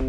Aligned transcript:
Ey, 0.00 0.06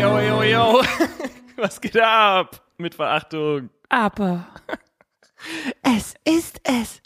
yo, 0.00 0.20
yo, 0.20 0.42
yo. 0.44 0.82
Was 1.56 1.80
geht 1.80 1.98
ab? 1.98 2.62
Mit 2.78 2.94
Verachtung. 2.94 3.70
Aber 3.88 4.46
es 5.82 6.14
ist 6.24 6.60
es. 6.62 7.02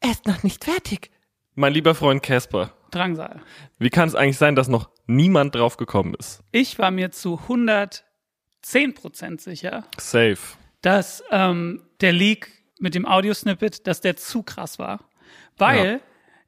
Er 0.00 0.10
ist 0.10 0.26
noch 0.26 0.42
nicht 0.42 0.64
fertig. 0.64 1.10
Mein 1.54 1.72
lieber 1.72 1.94
Freund 1.94 2.22
Casper, 2.22 2.74
Drangsal. 2.90 3.40
wie 3.78 3.88
kann 3.88 4.08
es 4.08 4.14
eigentlich 4.14 4.36
sein, 4.36 4.56
dass 4.56 4.68
noch 4.68 4.90
niemand 5.06 5.54
drauf 5.54 5.78
gekommen 5.78 6.14
ist? 6.18 6.42
Ich 6.52 6.78
war 6.78 6.90
mir 6.90 7.12
zu 7.12 7.38
110 7.38 8.02
Prozent 8.94 9.40
sicher, 9.40 9.84
Safe. 9.98 10.38
Dass 10.82 11.22
ähm, 11.30 11.82
der 12.00 12.12
Leak 12.12 12.50
mit 12.78 12.94
dem 12.94 13.06
Audiosnippet, 13.06 13.86
dass 13.86 14.00
der 14.00 14.16
zu 14.16 14.42
krass 14.42 14.78
war. 14.78 15.00
Weil 15.56 15.86
Ja. 15.94 16.00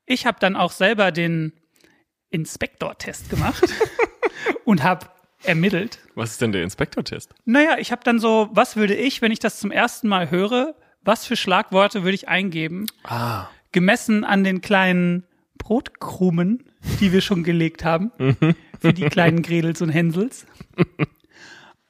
ich 0.06 0.27
habe 0.27 0.38
dann 0.41 0.56
auch 0.56 0.73
selber 0.73 1.12
den 1.12 1.52
Inspektor-Test 2.30 3.30
gemacht 3.30 3.62
und 4.65 4.83
habe 4.83 5.06
ermittelt. 5.45 5.98
Was 6.15 6.33
ist 6.33 6.41
denn 6.41 6.52
der 6.52 6.62
Inspektortest? 6.62 7.33
Naja, 7.45 7.77
ich 7.78 7.92
habe 7.92 8.02
dann 8.05 8.19
so, 8.19 8.48
was 8.52 8.77
würde 8.77 8.95
ich, 8.95 9.23
wenn 9.23 9.30
ich 9.30 9.39
das 9.39 9.61
zum 9.61 9.70
ersten 9.70 10.09
Mal 10.09 10.30
höre, 10.30 10.75
was 11.03 11.27
für 11.27 11.37
Schlagworte 11.37 12.03
würde 12.03 12.14
ich 12.14 12.28
eingeben? 12.28 12.87
Ah. 13.05 13.47
Gemessen 13.73 14.25
an 14.25 14.42
den 14.42 14.61
kleinen 14.62 15.25
Brotkrumen, 15.59 16.64
die 17.01 17.12
wir 17.12 17.20
schon 17.20 17.45
gelegt 17.45 17.84
haben, 17.84 18.11
für 18.80 18.92
die 18.92 19.05
kleinen 19.09 19.42
Gredels 19.42 19.80
und 19.83 19.91
Hänsels. 19.91 20.47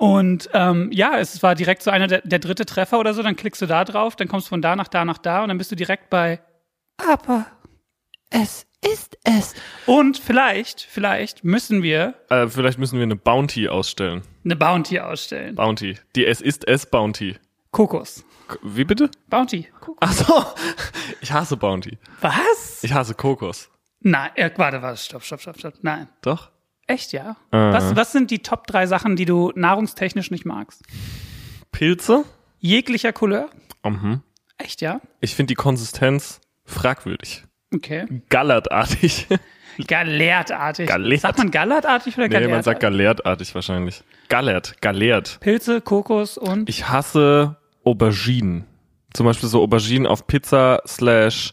Und 0.05 0.51
ähm, 0.53 0.91
ja, 0.93 1.19
es 1.19 1.43
war 1.43 1.55
direkt 1.55 1.83
so 1.83 1.91
einer 1.91 2.07
der, 2.07 2.21
der 2.23 2.39
dritte 2.39 2.67
Treffer 2.67 2.99
oder 3.01 3.15
so, 3.15 3.23
dann 3.23 3.37
klickst 3.37 3.63
du 3.63 3.67
da 3.67 3.85
drauf, 3.85 4.17
dann 4.17 4.29
kommst 4.29 4.49
du 4.49 4.51
von 4.51 4.61
da 4.61 4.77
nach 4.77 4.89
da 4.89 5.05
nach 5.07 5.17
da 5.19 5.43
und 5.43 5.49
dann 5.49 5.57
bist 5.59 5.71
du 5.73 5.77
direkt 5.77 6.11
bei 6.11 6.41
Aber 6.99 7.47
es 8.29 8.67
ist 8.83 9.17
es. 9.25 9.55
Und 9.87 10.19
vielleicht, 10.19 10.83
vielleicht 10.83 11.43
müssen 11.45 11.83
wir 11.83 12.15
Äh, 12.29 12.49
vielleicht 12.49 12.79
müssen 12.79 12.99
wir 12.99 13.03
eine 13.05 13.17
Bounty 13.17 13.69
ausstellen. 13.69 14.21
eine 14.45 14.57
Bounty 14.57 15.01
ausstellen. 15.01 15.55
Bounty. 15.55 15.97
Die 16.17 16.27
Es 16.27 16.43
ist 16.43 16.69
es 16.69 16.85
Bounty. 16.85 17.37
Kokos. 17.71 18.25
K- 18.47 18.59
Wie 18.63 18.85
bitte? 18.85 19.11
Bounty. 19.31 19.69
Kokos. 19.81 19.97
Ach 20.01 20.13
so. 20.13 20.45
Ich 21.23 21.33
hasse 21.33 21.57
Bounty. 21.57 21.97
Was? 22.21 22.85
Ich 22.85 22.93
hasse 22.93 23.15
Kokos. 23.15 23.71
Nein, 24.01 24.31
äh, 24.35 24.51
warte, 24.57 24.83
warte, 24.83 24.99
stopp, 25.01 25.23
stopp, 25.25 25.41
stopp, 25.41 25.59
stopp. 25.59 25.75
Nein. 25.81 26.09
Doch? 26.21 26.51
Echt, 26.87 27.13
ja? 27.13 27.37
Äh. 27.51 27.57
Was, 27.57 27.97
was 27.97 28.13
sind 28.13 28.31
die 28.31 28.41
Top 28.41 28.67
drei 28.67 28.87
Sachen, 28.87 29.17
die 29.17 29.25
du 29.25 29.53
nahrungstechnisch 29.55 30.31
nicht 30.31 30.45
magst? 30.45 30.83
Pilze? 31.73 32.25
Jeglicher 32.59 33.13
Couleur? 33.13 33.49
Mhm. 33.85 34.23
Echt, 34.59 34.81
ja? 34.81 35.01
Ich 35.21 35.35
finde 35.35 35.49
die 35.49 35.55
Konsistenz 35.55 36.41
fragwürdig. 36.65 37.45
Okay. 37.75 38.07
Gallertartig. 38.29 39.27
Galertartig. 39.87 40.87
Galert. 40.89 41.21
Sagt 41.21 41.39
man 41.39 41.51
gallertartig 41.51 42.15
oder 42.17 42.29
nee, 42.29 42.35
galertartig? 42.35 42.55
man 42.55 42.63
sagt 42.63 42.81
galertartig 42.81 43.55
wahrscheinlich. 43.55 44.05
Gallert, 44.29 44.81
gallert. 44.81 45.39
Pilze, 45.41 45.81
Kokos 45.81 46.39
und 46.39 46.69
Ich 46.69 46.89
hasse 46.89 47.57
Auberginen. 47.85 48.67
Zum 49.13 49.27
Beispiel 49.27 49.49
so 49.49 49.63
Auberginen 49.63 50.07
auf 50.07 50.27
Pizza 50.27 50.81
slash. 50.87 51.53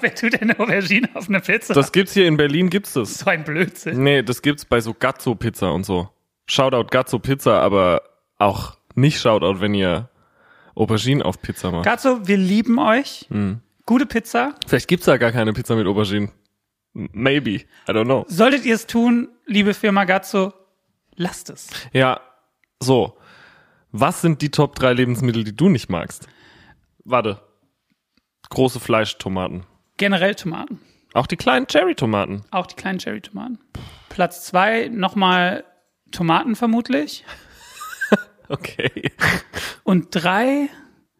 Wer 0.00 0.14
tut 0.14 0.40
denn 0.40 0.56
Aubergine 0.58 1.08
auf 1.14 1.28
eine 1.28 1.40
Pizza? 1.40 1.74
Das 1.74 1.92
gibt's 1.92 2.12
hier 2.14 2.26
in 2.26 2.36
Berlin, 2.36 2.70
gibt's 2.70 2.94
das. 2.94 3.18
so 3.18 3.30
ein 3.30 3.44
Blödsinn. 3.44 4.02
Nee, 4.02 4.22
das 4.22 4.42
gibt's 4.42 4.64
bei 4.64 4.80
so 4.80 4.94
Gazzo 4.94 5.34
Pizza 5.34 5.72
und 5.72 5.84
so. 5.84 6.08
Shoutout 6.46 6.86
Gazzo 6.90 7.18
Pizza, 7.18 7.60
aber 7.60 8.02
auch 8.38 8.76
nicht 8.94 9.20
Shoutout, 9.20 9.60
wenn 9.60 9.74
ihr 9.74 10.08
Auberginen 10.74 11.22
auf 11.22 11.40
Pizza 11.42 11.70
macht. 11.70 11.84
Gazzo, 11.84 12.26
wir 12.26 12.36
lieben 12.36 12.78
euch. 12.78 13.26
Hm. 13.28 13.60
Gute 13.86 14.06
Pizza. 14.06 14.54
Vielleicht 14.66 14.88
gibt's 14.88 15.06
da 15.06 15.16
gar 15.16 15.32
keine 15.32 15.52
Pizza 15.52 15.76
mit 15.76 15.86
Auberginen. 15.86 16.30
Maybe. 16.92 17.50
I 17.50 17.64
don't 17.88 18.04
know. 18.04 18.24
Solltet 18.28 18.64
ihr 18.64 18.74
es 18.74 18.86
tun, 18.86 19.28
liebe 19.46 19.74
Firma 19.74 20.04
Gazzo, 20.04 20.52
lasst 21.14 21.50
es. 21.50 21.68
Ja, 21.92 22.20
so. 22.80 23.16
Was 23.92 24.20
sind 24.20 24.42
die 24.42 24.50
Top 24.50 24.76
3 24.76 24.92
Lebensmittel, 24.92 25.44
die 25.44 25.54
du 25.54 25.68
nicht 25.68 25.88
magst? 25.90 26.28
Warte. 27.04 27.40
Große 28.50 28.80
Fleischtomaten. 28.80 29.64
Generell 29.96 30.34
Tomaten. 30.34 30.80
Auch 31.12 31.26
die 31.26 31.36
kleinen 31.36 31.66
Cherry-Tomaten. 31.66 32.44
Auch 32.50 32.66
die 32.66 32.76
kleinen 32.76 32.98
Cherry-Tomaten. 32.98 33.58
Platz 34.08 34.44
zwei, 34.44 34.88
nochmal 34.88 35.64
Tomaten 36.10 36.56
vermutlich. 36.56 37.24
Okay. 38.50 39.12
Und 39.84 40.08
drei, 40.10 40.68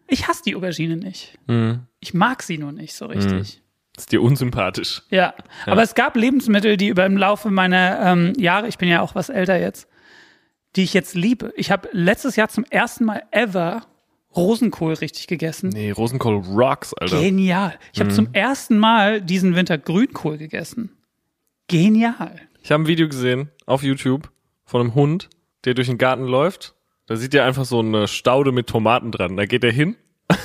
ich 0.08 0.26
hasse 0.26 0.42
die 0.44 0.56
Aubergine 0.56 0.96
nicht. 0.96 1.38
Hm. 1.46 1.86
Ich 2.00 2.12
mag 2.12 2.42
sie 2.42 2.58
nur 2.58 2.72
nicht 2.72 2.92
so 2.92 3.06
richtig. 3.06 3.62
Ist 3.96 4.10
dir 4.10 4.20
unsympathisch. 4.20 5.02
Ja. 5.10 5.34
aber 5.64 5.82
es 5.82 5.94
gab 5.94 6.16
Lebensmittel, 6.16 6.76
die 6.76 6.88
über 6.88 7.06
im 7.06 7.16
Laufe 7.16 7.50
meiner 7.50 8.00
ähm, 8.00 8.32
Jahre, 8.36 8.66
ich 8.66 8.78
bin 8.78 8.88
ja 8.88 9.00
auch 9.00 9.14
was 9.14 9.28
älter 9.28 9.60
jetzt, 9.60 9.88
die 10.74 10.82
ich 10.82 10.92
jetzt 10.92 11.14
liebe. 11.14 11.52
Ich 11.54 11.70
habe 11.70 11.88
letztes 11.92 12.34
Jahr 12.34 12.48
zum 12.48 12.64
ersten 12.64 13.04
Mal 13.04 13.22
ever 13.30 13.86
Rosenkohl 14.36 14.94
richtig 14.94 15.26
gegessen. 15.26 15.70
Nee, 15.70 15.90
Rosenkohl 15.90 16.36
rocks, 16.36 16.94
Alter. 16.94 17.20
Genial. 17.20 17.78
Ich 17.92 18.00
habe 18.00 18.10
zum 18.10 18.32
ersten 18.32 18.78
Mal 18.78 19.20
diesen 19.20 19.56
Winter 19.56 19.76
Grünkohl 19.76 20.38
gegessen. 20.38 20.90
Genial. 21.66 22.36
Ich 22.62 22.70
habe 22.70 22.84
ein 22.84 22.86
Video 22.86 23.08
gesehen 23.08 23.50
auf 23.66 23.82
YouTube 23.82 24.30
von 24.64 24.80
einem 24.80 24.94
Hund, 24.94 25.28
der 25.64 25.74
durch 25.74 25.88
den 25.88 25.98
Garten 25.98 26.24
läuft. 26.24 26.74
Da 27.06 27.16
sieht 27.16 27.34
er 27.34 27.44
einfach 27.44 27.64
so 27.64 27.80
eine 27.80 28.06
Staude 28.06 28.52
mit 28.52 28.68
Tomaten 28.68 29.10
dran. 29.10 29.36
Da 29.36 29.46
geht 29.46 29.64
er 29.64 29.72
hin 29.72 29.96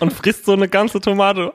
und 0.00 0.12
frisst 0.12 0.44
so 0.44 0.52
eine 0.52 0.68
ganze 0.68 1.00
Tomate 1.00 1.54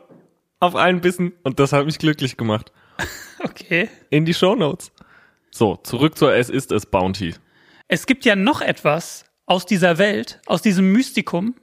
auf 0.59 0.75
einen 0.75 0.99
Bissen. 0.99 1.33
Und 1.43 1.59
das 1.59 1.71
hat 1.71 1.85
mich 1.85 1.99
glücklich 1.99 2.37
gemacht. 2.37 2.71
Okay. 3.39 3.87
In 4.09 4.25
die 4.25 4.33
Shownotes. 4.33 4.91
So, 5.51 5.75
zurück 5.75 6.17
zur 6.17 6.33
Es 6.33 6.49
ist 6.49 6.71
es 6.71 6.87
Bounty. 6.87 7.35
Es 7.87 8.07
gibt 8.07 8.25
ja 8.25 8.35
noch 8.35 8.61
etwas 8.61 9.25
aus 9.47 9.65
dieser 9.65 9.97
Welt, 9.97 10.39
aus 10.45 10.61
diesem 10.61 10.91
Mystikum 10.91 11.55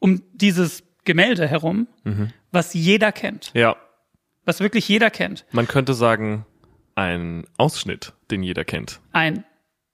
um 0.00 0.22
dieses 0.32 0.82
Gemälde 1.04 1.46
herum, 1.46 1.86
was 2.50 2.74
jeder 2.74 3.12
kennt. 3.12 3.52
Ja, 3.54 3.76
Was 4.44 4.58
wirklich 4.60 4.88
jeder 4.88 5.10
kennt. 5.10 5.46
man 5.52 5.68
könnte 5.68 5.94
sagen, 5.94 6.44
ein 6.96 7.46
Ausschnitt, 7.58 8.12
den 8.30 8.42
jeder 8.42 8.64
kennt. 8.64 9.00
Ein 9.12 9.44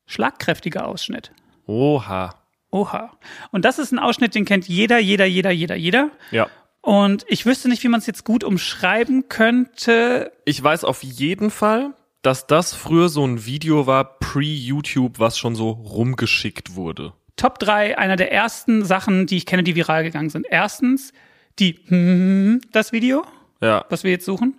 schlagkräftiger 0.06 0.86
Ausschnitt. 0.86 1.32
Oha. 1.66 2.34
Oha. 2.70 3.10
Und 3.50 3.64
das 3.64 3.78
ist 3.78 3.92
ein 3.92 3.98
Ausschnitt, 3.98 4.34
den 4.34 4.44
kennt 4.46 4.66
jeder, 4.68 4.98
jeder, 4.98 5.26
jeder, 5.26 5.50
jeder, 5.50 5.74
jeder. 5.74 6.10
Ja. 6.30 6.48
Und 6.80 7.24
ich 7.28 7.44
wüsste 7.46 7.68
nicht, 7.68 7.82
wie 7.84 7.88
man 7.88 8.00
es 8.00 8.06
jetzt 8.06 8.24
gut 8.24 8.44
umschreiben 8.44 9.28
könnte. 9.28 10.32
Ich 10.44 10.62
weiß 10.62 10.84
auf 10.84 11.02
jeden 11.02 11.50
Fall, 11.50 11.94
dass 12.22 12.46
das 12.46 12.74
früher 12.74 13.08
so 13.08 13.24
ein 13.26 13.44
Video 13.46 13.86
war, 13.86 14.18
pre-YouTube, 14.18 15.18
was 15.18 15.38
schon 15.38 15.54
so 15.54 15.70
rumgeschickt 15.70 16.74
wurde. 16.74 17.12
Top 17.36 17.58
drei 17.58 17.96
einer 17.98 18.16
der 18.16 18.30
ersten 18.32 18.84
Sachen, 18.84 19.26
die 19.26 19.36
ich 19.38 19.46
kenne, 19.46 19.62
die 19.62 19.74
viral 19.74 20.04
gegangen 20.04 20.30
sind. 20.30 20.46
Erstens, 20.48 21.12
die 21.58 21.78
hm, 21.86 22.60
das 22.72 22.92
Video, 22.92 23.24
Ja. 23.60 23.84
was 23.88 24.04
wir 24.04 24.10
jetzt 24.10 24.24
suchen. 24.24 24.58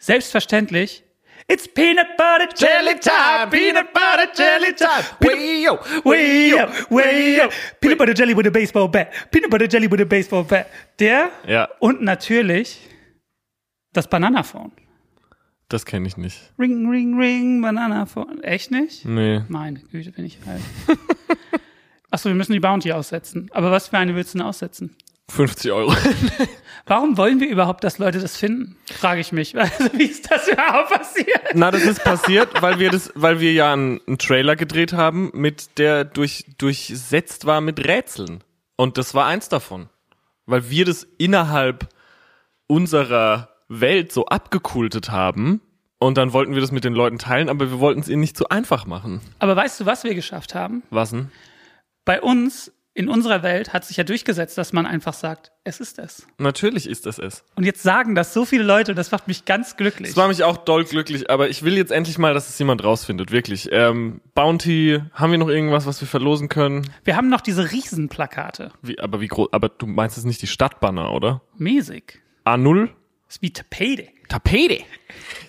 Selbstverständlich. 0.00 1.04
It's 1.50 1.66
peanut 1.66 2.06
butter 2.18 2.48
jelly 2.56 2.98
time, 3.00 3.48
peanut 3.50 3.92
butter 3.94 4.28
jelly 4.36 4.74
time. 4.74 5.04
Wee-yo, 5.20 5.78
way 6.04 7.40
up. 7.40 7.50
Peanut 7.80 7.96
butter 7.98 8.12
jelly 8.14 8.36
with 8.36 8.46
a 8.46 8.50
baseball 8.50 8.88
bat. 8.88 9.10
Peanut 9.30 9.48
butter 9.50 9.66
jelly 9.70 9.90
with 9.90 10.00
a 10.00 10.04
baseball 10.04 10.44
bat. 10.44 10.66
Der 10.98 11.30
Ja, 11.46 11.68
und 11.78 12.02
natürlich 12.02 12.80
das 13.94 14.08
Bananaphone. 14.10 14.72
das 15.68 15.86
kenne 15.86 16.06
ich 16.08 16.16
nicht. 16.16 16.52
Ring, 16.58 16.88
ring, 16.90 17.18
ring, 17.18 17.62
Bananaphone. 17.62 18.42
Echt 18.42 18.70
nicht? 18.70 19.04
Nee. 19.06 19.42
Meine 19.48 19.78
Güte, 19.80 20.10
bin 20.12 20.24
ich 20.26 20.38
alt. 20.46 20.60
Achso, 22.10 22.28
wir 22.28 22.34
müssen 22.34 22.52
die 22.52 22.60
Bounty 22.60 22.92
aussetzen. 22.92 23.50
Aber 23.52 23.70
was 23.70 23.88
für 23.88 23.98
eine 23.98 24.14
willst 24.14 24.34
du 24.34 24.38
denn 24.38 24.46
aussetzen? 24.46 24.96
50 25.30 25.72
Euro. 25.72 25.94
Warum 26.86 27.18
wollen 27.18 27.38
wir 27.38 27.48
überhaupt, 27.48 27.84
dass 27.84 27.98
Leute 27.98 28.18
das 28.18 28.36
finden? 28.38 28.76
Frage 28.86 29.20
ich 29.20 29.30
mich. 29.30 29.54
Also, 29.58 29.90
wie 29.92 30.04
ist 30.04 30.30
das 30.30 30.48
überhaupt 30.48 30.90
passiert? 30.90 31.42
Na, 31.54 31.70
das 31.70 31.82
ist 31.82 32.02
passiert, 32.02 32.62
weil 32.62 32.78
wir 32.78 32.90
das, 32.90 33.12
weil 33.14 33.40
wir 33.40 33.52
ja 33.52 33.72
einen, 33.72 34.00
einen 34.06 34.16
Trailer 34.16 34.56
gedreht 34.56 34.94
haben, 34.94 35.30
mit 35.34 35.78
der 35.78 36.04
durch, 36.04 36.46
durchsetzt 36.56 37.44
war 37.44 37.60
mit 37.60 37.86
Rätseln. 37.86 38.42
Und 38.76 38.96
das 38.96 39.14
war 39.14 39.26
eins 39.26 39.50
davon. 39.50 39.90
Weil 40.46 40.70
wir 40.70 40.86
das 40.86 41.06
innerhalb 41.18 41.88
unserer 42.66 43.50
Welt 43.68 44.12
so 44.12 44.26
abgekultet 44.26 45.10
haben. 45.10 45.60
Und 45.98 46.16
dann 46.16 46.32
wollten 46.32 46.54
wir 46.54 46.60
das 46.60 46.72
mit 46.72 46.84
den 46.84 46.94
Leuten 46.94 47.18
teilen, 47.18 47.48
aber 47.48 47.70
wir 47.70 47.80
wollten 47.80 48.00
es 48.00 48.08
ihnen 48.08 48.20
nicht 48.20 48.36
zu 48.36 48.48
einfach 48.48 48.86
machen. 48.86 49.20
Aber 49.40 49.56
weißt 49.56 49.80
du, 49.80 49.86
was 49.86 50.04
wir 50.04 50.14
geschafft 50.14 50.54
haben? 50.54 50.84
Was 50.90 51.10
denn? 51.10 51.30
Bei 52.08 52.22
uns 52.22 52.72
in 52.94 53.06
unserer 53.06 53.42
Welt 53.42 53.74
hat 53.74 53.84
sich 53.84 53.98
ja 53.98 54.02
durchgesetzt, 54.02 54.56
dass 54.56 54.72
man 54.72 54.86
einfach 54.86 55.12
sagt, 55.12 55.52
es 55.64 55.78
ist 55.78 55.98
es. 55.98 56.26
Natürlich 56.38 56.88
ist 56.88 57.04
das 57.04 57.18
es. 57.18 57.44
Und 57.54 57.64
jetzt 57.64 57.82
sagen 57.82 58.14
das 58.14 58.32
so 58.32 58.46
viele 58.46 58.62
Leute, 58.62 58.94
das 58.94 59.10
macht 59.10 59.28
mich 59.28 59.44
ganz 59.44 59.76
glücklich. 59.76 60.08
Das 60.08 60.16
war 60.16 60.26
mich 60.28 60.42
auch 60.42 60.56
doll 60.56 60.86
glücklich, 60.86 61.28
aber 61.28 61.50
ich 61.50 61.64
will 61.64 61.76
jetzt 61.76 61.92
endlich 61.92 62.16
mal, 62.16 62.32
dass 62.32 62.48
es 62.48 62.58
jemand 62.58 62.82
rausfindet, 62.82 63.30
wirklich. 63.30 63.68
Ähm, 63.72 64.22
Bounty, 64.32 65.02
haben 65.12 65.32
wir 65.32 65.38
noch 65.38 65.50
irgendwas, 65.50 65.84
was 65.84 66.00
wir 66.00 66.08
verlosen 66.08 66.48
können? 66.48 66.90
Wir 67.04 67.14
haben 67.14 67.28
noch 67.28 67.42
diese 67.42 67.70
Riesenplakate. 67.70 68.72
Wie, 68.80 68.98
aber 68.98 69.20
wie 69.20 69.28
groß, 69.28 69.48
aber 69.52 69.68
du 69.68 69.84
meinst 69.84 70.16
jetzt 70.16 70.24
nicht 70.24 70.40
die 70.40 70.46
Stadtbanner, 70.46 71.12
oder? 71.12 71.42
Mäßig. 71.58 72.20
A0? 72.46 72.86
Das 73.26 73.36
ist 73.36 73.42
wie 73.42 73.52
Tapete. 73.52 74.08
Tapete. 74.30 74.82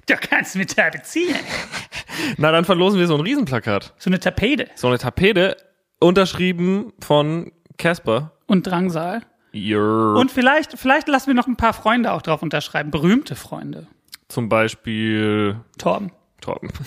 Du 0.07 0.15
kannst 0.15 0.57
mit 0.57 0.75
tapezieren. 0.75 1.39
Na, 2.38 2.51
dann 2.51 2.65
verlosen 2.65 3.00
wir 3.00 3.07
so 3.07 3.15
ein 3.15 3.21
Riesenplakat. 3.21 3.94
So 3.97 4.09
eine 4.09 4.19
Tapete. 4.19 4.67
So 4.75 4.88
eine 4.88 4.97
Tapete, 4.97 5.56
unterschrieben 5.99 6.93
von 6.99 7.51
Casper. 7.77 8.31
Und 8.47 8.65
Drangsal. 8.67 9.21
Your, 9.53 10.15
Und 10.15 10.31
vielleicht, 10.31 10.77
vielleicht 10.77 11.07
lassen 11.07 11.27
wir 11.27 11.33
noch 11.33 11.47
ein 11.47 11.55
paar 11.57 11.73
Freunde 11.73 12.11
auch 12.13 12.21
drauf 12.21 12.43
unterschreiben. 12.43 12.91
Berühmte 12.91 13.35
Freunde. 13.35 13.87
zum 14.27 14.47
Beispiel 14.49 15.59
Torben. 15.77 16.11
Torben. 16.41 16.69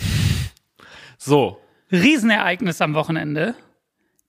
So, 1.17 1.61
Riesenereignis 1.89 2.81
am 2.81 2.95
Wochenende. 2.95 3.55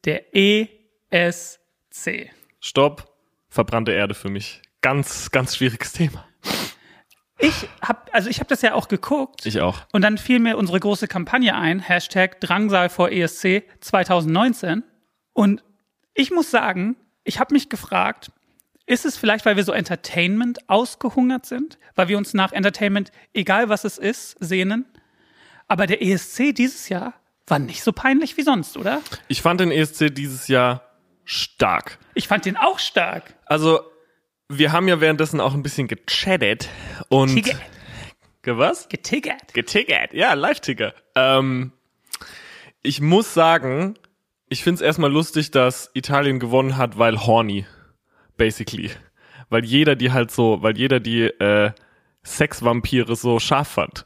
Der 0.04 0.32
ESC. 0.36 2.30
stopp. 2.60 3.10
Verbrannte 3.48 3.90
Erde 3.92 4.14
für 4.14 4.28
mich. 4.30 4.62
Ganz, 4.80 5.30
ganz 5.32 5.56
schwieriges 5.56 5.92
Thema. 5.92 6.24
Ich 7.38 7.68
hab, 7.82 8.10
also 8.12 8.30
ich 8.30 8.38
habe 8.38 8.48
das 8.48 8.62
ja 8.62 8.74
auch 8.74 8.88
geguckt. 8.88 9.44
Ich 9.44 9.60
auch. 9.60 9.86
Und 9.92 10.02
dann 10.02 10.18
fiel 10.18 10.38
mir 10.38 10.56
unsere 10.56 10.78
große 10.78 11.08
Kampagne 11.08 11.54
ein, 11.54 11.80
Hashtag 11.80 12.40
Drangsal 12.40 12.88
vor 12.88 13.10
ESC 13.10 13.64
2019. 13.80 14.84
Und 15.32 15.64
ich 16.14 16.30
muss 16.30 16.50
sagen, 16.50 16.96
ich 17.24 17.40
habe 17.40 17.54
mich 17.54 17.68
gefragt, 17.68 18.30
ist 18.86 19.04
es 19.04 19.16
vielleicht, 19.16 19.46
weil 19.46 19.56
wir 19.56 19.64
so 19.64 19.72
Entertainment 19.72 20.68
ausgehungert 20.68 21.46
sind? 21.46 21.78
Weil 21.94 22.08
wir 22.08 22.18
uns 22.18 22.34
nach 22.34 22.52
Entertainment, 22.52 23.10
egal 23.32 23.68
was 23.68 23.84
es 23.84 23.98
ist, 23.98 24.36
sehnen? 24.40 24.84
Aber 25.66 25.86
der 25.86 26.02
ESC 26.02 26.54
dieses 26.54 26.88
Jahr 26.88 27.14
war 27.46 27.58
nicht 27.58 27.82
so 27.82 27.92
peinlich 27.92 28.36
wie 28.36 28.42
sonst, 28.42 28.76
oder? 28.76 29.00
Ich 29.28 29.42
fand 29.42 29.60
den 29.60 29.70
ESC 29.70 30.14
dieses 30.14 30.48
Jahr 30.48 30.82
stark. 31.24 31.98
Ich 32.14 32.28
fand 32.28 32.44
den 32.44 32.56
auch 32.56 32.78
stark. 32.78 33.34
Also, 33.46 33.80
wir 34.48 34.72
haben 34.72 34.88
ja 34.88 35.00
währenddessen 35.00 35.40
auch 35.40 35.54
ein 35.54 35.62
bisschen 35.62 35.88
gechattet 35.88 36.68
und. 37.08 37.34
Ticket. 37.34 37.56
Ge 38.42 38.58
was? 38.58 38.88
Getickert. 38.90 39.54
Getickert, 39.54 40.12
ja, 40.12 40.34
Live-Ticker. 40.34 40.92
Ähm, 41.14 41.72
ich 42.82 43.00
muss 43.00 43.32
sagen, 43.32 43.94
ich 44.50 44.62
find's 44.62 44.82
erstmal 44.82 45.10
lustig, 45.10 45.50
dass 45.50 45.90
Italien 45.94 46.38
gewonnen 46.38 46.76
hat, 46.76 46.98
weil 46.98 47.18
horny, 47.18 47.64
basically. 48.36 48.90
Weil 49.48 49.64
jeder 49.64 49.96
die 49.96 50.12
halt 50.12 50.30
so, 50.30 50.62
weil 50.62 50.76
jeder 50.76 51.00
die 51.00 51.22
äh, 51.22 51.72
Sexvampire 52.22 53.16
so 53.16 53.38
scharf 53.38 53.68
fand. 53.68 54.04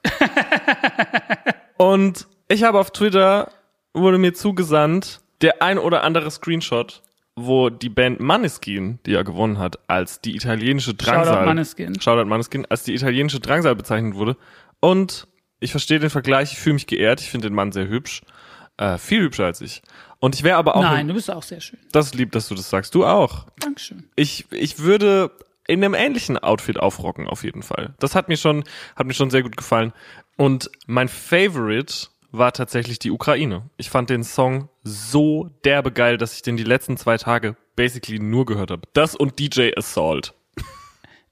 Und 1.77 2.29
ich 2.49 2.63
habe 2.63 2.79
auf 2.79 2.93
Twitter, 2.93 3.51
wurde 3.93 4.19
mir 4.19 4.35
zugesandt, 4.35 5.21
der 5.41 5.63
ein 5.63 5.79
oder 5.79 6.05
andere 6.05 6.31
Screenshot, 6.31 7.03
wo 7.47 7.71
die 7.71 7.89
Band 7.89 8.21
Maneskin, 8.21 8.99
die 9.07 9.13
ja 9.13 9.23
gewonnen 9.23 9.59
hat, 9.59 9.79
als 9.89 10.21
die 10.21 10.37
italienische 10.37 10.95
Drangsal. 10.95 11.27
Shoutout 11.27 11.47
Maneskin. 11.47 12.01
Shoutout 12.01 12.29
Maneskin, 12.29 12.67
als 12.67 12.85
die 12.85 12.95
italienische 12.95 13.41
Drangsal 13.41 13.75
bezeichnet 13.75 14.15
wurde. 14.15 14.37
Und 14.81 15.27
ich 15.61 15.71
verstehe 15.71 15.99
den 15.99 16.11
Vergleich, 16.11 16.53
ich 16.53 16.59
fühle 16.59 16.75
mich 16.75 16.87
geehrt, 16.87 17.21
ich 17.21 17.31
finde 17.31 17.49
den 17.49 17.55
Mann 17.55 17.73
sehr 17.73 17.89
hübsch. 17.89 18.23
Äh, 18.77 18.99
viel 18.99 19.23
hübscher 19.23 19.45
als 19.45 19.61
ich. 19.61 19.83
Und 20.21 20.35
ich 20.35 20.45
wäre 20.45 20.57
aber 20.57 20.77
auch. 20.77 20.83
Nein, 20.83 21.09
du 21.09 21.15
bist 21.15 21.31
auch 21.31 21.43
sehr 21.43 21.61
schön. 21.61 21.79
Das 21.93 22.07
ist 22.07 22.15
lieb, 22.15 22.33
dass 22.33 22.49
du 22.49 22.55
das 22.55 22.71
sagst. 22.71 22.95
Du 22.95 23.05
auch. 23.05 23.47
Dankeschön. 23.59 24.05
Ich, 24.15 24.47
ich 24.53 24.79
würde 24.79 25.33
in 25.67 25.85
einem 25.85 25.95
ähnlichen 25.95 26.39
Outfit 26.39 26.79
aufrocken, 26.79 27.27
auf 27.27 27.45
jeden 27.45 27.63
Fall. 27.63 27.95
Das 27.99 28.15
hat 28.15 28.29
mir 28.29 28.37
schon, 28.37 28.65
hat 28.97 29.07
mir 29.07 29.15
schon 29.15 29.31
sehr 29.31 29.43
gut 29.43 29.57
gefallen. 29.57 29.93
Und 30.37 30.71
mein 30.87 31.09
Favorite 31.09 32.09
war 32.31 32.53
tatsächlich 32.53 32.99
die 32.99 33.11
Ukraine. 33.11 33.69
Ich 33.77 33.91
fand 33.91 34.11
den 34.11 34.23
Song 34.25 34.69
so 34.83 35.51
derbe 35.65 35.93
geil, 35.93 36.19
dass 36.19 36.35
ich 36.35 36.43
den 36.43 36.57
die 36.57 36.65
letzten 36.65 36.97
zwei 36.97 37.17
Tage 37.17 37.57
basically 37.77 38.19
nur 38.19 38.45
gehört 38.47 38.71
habe. 38.71 38.83
Das 38.93 39.15
und 39.15 39.39
DJ 39.39 39.71
Assault. 39.77 40.35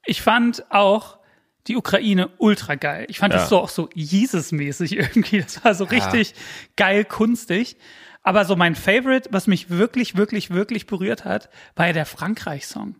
Ich 0.05 0.23
fand 0.23 0.71
auch 0.71 1.19
die 1.67 1.77
Ukraine 1.77 2.31
ultra 2.39 2.77
geil. 2.77 3.07
Ich 3.09 3.19
fand 3.19 3.35
Ja. 3.35 3.41
das 3.41 3.49
so 3.49 3.59
auch 3.59 3.69
so 3.69 3.89
Jesus-mäßig 3.95 4.97
irgendwie. 4.97 5.41
Das 5.43 5.65
war 5.65 5.75
so 5.75 5.85
richtig 5.85 6.35
geil 6.77 7.05
kunstig. 7.05 7.77
Aber 8.23 8.45
so 8.45 8.57
mein 8.57 8.75
Favorite, 8.75 9.29
was 9.33 9.47
mich 9.47 9.71
wirklich, 9.71 10.17
wirklich, 10.17 10.51
wirklich 10.51 10.87
berührt 10.87 11.25
hat, 11.25 11.49
war 11.77 11.89
ja 11.89 11.93
der 11.93 12.07
Frankreich-Song. 12.07 12.97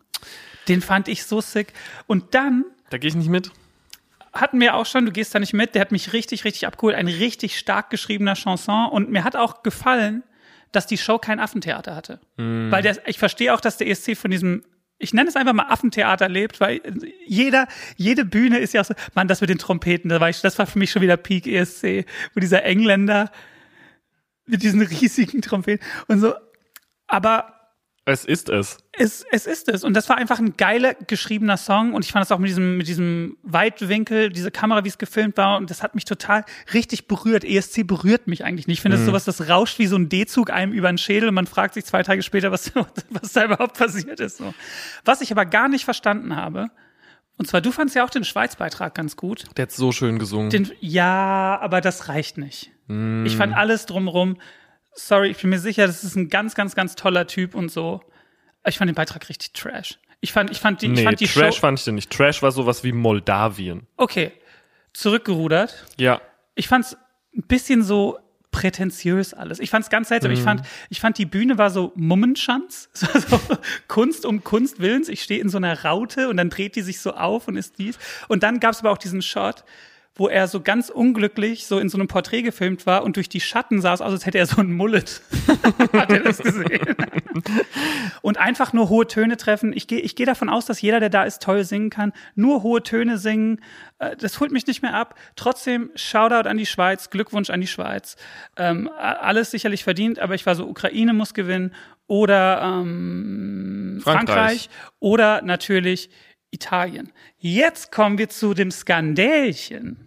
Den 0.67 0.81
fand 0.81 1.07
ich 1.07 1.23
so 1.25 1.41
sick. 1.41 1.73
Und 2.07 2.33
dann 2.35 2.65
Da 2.89 2.97
gehe 2.97 3.07
ich 3.09 3.15
nicht 3.15 3.29
mit. 3.29 3.51
Hatten 4.33 4.59
wir 4.59 4.75
auch 4.75 4.85
schon, 4.85 5.05
du 5.05 5.11
gehst 5.11 5.33
da 5.33 5.39
nicht 5.39 5.53
mit, 5.53 5.75
der 5.75 5.81
hat 5.81 5.91
mich 5.91 6.13
richtig, 6.13 6.45
richtig 6.45 6.67
abgeholt. 6.67 6.95
Ein 6.95 7.07
richtig 7.07 7.57
stark 7.57 7.89
geschriebener 7.89 8.35
Chanson. 8.35 8.89
Und 8.89 9.09
mir 9.09 9.23
hat 9.23 9.35
auch 9.35 9.63
gefallen, 9.63 10.23
dass 10.71 10.87
die 10.87 10.97
Show 10.97 11.17
kein 11.17 11.39
Affentheater 11.39 11.95
hatte. 11.95 12.19
Weil 12.71 12.83
der, 12.83 13.07
ich 13.07 13.19
verstehe 13.19 13.53
auch, 13.53 13.61
dass 13.61 13.77
der 13.77 13.87
ESC 13.87 14.17
von 14.17 14.31
diesem, 14.31 14.63
ich 14.97 15.13
nenne 15.13 15.29
es 15.29 15.35
einfach 15.35 15.53
mal 15.53 15.67
Affentheater 15.69 16.29
lebt, 16.29 16.59
weil 16.59 16.81
jeder, 17.25 17.67
jede 17.95 18.25
Bühne 18.25 18.59
ist 18.59 18.73
ja 18.73 18.81
auch 18.81 18.85
so, 18.85 18.93
Mann, 19.13 19.27
das 19.27 19.41
mit 19.41 19.49
den 19.49 19.59
Trompeten, 19.59 20.09
da 20.09 20.19
war 20.19 20.29
ich, 20.29 20.41
das 20.41 20.59
war 20.59 20.65
für 20.65 20.79
mich 20.79 20.91
schon 20.91 21.01
wieder 21.01 21.17
Peak 21.17 21.47
ESC, 21.47 22.05
wo 22.33 22.39
dieser 22.39 22.63
Engländer 22.63 23.31
mit 24.45 24.63
diesen 24.63 24.81
riesigen 24.81 25.41
Trompeten 25.41 25.85
und 26.07 26.19
so. 26.19 26.33
Aber 27.07 27.56
Es 28.07 28.23
ist 28.23 28.47
es. 28.47 28.77
es, 28.93 29.25
es 29.31 29.45
ist 29.45 29.67
es. 29.67 29.83
Und 29.83 29.93
das 29.93 30.07
war 30.07 30.15
einfach 30.15 30.39
ein 30.39 30.55
geiler 30.55 30.93
geschriebener 30.93 31.57
Song. 31.57 31.93
Und 31.93 32.05
ich 32.05 32.13
fand 32.13 32.23
es 32.23 32.31
auch 32.31 32.39
mit 32.39 32.47
diesem, 32.47 32.77
mit 32.77 32.87
diesem 32.87 33.35
Weitwinkel, 33.43 34.29
diese 34.29 34.49
Kamera, 34.49 34.85
wie 34.85 34.87
es 34.87 34.97
gefilmt 34.97 35.35
war. 35.35 35.57
Und 35.57 35.69
das 35.69 35.83
hat 35.83 35.93
mich 35.93 36.05
total 36.05 36.45
richtig 36.73 37.09
berührt. 37.09 37.43
ESC 37.43 37.85
berührt 37.85 38.27
mich 38.27 38.45
eigentlich 38.45 38.65
nicht. 38.65 38.77
Ich 38.77 38.81
finde 38.81 38.95
es 38.95 39.05
sowas, 39.05 39.25
das 39.25 39.49
rauscht 39.49 39.77
wie 39.77 39.87
so 39.87 39.97
ein 39.97 40.07
D-Zug 40.07 40.51
einem 40.51 40.71
über 40.71 40.87
den 40.87 40.97
Schädel. 40.97 41.27
Und 41.27 41.35
man 41.35 41.47
fragt 41.47 41.73
sich 41.73 41.83
zwei 41.83 42.01
Tage 42.01 42.23
später, 42.23 42.49
was, 42.49 42.71
was 43.09 43.33
da 43.33 43.43
überhaupt 43.43 43.77
passiert 43.77 44.21
ist. 44.21 44.37
So. 44.37 44.53
Was 45.03 45.19
ich 45.19 45.29
aber 45.33 45.45
gar 45.45 45.67
nicht 45.67 45.83
verstanden 45.83 46.37
habe. 46.37 46.69
Und 47.37 47.49
zwar, 47.49 47.59
du 47.59 47.73
fandst 47.73 47.93
ja 47.93 48.05
auch 48.05 48.09
den 48.09 48.23
Schweiz-Beitrag 48.23 48.95
ganz 48.95 49.17
gut. 49.17 49.43
Der 49.57 49.63
hat 49.63 49.73
so 49.73 49.91
schön 49.91 50.17
gesungen. 50.17 50.49
Den, 50.49 50.71
ja, 50.79 51.59
aber 51.59 51.81
das 51.81 52.07
reicht 52.07 52.37
nicht. 52.37 52.71
Ich 53.25 53.35
fand 53.35 53.53
alles 53.53 53.85
drumrum. 53.85 54.37
Sorry, 54.97 55.29
ich 55.29 55.37
bin 55.37 55.51
mir 55.51 55.59
sicher, 55.59 55.85
das 55.85 56.03
ist 56.03 56.15
ein 56.15 56.27
ganz, 56.27 56.55
ganz, 56.55 56.75
ganz 56.75 56.95
toller 56.95 57.27
Typ 57.27 57.53
und 57.53 57.69
so. 57.69 58.01
Ich 58.65 58.77
fand 58.77 58.89
den 58.89 58.95
Beitrag 58.95 59.29
richtig 59.29 59.53
trash. 59.53 59.99
Ich 60.21 60.33
fand, 60.33 60.49
ich 60.49 60.59
fand 60.59 60.81
die, 60.81 60.87
ich 60.87 60.93
nee, 60.93 61.03
fand 61.03 61.19
die 61.19 61.27
Trash 61.27 61.55
Show. 61.55 61.61
fand 61.61 61.79
ich 61.79 61.85
den 61.85 61.95
nicht. 61.95 62.09
Trash 62.09 62.41
war 62.41 62.51
sowas 62.51 62.83
wie 62.83 62.91
Moldawien. 62.91 63.85
Okay, 63.97 64.31
zurückgerudert. 64.93 65.85
Ja. 65.97 66.19
Ich 66.55 66.67
fand's 66.67 66.97
ein 67.35 67.43
bisschen 67.43 67.83
so 67.83 68.17
prätentiös 68.49 69.35
alles. 69.35 69.59
Ich 69.59 69.69
fand's 69.69 69.89
ganz 69.91 70.07
seltsam. 70.07 70.31
Ich 70.31 70.41
fand, 70.41 70.63
ich 70.89 70.99
fand 70.99 71.19
die 71.19 71.27
Bühne 71.27 71.59
war 71.59 71.69
so 71.69 71.91
Mummenschanz, 71.95 72.89
so, 72.93 73.07
so 73.19 73.39
Kunst 73.87 74.25
um 74.25 74.43
Kunst 74.43 74.79
willens. 74.79 75.09
Ich 75.09 75.21
stehe 75.21 75.39
in 75.39 75.49
so 75.49 75.57
einer 75.57 75.83
Raute 75.83 76.29
und 76.29 76.37
dann 76.37 76.49
dreht 76.49 76.75
die 76.75 76.81
sich 76.81 76.99
so 76.99 77.13
auf 77.13 77.47
und 77.47 77.55
ist 77.55 77.77
dies. 77.77 77.99
Und 78.27 78.41
dann 78.41 78.59
gab's 78.59 78.79
aber 78.79 78.89
auch 78.91 78.97
diesen 78.97 79.21
Shot, 79.21 79.63
wo 80.17 80.27
er 80.27 80.47
so 80.47 80.61
ganz 80.61 80.89
unglücklich 80.89 81.67
so 81.67 81.79
in 81.79 81.89
so 81.89 81.97
einem 81.97 82.07
Porträt 82.07 82.41
gefilmt 82.41 82.85
war 82.85 83.03
und 83.03 83.15
durch 83.15 83.29
die 83.29 83.39
Schatten 83.39 83.81
sah 83.81 83.93
es 83.93 84.01
aus, 84.01 84.11
als 84.11 84.25
hätte 84.25 84.37
er 84.37 84.45
so 84.45 84.61
ein 84.61 84.73
Mullet. 84.73 85.21
Hat 85.93 86.11
er 86.11 86.19
das 86.19 86.39
gesehen? 86.39 86.95
und 88.21 88.37
einfach 88.37 88.73
nur 88.73 88.89
hohe 88.89 89.07
Töne 89.07 89.37
treffen. 89.37 89.73
Ich 89.73 89.87
gehe 89.87 89.99
ich 89.99 90.15
gehe 90.15 90.25
davon 90.25 90.49
aus, 90.49 90.65
dass 90.65 90.81
jeder, 90.81 90.99
der 90.99 91.09
da 91.09 91.23
ist, 91.23 91.41
toll 91.41 91.63
singen 91.63 91.89
kann. 91.89 92.13
Nur 92.35 92.63
hohe 92.63 92.83
Töne 92.83 93.17
singen, 93.17 93.61
äh, 93.99 94.15
das 94.15 94.39
holt 94.39 94.51
mich 94.51 94.67
nicht 94.67 94.81
mehr 94.81 94.95
ab. 94.95 95.15
Trotzdem 95.35 95.91
Shoutout 95.95 96.49
an 96.49 96.57
die 96.57 96.65
Schweiz, 96.65 97.09
Glückwunsch 97.09 97.49
an 97.49 97.61
die 97.61 97.67
Schweiz. 97.67 98.15
Ähm, 98.57 98.89
alles 98.97 99.51
sicherlich 99.51 99.83
verdient, 99.83 100.19
aber 100.19 100.35
ich 100.35 100.45
war 100.45 100.55
so, 100.55 100.67
Ukraine 100.67 101.13
muss 101.13 101.33
gewinnen 101.33 101.73
oder 102.07 102.61
ähm, 102.63 103.99
Frankreich. 104.03 104.25
Frankreich. 104.27 104.69
oder 104.99 105.41
natürlich 105.41 106.09
Italien. 106.51 107.11
Jetzt 107.37 107.91
kommen 107.91 108.17
wir 108.17 108.29
zu 108.29 108.53
dem 108.53 108.71
Skandälchen, 108.71 110.06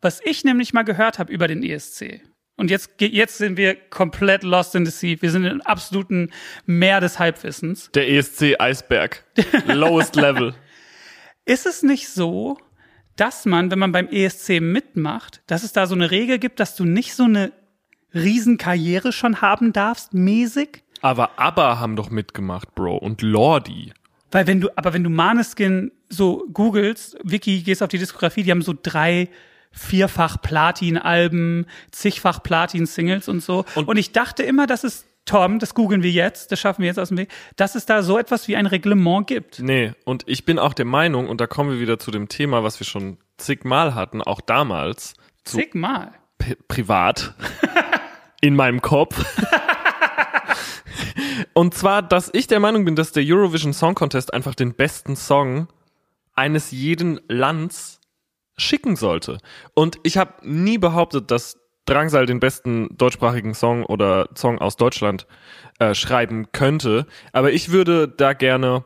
was 0.00 0.20
ich 0.24 0.44
nämlich 0.44 0.72
mal 0.72 0.82
gehört 0.82 1.18
habe 1.18 1.32
über 1.32 1.48
den 1.48 1.62
ESC. 1.62 2.22
Und 2.56 2.70
jetzt, 2.70 2.90
jetzt 3.00 3.38
sind 3.38 3.56
wir 3.56 3.74
komplett 3.74 4.42
lost 4.42 4.74
in 4.74 4.84
the 4.84 4.92
sea. 4.92 5.16
Wir 5.20 5.30
sind 5.30 5.46
im 5.46 5.62
absoluten 5.62 6.30
Meer 6.66 7.00
des 7.00 7.18
Halbwissens. 7.18 7.90
Der 7.94 8.10
ESC 8.10 8.56
Eisberg. 8.58 9.24
Lowest 9.66 10.16
Level. 10.16 10.54
Ist 11.46 11.64
es 11.64 11.82
nicht 11.82 12.08
so, 12.08 12.58
dass 13.16 13.46
man, 13.46 13.70
wenn 13.70 13.78
man 13.78 13.92
beim 13.92 14.08
ESC 14.08 14.60
mitmacht, 14.60 15.42
dass 15.46 15.62
es 15.62 15.72
da 15.72 15.86
so 15.86 15.94
eine 15.94 16.10
Regel 16.10 16.38
gibt, 16.38 16.60
dass 16.60 16.76
du 16.76 16.84
nicht 16.84 17.14
so 17.14 17.24
eine 17.24 17.52
Riesenkarriere 18.12 19.12
schon 19.12 19.40
haben 19.40 19.72
darfst, 19.72 20.12
mäßig? 20.12 20.82
Aber 21.00 21.38
ABBA 21.38 21.78
haben 21.78 21.96
doch 21.96 22.10
mitgemacht, 22.10 22.74
Bro. 22.74 22.98
Und 22.98 23.22
Lordi. 23.22 23.92
Weil 24.30 24.46
wenn 24.46 24.60
du, 24.60 24.68
aber 24.76 24.92
wenn 24.92 25.02
du 25.02 25.10
Maneskin 25.10 25.92
so 26.08 26.46
googelst, 26.52 27.16
Wiki, 27.24 27.62
gehst 27.62 27.82
auf 27.82 27.88
die 27.88 27.98
Diskografie, 27.98 28.42
die 28.42 28.50
haben 28.50 28.62
so 28.62 28.74
drei, 28.80 29.28
vierfach 29.72 30.40
Platin-Alben, 30.42 31.66
zigfach 31.92 32.42
Platin-Singles 32.42 33.28
und 33.28 33.40
so. 33.42 33.64
Und, 33.74 33.88
Und- 33.88 33.96
ich 33.96 34.12
dachte 34.12 34.42
immer, 34.42 34.66
dass 34.66 34.84
es 34.84 35.06
Tom, 35.26 35.58
das 35.58 35.74
googeln 35.74 36.02
wir 36.02 36.10
jetzt, 36.10 36.50
das 36.50 36.58
schaffen 36.58 36.80
wir 36.82 36.88
jetzt 36.88 36.98
aus 36.98 37.08
dem 37.08 37.18
Weg, 37.18 37.30
dass 37.54 37.74
es 37.74 37.86
da 37.86 38.02
so 38.02 38.18
etwas 38.18 38.48
wie 38.48 38.56
ein 38.56 38.66
Reglement 38.66 39.26
gibt. 39.26 39.60
Nee, 39.60 39.92
und 40.04 40.24
ich 40.26 40.44
bin 40.44 40.58
auch 40.58 40.74
der 40.74 40.86
Meinung, 40.86 41.28
und 41.28 41.40
da 41.40 41.46
kommen 41.46 41.70
wir 41.70 41.78
wieder 41.78 41.98
zu 41.98 42.10
dem 42.10 42.28
Thema, 42.28 42.64
was 42.64 42.80
wir 42.80 42.86
schon 42.86 43.18
zigmal 43.36 43.94
hatten, 43.94 44.22
auch 44.22 44.40
damals, 44.40 45.14
Zigmal. 45.44 46.12
privat, 46.68 47.34
in 48.40 48.56
meinem 48.56 48.80
Kopf. 48.82 49.24
und 51.52 51.74
zwar, 51.74 52.02
dass 52.02 52.30
ich 52.32 52.46
der 52.46 52.60
Meinung 52.60 52.84
bin, 52.84 52.96
dass 52.96 53.12
der 53.12 53.22
Eurovision 53.24 53.72
Song 53.72 53.94
Contest 53.94 54.32
einfach 54.34 54.54
den 54.54 54.74
besten 54.74 55.16
Song 55.16 55.68
eines 56.34 56.70
jeden 56.70 57.20
Lands 57.28 57.99
schicken 58.60 58.96
sollte. 58.96 59.38
Und 59.74 59.98
ich 60.02 60.16
habe 60.16 60.34
nie 60.42 60.78
behauptet, 60.78 61.30
dass 61.30 61.58
Drangsal 61.86 62.26
den 62.26 62.40
besten 62.40 62.88
deutschsprachigen 62.96 63.54
Song 63.54 63.84
oder 63.84 64.28
Song 64.36 64.58
aus 64.58 64.76
Deutschland 64.76 65.26
äh, 65.78 65.94
schreiben 65.94 66.52
könnte. 66.52 67.06
Aber 67.32 67.52
ich 67.52 67.72
würde 67.72 68.06
da 68.06 68.32
gerne, 68.32 68.84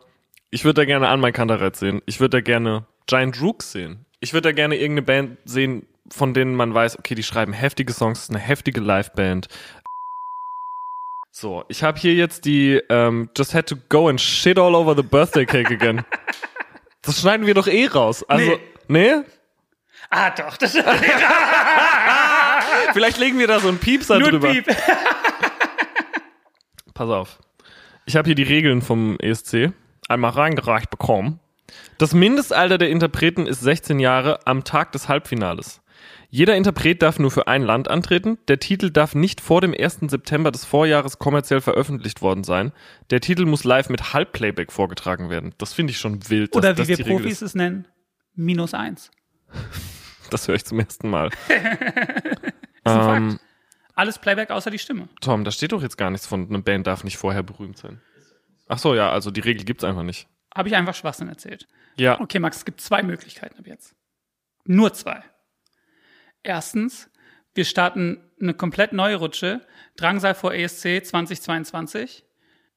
ich 0.50 0.64
würde 0.64 0.82
da 0.82 0.84
gerne 0.86 1.08
An 1.08 1.20
mein 1.20 1.32
Kantereit 1.32 1.76
sehen. 1.76 2.00
Ich 2.06 2.20
würde 2.20 2.38
da 2.38 2.40
gerne 2.40 2.86
Giant 3.06 3.40
Rooks 3.42 3.72
sehen. 3.72 4.06
Ich 4.20 4.32
würde 4.32 4.48
da 4.48 4.52
gerne 4.52 4.76
irgendeine 4.76 5.02
Band 5.02 5.38
sehen, 5.44 5.86
von 6.10 6.32
denen 6.32 6.54
man 6.54 6.72
weiß, 6.72 6.98
okay, 6.98 7.14
die 7.14 7.22
schreiben 7.22 7.52
heftige 7.52 7.92
Songs, 7.92 8.22
ist 8.22 8.30
eine 8.30 8.38
heftige 8.38 8.80
Liveband. 8.80 9.48
So, 11.30 11.64
ich 11.68 11.82
habe 11.82 11.98
hier 11.98 12.14
jetzt 12.14 12.44
die 12.44 12.80
ähm, 12.88 13.28
Just 13.36 13.54
Had 13.54 13.68
to 13.68 13.76
Go 13.88 14.08
and 14.08 14.20
Shit 14.20 14.58
All 14.58 14.74
Over 14.74 14.94
the 14.94 15.02
Birthday 15.02 15.44
Cake 15.44 15.70
Again. 15.70 16.04
Das 17.06 17.20
schneiden 17.20 17.46
wir 17.46 17.52
doch 17.52 17.66
eh 17.66 17.84
raus. 17.86 18.24
Also, 18.28 18.58
nee? 18.88 19.16
Ah, 20.11 20.30
doch, 20.30 20.56
das 20.56 20.73
Vielleicht 22.92 23.18
legen 23.18 23.38
wir 23.38 23.46
da 23.46 23.61
so 23.61 23.68
einen 23.68 23.78
Piepser 23.78 24.18
nur 24.18 24.30
drüber. 24.30 24.50
Piep. 24.50 24.66
Pass 26.94 27.08
auf. 27.08 27.38
Ich 28.06 28.16
habe 28.16 28.26
hier 28.26 28.34
die 28.34 28.42
Regeln 28.42 28.82
vom 28.82 29.16
ESC 29.18 29.73
einmal 30.08 30.32
reingereicht 30.32 30.90
bekommen. 30.90 31.40
Das 31.99 32.14
Mindestalter 32.14 32.78
der 32.78 32.90
Interpreten 32.90 33.46
ist 33.46 33.61
16 33.61 33.99
Jahre 33.99 34.46
am 34.46 34.64
Tag 34.64 34.92
des 34.92 35.08
Halbfinales. 35.08 35.80
Jeder 36.30 36.56
Interpret 36.56 37.00
darf 37.00 37.18
nur 37.18 37.30
für 37.30 37.46
ein 37.46 37.62
Land 37.62 37.88
antreten. 37.88 38.38
Der 38.49 38.58
Titel 38.58 38.90
darf 38.90 39.14
nicht 39.14 39.40
vor 39.40 39.61
dem 39.61 39.73
1. 39.73 40.00
September 40.08 40.50
des 40.50 40.64
Vorjahres 40.64 41.18
kommerziell 41.20 41.61
veröffentlicht 41.61 42.23
worden 42.23 42.42
sein. 42.44 42.73
Der 43.11 43.20
Titel 43.20 43.46
muss 43.46 43.64
live 43.64 43.88
mit 43.88 44.12
Halbplayback 44.12 44.73
vorgetragen 44.73 45.30
werden. 45.30 45.54
Das 45.58 45.73
finde 45.73 45.92
ich 45.92 45.99
schon 45.99 46.28
wild. 46.28 46.54
dass 46.54 46.58
Oder 46.58 46.76
wie 46.76 46.88
wir 46.88 47.04
Profis 47.04 47.34
ist. 47.34 47.42
es 47.42 47.54
nennen, 47.54 47.87
minus 48.34 48.75
eins. 48.75 49.11
Das 50.34 50.48
höre 50.48 50.56
ich 50.56 50.64
zum 50.64 50.80
ersten 50.80 51.08
Mal. 51.08 51.28
Ist 51.48 51.52
ein 52.86 53.16
Ähm, 53.16 53.30
Fakt. 53.30 53.40
Alles 53.94 54.18
Playback 54.18 54.50
außer 54.50 54.70
die 54.72 54.80
Stimme. 54.80 55.08
Tom, 55.20 55.44
da 55.44 55.52
steht 55.52 55.70
doch 55.70 55.80
jetzt 55.80 55.96
gar 55.96 56.10
nichts 56.10 56.26
von, 56.26 56.48
eine 56.48 56.58
Band 56.58 56.86
darf 56.88 57.04
nicht 57.04 57.16
vorher 57.16 57.44
berühmt 57.44 57.78
sein. 57.78 58.00
Ach 58.66 58.78
so, 58.78 58.94
ja, 58.96 59.10
also 59.10 59.30
die 59.30 59.40
Regel 59.40 59.64
gibt's 59.64 59.84
einfach 59.84 60.02
nicht. 60.02 60.26
Habe 60.52 60.68
ich 60.68 60.74
einfach 60.74 60.94
Schwachsinn 60.94 61.28
erzählt. 61.28 61.68
Ja, 61.96 62.20
Okay, 62.20 62.40
Max, 62.40 62.56
es 62.58 62.64
gibt 62.64 62.80
zwei 62.80 63.02
Möglichkeiten 63.04 63.56
ab 63.58 63.66
jetzt. 63.68 63.94
Nur 64.64 64.92
zwei. 64.92 65.22
Erstens, 66.42 67.08
wir 67.54 67.64
starten 67.64 68.20
eine 68.40 68.54
komplett 68.54 68.92
neue 68.92 69.16
Rutsche, 69.16 69.60
Drangsal 69.96 70.34
vor 70.34 70.52
ESC 70.52 71.04
2022, 71.04 72.24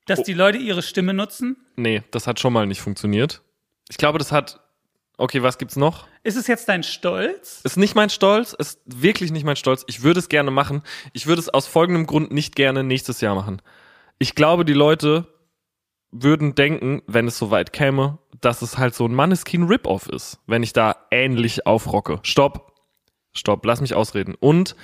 dass 0.06 0.22
die 0.24 0.34
Leute 0.34 0.58
ihre 0.60 0.84
Stimme 0.84 1.14
nutzen. 1.16 1.58
nee, 1.76 2.04
das 2.12 2.28
hat 2.28 2.40
schon 2.40 2.54
mal 2.54 2.68
nicht 2.68 2.82
funktioniert. 2.82 3.42
Ich 3.90 3.98
glaube, 3.98 4.20
das 4.20 4.32
hat. 4.32 4.62
Okay, 5.20 5.42
was 5.42 5.58
gibt's 5.58 5.76
noch? 5.76 6.08
Ist 6.22 6.38
es 6.38 6.46
jetzt 6.46 6.70
dein 6.70 6.84
Stolz? 6.84 7.62
Ist 7.64 7.78
nicht 7.78 7.96
mein 7.96 8.12
Stolz, 8.12 8.54
ist 8.54 8.80
wirklich 8.86 9.32
nicht 9.32 9.46
mein 9.46 9.56
Stolz. 9.56 9.84
Ich 9.88 10.04
würde 10.04 10.20
es 10.20 10.30
gerne 10.30 10.52
machen. 10.52 10.84
Ich 11.12 11.26
würde 11.26 11.42
es 11.42 11.50
aus 11.50 11.66
folgendem 11.66 12.06
Grund 12.06 12.32
nicht 12.32 12.56
gerne 12.56 12.84
nächstes 12.84 13.20
Jahr 13.20 13.34
machen. 13.34 13.62
Ich 14.20 14.36
glaube, 14.36 14.64
die 14.64 14.74
Leute 14.74 15.28
würden 16.12 16.54
denken, 16.54 17.02
wenn 17.08 17.28
es 17.28 17.38
soweit 17.38 17.74
käme, 17.74 18.20
dass 18.42 18.62
es 18.62 18.78
halt 18.78 18.94
so 18.94 19.06
ein 19.06 19.16
Manneskin 19.16 19.64
Rip-Off 19.64 20.08
ist, 20.08 20.40
wenn 20.46 20.62
ich 20.62 20.72
da 20.72 20.96
ähnlich 21.10 21.66
aufrocke. 21.66 22.20
Stopp. 22.22 22.74
Stopp, 23.34 23.66
lass 23.66 23.82
mich 23.82 23.96
ausreden. 23.96 24.36
Und 24.40 24.76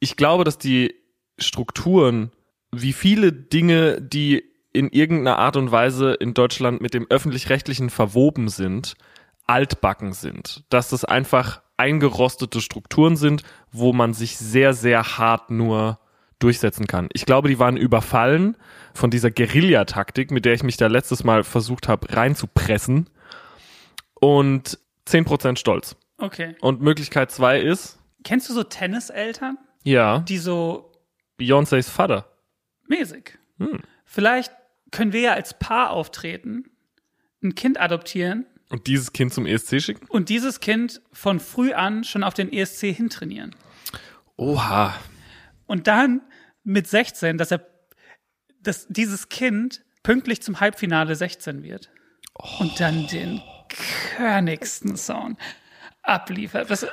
ich 0.00 0.16
glaube, 0.16 0.44
dass 0.44 0.56
die 0.56 0.94
Strukturen, 1.38 2.32
wie 2.72 2.94
viele 2.94 3.32
Dinge, 3.32 4.00
die 4.00 4.42
in 4.72 4.88
irgendeiner 4.88 5.38
Art 5.38 5.56
und 5.56 5.70
Weise 5.70 6.14
in 6.14 6.32
Deutschland 6.34 6.80
mit 6.80 6.94
dem 6.94 7.06
öffentlich-rechtlichen 7.08 7.90
verwoben 7.90 8.48
sind, 8.48 8.96
altbacken 9.46 10.12
sind. 10.12 10.64
Dass 10.70 10.88
das 10.88 11.04
einfach 11.04 11.62
eingerostete 11.76 12.60
Strukturen 12.60 13.16
sind, 13.16 13.42
wo 13.70 13.92
man 13.92 14.14
sich 14.14 14.38
sehr, 14.38 14.74
sehr 14.74 15.18
hart 15.18 15.50
nur 15.50 15.98
durchsetzen 16.38 16.86
kann. 16.86 17.08
Ich 17.12 17.26
glaube, 17.26 17.48
die 17.48 17.58
waren 17.58 17.76
überfallen 17.76 18.56
von 18.94 19.10
dieser 19.10 19.30
Guerillataktik, 19.30 20.30
mit 20.30 20.44
der 20.44 20.54
ich 20.54 20.62
mich 20.62 20.76
da 20.76 20.86
letztes 20.86 21.24
Mal 21.24 21.44
versucht 21.44 21.88
habe 21.88 22.14
reinzupressen. 22.14 23.08
Und 24.14 24.78
10% 25.06 25.58
stolz. 25.58 25.96
Okay. 26.18 26.56
Und 26.60 26.80
Möglichkeit 26.80 27.30
zwei 27.30 27.60
ist, 27.60 27.98
Kennst 28.24 28.48
du 28.48 28.54
so 28.54 28.64
Tenniseltern, 28.64 29.56
ja, 29.84 30.18
die 30.20 30.38
so 30.38 30.90
Beyoncés 31.38 31.88
Vater. 31.88 32.26
mäßig? 32.88 33.38
Hm. 33.58 33.80
Vielleicht 34.04 34.52
können 34.90 35.12
wir 35.12 35.20
ja 35.20 35.32
als 35.34 35.56
Paar 35.58 35.90
auftreten, 35.90 36.64
ein 37.42 37.54
Kind 37.54 37.78
adoptieren 37.78 38.46
Und 38.68 38.86
dieses 38.88 39.12
Kind 39.12 39.32
zum 39.32 39.46
ESC 39.46 39.80
schicken? 39.80 40.06
und 40.08 40.28
dieses 40.28 40.60
Kind 40.60 41.00
von 41.12 41.38
früh 41.40 41.72
an 41.72 42.02
schon 42.04 42.24
auf 42.24 42.34
den 42.34 42.52
ESC 42.52 42.92
hintrainieren. 42.94 43.54
Oha. 44.36 44.94
Und 45.66 45.86
dann 45.86 46.20
mit 46.64 46.86
16, 46.88 47.38
dass 47.38 47.50
er, 47.52 47.64
dass 48.60 48.86
dieses 48.88 49.28
Kind 49.28 49.82
pünktlich 50.02 50.42
zum 50.42 50.58
Halbfinale 50.60 51.14
16 51.14 51.62
wird. 51.62 51.90
Und 52.58 52.78
dann 52.80 53.06
den 53.06 53.40
körnigsten 54.16 54.96
Song 54.96 55.36
abliefert. 56.02 56.70
Das, 56.70 56.86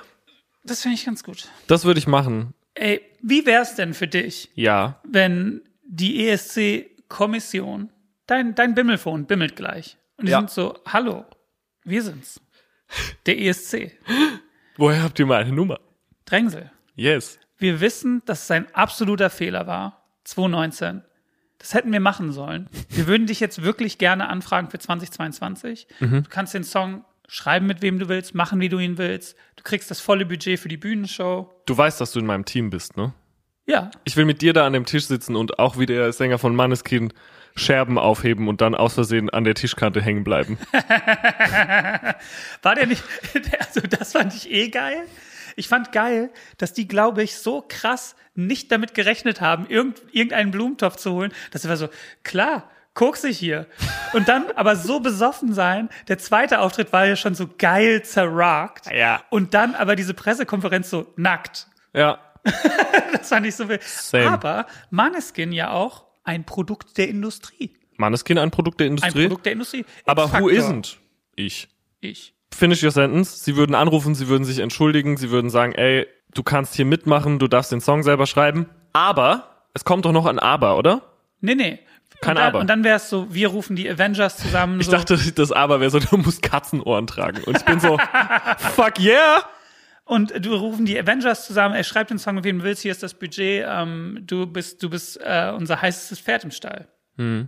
das 0.64 0.82
finde 0.82 0.96
ich 0.96 1.06
ganz 1.06 1.24
gut. 1.24 1.48
Das 1.68 1.86
würde 1.86 2.00
ich 2.00 2.08
machen. 2.08 2.54
Ey, 2.76 3.02
wie 3.22 3.46
wär's 3.46 3.76
denn 3.76 3.94
für 3.94 4.08
dich, 4.08 4.50
Ja. 4.56 5.00
wenn 5.04 5.62
die 5.84 6.28
ESC-Kommission, 6.28 7.90
dein, 8.28 8.56
dein 8.56 8.74
Bimmelphone 8.74 9.26
bimmelt 9.26 9.56
gleich. 9.56 9.98
Und 10.18 10.28
die 10.28 10.32
Ja. 10.32 10.40
sind 10.40 10.50
so, 10.50 10.80
hallo, 10.88 11.26
wir 11.84 12.04
sind's. 12.04 12.42
Der 13.26 13.40
ESC. 13.40 13.92
Woher 14.78 15.04
habt 15.04 15.20
ihr 15.20 15.26
meine 15.26 15.52
Nummer? 15.52 15.80
Drängsel. 16.26 16.72
Yes. 16.96 17.40
Wir 17.58 17.82
wissen, 17.82 18.22
dass 18.26 18.44
es 18.44 18.52
ein 18.52 18.74
absoluter 18.76 19.30
Fehler 19.30 19.68
war. 19.68 20.06
2019. 20.26 21.02
Das 21.58 21.74
hätten 21.74 21.92
wir 21.92 22.00
machen 22.00 22.32
sollen. 22.32 22.70
Wir 22.90 23.08
würden 23.08 23.28
dich 23.28 23.40
jetzt 23.40 23.64
wirklich 23.64 23.98
gerne 23.98 24.28
anfragen 24.28 24.70
für 24.70 24.80
2022. 24.80 25.88
Mhm. 26.00 26.24
Du 26.24 26.30
kannst 26.30 26.54
den 26.54 26.64
Song 26.64 27.06
schreiben, 27.28 27.66
mit 27.68 27.82
wem 27.82 28.00
du 28.00 28.10
willst, 28.10 28.36
machen, 28.36 28.60
wie 28.60 28.70
du 28.70 28.80
ihn 28.80 28.98
willst. 28.98 29.38
Du 29.56 29.64
kriegst 29.64 29.90
das 29.90 30.00
volle 30.02 30.26
Budget 30.26 30.60
für 30.60 30.68
die 30.68 30.78
Bühnenshow. 30.78 31.50
Du 31.66 31.78
weißt, 31.78 32.02
dass 32.02 32.12
du 32.12 32.20
in 32.20 32.26
meinem 32.26 32.46
Team 32.46 32.70
bist, 32.70 32.98
ne? 32.98 33.14
Ja, 33.66 33.92
Ich 34.04 34.18
will 34.18 34.26
mit 34.26 34.42
dir 34.42 34.52
da 34.52 34.68
an 34.68 34.74
dem 34.74 34.86
Tisch 34.86 35.06
sitzen 35.06 35.38
und 35.38 35.58
auch 35.58 35.80
wie 35.80 35.86
der 35.86 36.12
Sänger 36.12 36.38
von 36.38 36.54
Manneskin 36.54 37.14
Scherben 37.56 37.98
aufheben 37.98 38.48
und 38.48 38.62
dann 38.62 38.76
aus 38.76 38.94
Versehen 38.94 39.30
an 39.30 39.44
der 39.44 39.56
Tischkante 39.56 40.02
hängen 40.02 40.24
bleiben. 40.24 40.58
War 42.62 42.76
der 42.76 42.88
nicht, 42.88 43.04
also 43.60 43.82
das 43.82 44.14
fand 44.14 44.34
ich 44.34 44.50
eh 44.52 44.70
geil. 44.70 45.04
Ich 45.56 45.68
fand 45.68 45.92
geil, 45.92 46.32
dass 46.58 46.74
die, 46.74 46.88
glaube 46.88 47.22
ich, 47.22 47.38
so 47.38 47.64
krass 47.68 48.16
nicht 48.36 48.72
damit 48.72 48.96
gerechnet 48.96 49.40
haben, 49.42 49.68
irgend, 49.68 50.02
irgendeinen 50.12 50.52
Blumentopf 50.52 50.96
zu 50.96 51.12
holen, 51.12 51.32
dass 51.52 51.62
sie 51.62 51.70
war 51.70 51.78
so, 51.78 51.90
klar, 52.24 52.70
koksig 52.94 53.38
hier. 53.38 53.68
Und 54.14 54.28
dann 54.28 54.46
aber 54.56 54.76
so 54.76 55.00
besoffen 55.00 55.54
sein. 55.54 55.90
Der 56.08 56.18
zweite 56.18 56.60
Auftritt 56.60 56.94
war 56.94 57.06
ja 57.06 57.16
schon 57.16 57.36
so 57.36 57.48
geil 57.58 58.04
zerragt. 58.04 58.88
Ja. 58.92 59.24
Und 59.30 59.54
dann 59.54 59.76
aber 59.76 59.96
diese 59.96 60.14
Pressekonferenz 60.14 60.90
so 60.90 61.12
nackt. 61.16 61.68
Ja. 61.94 62.20
Das 63.14 63.30
fand 63.30 63.46
ich 63.46 63.56
so 63.56 63.70
wild. 63.70 63.82
Same. 63.84 64.30
Aber 64.30 64.66
Maneskin 64.90 65.54
ja 65.54 65.72
auch 65.72 66.04
ein 66.24 66.46
Produkt 66.46 66.98
der 66.98 67.10
Industrie. 67.10 67.74
Manneskin 67.98 68.38
ein 68.38 68.52
Produkt 68.52 68.80
der 68.80 68.88
Ein 68.88 68.92
Industrie. 68.98 69.24
Produkt 69.28 69.46
der 69.46 69.54
Industrie. 69.54 69.86
aber 70.06 70.32
who 70.34 70.50
isn't? 70.50 70.98
Ich. 71.36 71.70
Ich. 72.02 72.34
Finish 72.54 72.84
your 72.84 72.92
sentence. 72.92 73.44
Sie 73.44 73.56
würden 73.56 73.76
anrufen, 73.76 74.16
sie 74.16 74.28
würden 74.28 74.44
sich 74.44 74.60
entschuldigen, 74.60 75.18
sie 75.18 75.30
würden 75.32 75.50
sagen, 75.50 75.74
ey, 75.74 76.08
du 76.34 76.44
kannst 76.44 76.76
hier 76.76 76.86
mitmachen, 76.86 77.40
du 77.40 77.48
darfst 77.48 77.72
den 77.72 77.82
Song 77.82 78.04
selber 78.04 78.26
schreiben. 78.26 78.68
Aber, 78.94 79.66
es 79.74 79.86
kommt 79.86 80.06
doch 80.06 80.12
noch 80.12 80.26
ein 80.26 80.40
Aber, 80.40 80.78
oder? 80.78 81.02
Nee, 81.42 81.56
nee. 81.56 81.80
Kein 82.22 82.32
und 82.32 82.36
dann, 82.38 82.48
Aber. 82.48 82.60
Und 82.60 82.68
dann 82.68 82.84
wäre 82.84 82.98
es 82.98 83.10
so, 83.10 83.34
wir 83.34 83.50
rufen 83.50 83.76
die 83.76 83.90
Avengers 83.90 84.38
zusammen. 84.38 84.80
Ich 84.80 84.86
so. 84.86 84.92
dachte, 84.92 85.18
das 85.34 85.52
Aber 85.52 85.80
wäre 85.80 85.90
so, 85.90 86.00
du 86.00 86.18
musst 86.18 86.42
Katzenohren 86.42 87.08
tragen. 87.08 87.44
Und 87.44 87.58
ich 87.58 87.66
bin 87.66 87.80
so, 87.80 87.98
fuck 88.58 89.00
yeah! 89.00 89.44
Und 90.06 90.34
du 90.46 90.56
rufen 90.56 90.86
die 90.86 91.00
Avengers 91.00 91.46
zusammen, 91.46 91.76
er 91.76 91.84
schreibt 91.84 92.10
den 92.10 92.20
Song, 92.20 92.36
mit 92.36 92.44
wem 92.44 92.60
du 92.60 92.66
willst, 92.66 92.82
hier 92.82 92.92
ist 92.92 93.04
das 93.04 93.14
Budget, 93.14 93.66
ähm, 93.68 94.20
du 94.22 94.46
bist, 94.46 94.84
du 94.84 94.90
bist 94.90 95.20
äh, 95.24 95.52
unser 95.56 95.82
heißestes 95.82 96.20
Pferd 96.20 96.44
im 96.44 96.52
Stall. 96.52 96.90
Hm. 97.18 97.48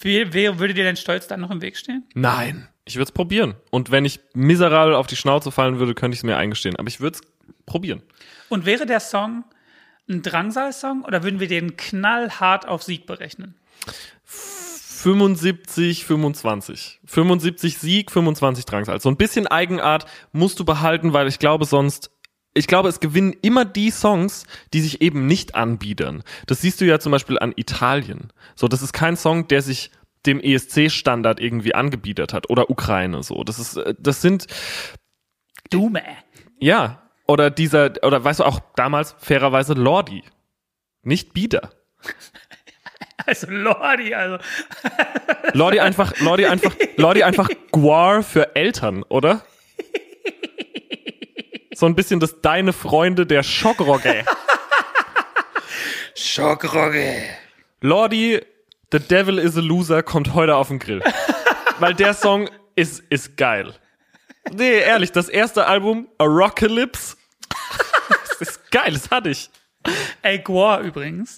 Wer, 0.00 0.32
wer 0.32 0.58
würde 0.58 0.74
dir 0.74 0.84
dein 0.84 0.96
Stolz 0.96 1.26
dann 1.26 1.40
noch 1.40 1.50
im 1.50 1.60
Weg 1.60 1.76
stehen? 1.76 2.04
Nein. 2.14 2.68
Ich 2.84 2.96
würde 2.96 3.04
es 3.04 3.12
probieren. 3.12 3.54
Und 3.70 3.90
wenn 3.90 4.04
ich 4.04 4.20
miserabel 4.32 4.94
auf 4.94 5.06
die 5.06 5.16
Schnauze 5.16 5.50
fallen 5.50 5.78
würde, 5.78 5.94
könnte 5.94 6.14
ich 6.14 6.20
es 6.20 6.24
mir 6.24 6.36
eingestehen. 6.36 6.76
Aber 6.76 6.88
ich 6.88 7.00
würde 7.00 7.18
es 7.18 7.64
probieren. 7.66 8.02
Und 8.48 8.64
wäre 8.64 8.86
der 8.86 9.00
Song 9.00 9.44
ein 10.08 10.22
Drangsal-Song 10.22 11.04
oder 11.04 11.22
würden 11.22 11.38
wir 11.38 11.48
den 11.48 11.76
knallhart 11.76 12.66
auf 12.66 12.82
Sieg 12.82 13.06
berechnen? 13.06 13.56
75, 14.98 16.04
25. 16.04 17.00
75 17.04 17.78
Sieg, 17.78 18.10
25 18.10 18.64
Drangsal. 18.64 19.00
So 19.00 19.08
ein 19.08 19.16
bisschen 19.16 19.46
Eigenart 19.46 20.06
musst 20.32 20.58
du 20.58 20.64
behalten, 20.64 21.12
weil 21.12 21.28
ich 21.28 21.38
glaube 21.38 21.66
sonst, 21.66 22.10
ich 22.52 22.66
glaube, 22.66 22.88
es 22.88 22.98
gewinnen 22.98 23.36
immer 23.40 23.64
die 23.64 23.92
Songs, 23.92 24.44
die 24.72 24.80
sich 24.80 25.00
eben 25.00 25.26
nicht 25.26 25.54
anbiedern. 25.54 26.24
Das 26.46 26.62
siehst 26.62 26.80
du 26.80 26.84
ja 26.84 26.98
zum 26.98 27.12
Beispiel 27.12 27.38
an 27.38 27.52
Italien. 27.54 28.32
So, 28.56 28.66
das 28.66 28.82
ist 28.82 28.92
kein 28.92 29.16
Song, 29.16 29.46
der 29.46 29.62
sich 29.62 29.92
dem 30.26 30.40
ESC-Standard 30.40 31.38
irgendwie 31.38 31.76
angebiedert 31.76 32.32
hat 32.32 32.50
oder 32.50 32.68
Ukraine 32.68 33.22
so. 33.22 33.44
Das 33.44 33.60
ist, 33.60 33.76
äh, 33.76 33.94
das 33.96 34.20
sind, 34.20 34.48
Dume. 35.70 36.02
ja, 36.58 37.02
oder 37.28 37.50
dieser, 37.50 37.92
oder 38.02 38.24
weißt 38.24 38.40
du 38.40 38.44
auch 38.44 38.58
damals 38.74 39.14
fairerweise 39.18 39.74
Lordi. 39.74 40.24
Nicht 41.02 41.34
Bieder. 41.34 41.70
Also 43.26 43.48
Lordi, 43.50 44.14
also 44.14 44.38
Lordi 45.52 45.80
einfach, 45.80 46.12
Lordi 46.20 46.46
einfach, 46.46 46.72
Lordi 46.96 47.24
einfach 47.24 47.50
Guar 47.72 48.22
für 48.22 48.54
Eltern, 48.54 49.02
oder? 49.02 49.42
So 51.74 51.86
ein 51.86 51.94
bisschen 51.94 52.20
das 52.20 52.40
deine 52.40 52.72
Freunde 52.72 53.26
der 53.26 53.42
Schockrogge. 53.42 54.24
Schockrogge. 56.14 57.22
Lordi, 57.80 58.40
The 58.90 58.98
Devil 58.98 59.38
is 59.38 59.56
a 59.56 59.60
Loser 59.60 60.02
kommt 60.02 60.34
heute 60.34 60.56
auf 60.56 60.68
den 60.68 60.78
Grill. 60.78 61.02
Weil 61.78 61.94
der 61.94 62.14
Song 62.14 62.48
ist, 62.74 63.02
ist 63.10 63.36
geil. 63.36 63.74
Nee, 64.52 64.78
ehrlich, 64.78 65.12
das 65.12 65.28
erste 65.28 65.66
Album, 65.66 66.08
Arocalypse, 66.18 67.16
das 68.28 68.40
ist 68.48 68.70
geil, 68.70 68.92
das 68.92 69.10
hatte 69.10 69.30
ich. 69.30 69.50
Ey, 70.22 70.38
Guar 70.38 70.80
übrigens. 70.80 71.36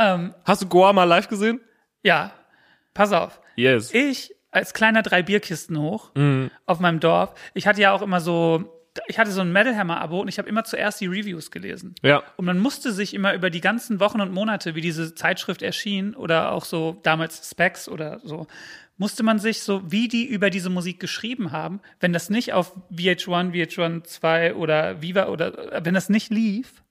Ähm, 0.00 0.34
Hast 0.44 0.62
du 0.62 0.66
Guar 0.66 0.92
mal 0.92 1.04
live 1.04 1.28
gesehen? 1.28 1.60
ja, 2.02 2.32
pass 2.94 3.12
auf. 3.12 3.40
Yes. 3.56 3.92
Ich 3.94 4.34
als 4.50 4.74
kleiner 4.74 5.02
drei 5.02 5.22
Bierkisten 5.22 5.78
hoch 5.78 6.10
auf 6.66 6.80
meinem 6.80 6.98
Dorf. 6.98 7.34
Ich 7.54 7.66
hatte 7.68 7.80
ja 7.80 7.92
auch 7.92 8.02
immer 8.02 8.20
so, 8.20 8.82
ich 9.06 9.18
hatte 9.18 9.30
so 9.30 9.42
ein 9.42 9.52
Metal 9.52 9.76
Hammer 9.76 10.00
Abo 10.00 10.20
und 10.20 10.28
ich 10.28 10.38
habe 10.38 10.48
immer 10.48 10.64
zuerst 10.64 11.00
die 11.00 11.06
Reviews 11.06 11.50
gelesen. 11.52 11.94
Ja. 12.02 12.22
Und 12.36 12.46
man 12.46 12.58
musste 12.58 12.90
sich 12.92 13.14
immer 13.14 13.34
über 13.34 13.50
die 13.50 13.60
ganzen 13.60 14.00
Wochen 14.00 14.20
und 14.20 14.32
Monate, 14.32 14.74
wie 14.74 14.80
diese 14.80 15.14
Zeitschrift 15.14 15.62
erschien 15.62 16.16
oder 16.16 16.50
auch 16.50 16.64
so 16.64 16.98
damals 17.04 17.48
Specs 17.48 17.88
oder 17.88 18.20
so, 18.24 18.48
musste 18.96 19.22
man 19.22 19.38
sich 19.38 19.62
so, 19.62 19.90
wie 19.90 20.08
die 20.08 20.26
über 20.26 20.50
diese 20.50 20.68
Musik 20.68 20.98
geschrieben 20.98 21.52
haben, 21.52 21.80
wenn 22.00 22.12
das 22.12 22.28
nicht 22.28 22.52
auf 22.52 22.74
VH1, 22.92 23.52
VH1 23.52 24.04
2 24.04 24.54
oder 24.54 25.00
Viva 25.00 25.28
oder 25.28 25.72
äh, 25.72 25.84
wenn 25.84 25.94
das 25.94 26.08
nicht 26.08 26.30
lief, 26.30 26.82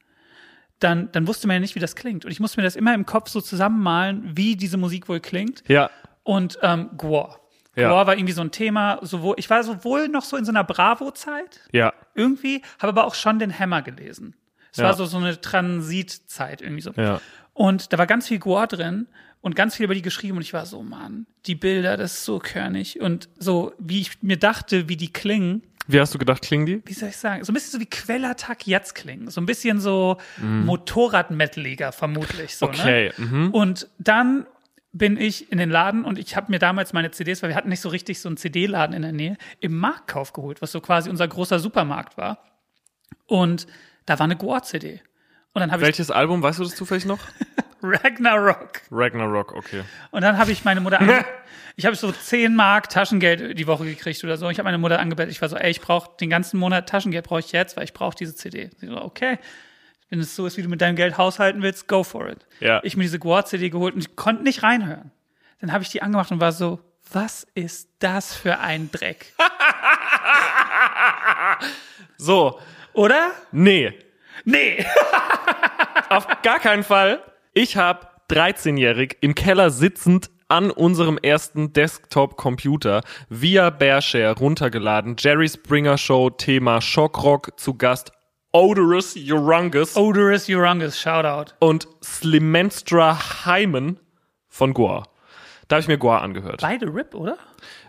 dann, 0.80 1.12
dann 1.12 1.28
wusste 1.28 1.48
man 1.48 1.56
ja 1.56 1.60
nicht, 1.60 1.76
wie 1.76 1.80
das 1.80 1.96
klingt. 1.96 2.26
Und 2.26 2.32
ich 2.32 2.40
musste 2.40 2.60
mir 2.60 2.64
das 2.64 2.76
immer 2.76 2.94
im 2.94 3.06
Kopf 3.06 3.30
so 3.30 3.42
zusammenmalen, 3.42 4.32
wie 4.36 4.56
diese 4.56 4.78
Musik 4.78 5.10
wohl 5.10 5.20
klingt. 5.20 5.64
Ja. 5.68 5.90
Und 6.24 6.58
ähm, 6.62 6.90
Gore. 6.98 7.36
Ja. 7.76 7.90
Gore 7.90 8.08
war 8.08 8.14
irgendwie 8.16 8.34
so 8.34 8.42
ein 8.42 8.52
Thema, 8.52 9.00
sowohl, 9.02 9.36
ich 9.38 9.50
war 9.50 9.64
sowohl 9.64 10.08
noch 10.10 10.24
so 10.24 10.36
in 10.38 10.46
so 10.46 10.52
einer 10.52 10.64
Bravo-Zeit, 10.64 11.62
Ja. 11.72 11.94
irgendwie, 12.16 12.62
habe 12.80 12.90
aber 12.90 13.06
auch 13.06 13.16
schon 13.16 13.40
den 13.40 13.58
Hammer 13.58 13.82
gelesen. 13.82 14.36
Es 14.72 14.78
Ja. 14.80 14.86
war 14.86 14.94
so, 14.94 15.06
so 15.06 15.18
eine 15.18 15.40
Transitzeit 15.42 16.62
irgendwie 16.62 16.82
so. 16.82 16.92
Ja. 16.96 17.22
Und 17.54 17.92
da 17.94 17.98
war 17.98 18.08
ganz 18.08 18.28
viel 18.28 18.40
Gore 18.40 18.68
drin 18.68 19.08
und 19.42 19.56
ganz 19.56 19.76
viel 19.76 19.86
über 19.86 19.94
die 19.96 20.02
geschrieben 20.02 20.38
und 20.38 20.44
ich 20.44 20.54
war 20.54 20.66
so, 20.66 20.82
Mann, 20.84 21.26
die 21.46 21.56
Bilder, 21.56 21.98
das 21.98 22.14
ist 22.16 22.26
so 22.26 22.40
körnig 22.40 23.00
und 23.02 23.30
so, 23.38 23.74
wie 23.80 24.02
ich 24.02 24.22
mir 24.22 24.38
dachte, 24.38 24.88
wie 24.90 24.98
die 24.98 25.12
klingen, 25.12 25.64
Wie 25.92 26.00
hast 26.00 26.14
du 26.14 26.20
gedacht, 26.20 26.44
klingen 26.44 26.68
die? 26.68 26.82
wie 26.86 26.94
soll 26.94 27.10
ich 27.10 27.18
sagen, 27.18 27.44
so 27.44 27.52
ein 27.52 27.56
bisschen 27.56 27.72
so 27.72 27.80
wie 27.80 27.88
Quellattack 27.88 28.68
jetzt 28.68 28.94
klingen, 28.94 29.32
so 29.32 29.42
ein 29.42 29.48
bisschen 29.48 29.80
so 29.80 30.18
Motorrad-Metaliger 30.40 31.92
vermutlich 31.92 32.56
so, 32.56 32.68
ne? 32.68 32.72
Okay. 32.72 33.12
Mhm. 33.18 33.52
Und 33.52 33.88
dann 33.98 34.46
bin 34.92 35.18
ich 35.18 35.52
in 35.52 35.58
den 35.58 35.72
Laden 35.72 36.06
und 36.06 36.20
ich 36.20 36.36
habe 36.36 36.52
mir 36.52 36.60
damals 36.60 36.94
meine 36.94 37.10
CDs, 37.10 37.42
weil 37.42 37.50
wir 37.50 37.56
hatten 37.56 37.70
nicht 37.70 37.82
so 37.82 37.90
richtig 37.90 38.20
so 38.22 38.30
einen 38.30 38.38
CD-Laden 38.38 38.96
in 38.96 39.02
der 39.02 39.12
Nähe, 39.12 39.38
im 39.60 39.78
Marktkauf 39.78 40.34
geholt, 40.34 40.62
was 40.62 40.72
so 40.72 40.80
quasi 40.80 41.10
unser 41.10 41.28
großer 41.28 41.60
Supermarkt 41.60 42.18
war. 42.18 42.44
Und 43.26 43.66
da 44.06 44.20
war 44.20 44.26
eine 44.26 44.36
Gore-CD. 44.36 45.02
Und 45.54 45.62
dann 45.62 45.72
habe 45.72 45.82
ich 45.82 45.88
Welches 45.88 46.12
Album, 46.12 46.44
weißt 46.44 46.60
du 46.60 46.64
das 46.64 46.76
zufällig 46.76 47.06
noch? 47.06 47.20
Ragnarok. 48.04 48.82
Ragnarok, 48.92 49.54
okay. 49.54 49.84
Und 50.12 50.22
dann 50.22 50.38
habe 50.38 50.52
ich 50.52 50.64
meine 50.66 50.82
Mutter 50.82 51.00
Ich 51.76 51.86
habe 51.86 51.96
so 51.96 52.12
10 52.12 52.56
Mark 52.56 52.90
Taschengeld 52.90 53.58
die 53.58 53.66
Woche 53.68 53.86
gekriegt 53.86 54.22
oder 54.26 54.36
so. 54.36 54.50
Ich 54.50 54.58
habe 54.60 54.66
meine 54.66 54.78
Mutter 54.78 55.00
angebellt. 55.00 55.30
Ich 55.32 55.42
war 55.42 55.48
so, 55.48 55.56
ey, 55.56 55.72
ich 55.72 55.80
brauche 55.80 56.12
den 56.20 56.30
ganzen 56.30 56.60
Monat 56.60 56.90
Taschengeld, 56.90 57.26
brauche 57.26 57.40
ich 57.40 57.54
jetzt, 57.54 57.78
weil 57.78 57.86
ich 57.86 57.94
brauche 57.94 58.16
diese 58.16 58.36
CD. 58.36 58.70
Sie 58.78 58.88
so, 58.88 59.02
okay. 59.02 59.40
Wenn 60.10 60.20
es 60.20 60.36
so 60.36 60.46
ist, 60.46 60.58
wie 60.58 60.62
du 60.64 60.68
mit 60.68 60.82
deinem 60.82 60.98
Geld 60.98 61.18
haushalten 61.18 61.62
willst, 61.62 61.88
go 61.88 62.04
for 62.04 62.28
it. 62.28 62.46
Ja. 62.60 62.82
Ich 62.84 62.98
mir 62.98 63.04
diese 63.04 63.20
Gore-CD 63.20 63.70
geholt 63.70 63.94
und 63.96 64.02
ich 64.02 64.16
konnte 64.18 64.44
nicht 64.44 64.62
reinhören. 64.64 65.12
Dann 65.62 65.72
habe 65.72 65.84
ich 65.84 65.90
die 65.90 66.02
angemacht 66.02 66.32
und 66.32 66.42
war 66.42 66.52
so, 66.52 66.80
was 67.12 67.48
ist 67.56 67.90
das 68.00 68.36
für 68.36 68.60
ein 68.60 68.92
Dreck? 68.92 69.34
So, 72.18 72.60
Oder? 72.94 73.32
nee, 73.52 73.94
Nee. 74.44 74.86
auf 76.10 76.28
gar 76.42 76.60
keinen 76.60 76.84
Fall. 76.84 77.22
Ich 77.54 77.78
habe 77.78 78.08
13-jährig 78.30 79.18
im 79.22 79.34
Keller 79.34 79.72
sitzend 79.72 80.30
an 80.50 80.70
unserem 80.70 81.18
ersten 81.18 81.74
Desktop-Computer 81.74 83.02
via 83.30 83.72
Bearshare 83.72 84.38
runtergeladen. 84.38 85.16
Jerry 85.18 85.50
Springer 85.50 85.98
Show 85.98 86.30
Thema 86.30 86.80
Schockrock 86.80 87.60
zu 87.60 87.74
Gast 87.76 88.12
Odorous 88.52 89.16
Urungus 89.16 89.96
Odorous 89.96 90.48
Urungus, 90.48 91.00
Shoutout. 91.00 91.54
und 91.60 91.88
Slimenstra 92.04 93.46
Hyman 93.46 94.00
von 94.48 94.74
Goa. 94.74 95.08
Da 95.68 95.76
habe 95.76 95.82
ich 95.82 95.88
mir 95.88 95.98
Goa 95.98 96.20
angehört. 96.20 96.62
Beide 96.62 96.86
RIP, 96.88 97.16
oder? 97.16 97.38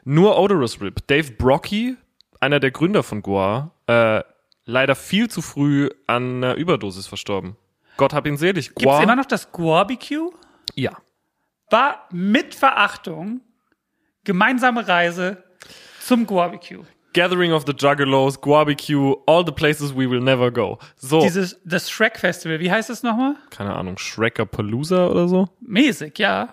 Nur 0.04 0.38
Odorous 0.38 0.80
Rip. 0.80 1.06
Dave 1.06 1.32
Brocky, 1.32 1.96
einer 2.40 2.60
der 2.60 2.70
Gründer 2.70 3.02
von 3.02 3.22
Goa, 3.22 3.72
äh, 3.86 4.22
leider 4.64 4.94
viel 4.94 5.28
zu 5.28 5.42
früh 5.42 5.90
an 6.06 6.42
einer 6.44 6.54
Überdosis 6.54 7.06
verstorben. 7.06 7.56
Gott 8.00 8.14
hab 8.14 8.26
ihn 8.26 8.38
selig. 8.38 8.74
Gibt's 8.74 9.02
immer 9.02 9.14
noch 9.14 9.26
das 9.26 9.52
Guarbecue? 9.52 10.30
Ja. 10.74 10.92
war 11.70 12.08
mit 12.10 12.54
Verachtung 12.54 13.42
gemeinsame 14.24 14.88
Reise 14.88 15.44
zum 16.00 16.26
Guarbecue. 16.26 16.82
Gathering 17.12 17.52
of 17.52 17.64
the 17.66 17.72
Juggalos, 17.76 18.40
Guabecue, 18.40 19.16
all 19.26 19.44
the 19.44 19.52
places 19.52 19.92
we 19.94 20.08
will 20.08 20.20
never 20.20 20.50
go. 20.50 20.78
So, 20.96 21.20
Dieses, 21.20 21.60
das 21.64 21.90
Shrek 21.90 22.18
Festival, 22.18 22.58
wie 22.60 22.70
heißt 22.70 22.88
es 22.88 23.02
nochmal? 23.02 23.34
keine 23.50 23.74
Ahnung, 23.74 23.98
Shrekapalooza 23.98 25.08
oder 25.08 25.28
so? 25.28 25.48
Mäßig, 25.60 26.18
ja. 26.18 26.48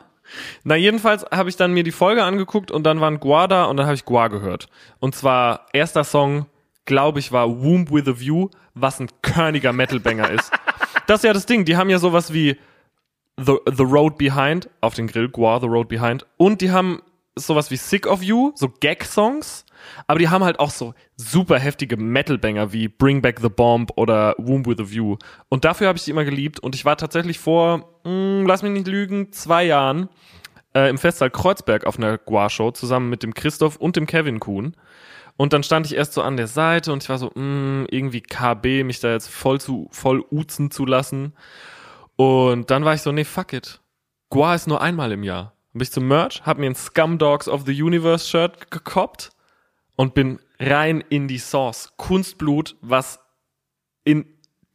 Na, 0.66 0.76
jedenfalls 0.76 1.26
habe 1.32 1.48
ich 1.48 1.56
dann 1.56 1.72
mir 1.72 1.84
die 1.84 1.92
Folge 1.94 2.24
angeguckt 2.26 2.72
und 2.72 2.84
dann 2.84 3.00
waren 3.00 3.22
Gua 3.22 3.48
da 3.48 3.66
und 3.66 3.78
dann 3.78 3.86
habe 3.86 3.96
ich 3.96 4.04
Gua 4.04 4.28
gehört. 4.28 4.68
Und 5.00 5.16
zwar, 5.16 5.68
erster 5.72 6.04
Song, 6.04 6.48
glaube 6.86 7.20
ich, 7.20 7.32
war 7.32 7.48
Womb 7.64 7.92
with 7.92 8.08
a 8.08 8.20
View, 8.20 8.50
was 8.74 9.00
ein 9.00 9.10
körniger 9.22 9.72
Metalbanger 9.74 10.30
ist. 10.32 10.52
Das 11.08 11.20
ist 11.20 11.24
ja 11.24 11.34
das 11.34 11.46
Ding, 11.46 11.66
die 11.66 11.76
haben 11.76 11.90
ja 11.90 12.00
sowas 12.00 12.32
wie 12.34 12.58
The, 13.38 13.58
The 13.66 13.84
Road 13.84 14.18
Behind 14.18 14.70
auf 14.82 14.94
den 14.94 15.08
Grill, 15.08 15.30
Gua, 15.30 15.60
The 15.60 15.68
Road 15.68 15.88
Behind. 15.90 16.26
Und 16.38 16.62
die 16.62 16.72
haben 16.72 17.02
sowas 17.36 17.72
wie 17.72 17.78
Sick 17.78 18.08
of 18.08 18.22
You, 18.22 18.52
so 18.56 18.70
Gag-Songs. 18.80 19.66
Aber 20.08 20.20
die 20.20 20.28
haben 20.30 20.44
halt 20.44 20.60
auch 20.60 20.72
so 20.72 20.94
super 21.16 21.60
heftige 21.60 21.98
Metalbanger 21.98 22.74
wie 22.74 22.88
Bring 22.88 23.22
Back 23.22 23.40
the 23.42 23.50
Bomb 23.50 23.92
oder 23.96 24.36
Womb 24.38 24.68
with 24.68 24.80
a 24.80 24.90
View. 24.90 25.18
Und 25.50 25.66
dafür 25.66 25.88
habe 25.88 25.98
ich 25.98 26.04
die 26.04 26.12
immer 26.12 26.26
geliebt. 26.26 26.60
Und 26.60 26.76
ich 26.76 26.84
war 26.84 26.98
tatsächlich 26.98 27.40
vor, 27.40 28.00
mh, 28.04 28.46
lass 28.48 28.64
mich 28.64 28.72
nicht 28.72 28.88
lügen, 28.88 29.32
zwei 29.32 29.64
Jahren 29.64 30.10
äh, 30.74 30.90
im 30.90 30.98
Festsaal 30.98 31.30
Kreuzberg 31.30 31.86
auf 31.86 31.98
einer 31.98 32.18
Gua-Show 32.18 32.72
zusammen 32.72 33.10
mit 33.10 33.24
dem 33.24 33.34
Christoph 33.34 33.78
und 33.78 33.96
dem 33.96 34.08
Kevin 34.08 34.40
Kuhn. 34.40 34.76
Und 35.38 35.54
dann 35.54 35.64
stand 35.64 35.86
ich 35.86 35.96
erst 35.96 36.14
so 36.14 36.24
an 36.24 36.36
der 36.36 36.48
Seite 36.48 36.92
und 36.92 37.04
ich 37.04 37.10
war 37.10 37.20
so, 37.20 37.32
mh, 37.34 37.86
irgendwie 37.92 38.22
KB, 38.22 38.84
mich 38.84 39.00
da 39.00 39.12
jetzt 39.12 39.30
voll 39.30 39.62
zu, 39.62 39.88
voll 39.92 40.26
uzen 40.32 40.72
zu 40.72 40.86
lassen. 40.86 41.34
Und 42.16 42.72
dann 42.72 42.84
war 42.84 42.96
ich 42.96 43.04
so, 43.04 43.12
nee, 43.12 43.24
fuck 43.24 43.54
it. 43.54 43.80
Gua 44.30 44.56
ist 44.56 44.68
nur 44.68 44.82
einmal 44.82 45.12
im 45.12 45.24
Jahr. 45.24 45.54
Bin 45.74 45.84
ich 45.84 45.92
zum 45.92 46.08
Merch, 46.08 46.42
hab 46.44 46.58
mir 46.58 46.66
ein 46.66 46.76
Scum 46.76 47.20
Dogs 47.20 47.48
of 47.48 47.64
the 47.66 47.82
Universe 47.82 48.28
Shirt 48.28 48.72
gekoppt 48.72 49.30
und 49.96 50.16
bin 50.16 50.40
rein 50.60 51.04
in 51.10 51.28
die 51.28 51.38
Sauce. 51.38 51.94
Kunstblut, 51.98 52.76
was 52.82 53.20
in 54.04 54.26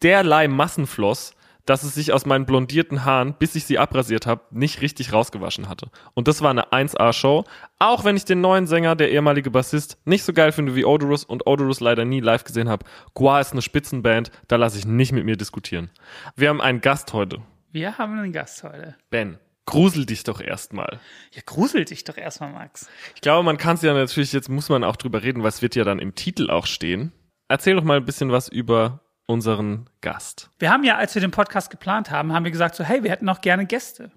derlei 0.00 0.46
Massen 0.46 0.86
floss, 0.86 1.34
dass 1.66 1.82
es 1.82 1.94
sich 1.94 2.12
aus 2.12 2.26
meinen 2.26 2.46
blondierten 2.46 3.04
Haaren, 3.04 3.34
bis 3.38 3.54
ich 3.54 3.64
sie 3.64 3.78
abrasiert 3.78 4.26
habe, 4.26 4.42
nicht 4.50 4.80
richtig 4.80 5.12
rausgewaschen 5.12 5.68
hatte. 5.68 5.90
Und 6.14 6.28
das 6.28 6.42
war 6.42 6.50
eine 6.50 6.72
1A-Show. 6.72 7.44
Auch 7.78 8.04
wenn 8.04 8.16
ich 8.16 8.24
den 8.24 8.40
neuen 8.40 8.66
Sänger, 8.66 8.96
der 8.96 9.10
ehemalige 9.10 9.50
Bassist, 9.50 9.98
nicht 10.04 10.24
so 10.24 10.32
geil 10.32 10.52
finde 10.52 10.74
wie 10.74 10.84
Odorous 10.84 11.24
und 11.24 11.46
Odorous 11.46 11.80
leider 11.80 12.04
nie 12.04 12.20
live 12.20 12.44
gesehen 12.44 12.68
habe. 12.68 12.84
Gua 13.14 13.40
ist 13.40 13.52
eine 13.52 13.62
Spitzenband, 13.62 14.30
da 14.48 14.56
lasse 14.56 14.78
ich 14.78 14.86
nicht 14.86 15.12
mit 15.12 15.24
mir 15.24 15.36
diskutieren. 15.36 15.90
Wir 16.36 16.48
haben 16.48 16.60
einen 16.60 16.80
Gast 16.80 17.12
heute. 17.12 17.38
Wir 17.70 17.98
haben 17.98 18.18
einen 18.18 18.32
Gast 18.32 18.62
heute. 18.64 18.96
Ben, 19.10 19.38
grusel 19.66 20.04
dich 20.06 20.24
doch 20.24 20.40
erstmal. 20.40 21.00
Ja, 21.32 21.42
grusel 21.46 21.84
dich 21.84 22.04
doch 22.04 22.16
erstmal, 22.16 22.52
Max. 22.52 22.88
Ich 23.14 23.20
glaube, 23.20 23.44
man 23.44 23.56
kann 23.56 23.76
es 23.76 23.82
ja 23.82 23.94
natürlich, 23.94 24.32
jetzt 24.32 24.48
muss 24.48 24.68
man 24.68 24.84
auch 24.84 24.96
drüber 24.96 25.22
reden, 25.22 25.42
weil 25.42 25.48
es 25.48 25.62
wird 25.62 25.74
ja 25.74 25.84
dann 25.84 25.98
im 25.98 26.14
Titel 26.14 26.50
auch 26.50 26.66
stehen. 26.66 27.12
Erzähl 27.48 27.76
doch 27.76 27.84
mal 27.84 27.98
ein 27.98 28.04
bisschen 28.04 28.32
was 28.32 28.48
über 28.48 29.00
unseren 29.32 29.88
Gast. 30.00 30.50
Wir 30.58 30.70
haben 30.70 30.84
ja, 30.84 30.96
als 30.96 31.14
wir 31.14 31.20
den 31.20 31.30
Podcast 31.30 31.70
geplant 31.70 32.10
haben, 32.10 32.32
haben 32.32 32.44
wir 32.44 32.52
gesagt 32.52 32.74
so, 32.74 32.84
hey, 32.84 33.02
wir 33.02 33.10
hätten 33.10 33.28
auch 33.28 33.40
gerne 33.40 33.66
Gäste. 33.66 34.10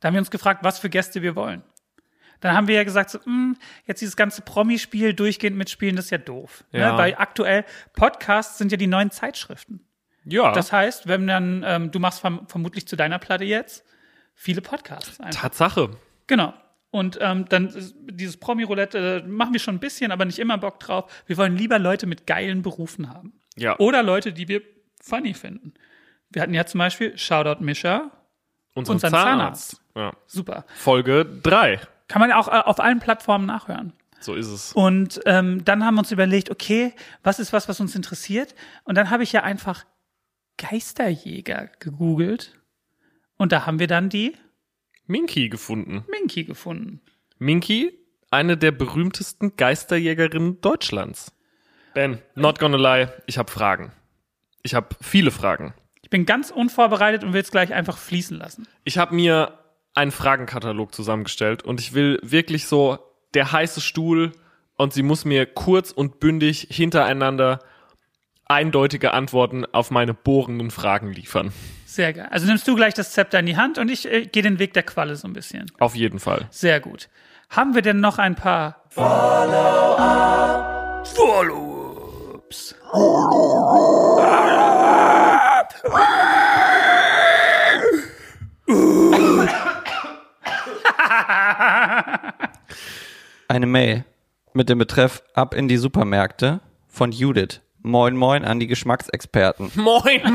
Da 0.00 0.08
haben 0.08 0.14
wir 0.14 0.20
uns 0.20 0.30
gefragt, 0.30 0.62
was 0.62 0.78
für 0.78 0.88
Gäste 0.90 1.22
wir 1.22 1.34
wollen. 1.34 1.62
Dann 2.40 2.54
haben 2.54 2.68
wir 2.68 2.76
ja 2.76 2.84
gesagt, 2.84 3.10
so, 3.10 3.18
mh, 3.24 3.54
jetzt 3.86 4.00
dieses 4.00 4.16
ganze 4.16 4.42
Promi-Spiel 4.42 5.12
durchgehend 5.14 5.56
mitspielen, 5.56 5.96
das 5.96 6.06
ist 6.06 6.10
ja 6.12 6.18
doof. 6.18 6.64
Ja. 6.70 6.92
Ne? 6.92 6.98
Weil 6.98 7.14
aktuell 7.18 7.64
Podcasts 7.94 8.58
sind 8.58 8.70
ja 8.70 8.78
die 8.78 8.86
neuen 8.86 9.10
Zeitschriften. 9.10 9.80
Ja, 10.24 10.52
Das 10.52 10.72
heißt, 10.72 11.08
wenn 11.08 11.26
dann, 11.26 11.64
ähm, 11.66 11.90
du 11.90 11.98
machst 11.98 12.20
verm 12.20 12.46
vermutlich 12.46 12.86
zu 12.86 12.96
deiner 12.96 13.18
Platte 13.18 13.44
jetzt 13.44 13.84
viele 14.34 14.60
Podcasts 14.60 15.18
einfach. 15.20 15.40
Tatsache. 15.40 15.90
Genau. 16.26 16.54
Und 16.90 17.18
ähm, 17.20 17.46
dann 17.48 17.74
dieses 18.10 18.36
Promi-Roulette 18.38 19.22
äh, 19.24 19.26
machen 19.26 19.52
wir 19.52 19.60
schon 19.60 19.76
ein 19.76 19.80
bisschen, 19.80 20.12
aber 20.12 20.24
nicht 20.24 20.38
immer 20.38 20.58
Bock 20.58 20.80
drauf. 20.80 21.10
Wir 21.26 21.36
wollen 21.36 21.56
lieber 21.56 21.78
Leute 21.78 22.06
mit 22.06 22.26
geilen 22.26 22.62
Berufen 22.62 23.10
haben. 23.10 23.32
Ja. 23.58 23.78
Oder 23.78 24.02
Leute, 24.02 24.32
die 24.32 24.48
wir 24.48 24.62
funny 25.00 25.34
finden. 25.34 25.74
Wir 26.30 26.42
hatten 26.42 26.54
ja 26.54 26.66
zum 26.66 26.78
Beispiel 26.78 27.16
Shoutout 27.16 27.62
Mischa. 27.62 28.10
Unseren 28.74 28.96
unseren 28.96 29.10
Zahnarzt. 29.10 29.82
Ja. 29.96 30.12
Super. 30.26 30.64
Folge 30.76 31.24
drei. 31.24 31.80
Kann 32.06 32.20
man 32.20 32.32
auch 32.32 32.48
äh, 32.48 32.62
auf 32.64 32.80
allen 32.80 33.00
Plattformen 33.00 33.46
nachhören. 33.46 33.92
So 34.20 34.34
ist 34.34 34.48
es. 34.48 34.72
Und 34.72 35.20
ähm, 35.26 35.64
dann 35.64 35.84
haben 35.84 35.94
wir 35.94 36.00
uns 36.00 36.12
überlegt, 36.12 36.50
okay, 36.50 36.92
was 37.22 37.38
ist 37.38 37.52
was, 37.52 37.68
was 37.68 37.80
uns 37.80 37.94
interessiert? 37.94 38.54
Und 38.84 38.96
dann 38.96 39.10
habe 39.10 39.22
ich 39.22 39.32
ja 39.32 39.42
einfach 39.42 39.84
Geisterjäger 40.56 41.70
gegoogelt. 41.78 42.54
Und 43.36 43.52
da 43.52 43.66
haben 43.66 43.78
wir 43.78 43.86
dann 43.86 44.08
die 44.08 44.34
Minky 45.06 45.48
gefunden. 45.48 46.04
Minky 46.10 46.44
gefunden. 46.44 47.00
Minky, 47.38 47.96
eine 48.30 48.56
der 48.56 48.72
berühmtesten 48.72 49.56
Geisterjägerinnen 49.56 50.60
Deutschlands. 50.60 51.32
Ben, 51.98 52.22
not 52.36 52.60
gonna 52.60 52.76
lie, 52.76 53.08
ich 53.26 53.38
habe 53.38 53.50
Fragen. 53.50 53.90
Ich 54.62 54.76
habe 54.76 54.86
viele 55.00 55.32
Fragen. 55.32 55.74
Ich 56.00 56.10
bin 56.10 56.26
ganz 56.26 56.52
unvorbereitet 56.52 57.24
und 57.24 57.32
will 57.32 57.40
es 57.40 57.50
gleich 57.50 57.74
einfach 57.74 57.98
fließen 57.98 58.38
lassen. 58.38 58.68
Ich 58.84 58.98
habe 58.98 59.16
mir 59.16 59.58
einen 59.94 60.12
Fragenkatalog 60.12 60.94
zusammengestellt 60.94 61.64
und 61.64 61.80
ich 61.80 61.94
will 61.94 62.20
wirklich 62.22 62.68
so 62.68 62.98
der 63.34 63.50
heiße 63.50 63.80
Stuhl 63.80 64.30
und 64.76 64.92
sie 64.92 65.02
muss 65.02 65.24
mir 65.24 65.44
kurz 65.44 65.90
und 65.90 66.20
bündig 66.20 66.68
hintereinander 66.70 67.58
eindeutige 68.46 69.12
Antworten 69.12 69.66
auf 69.66 69.90
meine 69.90 70.14
bohrenden 70.14 70.70
Fragen 70.70 71.10
liefern. 71.12 71.52
Sehr 71.84 72.12
geil. 72.12 72.28
Also 72.30 72.46
nimmst 72.46 72.68
du 72.68 72.76
gleich 72.76 72.94
das 72.94 73.10
Zepter 73.10 73.40
in 73.40 73.46
die 73.46 73.56
Hand 73.56 73.76
und 73.76 73.88
ich 73.88 74.06
äh, 74.08 74.24
gehe 74.24 74.44
den 74.44 74.60
Weg 74.60 74.72
der 74.72 74.84
Qualle 74.84 75.16
so 75.16 75.26
ein 75.26 75.32
bisschen. 75.32 75.68
Auf 75.80 75.96
jeden 75.96 76.20
Fall. 76.20 76.46
Sehr 76.50 76.78
gut. 76.78 77.08
Haben 77.50 77.74
wir 77.74 77.82
denn 77.82 77.98
noch 77.98 78.18
ein 78.18 78.36
paar 78.36 78.84
Follow-up? 78.90 80.28
Follow-ups. 82.50 82.74
Eine 93.48 93.66
Mail 93.66 94.04
mit 94.52 94.68
dem 94.68 94.78
Betreff 94.78 95.22
Ab 95.34 95.54
in 95.54 95.68
die 95.68 95.76
Supermärkte 95.76 96.60
von 96.88 97.12
Judith. 97.12 97.60
Moin 97.80 98.16
moin 98.16 98.44
an 98.44 98.58
die 98.60 98.66
Geschmacksexperten. 98.66 99.70
Moin, 99.74 100.02
moin, 100.02 100.22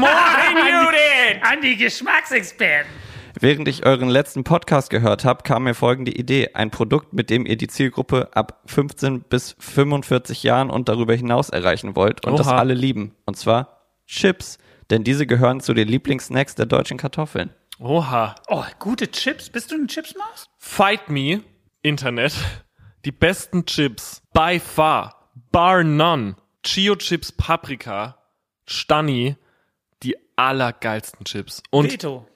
Judith! 0.56 1.41
An 1.41 1.62
die 1.62 1.76
Geschmacksexperten. 1.76 2.89
Während 3.39 3.67
ich 3.67 3.86
euren 3.86 4.10
letzten 4.10 4.43
Podcast 4.43 4.89
gehört 4.89 5.26
habe, 5.26 5.43
kam 5.43 5.63
mir 5.63 5.74
folgende 5.74 6.12
Idee. 6.12 6.52
Ein 6.54 6.69
Produkt, 6.69 7.13
mit 7.13 7.30
dem 7.30 7.46
ihr 7.46 7.58
die 7.58 7.67
Zielgruppe 7.67 8.30
ab 8.36 8.62
15 8.67 9.22
bis 9.22 9.56
45 9.60 10.43
Jahren 10.43 10.69
und 10.69 10.88
darüber 10.88 11.15
hinaus 11.15 11.50
erreichen 11.50 11.96
wollt 11.96 12.26
und 12.26 12.38
das 12.38 12.48
Oha. 12.48 12.58
alle 12.58 12.76
lieben. 12.76 13.15
Und 13.26 13.36
zwar 13.36 13.88
Chips. 14.06 14.60
Denn 14.91 15.04
diese 15.04 15.26
gehören 15.26 15.62
zu 15.62 15.74
den 15.74 15.88
Lieblingssnacks 15.88 16.56
der 16.56 16.67
deutschen 16.67 16.98
Kartoffeln. 16.98 17.50
Oha. 17.80 18.36
Oh, 18.48 18.63
gute 18.78 19.10
Chips. 19.10 19.50
Bist 19.50 19.72
du 19.72 19.76
ein 19.76 19.88
Chipsmaus? 19.88 20.48
Fight 20.60 21.10
Me, 21.10 21.41
Internet. 21.82 22.34
Die 23.04 23.12
besten 23.12 23.65
Chips. 23.65 24.22
By 24.34 24.60
far. 24.60 25.30
Bar 25.52 25.84
none. 25.84 26.36
Chio 26.63 26.96
Chips 26.96 27.32
Paprika. 27.32 28.17
Stani. 28.67 29.38
Die 30.04 30.15
allergeilsten 30.36 31.26
Chips. 31.26 31.63
Und 31.72 31.91
Veto. 31.91 32.28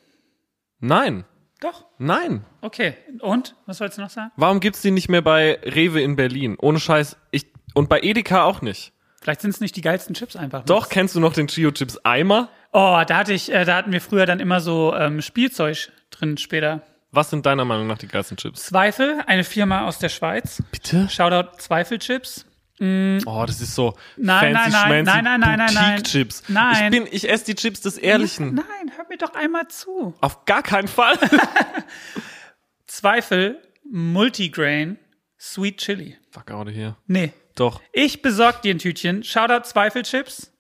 Nein. 0.80 1.26
Doch. 1.60 1.86
Nein. 1.98 2.46
Okay. 2.62 2.96
Und? 3.20 3.56
Was 3.66 3.80
sollst 3.80 3.98
du 3.98 4.02
noch 4.04 4.12
sagen? 4.12 4.32
Warum 4.36 4.60
gibt's 4.60 4.82
die 4.82 4.92
nicht 4.92 5.10
mehr 5.10 5.24
bei 5.24 5.60
Rewe 5.64 6.02
in 6.02 6.16
Berlin? 6.16 6.56
Ohne 6.60 6.80
Scheiß. 6.80 7.18
Ich, 7.32 7.48
und 7.74 7.90
bei 7.90 8.00
Edeka 8.02 8.44
auch 8.44 8.62
nicht. 8.62 8.94
Vielleicht 9.22 9.42
sind 9.42 9.50
es 9.50 9.60
nicht 9.60 9.76
die 9.76 9.82
geilsten 9.82 10.14
Chips 10.14 10.36
einfach. 10.36 10.64
Doch, 10.66 10.90
kennst 10.90 11.16
du 11.16 11.20
noch 11.20 11.34
den 11.34 11.48
Chio 11.48 11.72
Chips 11.72 11.98
Eimer? 12.06 12.50
Oh, 12.72 13.02
da 13.08 13.18
hatte 13.18 13.34
ich, 13.34 13.52
äh, 13.52 13.66
da 13.66 13.76
hatten 13.76 13.92
wir 13.92 14.02
früher 14.02 14.28
dann 14.28 14.40
immer 14.40 14.60
so 14.60 14.94
ähm, 14.96 15.22
Spielzeug 15.22 15.92
drin 16.12 16.38
später. 16.38 16.84
Was 17.12 17.30
sind 17.32 17.46
deiner 17.46 17.66
Meinung 17.66 17.88
nach 17.88 17.98
die 17.98 18.08
geilsten 18.08 18.38
Chips? 18.38 18.66
Zweifel, 18.66 19.22
eine 19.26 19.44
Firma 19.44 19.88
aus 19.88 19.98
der 19.98 20.10
Schweiz. 20.10 20.62
Bitte? 20.72 21.10
Shoutout 21.10 21.58
Zweifelchips. 21.58 22.46
Oh, 22.80 23.44
das 23.48 23.60
ist 23.60 23.74
so 23.74 23.96
Nein, 24.18 24.54
fancy 24.54 24.72
nein, 24.72 24.90
nein, 24.90 25.06
nein, 25.06 25.24
nein, 25.24 25.40
nein, 25.40 25.58
nein, 25.58 25.74
nein. 25.74 25.96
Boutique-Chips. 25.96 26.44
Nein. 26.48 26.94
Ich 26.94 27.00
bin, 27.00 27.08
ich 27.12 27.30
esse 27.30 27.46
die 27.46 27.56
Chips 27.56 27.82
des 27.82 27.98
Ehrlichen. 27.98 28.54
Nein, 28.54 28.92
hör 28.96 29.06
mir 29.10 29.18
doch 29.18 29.34
einmal 29.34 29.68
zu. 29.68 30.14
Auf 30.22 30.46
gar 30.46 30.62
keinen 30.62 30.88
Fall. 30.88 31.18
Zweifel, 32.86 33.60
Multigrain, 33.90 35.00
Sweet 35.40 35.78
Chili. 35.78 36.18
Fuck 36.32 36.52
out 36.52 36.68
of 36.68 36.74
here. 36.74 36.96
Nee. 37.08 37.34
Doch. 37.56 37.82
Ich 37.92 38.22
besorg 38.22 38.62
dir 38.62 38.76
ein 38.76 38.80
Tütchen. 38.80 39.24
Shoutout 39.24 39.68
Zweifelchips, 39.68 40.52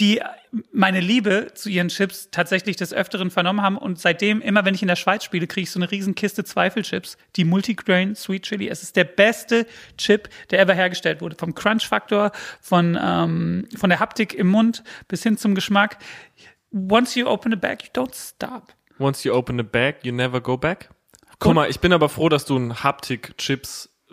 die 0.00 0.20
meine 0.72 1.00
Liebe 1.00 1.48
zu 1.54 1.68
ihren 1.68 1.88
Chips 1.88 2.28
tatsächlich 2.30 2.76
des 2.76 2.92
Öfteren 2.92 3.30
vernommen 3.30 3.62
haben. 3.62 3.78
Und 3.78 4.00
seitdem, 4.00 4.40
immer 4.40 4.64
wenn 4.64 4.74
ich 4.74 4.82
in 4.82 4.88
der 4.88 4.96
Schweiz 4.96 5.24
spiele, 5.24 5.46
kriege 5.46 5.64
ich 5.64 5.70
so 5.70 5.78
eine 5.78 5.90
riesen 5.90 6.14
Kiste 6.14 6.44
Zweifelchips. 6.44 7.16
Die 7.36 7.44
Multigrain 7.44 8.14
Sweet 8.16 8.42
Chili. 8.42 8.68
Es 8.68 8.82
ist 8.82 8.96
der 8.96 9.04
beste 9.04 9.66
Chip, 9.96 10.28
der 10.50 10.60
ever 10.60 10.74
hergestellt 10.74 11.20
wurde. 11.20 11.36
Vom 11.38 11.54
Crunch-Faktor, 11.54 12.32
von, 12.60 12.98
ähm, 13.00 13.68
von 13.76 13.90
der 13.90 14.00
Haptik 14.00 14.34
im 14.34 14.48
Mund 14.48 14.82
bis 15.06 15.22
hin 15.22 15.36
zum 15.36 15.54
Geschmack. 15.54 15.98
Once 16.72 17.14
you 17.14 17.26
open 17.26 17.52
a 17.52 17.56
bag, 17.56 17.84
you 17.84 17.90
don't 17.92 18.14
stop. 18.14 18.74
Once 18.98 19.24
you 19.24 19.32
open 19.32 19.60
a 19.60 19.64
bag, 19.64 19.96
you 20.02 20.12
never 20.12 20.40
go 20.40 20.56
back. 20.56 20.90
Guck 21.38 21.50
Und- 21.50 21.54
mal, 21.56 21.70
ich 21.70 21.80
bin 21.80 21.92
aber 21.92 22.08
froh, 22.08 22.28
dass 22.28 22.44
du 22.44 22.56
ein 22.56 22.82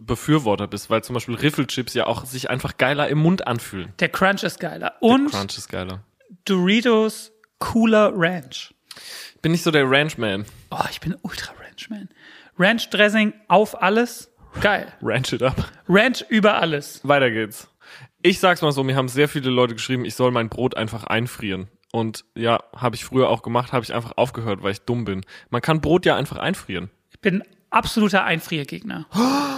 Haptik-Chips-Befürworter 0.02 0.68
bist, 0.68 0.90
weil 0.90 1.04
zum 1.04 1.14
Beispiel 1.14 1.36
Riffelchips 1.36 1.94
ja 1.94 2.08
auch 2.08 2.26
sich 2.26 2.50
einfach 2.50 2.78
geiler 2.78 3.08
im 3.08 3.20
Mund 3.20 3.48
anfühlen. 3.48 3.94
Der 4.00 4.10
Crunch 4.10 4.44
ist 4.44 4.60
geiler. 4.60 4.96
Und 5.00 5.32
Crunch 5.32 5.58
ist 5.58 5.70
geiler. 5.70 6.04
Doritos 6.46 7.32
Cooler 7.60 8.12
Ranch. 8.16 8.74
Ich 9.36 9.42
bin 9.42 9.52
nicht 9.52 9.64
so 9.64 9.72
der 9.72 9.90
Ranchman. 9.90 10.46
Oh, 10.70 10.84
ich 10.90 11.00
bin 11.00 11.16
ultra 11.22 11.54
Ranch-Man. 11.54 12.10
Ranch-Dressing 12.58 13.34
auf 13.48 13.82
alles. 13.82 14.32
Geil. 14.60 14.92
Ranch 15.02 15.34
it 15.34 15.44
up. 15.44 15.72
Ranch 15.88 16.26
über 16.30 16.56
alles. 16.56 17.02
Weiter 17.08 17.32
geht's. 17.32 17.70
Ich 18.22 18.40
sag's 18.40 18.62
mal 18.62 18.72
so, 18.72 18.84
mir 18.84 18.96
haben 18.96 19.08
sehr 19.08 19.28
viele 19.28 19.50
Leute 19.50 19.74
geschrieben, 19.74 20.06
ich 20.06 20.16
soll 20.16 20.32
mein 20.32 20.50
Brot 20.50 20.78
einfach 20.78 21.06
einfrieren. 21.06 21.70
Und 21.92 22.24
ja, 22.36 22.60
habe 22.76 22.96
ich 22.96 23.04
früher 23.04 23.30
auch 23.30 23.42
gemacht, 23.42 23.74
habe 23.74 23.84
ich 23.84 23.94
einfach 23.94 24.14
aufgehört, 24.16 24.62
weil 24.62 24.72
ich 24.72 24.82
dumm 24.82 25.06
bin. 25.06 25.26
Man 25.50 25.62
kann 25.62 25.82
Brot 25.82 26.06
ja 26.06 26.16
einfach 26.16 26.38
einfrieren. 26.38 26.90
Ich 27.10 27.20
bin 27.20 27.44
absoluter 27.72 28.24
Einfriergegner. 28.24 29.08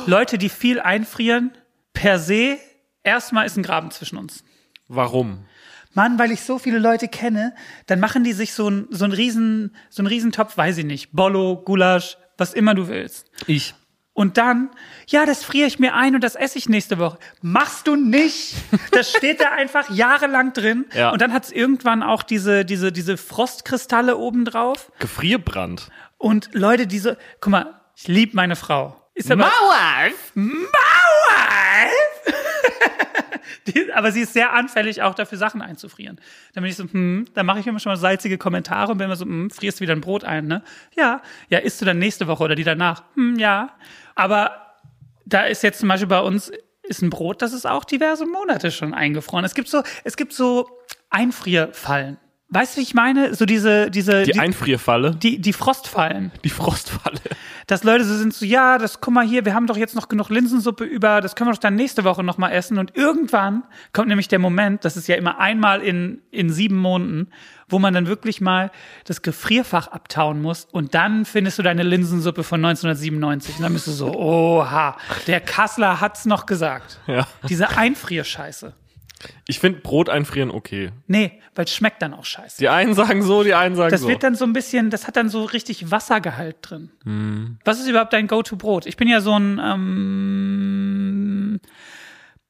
Leute, 0.06 0.38
die 0.38 0.49
viel 0.49 0.80
einfrieren, 0.80 1.52
per 1.93 2.19
se, 2.19 2.58
erstmal 3.04 3.45
ist 3.45 3.58
ein 3.58 3.63
Graben 3.63 3.91
zwischen 3.91 4.17
uns. 4.17 4.43
Warum? 4.88 5.45
Mann, 5.93 6.17
weil 6.17 6.32
ich 6.32 6.41
so 6.41 6.58
viele 6.58 6.80
Leute 6.80 7.08
kenne, 7.08 7.54
dann 7.86 7.99
machen 7.99 8.23
die 8.23 8.34
sich 8.34 8.54
so 8.54 8.69
ein, 8.69 8.88
so 8.89 9.06
ein 9.06 9.12
riesen, 9.12 9.76
so 9.89 10.02
ein 10.02 10.08
Riesentopf, 10.08 10.58
weiß 10.58 10.80
ich 10.80 10.86
nicht, 10.86 11.12
Bollo, 11.12 11.58
Gulasch, 11.58 12.17
was 12.38 12.54
immer 12.54 12.73
du 12.73 12.88
willst. 12.88 13.30
Ich. 13.47 13.76
Und 14.15 14.38
dann, 14.38 14.69
ja, 15.08 15.26
das 15.26 15.43
friere 15.43 15.67
ich 15.67 15.80
mir 15.80 15.95
ein 15.95 16.13
und 16.13 16.23
das 16.23 16.36
esse 16.36 16.60
ich 16.60 16.69
nächste 16.69 16.99
Woche. 16.99 17.17
Machst 17.41 17.88
du 17.88 17.95
nicht. 17.95 18.56
Das 18.91 19.10
steht 19.10 19.41
da 19.41 19.52
einfach 19.52 19.89
jahrelang 19.89 20.54
drin. 20.54 20.86
Ja. 20.93 21.10
Und 21.12 21.19
dann 21.19 21.34
hat 21.34 21.45
es 21.45 21.52
irgendwann 21.52 22.04
auch 22.04 22.21
diese, 22.21 22.63
diese, 22.63 22.91
diese 22.91 23.17
Frostkristalle 23.17 24.17
oben 24.17 24.45
drauf. 24.45 24.91
Gefrierbrand. 24.99 25.89
Und 26.19 26.49
Leute, 26.54 26.86
diese, 26.86 27.17
guck 27.39 27.52
mal, 27.52 27.82
ich 27.96 28.08
liebe 28.08 28.36
meine 28.36 28.56
Frau. 28.56 29.00
Ist 29.16 29.32
aber, 29.32 29.44
Mauerf! 29.44 30.32
Mauerf! 30.34 30.72
Die, 33.68 33.94
aber 33.94 34.12
sie 34.12 34.22
ist 34.22 34.34
sehr 34.34 34.54
anfällig 34.54 35.02
auch 35.02 35.14
dafür, 35.14 35.38
Sachen 35.38 35.62
einzufrieren. 35.62 36.20
Dann 36.54 36.64
bin 36.64 36.72
ich 36.72 36.78
so, 36.78 36.84
hm, 36.84 37.26
dann 37.34 37.46
mache 37.46 37.60
ich 37.60 37.68
immer 37.68 37.80
schon 37.80 37.92
mal 37.92 37.98
salzige 37.98 38.38
Kommentare 38.38 38.92
und 38.92 38.98
bin 38.98 39.06
immer 39.06 39.16
so, 39.16 39.26
hm, 39.26 39.50
frierst 39.52 39.82
wieder 39.82 39.94
ein 39.94 40.02
Brot 40.02 40.24
ein, 40.24 40.48
ne? 40.48 40.64
Ja, 40.96 41.22
ja, 41.50 41.60
isst 41.60 41.80
du 41.82 41.86
dann 41.86 42.00
nächste 42.00 42.28
Woche 42.28 42.44
oder 42.44 42.56
die 42.56 42.64
danach? 42.64 43.04
Hm, 43.16 43.38
ja. 43.38 43.76
Aber 44.16 44.74
da 45.26 45.44
ist 45.44 45.64
jetzt 45.64 45.80
zum 45.80 45.90
Beispiel 45.90 46.08
bei 46.08 46.20
uns 46.20 46.52
ist 46.84 47.02
ein 47.02 47.10
Brot, 47.10 47.42
das 47.42 47.54
ist 47.54 47.66
auch 47.66 47.86
diverse 47.86 48.26
Monate 48.26 48.72
schon 48.72 48.94
eingefroren. 48.94 49.46
Es 49.46 49.54
gibt 49.54 49.70
so, 49.70 49.84
es 50.04 50.18
gibt 50.18 50.34
so 50.34 50.70
Einfrierfallen. 51.10 52.18
Weißt 52.54 52.76
du, 52.76 52.82
wie 52.82 52.84
ich 52.84 52.94
meine? 52.94 53.34
So 53.34 53.46
diese, 53.46 53.89
diese, 53.89 54.22
Die 54.24 54.39
Einfrierfalle, 54.39 55.16
die, 55.16 55.39
die 55.39 55.54
Frostfallen. 55.54 56.32
die 56.44 56.50
Frostfalle. 56.50 57.20
Dass 57.66 57.84
Leute 57.84 58.06
so 58.06 58.16
sind 58.16 58.32
so, 58.32 58.46
ja, 58.46 58.78
das, 58.78 59.02
guck 59.02 59.12
mal 59.12 59.26
hier, 59.26 59.44
wir 59.44 59.56
haben 59.56 59.66
doch 59.66 59.78
jetzt 59.78 59.96
noch 59.96 60.08
genug 60.08 60.30
Linsensuppe 60.30 60.84
über, 60.84 61.20
das 61.20 61.36
können 61.36 61.50
wir 61.50 61.54
doch 61.54 61.60
dann 61.60 61.74
nächste 61.76 62.04
Woche 62.04 62.24
noch 62.24 62.38
mal 62.38 62.52
essen. 62.52 62.78
Und 62.78 62.96
irgendwann 62.96 63.63
kommt 63.92 64.10
nämlich 64.10 64.28
der 64.28 64.38
Moment, 64.38 64.86
das 64.86 64.98
ist 64.98 65.08
ja 65.08 65.16
immer 65.16 65.39
einmal 65.39 65.82
in, 65.82 66.22
in 66.30 66.52
sieben 66.52 66.78
Monaten, 66.78 67.30
wo 67.70 67.80
man 67.80 67.92
dann 67.94 68.06
wirklich 68.06 68.39
mal 68.39 68.70
das 69.06 69.24
Gefrierfach 69.24 69.88
abtauen 69.88 70.39
muss 70.39 70.68
und 70.72 70.94
dann 70.94 71.26
findest 71.26 71.58
du 71.58 71.63
deine 71.63 71.82
Linsensuppe 71.82 72.44
von 72.44 72.63
1997 72.63 73.56
und 73.56 73.63
dann 73.63 73.74
bist 73.74 73.88
du 73.88 73.92
so, 73.92 74.13
oha, 74.13 74.96
der 75.26 75.42
Kassler 75.42 76.02
hat's 76.02 76.26
noch 76.26 76.46
gesagt. 76.46 77.00
Ja. 77.08 77.26
Diese 77.50 77.76
Einfrierscheiße. 77.76 78.74
Ich 79.48 79.60
finde 79.60 79.80
Brot 79.82 80.10
einfrieren 80.10 80.52
okay. 80.52 80.92
Nee, 81.08 81.40
weil 81.56 81.66
es 81.66 81.74
schmeckt 81.74 82.02
dann 82.02 82.14
auch 82.14 82.26
scheiße. 82.26 82.58
Die 82.60 82.70
einen 82.70 82.94
sagen 82.94 83.24
so, 83.24 83.44
die 83.44 83.54
einen 83.54 83.76
sagen 83.76 83.92
Das 83.92 84.02
so. 84.02 84.08
wird 84.08 84.24
dann 84.24 84.36
so 84.36 84.46
ein 84.46 84.54
bisschen, 84.54 84.90
das 84.90 85.08
hat 85.08 85.16
dann 85.16 85.30
so 85.30 85.44
richtig 85.44 85.92
Wassergehalt 85.92 86.58
drin. 86.62 87.58
Was 87.66 87.80
ist 87.80 87.88
überhaupt 87.88 88.14
dein 88.14 88.28
Go-To-Brot? 88.28 88.86
Ich 88.86 88.98
bin 88.98 89.08
ja 89.08 89.22
so 89.22 89.38
ein 89.38 89.60
ähm, 89.64 91.60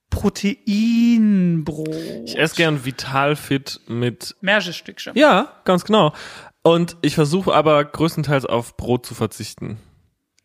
Proteinbrot. 0.09 1.89
ich 2.25 2.37
esse 2.37 2.55
gern 2.55 2.85
Vitalfit 2.85 3.81
mit 3.87 4.35
Meerstückchen. 4.41 5.13
Ja, 5.15 5.53
ganz 5.65 5.83
genau. 5.85 6.13
Und 6.61 6.97
ich 7.01 7.15
versuche 7.15 7.53
aber 7.53 7.83
größtenteils 7.83 8.45
auf 8.45 8.77
Brot 8.77 9.05
zu 9.05 9.15
verzichten. 9.15 9.77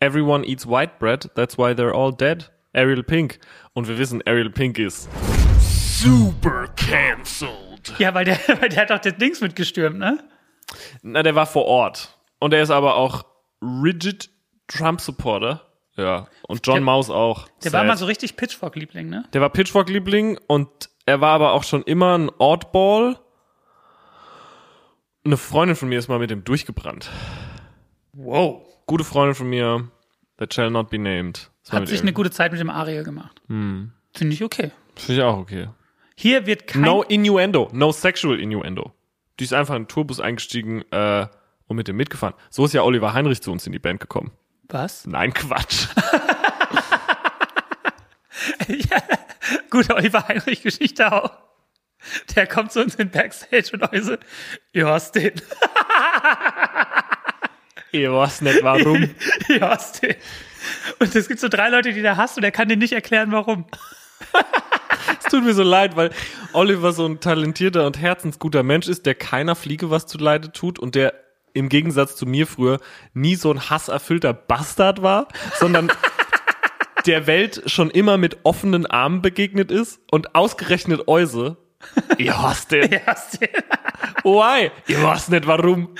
Everyone 0.00 0.44
eats 0.46 0.66
white 0.66 0.94
bread, 0.98 1.30
that's 1.34 1.58
why 1.58 1.72
they're 1.72 1.92
all 1.92 2.12
dead. 2.14 2.50
Ariel 2.74 3.02
Pink. 3.02 3.38
Und 3.72 3.88
wir 3.88 3.98
wissen, 3.98 4.22
Ariel 4.26 4.50
Pink 4.50 4.78
ist 4.78 5.08
super 6.02 6.68
cancelled. 6.76 7.94
Ja, 7.98 8.14
weil 8.14 8.24
der, 8.24 8.36
weil 8.60 8.68
der 8.68 8.82
hat 8.82 8.90
doch 8.90 8.98
das 8.98 9.16
Dings 9.16 9.40
mitgestürmt, 9.40 9.98
ne? 9.98 10.18
Na, 11.02 11.22
der 11.22 11.34
war 11.34 11.46
vor 11.46 11.64
Ort. 11.64 12.16
Und 12.40 12.52
er 12.52 12.62
ist 12.62 12.70
aber 12.70 12.94
auch 12.96 13.24
rigid 13.62 14.30
Trump-Supporter. 14.68 15.62
Ja. 15.96 16.28
Und 16.46 16.64
John 16.66 16.76
Der- 16.76 16.82
Maus 16.84 17.10
auch. 17.10 17.48
Der 17.64 17.72
war 17.72 17.80
Sad. 17.80 17.88
mal 17.88 17.96
so 17.96 18.06
richtig 18.06 18.36
Pitchfork-Liebling, 18.36 19.08
ne? 19.08 19.24
Der 19.32 19.40
war 19.40 19.50
Pitchfork-Liebling 19.50 20.38
und 20.46 20.68
er 21.06 21.20
war 21.20 21.30
aber 21.34 21.52
auch 21.52 21.64
schon 21.64 21.82
immer 21.82 22.16
ein 22.16 22.30
Oddball. 22.38 23.18
Eine 25.24 25.36
Freundin 25.36 25.76
von 25.76 25.88
mir 25.88 25.98
ist 25.98 26.08
mal 26.08 26.18
mit 26.18 26.30
ihm 26.30 26.44
durchgebrannt. 26.44 27.10
Wow. 28.12 28.62
Gute 28.86 29.04
Freundin 29.04 29.34
von 29.34 29.48
mir, 29.50 29.88
that 30.36 30.54
shall 30.54 30.70
not 30.70 30.88
be 30.90 30.98
named. 30.98 31.50
Hat 31.70 31.88
sich 31.88 32.00
eine 32.00 32.12
gute 32.12 32.30
Zeit 32.30 32.52
mit 32.52 32.60
dem 32.60 32.70
Ariel 32.70 33.02
gemacht. 33.04 33.42
Finde 33.48 33.92
ich 34.34 34.42
okay. 34.44 34.70
Finde 34.96 35.20
ich 35.20 35.22
auch 35.22 35.36
okay. 35.38 35.68
Hier 36.20 36.46
wird 36.46 36.66
kein. 36.66 36.82
No 36.82 37.04
innuendo, 37.04 37.68
no 37.70 37.92
sexual 37.92 38.40
innuendo. 38.40 38.92
Die 39.38 39.44
ist 39.44 39.52
einfach 39.52 39.76
in 39.76 39.82
den 39.82 39.88
Tourbus 39.88 40.18
eingestiegen 40.18 40.82
äh, 40.90 41.28
und 41.68 41.76
mit 41.76 41.86
dem 41.86 41.96
mitgefahren. 41.96 42.34
So 42.50 42.64
ist 42.64 42.74
ja 42.74 42.82
Oliver 42.82 43.14
Heinrich 43.14 43.40
zu 43.40 43.52
uns 43.52 43.64
in 43.68 43.72
die 43.72 43.78
Band 43.78 44.00
gekommen. 44.00 44.32
Was? 44.64 45.06
Nein, 45.06 45.32
Quatsch. 45.32 45.86
Gute 49.70 49.94
Oliver 49.94 50.26
Heinrich-Geschichte 50.26 51.12
auch. 51.12 51.30
Der 52.34 52.48
kommt 52.48 52.72
zu 52.72 52.82
uns 52.82 52.96
in 52.96 53.10
Backstage 53.10 53.70
und 53.74 53.84
also, 53.84 54.16
ja, 54.72 54.88
hast 54.88 55.14
den. 55.14 55.34
Ich 57.92 58.10
weiß 58.10 58.40
nicht 58.40 58.64
warum. 58.64 59.08
Ja, 59.48 59.70
hast 59.70 60.02
den. 60.02 60.16
Und 60.98 61.14
es 61.14 61.28
gibt 61.28 61.38
so 61.38 61.48
drei 61.48 61.68
Leute, 61.68 61.92
die 61.92 62.02
der 62.02 62.16
hasst 62.16 62.36
und 62.36 62.42
er 62.42 62.50
kann 62.50 62.68
denen 62.68 62.80
nicht 62.82 62.92
erklären, 62.92 63.30
warum. 63.30 63.66
Tut 65.30 65.44
mir 65.44 65.54
so 65.54 65.62
leid, 65.62 65.96
weil 65.96 66.10
Oliver 66.52 66.92
so 66.92 67.06
ein 67.06 67.20
talentierter 67.20 67.86
und 67.86 67.98
herzensguter 67.98 68.62
Mensch 68.62 68.88
ist, 68.88 69.06
der 69.06 69.14
keiner 69.14 69.54
Fliege 69.54 69.90
was 69.90 70.06
zuleide 70.06 70.52
tut 70.52 70.78
und 70.78 70.94
der 70.94 71.14
im 71.52 71.68
Gegensatz 71.68 72.16
zu 72.16 72.26
mir 72.26 72.46
früher 72.46 72.78
nie 73.14 73.34
so 73.34 73.50
ein 73.50 73.70
hasserfüllter 73.70 74.32
Bastard 74.32 75.02
war, 75.02 75.28
sondern 75.58 75.90
der 77.06 77.26
Welt 77.26 77.62
schon 77.66 77.90
immer 77.90 78.16
mit 78.16 78.38
offenen 78.44 78.86
Armen 78.86 79.22
begegnet 79.22 79.70
ist 79.70 80.00
und 80.10 80.34
ausgerechnet 80.34 81.08
Euse. 81.08 81.56
Ich 82.16 82.30
hasse 82.30 82.68
den. 82.68 82.92
Ja, 82.92 83.00
hast 83.06 83.40
den. 83.40 83.48
Why? 84.24 84.70
Ich 84.86 85.02
weiß 85.02 85.28
nicht 85.28 85.46
warum. 85.46 85.94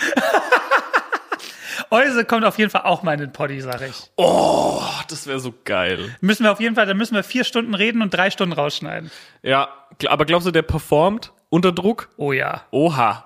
Euse 1.91 2.25
kommt 2.27 2.45
auf 2.45 2.59
jeden 2.59 2.71
Fall 2.71 2.83
auch 2.83 3.03
mal 3.03 3.15
in 3.15 3.21
den 3.21 3.33
Poddy, 3.33 3.61
sag 3.61 3.81
ich. 3.81 4.11
Oh, 4.17 4.83
das 5.09 5.27
wäre 5.27 5.41
so 5.41 5.55
geil. 5.65 6.15
Müssen 6.21 6.45
wir 6.45 6.53
auf 6.53 6.61
jeden 6.61 6.75
Fall, 6.75 6.85
da 6.85 6.93
müssen 6.93 7.15
wir 7.15 7.23
vier 7.23 7.45
Stunden 7.45 7.75
reden 7.75 8.03
und 8.03 8.13
drei 8.13 8.31
Stunden 8.31 8.53
rausschneiden. 8.53 9.11
Ja, 9.43 9.69
aber 10.07 10.27
glaubst 10.27 10.47
du, 10.47 10.51
der 10.51 10.63
performt 10.63 11.33
unter 11.49 11.73
Druck? 11.73 12.11
Oh 12.19 12.33
ja. 12.33 12.63
Oha. 12.71 13.25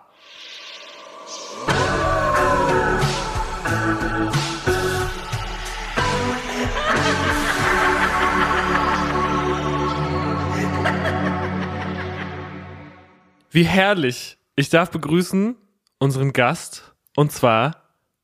Wie 13.51 13.65
herrlich. 13.65 14.39
Ich 14.55 14.71
darf 14.71 14.91
begrüßen 14.91 15.57
unseren 15.99 16.33
Gast 16.33 16.95
und 17.17 17.33
zwar 17.33 17.82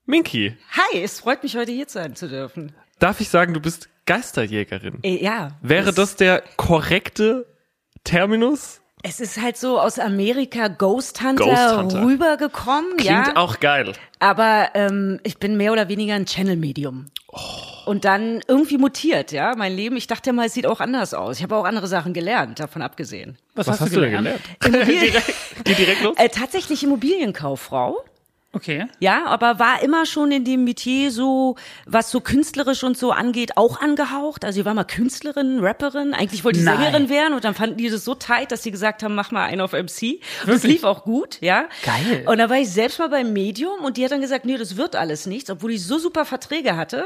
Minky. 0.09 0.57
Hi, 0.71 1.03
es 1.03 1.19
freut 1.19 1.43
mich, 1.43 1.55
heute 1.55 1.71
hier 1.71 1.85
sein 1.87 2.15
zu 2.15 2.27
dürfen. 2.27 2.71
Darf 2.97 3.21
ich 3.21 3.29
sagen, 3.29 3.53
du 3.53 3.59
bist 3.59 3.89
Geisterjägerin? 4.07 5.03
Äh, 5.03 5.23
ja. 5.23 5.51
Wäre 5.61 5.93
das 5.93 6.15
der 6.15 6.41
korrekte 6.57 7.45
Terminus? 8.03 8.81
Es 9.03 9.19
ist 9.19 9.39
halt 9.39 9.55
so 9.55 9.79
aus 9.79 9.99
Amerika 9.99 10.67
Ghost 10.67 11.21
Hunter, 11.21 11.45
Ghost 11.45 11.77
Hunter. 11.77 12.03
rübergekommen, 12.03 12.97
Klingt 12.97 13.27
ja. 13.27 13.35
auch 13.35 13.59
geil. 13.59 13.93
Aber 14.17 14.69
ähm, 14.73 15.19
ich 15.21 15.37
bin 15.37 15.57
mehr 15.57 15.71
oder 15.71 15.89
weniger 15.89 16.15
ein 16.15 16.25
Channel-Medium. 16.25 17.05
Oh. 17.27 17.37
Und 17.85 18.03
dann 18.03 18.41
irgendwie 18.47 18.79
mutiert, 18.79 19.31
ja, 19.31 19.53
mein 19.55 19.75
Leben. 19.75 19.95
Ich 19.95 20.07
dachte 20.07 20.33
mal, 20.33 20.47
es 20.47 20.55
sieht 20.55 20.65
auch 20.65 20.79
anders 20.79 21.13
aus. 21.13 21.37
Ich 21.37 21.43
habe 21.43 21.55
auch 21.55 21.65
andere 21.65 21.87
Sachen 21.87 22.13
gelernt, 22.13 22.59
davon 22.59 22.81
abgesehen. 22.81 23.37
Was, 23.53 23.67
Was 23.67 23.79
hast 23.79 23.95
du 23.95 24.01
denn 24.01 24.11
gelernt? 24.11 24.41
direkt, 24.65 25.63
geht 25.65 25.77
direkt 25.77 26.01
los? 26.01 26.17
Äh, 26.17 26.29
tatsächlich 26.29 26.83
Immobilienkauffrau. 26.83 28.03
Okay. 28.51 28.87
Ja, 28.99 29.25
aber 29.27 29.59
war 29.59 29.83
immer 29.83 30.07
schon 30.07 30.31
in 30.31 30.43
dem 30.43 30.63
Metier 30.63 31.11
so, 31.11 31.55
was 31.85 32.09
so 32.09 32.19
künstlerisch 32.19 32.83
und 32.83 32.97
so 32.97 33.11
angeht, 33.11 33.57
auch 33.57 33.79
angehaucht. 33.79 34.43
Also 34.43 34.61
ich 34.61 34.65
war 34.65 34.73
mal 34.73 34.85
Künstlerin, 34.85 35.59
Rapperin. 35.59 36.15
Eigentlich 36.15 36.43
wollte 36.43 36.57
ich 36.57 36.65
Nein. 36.65 36.79
Sängerin 36.79 37.09
werden 37.09 37.35
und 37.35 37.43
dann 37.43 37.53
fanden 37.53 37.77
die 37.77 37.91
das 37.91 38.03
so 38.03 38.15
tight, 38.15 38.51
dass 38.51 38.63
sie 38.63 38.71
gesagt 38.71 39.03
haben, 39.03 39.13
mach 39.13 39.29
mal 39.29 39.45
einen 39.45 39.61
auf 39.61 39.73
MC. 39.73 40.19
Und 40.45 40.47
das 40.47 40.63
lief 40.63 40.83
auch 40.83 41.03
gut, 41.03 41.37
ja. 41.41 41.65
Geil. 41.85 42.23
Und 42.25 42.39
da 42.39 42.49
war 42.49 42.57
ich 42.57 42.71
selbst 42.71 42.97
mal 42.97 43.09
beim 43.09 43.33
Medium 43.33 43.85
und 43.85 43.97
die 43.97 44.03
hat 44.03 44.11
dann 44.11 44.21
gesagt, 44.21 44.45
nee, 44.45 44.57
das 44.57 44.77
wird 44.77 44.95
alles 44.95 45.27
nichts, 45.27 45.51
obwohl 45.51 45.71
ich 45.71 45.85
so 45.85 45.99
super 45.99 46.25
Verträge 46.25 46.75
hatte. 46.75 47.05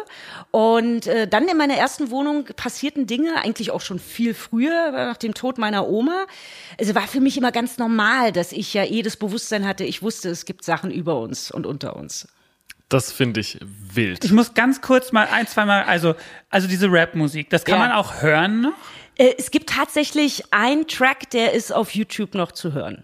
Und 0.52 1.08
äh, 1.08 1.28
dann 1.28 1.50
in 1.50 1.58
meiner 1.58 1.76
ersten 1.76 2.10
Wohnung 2.10 2.46
passierten 2.56 3.06
Dinge, 3.06 3.36
eigentlich 3.44 3.72
auch 3.72 3.82
schon 3.82 4.00
viel 4.00 4.34
früher, 4.34 4.92
nach 4.92 5.18
dem 5.18 5.34
Tod 5.34 5.58
meiner 5.58 5.90
Oma. 5.90 6.26
Es 6.78 6.96
war 6.96 7.06
für 7.06 7.20
mich 7.20 7.38
immer 7.38 7.52
ganz 7.52 7.78
normal, 7.78 8.32
dass 8.32 8.54
ich 8.54 8.74
ja 8.74 8.86
eh 8.86 9.02
das 9.02 9.18
Bewusstsein 9.18 9.68
hatte, 9.68 9.84
ich 9.84 10.02
wusste, 10.02 10.30
es 10.30 10.46
gibt 10.46 10.64
Sachen 10.64 10.90
über 10.90 11.20
uns 11.20 11.33
und 11.52 11.66
unter 11.66 11.96
uns. 11.96 12.28
Das 12.90 13.12
finde 13.12 13.40
ich 13.40 13.58
wild. 13.62 14.24
Ich 14.24 14.32
muss 14.32 14.54
ganz 14.54 14.82
kurz 14.82 15.12
mal 15.12 15.28
ein, 15.32 15.48
zwei 15.48 15.66
Mal, 15.66 15.84
also, 15.84 16.16
also 16.50 16.68
diese 16.68 16.92
Rap-Musik, 16.92 17.50
das 17.50 17.66
kann 17.66 17.80
Ja. 17.80 17.88
man 17.88 17.92
auch 17.92 18.22
hören 18.22 18.62
noch? 18.62 18.74
Äh, 19.18 19.34
es 19.38 19.50
gibt 19.52 19.70
tatsächlich 19.70 20.44
einen 20.52 20.88
Track, 20.88 21.30
der 21.32 21.54
ist 21.54 21.72
auf 21.74 21.96
YouTube 21.96 22.36
noch 22.36 22.52
zu 22.52 22.74
hören. 22.74 23.04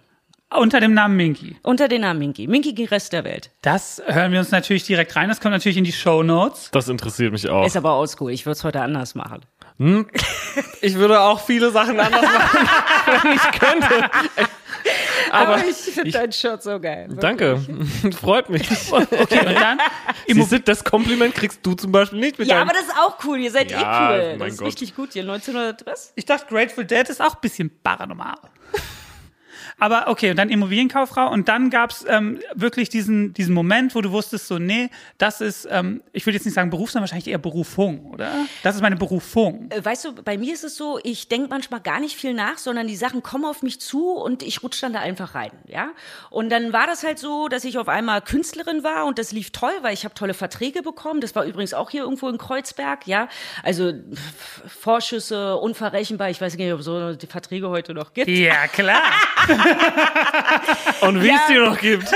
Unter 0.51 0.79
dem 0.79 0.95
Namen 0.95 1.15
Minky. 1.15 1.55
Unter 1.61 1.87
dem 1.87 2.01
Namen 2.01 2.19
Minky. 2.19 2.47
Minky 2.47 2.73
gegen 2.73 2.89
Rest 2.89 3.13
der 3.13 3.23
Welt. 3.23 3.51
Das 3.61 4.01
hören 4.07 4.31
wir 4.31 4.39
uns 4.39 4.49
natürlich 4.49 4.83
direkt 4.83 5.15
rein. 5.15 5.29
Das 5.29 5.39
kommt 5.41 5.51
natürlich 5.51 5.77
in 5.77 5.83
die 5.83 5.91
Show 5.91 6.23
Notes. 6.23 6.69
Das 6.71 6.89
interessiert 6.89 7.31
mich 7.31 7.47
auch. 7.49 7.65
Ist 7.67 7.77
aber 7.77 7.99
oldschool. 7.99 8.31
Ich 8.31 8.47
würde 8.47 8.53
es 8.53 8.63
heute 8.63 8.81
anders 8.81 9.13
machen. 9.13 9.41
Ich 10.81 10.95
würde 10.95 11.21
auch 11.21 11.39
viele 11.39 11.71
Sachen 11.71 11.99
anders 11.99 12.21
machen, 12.23 12.69
wenn 13.23 13.31
ich 13.33 13.59
könnte. 13.59 14.09
Aber, 15.31 15.57
ich 15.67 15.75
finde 15.75 16.11
dein 16.11 16.31
Shirt 16.31 16.61
so 16.63 16.79
geil. 16.79 17.07
danke, 17.19 17.59
freut 18.19 18.49
mich. 18.49 18.69
Okay, 18.91 19.45
und 19.45 19.55
dann 19.55 19.79
Siehst 20.27 20.67
das 20.67 20.83
Kompliment 20.83 21.33
kriegst 21.35 21.65
du 21.65 21.73
zum 21.73 21.91
Beispiel 21.91 22.19
nicht 22.19 22.37
mit 22.39 22.47
Ja, 22.47 22.55
deinem 22.57 22.69
aber 22.69 22.77
das 22.77 22.87
ist 22.87 22.95
auch 22.97 23.17
cool. 23.25 23.39
Ihr 23.39 23.51
seid 23.51 23.71
Ja, 23.71 23.79
eh 23.79 23.81
cool. 24.13 24.29
mein 24.31 24.39
Das 24.39 24.47
ist 24.53 24.57
Gott. 24.59 24.67
richtig 24.67 24.95
gut 24.95 25.13
hier. 25.13 25.23
1900 25.23 25.85
was? 25.85 26.11
Ich 26.15 26.25
dachte, 26.25 26.45
Grateful 26.49 26.85
Dead 26.85 27.07
ist 27.09 27.21
auch 27.21 27.33
ein 27.35 27.41
bisschen 27.41 27.71
paranormal. 27.83 28.37
Aber 29.79 30.07
okay, 30.07 30.31
und 30.31 30.37
dann 30.37 30.49
Immobilienkauffrau 30.49 31.31
und 31.31 31.47
dann 31.47 31.69
gab's 31.69 32.05
ähm, 32.07 32.39
wirklich 32.53 32.89
diesen, 32.89 33.33
diesen 33.33 33.53
Moment, 33.53 33.95
wo 33.95 34.01
du 34.01 34.11
wusstest, 34.11 34.47
so, 34.47 34.59
nee, 34.59 34.89
das 35.17 35.41
ist, 35.41 35.67
ähm, 35.71 36.01
ich 36.13 36.25
will 36.25 36.33
jetzt 36.33 36.45
nicht 36.45 36.53
sagen 36.53 36.69
Beruf, 36.69 36.91
sondern 36.91 37.03
wahrscheinlich 37.03 37.27
eher 37.27 37.37
Berufung, 37.37 38.11
oder? 38.11 38.31
Das 38.63 38.75
ist 38.75 38.81
meine 38.81 38.95
Berufung. 38.95 39.69
Äh, 39.71 39.83
Weißt 39.83 40.05
du, 40.05 40.13
bei 40.13 40.37
mir 40.37 40.53
ist 40.53 40.63
es 40.63 40.75
so, 40.75 40.99
ich 41.03 41.29
denke 41.29 41.47
manchmal 41.49 41.79
gar 41.79 41.99
nicht 41.99 42.15
viel 42.15 42.33
nach, 42.33 42.57
sondern 42.57 42.87
die 42.87 42.95
Sachen 42.95 43.23
kommen 43.23 43.45
auf 43.45 43.63
mich 43.63 43.79
zu 43.79 44.11
und 44.11 44.43
ich 44.43 44.61
rutsche 44.63 44.81
dann 44.81 44.93
da 44.93 44.99
einfach 44.99 45.35
rein, 45.35 45.51
ja. 45.67 45.89
Und 46.29 46.49
dann 46.49 46.73
war 46.73 46.85
das 46.85 47.03
halt 47.03 47.19
so, 47.19 47.47
dass 47.47 47.63
ich 47.63 47.77
auf 47.77 47.87
einmal 47.87 48.21
Künstlerin 48.21 48.83
war 48.83 49.05
und 49.05 49.17
das 49.17 49.31
lief 49.31 49.51
toll, 49.51 49.73
weil 49.81 49.93
ich 49.93 50.03
habe 50.03 50.13
tolle 50.13 50.33
Verträge 50.33 50.81
bekommen. 50.81 51.21
Das 51.21 51.35
war 51.35 51.45
übrigens 51.45 51.73
auch 51.73 51.89
hier 51.89 52.03
irgendwo 52.03 52.27
in 52.29 52.37
Kreuzberg, 52.37 53.07
ja. 53.07 53.29
Also 53.63 53.93
Vorschüsse, 54.67 55.55
unverrechenbar. 55.57 56.29
Ich 56.29 56.41
weiß 56.41 56.55
nicht, 56.57 56.73
ob 56.73 56.79
es 56.79 56.85
so 56.85 57.13
die 57.13 57.27
Verträge 57.27 57.69
heute 57.69 57.93
noch 57.93 58.13
gibt. 58.13 58.29
Ja, 58.29 58.67
klar. 58.67 59.01
Und 61.01 61.23
wie 61.23 61.29
es 61.29 61.41
die 61.49 61.57
noch 61.57 61.77
gibt. 61.77 62.11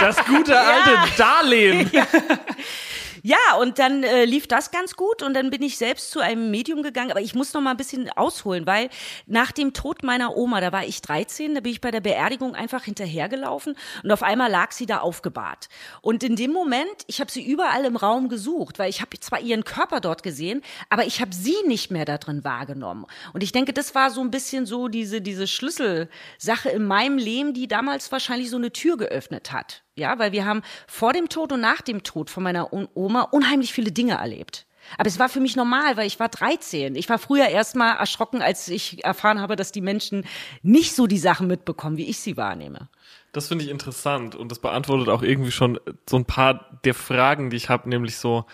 Das 0.00 0.16
gute 0.24 0.58
alte 0.58 0.98
Darlehen. 1.16 1.90
Ja, 3.26 3.56
und 3.60 3.80
dann 3.80 4.04
äh, 4.04 4.24
lief 4.24 4.46
das 4.46 4.70
ganz 4.70 4.94
gut 4.94 5.20
und 5.24 5.34
dann 5.34 5.50
bin 5.50 5.60
ich 5.60 5.78
selbst 5.78 6.12
zu 6.12 6.20
einem 6.20 6.52
Medium 6.52 6.84
gegangen, 6.84 7.10
aber 7.10 7.20
ich 7.20 7.34
muss 7.34 7.52
noch 7.54 7.60
mal 7.60 7.72
ein 7.72 7.76
bisschen 7.76 8.08
ausholen, 8.08 8.68
weil 8.68 8.88
nach 9.26 9.50
dem 9.50 9.72
Tod 9.72 10.04
meiner 10.04 10.36
Oma, 10.36 10.60
da 10.60 10.70
war 10.70 10.84
ich 10.84 11.02
13, 11.02 11.56
da 11.56 11.60
bin 11.60 11.72
ich 11.72 11.80
bei 11.80 11.90
der 11.90 12.00
Beerdigung 12.00 12.54
einfach 12.54 12.84
hinterhergelaufen 12.84 13.74
und 14.04 14.12
auf 14.12 14.22
einmal 14.22 14.48
lag 14.48 14.70
sie 14.70 14.86
da 14.86 14.98
aufgebahrt. 14.98 15.68
Und 16.02 16.22
in 16.22 16.36
dem 16.36 16.52
Moment, 16.52 16.86
ich 17.08 17.20
habe 17.20 17.28
sie 17.28 17.44
überall 17.44 17.84
im 17.84 17.96
Raum 17.96 18.28
gesucht, 18.28 18.78
weil 18.78 18.90
ich 18.90 19.00
habe 19.00 19.18
zwar 19.18 19.40
ihren 19.40 19.64
Körper 19.64 19.98
dort 19.98 20.22
gesehen, 20.22 20.62
aber 20.88 21.04
ich 21.04 21.20
habe 21.20 21.34
sie 21.34 21.56
nicht 21.66 21.90
mehr 21.90 22.04
da 22.04 22.18
drin 22.18 22.44
wahrgenommen. 22.44 23.06
Und 23.32 23.42
ich 23.42 23.50
denke, 23.50 23.72
das 23.72 23.96
war 23.96 24.12
so 24.12 24.20
ein 24.20 24.30
bisschen 24.30 24.66
so 24.66 24.86
diese 24.86 25.20
diese 25.20 25.48
Schlüsselsache 25.48 26.68
in 26.68 26.86
meinem 26.86 27.18
Leben, 27.18 27.54
die 27.54 27.66
damals 27.66 28.12
wahrscheinlich 28.12 28.50
so 28.50 28.56
eine 28.56 28.70
Tür 28.70 28.96
geöffnet 28.96 29.50
hat. 29.50 29.82
Ja, 29.96 30.18
weil 30.18 30.32
wir 30.32 30.44
haben 30.44 30.62
vor 30.86 31.12
dem 31.12 31.28
Tod 31.28 31.52
und 31.52 31.60
nach 31.60 31.80
dem 31.80 32.02
Tod 32.02 32.30
von 32.30 32.42
meiner 32.42 32.72
Oma 32.72 33.22
unheimlich 33.22 33.72
viele 33.72 33.92
Dinge 33.92 34.14
erlebt. 34.14 34.66
Aber 34.98 35.08
es 35.08 35.18
war 35.18 35.28
für 35.28 35.40
mich 35.40 35.56
normal, 35.56 35.96
weil 35.96 36.06
ich 36.06 36.20
war 36.20 36.28
13. 36.28 36.94
Ich 36.94 37.08
war 37.08 37.18
früher 37.18 37.48
erstmal 37.48 37.96
erschrocken, 37.96 38.40
als 38.42 38.68
ich 38.68 39.04
erfahren 39.04 39.40
habe, 39.40 39.56
dass 39.56 39.72
die 39.72 39.80
Menschen 39.80 40.24
nicht 40.62 40.94
so 40.94 41.06
die 41.06 41.18
Sachen 41.18 41.46
mitbekommen, 41.46 41.96
wie 41.96 42.08
ich 42.08 42.20
sie 42.20 42.36
wahrnehme. 42.36 42.88
Das 43.32 43.48
finde 43.48 43.64
ich 43.64 43.70
interessant 43.70 44.34
und 44.34 44.50
das 44.50 44.60
beantwortet 44.60 45.08
auch 45.08 45.22
irgendwie 45.22 45.50
schon 45.50 45.80
so 46.08 46.16
ein 46.16 46.24
paar 46.24 46.78
der 46.84 46.94
Fragen, 46.94 47.50
die 47.50 47.56
ich 47.56 47.68
habe, 47.68 47.88
nämlich 47.88 48.16
so, 48.16 48.46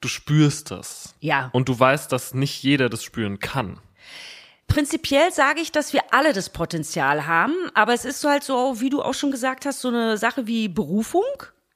du 0.00 0.08
spürst 0.08 0.70
das. 0.70 1.14
Ja. 1.20 1.50
Und 1.52 1.68
du 1.68 1.78
weißt, 1.78 2.12
dass 2.12 2.34
nicht 2.34 2.62
jeder 2.62 2.88
das 2.88 3.02
spüren 3.02 3.38
kann. 3.38 3.80
Prinzipiell 4.70 5.32
sage 5.32 5.60
ich, 5.60 5.72
dass 5.72 5.92
wir 5.92 6.00
alle 6.12 6.32
das 6.32 6.48
Potenzial 6.50 7.26
haben, 7.26 7.54
aber 7.74 7.92
es 7.92 8.04
ist 8.04 8.20
so 8.20 8.28
halt 8.30 8.42
so, 8.44 8.80
wie 8.80 8.88
du 8.90 9.02
auch 9.02 9.14
schon 9.14 9.30
gesagt 9.30 9.66
hast, 9.66 9.80
so 9.80 9.88
eine 9.88 10.16
Sache 10.16 10.46
wie 10.46 10.68
Berufung, 10.68 11.24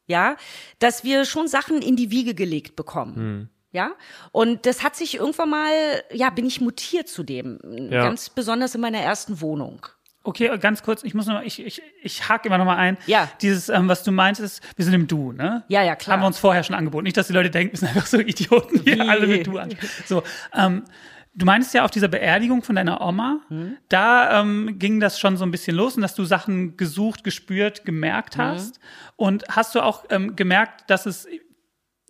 ja, 0.06 0.36
dass 0.78 1.04
wir 1.04 1.24
schon 1.24 1.48
Sachen 1.48 1.82
in 1.82 1.96
die 1.96 2.10
Wiege 2.10 2.34
gelegt 2.34 2.76
bekommen. 2.76 3.50
Ja, 3.72 3.90
und 4.30 4.66
das 4.66 4.84
hat 4.84 4.94
sich 4.94 5.16
irgendwann 5.16 5.50
mal, 5.50 5.70
ja, 6.12 6.30
bin 6.30 6.46
ich 6.46 6.60
mutiert 6.60 7.08
zu 7.08 7.24
dem, 7.24 7.58
Ja. 7.90 8.04
ganz 8.04 8.30
besonders 8.30 8.74
in 8.76 8.80
meiner 8.80 8.98
ersten 9.00 9.40
Wohnung. 9.40 9.84
Okay, 10.22 10.56
ganz 10.58 10.82
kurz, 10.82 11.02
ich 11.02 11.12
muss 11.12 11.26
noch 11.26 11.42
ich, 11.42 11.60
ich, 11.60 11.82
ich 12.02 12.28
hake 12.28 12.46
immer 12.48 12.56
noch 12.56 12.64
mal 12.64 12.76
ein. 12.76 12.96
Ja. 13.06 13.28
Dieses, 13.42 13.68
ähm, 13.68 13.88
was 13.88 14.04
du 14.04 14.12
meintest, 14.12 14.62
wir 14.76 14.84
sind 14.84 14.94
im 14.94 15.06
Du, 15.06 15.32
ne? 15.32 15.64
Ja, 15.68 15.82
ja, 15.82 15.96
klar. 15.96 16.14
Haben 16.16 16.22
wir 16.22 16.28
uns 16.28 16.38
vorher 16.38 16.62
schon 16.62 16.74
angeboten. 16.74 17.04
Nicht, 17.04 17.16
dass 17.18 17.26
die 17.26 17.34
Leute 17.34 17.50
denken, 17.50 17.72
wir 17.72 17.78
sind 17.80 17.88
einfach 17.88 18.06
so 18.06 18.18
Idioten, 18.18 18.82
die 18.84 18.94
Wie? 18.94 19.00
alle 19.00 19.26
mit 19.26 19.46
Du 19.46 19.58
an. 19.58 19.76
So, 20.06 20.22
ähm, 20.54 20.84
du 21.34 21.46
meinst 21.46 21.74
ja 21.74 21.84
auf 21.84 21.90
dieser 21.90 22.08
Beerdigung 22.08 22.62
von 22.62 22.76
deiner 22.76 23.00
Oma, 23.00 23.40
Hm? 23.48 23.76
da 23.88 24.40
ähm, 24.40 24.78
ging 24.78 25.00
das 25.00 25.18
schon 25.18 25.36
so 25.36 25.44
ein 25.44 25.50
bisschen 25.50 25.76
los 25.76 25.96
und 25.96 26.02
dass 26.02 26.14
du 26.14 26.24
Sachen 26.24 26.76
gesucht, 26.76 27.24
gespürt, 27.24 27.84
gemerkt 27.84 28.36
Hm? 28.36 28.44
hast. 28.44 28.80
Und 29.16 29.44
hast 29.48 29.74
du 29.74 29.80
auch 29.80 30.04
ähm, 30.10 30.36
gemerkt, 30.36 30.88
dass 30.90 31.06
es 31.06 31.26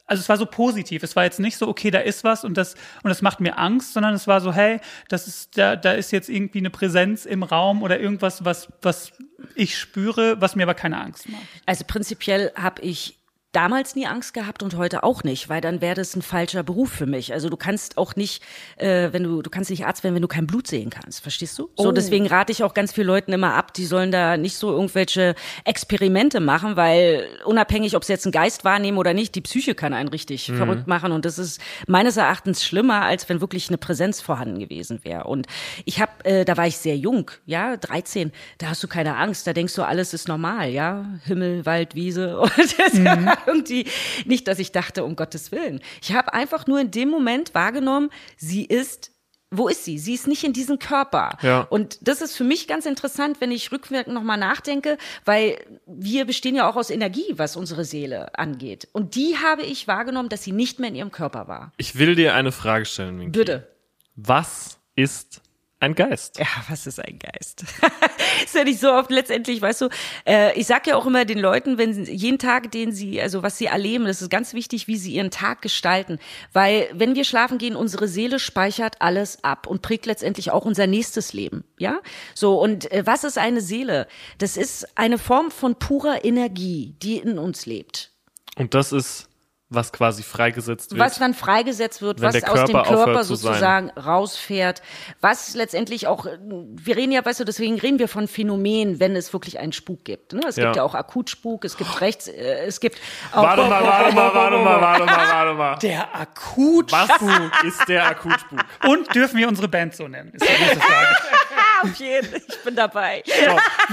also 0.07 0.21
es 0.21 0.29
war 0.29 0.37
so 0.37 0.45
positiv. 0.45 1.03
Es 1.03 1.17
war 1.17 1.25
jetzt 1.25 1.41
nicht 1.41 1.57
so, 1.57 1.67
okay, 1.67 1.91
da 1.91 1.99
ist 1.99 2.25
was 2.25 2.45
und 2.45 2.59
das 2.59 2.75
und 3.03 3.09
das 3.09 3.23
macht 3.23 3.41
mir 3.41 3.57
Angst, 3.59 3.95
sondern 3.95 4.13
es 4.13 4.27
war 4.27 4.43
so, 4.43 4.53
hey, 4.53 4.81
das 5.09 5.27
ist 5.27 5.57
da 5.57 5.77
da 5.77 5.93
ist 5.93 6.11
jetzt 6.13 6.29
irgendwie 6.29 6.59
eine 6.59 6.69
Präsenz 6.69 7.25
im 7.25 7.43
Raum 7.43 7.83
oder 7.83 7.99
irgendwas, 7.99 8.45
was 8.45 8.69
was 8.83 9.13
ich 9.55 9.79
spüre, 9.79 10.39
was 10.43 10.57
mir 10.57 10.65
aber 10.65 10.75
keine 10.75 11.01
Angst 11.01 11.27
macht. 11.31 11.43
Also 11.65 11.85
prinzipiell 11.87 12.53
habe 12.55 12.83
ich 12.83 13.19
damals 13.55 13.95
nie 13.95 14.07
Angst 14.07 14.35
gehabt 14.35 14.62
und 14.62 14.77
heute 14.77 15.03
auch 15.05 15.25
nicht, 15.25 15.49
weil 15.49 15.61
dann 15.61 15.81
wäre 15.81 15.95
das 15.95 16.14
ein 16.17 16.23
falscher 16.23 16.62
Beruf 16.62 16.90
für 16.90 17.07
mich. 17.07 17.33
Also 17.33 17.49
du 17.49 17.57
kannst 17.57 17.97
auch 17.99 18.17
nicht, 18.17 18.43
äh, 18.77 19.12
wenn 19.12 19.23
du, 19.23 19.43
du 19.43 19.51
kannst 19.51 19.71
nicht 19.71 19.87
Arzt 19.87 20.05
werden, 20.05 20.14
wenn 20.14 20.23
du 20.23 20.29
kein 20.29 20.47
Blut 20.47 20.67
sehen 20.67 20.90
kannst, 20.90 21.21
verstehst 21.21 21.59
du? 21.59 21.71
So, 21.77 21.93
deswegen 21.93 22.27
rate 22.27 22.53
ich 22.53 22.64
auch 22.64 22.75
ganz 22.75 22.93
vielen 22.93 23.07
Leuten 23.07 23.33
immer 23.33 23.55
ab, 23.55 23.73
die 23.75 23.87
sollen 23.87 24.11
da 24.11 24.37
nicht 24.37 24.57
so 24.57 24.73
irgendwelche 24.73 25.35
Experimente 25.64 26.40
machen, 26.40 26.77
weil 26.77 27.29
unabhängig, 27.45 27.97
ob 27.97 28.05
sie 28.05 28.12
jetzt 28.12 28.27
einen 28.27 28.33
Geist 28.33 28.64
wahrnehmen 28.64 28.99
oder 28.99 29.14
nicht, 29.14 29.35
die 29.35 29.40
Psyche 29.40 29.75
kann 29.75 29.95
einen 29.95 30.09
richtig 30.09 30.51
verrückt 30.53 30.87
machen. 30.87 31.12
Und 31.12 31.25
das 31.25 31.38
ist 31.38 31.61
meines 31.87 32.17
Erachtens 32.17 32.64
schlimmer, 32.64 33.03
als 33.03 33.29
wenn 33.29 33.40
wirklich 33.40 33.69
eine 33.69 33.79
Präsenz 33.79 34.21
vorhanden 34.21 34.59
gewesen 34.59 35.01
wäre. 35.05 35.25
Und 35.25 35.47
ich 35.85 36.01
habe, 36.01 36.12
äh, 36.25 36.45
da 36.45 36.57
war 36.57 36.67
ich 36.67 36.77
sehr 36.77 36.97
jung, 36.97 37.31
ja, 37.47 37.77
13, 37.77 38.33
da 38.59 38.69
hast 38.69 38.83
du 38.83 38.88
keine 38.88 39.17
Angst, 39.17 39.47
da 39.47 39.53
denkst 39.53 39.75
du, 39.75 39.83
alles 39.83 40.14
ist 40.14 40.29
normal, 40.29 40.71
ja, 40.71 41.05
Himmel, 41.25 41.64
Wald, 41.67 41.95
Wiese. 41.95 42.38
Und 42.45 42.51
das 42.59 43.05
war 43.05 43.44
irgendwie 43.47 43.87
nicht, 44.25 44.49
dass 44.49 44.59
ich 44.59 44.73
dachte, 44.73 45.05
um 45.05 45.17
Gottes 45.17 45.53
Willen. 45.53 45.81
Ich 46.03 46.13
habe 46.13 46.33
einfach 46.33 46.67
nur 46.67 46.81
in 46.81 46.91
dem 46.91 47.09
Moment 47.09 47.55
wahrgenommen, 47.55 48.11
sie 48.37 48.65
ist 48.65 49.11
wo 49.57 49.69
ist 49.69 49.85
sie? 49.85 49.99
Sie 49.99 50.15
ist 50.15 50.27
nicht 50.27 50.45
in 50.45 50.53
diesem 50.53 50.79
Körper. 50.79 51.39
Ja. 51.43 51.61
Und 51.61 52.09
das 52.09 52.21
ist 52.21 52.37
für 52.37 52.45
mich 52.45 52.67
ganz 52.67 52.87
interessant, 52.87 53.41
wenn 53.41 53.53
ich 53.53 53.71
rückwirkend 53.71 54.15
nochmal 54.15 54.39
nachdenke, 54.39 54.99
weil 55.25 55.59
wir 55.87 56.25
bestehen 56.25 56.57
ja 56.57 56.69
auch 56.69 56.77
aus 56.77 56.91
Energie, 56.91 57.35
was 57.37 57.57
unsere 57.57 57.85
Seele 57.85 58.37
angeht. 58.37 58.89
Und 58.93 59.15
die 59.15 59.37
habe 59.37 59.63
ich 59.63 59.87
wahrgenommen, 59.87 60.29
dass 60.29 60.43
sie 60.43 60.53
nicht 60.53 60.81
mehr 60.81 60.89
in 60.89 60.97
ihrem 60.97 61.13
Körper 61.13 61.47
war. 61.47 61.73
Ich 61.77 61.99
will 61.99 62.15
dir 62.15 62.35
eine 62.35 62.53
Frage 62.53 62.85
stellen, 62.85 63.17
Minky. 63.17 63.39
Bitte. 63.39 63.69
Was 64.17 64.79
ist 64.97 65.41
ein 65.85 65.94
Geist? 65.94 66.38
Ja, 66.38 66.47
was 66.68 66.87
ist 66.87 66.99
ein 66.99 67.18
Geist? 67.18 67.64
ist 68.44 68.55
ja 68.55 68.64
nicht 68.64 68.81
so 68.81 68.92
oft 68.92 69.11
letztendlich, 69.11 69.61
weißt 69.61 69.83
du, 69.83 69.88
äh, 70.27 70.59
ich 70.59 70.66
sag 70.66 70.87
ja 70.87 70.97
auch 70.97 71.07
immer 71.07 71.25
den 71.25 71.38
Leuten, 71.38 71.79
wenn 71.79 71.92
sie, 71.92 72.12
jeden 72.12 72.38
Tag, 72.38 72.73
den 72.73 72.92
sie, 72.92 73.20
also 73.20 73.42
was 73.42 73.59
sie 73.59 73.66
erleben, 73.66 74.07
das 74.07 74.23
ist 74.23 74.31
ganz 74.31 74.55
wichtig, 74.55 74.88
wie 74.88 74.97
sie 74.97 75.12
ihren 75.12 75.31
Tag 75.31 75.62
gestalten. 75.62 76.18
Weil 76.53 76.88
wenn 76.92 77.14
wir 77.14 77.25
schlafen 77.25 77.59
gehen, 77.59 77.77
unsere 77.77 78.09
Seele 78.09 78.38
speichert 78.38 78.97
alles 79.01 79.44
ab 79.44 79.66
und 79.66 79.83
prägt 79.83 80.07
letztendlich 80.07 80.51
auch 80.51 80.64
unser 80.64 80.87
nächstes 80.87 81.33
Leben. 81.33 81.64
Ja? 81.79 82.01
So, 82.35 82.61
und 82.61 82.90
äh, 82.90 83.07
was 83.07 83.25
ist 83.25 83.38
eine 83.38 83.61
Seele? 83.61 84.09
Das 84.38 84.57
ist 84.57 84.87
eine 84.97 85.18
Form 85.18 85.51
von 85.51 85.77
purer 85.77 86.25
Energie, 86.25 86.97
die 87.03 87.18
in 87.18 87.38
uns 87.38 87.66
lebt. 87.66 88.11
Und 88.57 88.75
das 88.75 88.92
ist, 88.92 89.29
was 89.75 89.93
quasi 89.93 90.23
freigesetzt 90.23 90.93
wird. 90.93 91.01
was 91.01 91.19
dann 91.19 91.35
freigesetzt 91.35 92.03
wird, 92.03 92.21
was 92.21 92.43
aus 92.45 92.65
dem 92.65 92.83
Körper 92.83 93.25
sozusagen 93.25 93.91
rausfährt, 93.91 94.83
was 95.21 95.55
letztendlich 95.55 96.07
auch, 96.07 96.27
wir 96.27 96.97
reden 96.97 97.13
ja, 97.13 97.25
weißt 97.25 97.41
du, 97.41 97.45
deswegen 97.45 97.79
reden 97.79 97.99
wir 97.99 98.09
von 98.09 98.29
Phänomenen, 98.29 99.01
wenn 99.01 99.17
es 99.17 99.33
wirklich 99.33 99.59
einen 99.59 99.73
Spuk 99.73 100.05
gibt. 100.05 100.33
Ne? 100.33 100.43
Es 100.49 100.57
Ja. 100.57 100.65
gibt 100.65 100.77
ja 100.77 100.83
auch 100.83 100.95
Akutspuk, 100.95 101.65
es 101.65 101.77
gibt 101.77 102.01
rechts, 102.01 102.29
äh, 102.29 102.65
es 102.67 102.81
gibt 102.81 102.99
auch, 103.33 103.43
warte 103.43 103.63
mal, 103.63 103.83
warte 103.85 104.15
mal, 104.15 104.35
warte 104.35 104.57
mal, 104.59 104.81
warte 104.81 105.05
mal, 105.07 105.29
warte 105.29 105.55
mal. 105.55 105.77
Der 105.79 106.15
Akutspuk. 106.15 106.93
Was 107.09 107.65
ist 107.65 107.89
der 107.89 108.07
Akutspuk? 108.07 108.61
Und 108.87 109.15
dürfen 109.15 109.39
wir 109.39 109.49
unsere 109.49 109.69
Band 109.69 109.95
so 109.95 110.09
nennen? 110.09 110.31
Ist 110.33 110.45
die 110.49 110.63
nächste 110.63 110.81
Frage. 110.81 111.07
Auf 111.85 111.94
jeden, 111.97 112.35
ich 112.49 112.62
bin 112.64 112.75
dabei. 112.77 113.23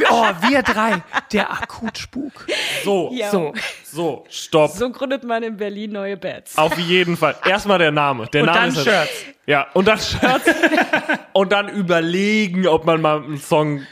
Oh, 0.09 0.23
wir 0.49 0.63
drei. 0.63 1.03
Der 1.31 1.51
Akutspuk. 1.51 2.47
So, 2.83 3.09
Ja. 3.13 3.29
So. 3.31 3.53
so, 3.83 4.25
stopp. 4.29 4.71
So 4.71 4.89
gründet 4.91 5.23
man 5.23 5.43
in 5.43 5.57
Berlin 5.57 5.91
neue 5.91 6.17
Bands. 6.17 6.57
Auf 6.57 6.77
jeden 6.77 7.17
Fall. 7.17 7.35
Erstmal 7.45 7.77
der 7.79 7.91
Name. 7.91 8.27
Der 8.27 8.41
Und 8.41 8.47
Name 8.47 8.59
dann 8.59 8.69
ist 8.69 8.85
ja- 8.85 9.05
Shirts. 9.05 9.25
Ja, 9.45 9.67
und 9.73 9.87
dann 9.87 9.99
Shirts. 9.99 10.45
und 11.33 11.51
dann 11.51 11.69
überlegen, 11.69 12.67
ob 12.67 12.85
man 12.85 13.01
mal 13.01 13.21
einen 13.23 13.37
Song 13.37 13.85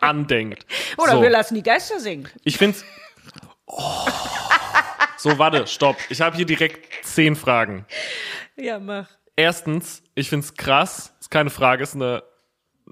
andenkt. 0.00 0.64
Oder 0.96 1.12
so. 1.12 1.22
wir 1.22 1.30
lassen 1.30 1.54
die 1.54 1.62
Geister 1.62 1.98
singen. 2.00 2.28
Ich 2.44 2.56
find's. 2.58 2.84
Oh. 3.66 4.06
So, 5.18 5.36
warte, 5.38 5.66
stopp. 5.66 5.96
Ich 6.10 6.20
habe 6.20 6.36
hier 6.36 6.46
direkt 6.46 7.04
zehn 7.04 7.34
Fragen. 7.34 7.84
Ja, 8.56 8.78
mach. 8.78 9.08
Erstens, 9.34 10.02
ich 10.14 10.28
find's 10.30 10.54
krass, 10.54 11.12
ist 11.20 11.30
keine 11.30 11.50
Frage, 11.50 11.82
ist 11.82 11.94
eine, 11.94 12.22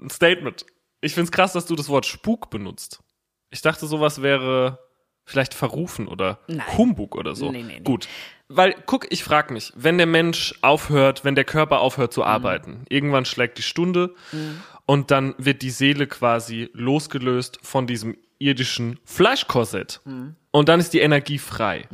ein 0.01 0.09
Statement. 0.09 0.65
Ich 1.01 1.13
find's 1.13 1.31
krass, 1.31 1.53
dass 1.53 1.65
du 1.65 1.75
das 1.75 1.89
Wort 1.89 2.05
Spuk 2.05 2.49
benutzt. 2.49 3.01
Ich 3.49 3.61
dachte, 3.61 3.85
sowas 3.87 4.21
wäre 4.21 4.79
vielleicht 5.25 5.53
verrufen 5.53 6.07
oder 6.07 6.39
Nein. 6.47 6.61
Humbug 6.77 7.15
oder 7.15 7.35
so. 7.35 7.51
Nee, 7.51 7.61
nee, 7.63 7.73
nee. 7.75 7.83
Gut. 7.83 8.07
Weil, 8.47 8.75
guck, 8.85 9.11
ich 9.11 9.23
frag 9.25 9.51
mich, 9.51 9.73
wenn 9.75 9.97
der 9.97 10.07
Mensch 10.07 10.55
aufhört, 10.61 11.25
wenn 11.25 11.35
der 11.35 11.43
Körper 11.43 11.81
aufhört 11.81 12.11
Mhm. 12.11 12.13
zu 12.13 12.23
arbeiten, 12.23 12.85
irgendwann 12.89 13.25
schlägt 13.25 13.57
die 13.57 13.61
Stunde 13.63 14.15
und 14.85 15.11
dann 15.11 15.35
wird 15.37 15.61
die 15.63 15.69
Seele 15.69 16.07
quasi 16.07 16.69
losgelöst 16.73 17.59
von 17.61 17.87
diesem 17.87 18.15
irdischen 18.39 18.99
Fleischkorsett. 19.03 19.99
Mhm. 20.05 20.35
Und 20.51 20.69
dann 20.69 20.79
ist 20.79 20.93
die 20.93 20.99
Energie 21.01 21.39
frei. 21.39 21.87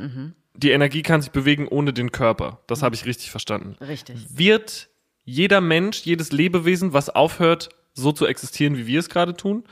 Die 0.54 0.70
Energie 0.70 1.02
kann 1.02 1.20
sich 1.20 1.32
bewegen 1.32 1.66
ohne 1.66 1.92
den 1.92 2.12
Körper. 2.12 2.60
Das 2.68 2.82
habe 2.82 2.94
ich 2.94 3.04
richtig 3.04 3.32
verstanden 3.32 3.76
Richtig. 3.80 4.24
wird 4.38 4.88
jeder 5.24 5.60
Mensch, 5.60 6.02
jedes 6.04 6.30
Lebewesen, 6.30 6.92
was 6.92 7.10
aufhört, 7.10 7.70
so 7.94 8.12
zu 8.12 8.26
existieren, 8.26 8.76
wie 8.76 8.86
wir 8.86 9.00
es 9.00 9.08
gerade 9.08 9.34
tun, 9.34 9.64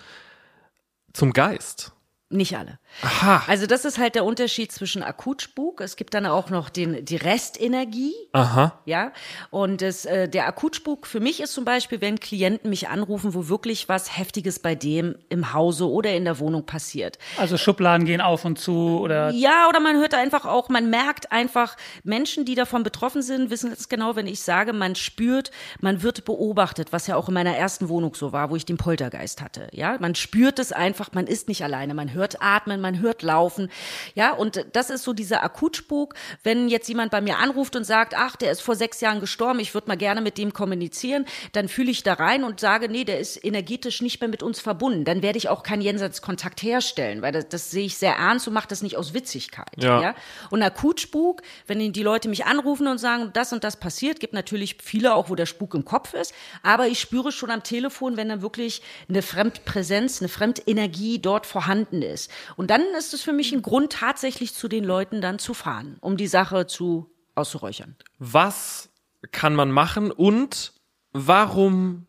zum 1.13 1.33
Geist. 1.33 1.93
Nicht 2.31 2.57
alle. 2.57 2.79
Aha. 3.03 3.43
Also 3.47 3.67
das 3.67 3.85
ist 3.85 3.99
halt 3.99 4.15
der 4.15 4.25
Unterschied 4.25 4.71
zwischen 4.73 5.03
Akutspuk. 5.03 5.81
Es 5.81 5.97
gibt 5.97 6.15
dann 6.15 6.27
auch 6.27 6.51
noch 6.51 6.69
den, 6.71 7.05
die 7.05 7.17
Restenergie. 7.17 8.15
Aha. 8.33 8.81
Ja, 8.85 9.13
und 9.51 9.83
das, 9.83 10.05
äh, 10.05 10.29
der 10.29 10.47
Akutspuk 10.47 11.07
für 11.07 11.21
mich 11.21 11.41
ist 11.41 11.53
zum 11.53 11.65
Beispiel, 11.65 12.01
wenn 12.01 12.21
Klienten 12.21 12.71
mich 12.71 12.89
anrufen, 12.89 13.35
wo 13.35 13.49
wirklich 13.49 13.89
was 13.89 14.17
Heftiges 14.17 14.59
bei 14.59 14.75
dem 14.75 15.17
im 15.29 15.53
Hause 15.53 15.89
oder 15.89 16.15
in 16.15 16.25
der 16.25 16.39
Wohnung 16.39 16.67
passiert. 16.67 17.19
Also 17.39 17.57
Schubladen 17.57 18.07
gehen 18.07 18.21
auf 18.21 18.45
und 18.45 18.59
zu 18.59 19.01
oder 19.01 19.31
Ja, 19.31 19.69
oder 19.69 19.81
man 19.81 19.97
hört 19.97 20.15
einfach 20.15 20.45
auch, 20.45 20.69
man 20.69 20.91
merkt 20.91 21.33
einfach, 21.33 21.77
Menschen, 22.05 22.45
die 22.45 22.55
davon 22.55 22.83
betroffen 22.83 23.23
sind, 23.23 23.51
wissen 23.51 23.71
ganz 23.71 23.89
genau, 23.89 24.15
wenn 24.17 24.27
ich 24.27 24.43
sage, 24.43 24.73
man 24.73 24.95
spürt, 24.95 25.51
man 25.81 26.03
wird 26.03 26.25
beobachtet, 26.25 26.93
was 26.93 27.07
ja 27.07 27.17
auch 27.17 27.29
in 27.29 27.35
meiner 27.35 27.57
ersten 27.57 27.89
Wohnung 27.89 28.15
so 28.15 28.33
war, 28.33 28.51
wo 28.51 28.57
ich 28.57 28.65
den 28.65 28.77
Poltergeist 28.77 29.41
hatte. 29.41 29.69
Ja, 29.73 29.97
man 29.99 30.15
spürt 30.15 30.59
es 30.59 30.73
einfach, 30.73 31.11
man 31.13 31.27
ist 31.27 31.49
nicht 31.49 31.65
alleine, 31.65 31.95
man 31.95 32.13
hört 32.13 32.43
atmen, 32.43 32.81
man 32.83 33.01
hört 33.01 33.23
laufen. 33.23 33.71
Ja, 34.15 34.33
und 34.33 34.67
das 34.73 34.91
ist 34.91 35.05
so 35.05 35.13
dieser 35.13 35.43
Akutspuk, 35.43 36.15
wenn 36.43 36.69
jetzt 36.69 36.89
jemand 36.89 37.11
bei 37.11 37.21
mir 37.21 37.39
anruft 37.39 37.77
und 37.77 37.85
sagt, 37.85 38.15
ach, 38.17 38.37
der 38.37 38.53
ist 38.53 38.61
vor 38.61 38.77
sechs 38.77 39.01
Jahren 39.01 39.21
gestorben, 39.21 39.61
ich 39.61 39.73
würde 39.75 39.89
mal 39.89 39.97
gerne 39.97 40.21
mit 40.21 40.37
dem 40.39 40.53
kommunizieren, 40.53 41.25
dann 41.53 41.69
fühle 41.69 41.91
ich 41.91 42.03
da 42.03 42.15
rein 42.15 42.45
und 42.45 42.61
sage, 42.61 42.89
nee, 42.89 43.05
der 43.05 43.19
ist 43.19 43.43
energetisch 43.43 44.03
nicht 44.03 44.21
mehr 44.21 44.29
mit 44.29 44.43
uns 44.43 44.61
verbunden. 44.61 45.05
Dann 45.05 45.23
werde 45.23 45.39
ich 45.39 45.49
auch 45.49 45.63
keinen 45.63 45.83
Jenseitskontakt 45.83 46.63
herstellen, 46.63 47.23
weil 47.23 47.33
das, 47.33 47.49
das 47.49 47.71
sehe 47.71 47.87
ich 47.87 47.97
sehr 47.97 48.17
ernst 48.17 48.47
und 48.47 48.55
mache 48.55 48.69
das 48.69 48.83
nicht 48.83 48.97
aus 48.97 49.15
Witzigkeit. 49.15 49.83
Ja. 49.83 50.03
Ja. 50.03 50.15
Und 50.51 50.63
Akutspuk, 50.63 51.43
wenn 51.67 51.93
die 51.93 52.03
Leute 52.03 52.29
mich 52.29 52.45
anrufen 52.45 52.87
und 52.87 52.99
sagen, 52.99 53.31
das 53.33 53.53
und 53.53 53.65
das 53.65 53.77
passiert, 53.77 54.21
gibt 54.21 54.33
natürlich 54.35 54.77
viele 54.83 55.15
auch, 55.15 55.31
wo 55.31 55.35
der 55.35 55.47
Spuk 55.47 55.75
im 55.75 55.85
Kopf 55.85 56.15
ist, 56.15 56.35
aber 56.63 56.89
ich 56.89 57.01
spüre 57.01 57.33
schon 57.33 57.51
am 57.51 57.63
Telefon, 57.63 58.17
wenn 58.17 58.29
dann 58.29 58.43
wirklich 58.43 58.83
eine 59.09 59.23
Fremdpräsenz, 59.23 60.21
eine 60.21 60.29
Fremdenergie 60.29 61.19
dort 61.19 61.47
vorhanden 61.47 62.03
ist. 62.03 62.31
Und 62.57 62.71
dann 62.73 62.95
ist 62.97 63.13
es 63.13 63.21
für 63.21 63.35
mich 63.35 63.53
ein 63.53 63.61
Grund, 63.61 63.93
tatsächlich 63.93 64.55
zu 64.55 64.67
den 64.67 64.83
Leuten 64.83 65.21
dann 65.21 65.39
zu 65.39 65.53
fahren, 65.53 65.99
um 66.01 66.17
die 66.17 66.27
Sache 66.27 66.67
zu 66.67 67.11
auszuräuchern. 67.35 67.97
Was 68.19 68.89
kann 69.31 69.55
man 69.55 69.71
machen 69.71 70.11
und 70.11 70.73
warum 71.13 72.07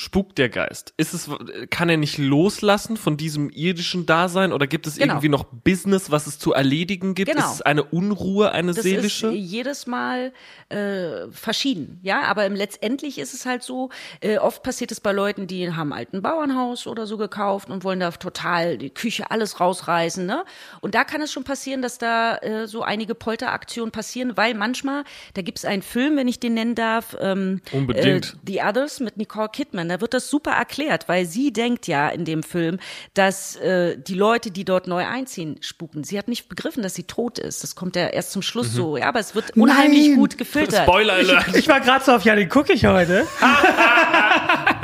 spukt 0.00 0.38
der 0.38 0.48
Geist? 0.48 0.94
Ist 0.96 1.12
es, 1.12 1.28
kann 1.70 1.88
er 1.88 1.96
nicht 1.96 2.18
loslassen 2.18 2.96
von 2.96 3.16
diesem 3.16 3.50
irdischen 3.50 4.06
Dasein 4.06 4.52
oder 4.52 4.68
gibt 4.68 4.86
es 4.86 4.94
Genau. 4.96 5.14
irgendwie 5.14 5.28
noch 5.28 5.42
Business, 5.42 6.12
was 6.12 6.28
es 6.28 6.38
zu 6.38 6.52
erledigen 6.52 7.16
gibt? 7.16 7.32
Genau. 7.32 7.44
Ist 7.44 7.54
es 7.54 7.62
eine 7.62 7.82
Unruhe, 7.82 8.52
eine 8.52 8.74
Das 8.74 8.84
seelische? 8.84 9.26
ist 9.26 9.34
jedes 9.34 9.88
Mal 9.88 10.32
äh, 10.68 11.28
verschieden, 11.32 11.98
ja. 12.04 12.22
Aber 12.22 12.46
im, 12.46 12.54
letztendlich 12.54 13.18
ist 13.18 13.34
es 13.34 13.44
halt 13.44 13.64
so. 13.64 13.90
Äh, 14.20 14.38
oft 14.38 14.62
passiert 14.62 14.92
es 14.92 15.00
bei 15.00 15.10
Leuten, 15.10 15.48
die 15.48 15.72
haben 15.74 15.92
ein 15.92 15.98
alten 15.98 16.22
Bauernhaus 16.22 16.86
oder 16.86 17.08
so 17.08 17.16
gekauft 17.18 17.68
und 17.68 17.82
wollen 17.82 17.98
da 17.98 18.12
total 18.12 18.78
die 18.78 18.90
Küche 18.90 19.32
alles 19.32 19.58
rausreißen, 19.58 20.24
ne? 20.24 20.44
Und 20.80 20.94
da 20.94 21.02
kann 21.02 21.20
es 21.22 21.32
schon 21.32 21.42
passieren, 21.42 21.82
dass 21.82 21.98
da 21.98 22.36
äh, 22.36 22.68
so 22.68 22.82
einige 22.82 23.16
Polteraktionen 23.16 23.90
passieren, 23.90 24.36
weil 24.36 24.54
manchmal, 24.54 25.02
da 25.34 25.42
gibt 25.42 25.58
es 25.58 25.64
einen 25.64 25.82
Film, 25.82 26.16
wenn 26.16 26.28
ich 26.28 26.38
den 26.38 26.54
nennen 26.54 26.76
darf, 26.76 27.16
ähm, 27.20 27.60
Unbedingt. 27.72 28.34
Äh, 28.34 28.38
The 28.46 28.60
Others 28.62 29.00
mit 29.00 29.16
Nicole 29.16 29.48
Kidman. 29.48 29.87
Da 29.88 30.00
wird 30.00 30.14
das 30.14 30.28
super 30.30 30.52
erklärt, 30.52 31.08
weil 31.08 31.26
sie 31.26 31.52
denkt 31.52 31.86
ja 31.86 32.08
in 32.08 32.24
dem 32.24 32.42
Film, 32.42 32.78
dass 33.14 33.56
äh, 33.56 33.96
die 33.98 34.14
Leute, 34.14 34.50
die 34.50 34.64
dort 34.64 34.86
neu 34.86 35.06
einziehen, 35.06 35.56
spuken. 35.60 36.04
Sie 36.04 36.18
hat 36.18 36.28
nicht 36.28 36.48
begriffen, 36.48 36.82
dass 36.82 36.94
sie 36.94 37.04
tot 37.04 37.38
ist. 37.38 37.62
Das 37.62 37.74
kommt 37.74 37.96
ja 37.96 38.06
erst 38.08 38.32
zum 38.32 38.42
Schluss 38.42 38.72
so. 38.72 38.96
Ja, 38.96 39.08
aber 39.08 39.20
es 39.20 39.34
wird 39.34 39.56
unheimlich 39.56 40.08
Nein. 40.08 40.16
gut 40.16 40.38
gefiltert. 40.38 40.82
Spoiler 40.82 41.14
Alert. 41.14 41.56
ich 41.56 41.68
war 41.68 41.80
gerade 41.80 42.04
so 42.04 42.12
auf, 42.12 42.24
ja, 42.24 42.34
den 42.34 42.48
gucke 42.48 42.72
ich 42.72 42.86
heute. 42.86 43.26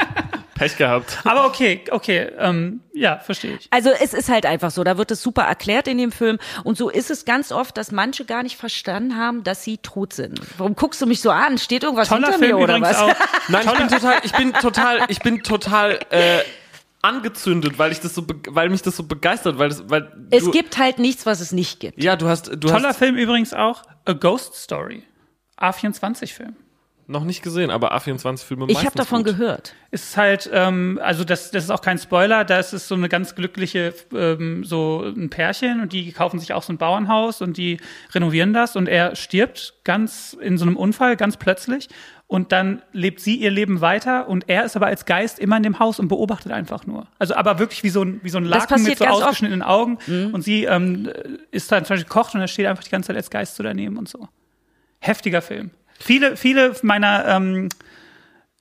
Pech 0.55 0.77
gehabt. 0.77 1.19
Aber 1.25 1.47
okay, 1.47 1.85
okay, 1.91 2.31
ähm, 2.39 2.81
ja, 2.93 3.19
verstehe 3.19 3.57
ich. 3.57 3.67
Also 3.71 3.91
es 3.91 4.15
ist 4.15 4.29
halt 4.29 4.47
einfach 4.47 4.71
so, 4.71 4.85
da 4.85 4.97
wird 4.99 5.11
es 5.11 5.23
super 5.23 5.43
erklärt 5.43 5.89
in 5.89 5.99
dem 5.99 6.13
Film 6.13 6.39
und 6.63 6.77
so 6.79 6.89
ist 6.89 7.11
es 7.11 7.25
ganz 7.25 7.53
oft, 7.53 7.77
dass 7.77 7.91
manche 7.93 8.25
gar 8.25 8.43
nicht 8.43 8.57
verstanden 8.57 9.17
haben, 9.17 9.45
dass 9.45 9.65
sie 9.65 9.79
tot 9.79 10.13
sind. 10.13 10.41
Warum 10.59 10.75
guckst 10.77 11.01
du 11.03 11.07
mich 11.07 11.21
so 11.21 11.31
an? 11.31 11.59
Steht 11.59 11.83
irgendwas 11.83 12.09
Toller 12.09 12.29
hinter 12.29 12.39
Film 12.39 12.57
mir 12.57 12.63
oder 12.63 12.77
übrigens 12.79 12.97
was? 12.97 13.03
auch. 13.03 13.15
Nein, 13.49 13.67
ich 13.67 13.73
bin 13.79 13.89
total, 13.89 14.21
ich 14.23 14.33
bin 14.33 14.53
total, 14.53 14.99
ich 15.09 15.19
bin 15.21 15.43
total 15.43 15.99
äh, 16.11 16.41
angezündet, 17.03 17.79
weil 17.79 17.93
ich 17.93 18.01
das 18.01 18.15
so, 18.15 18.25
weil 18.49 18.71
mich 18.71 18.83
das 18.83 18.97
so 18.97 19.03
begeistert, 19.03 19.59
weil 19.59 19.69
das, 19.69 19.89
weil 19.91 20.11
Es 20.31 20.45
du, 20.45 20.51
gibt 20.51 20.79
halt 20.79 20.99
nichts, 20.99 21.27
was 21.27 21.41
es 21.41 21.53
nicht 21.53 21.81
gibt. 21.81 22.03
ja, 22.03 22.17
du 22.17 22.29
hast, 22.29 22.49
du 22.49 22.57
Toller 22.57 22.89
hast 22.89 22.99
Film 22.99 23.17
übrigens 23.17 23.53
auch, 23.53 23.83
A 24.07 24.13
Ghost 24.13 24.55
Story. 24.55 25.03
A24-Film. 25.59 26.57
Noch 27.07 27.25
nicht 27.25 27.43
gesehen, 27.43 27.71
aber 27.71 27.95
A24-Filme 27.97 28.67
Ich 28.69 28.85
habe 28.85 28.97
davon 28.97 29.25
gehört. 29.25 29.75
ist 29.91 30.17
halt, 30.17 30.49
ähm, 30.53 30.99
also 31.03 31.25
das, 31.25 31.51
das 31.51 31.65
ist 31.65 31.71
auch 31.71 31.81
kein 31.81 31.99
Spoiler, 31.99 32.45
da 32.45 32.59
ist 32.59 32.73
es 32.73 32.89
so 32.89 32.95
eine 32.95 33.09
ganz 33.09 33.35
glückliche, 33.35 33.95
ähm, 34.15 34.65
so 34.65 35.03
ein 35.05 35.31
Pärchen 35.31 35.81
und 35.81 35.93
die 35.93 36.13
kaufen 36.13 36.39
sich 36.39 36.53
auch 36.53 36.63
so 36.63 36.73
ein 36.73 36.79
Bauernhaus 36.79 37.43
und 37.43 37.57
die 37.57 37.79
renovieren 38.13 38.53
das 38.53 38.77
und 38.77 38.89
er 38.89 39.17
stirbt 39.17 39.75
ganz 39.85 40.37
in 40.41 40.57
so 40.57 40.65
einem 40.65 40.77
Unfall, 40.77 41.17
ganz 41.17 41.37
plötzlich 41.37 41.89
und 42.27 42.53
dann 42.53 42.83
lebt 42.93 43.21
sie 43.21 43.37
ihr 43.37 43.51
Leben 43.51 43.81
weiter 43.81 44.29
und 44.29 44.49
er 44.49 44.65
ist 44.65 44.75
aber 44.75 44.87
als 44.87 45.05
Geist 45.05 45.39
immer 45.39 45.59
in 45.59 45.63
dem 45.63 45.79
Haus 45.79 46.01
und 46.01 46.09
beobachtet 46.09 46.53
einfach 46.53 46.87
nur. 46.87 47.07
Also 47.19 47.35
aber 47.35 47.59
wirklich 47.59 47.83
wie 47.83 47.91
so 47.91 48.03
ein, 48.03 48.21
wie 48.23 48.31
so 48.31 48.39
ein 48.39 48.45
Laken 48.45 48.83
mit 48.83 48.99
so 48.99 49.05
ganz 49.05 49.17
oft. 49.17 49.21
Mhm. 49.21 49.29
ausgeschnittenen 49.29 49.63
Augen 49.63 49.99
und 50.33 50.43
sie 50.43 50.65
ähm, 50.65 51.11
ist 51.51 51.71
dann 51.71 51.85
zum 51.85 51.95
Beispiel 51.95 52.09
kocht 52.09 52.35
und 52.35 52.41
er 52.41 52.49
steht 52.49 52.67
einfach 52.67 52.85
die 52.85 52.91
ganze 52.91 53.09
Zeit 53.09 53.17
als 53.17 53.31
Geist 53.31 53.57
so 53.57 53.63
daneben 53.63 53.99
und 53.99 54.09
so. 54.09 54.29
Heftiger 55.01 55.43
Film. 55.43 55.71
Viele, 55.99 56.37
viele 56.37 56.75
meiner 56.83 57.27
ähm, 57.27 57.69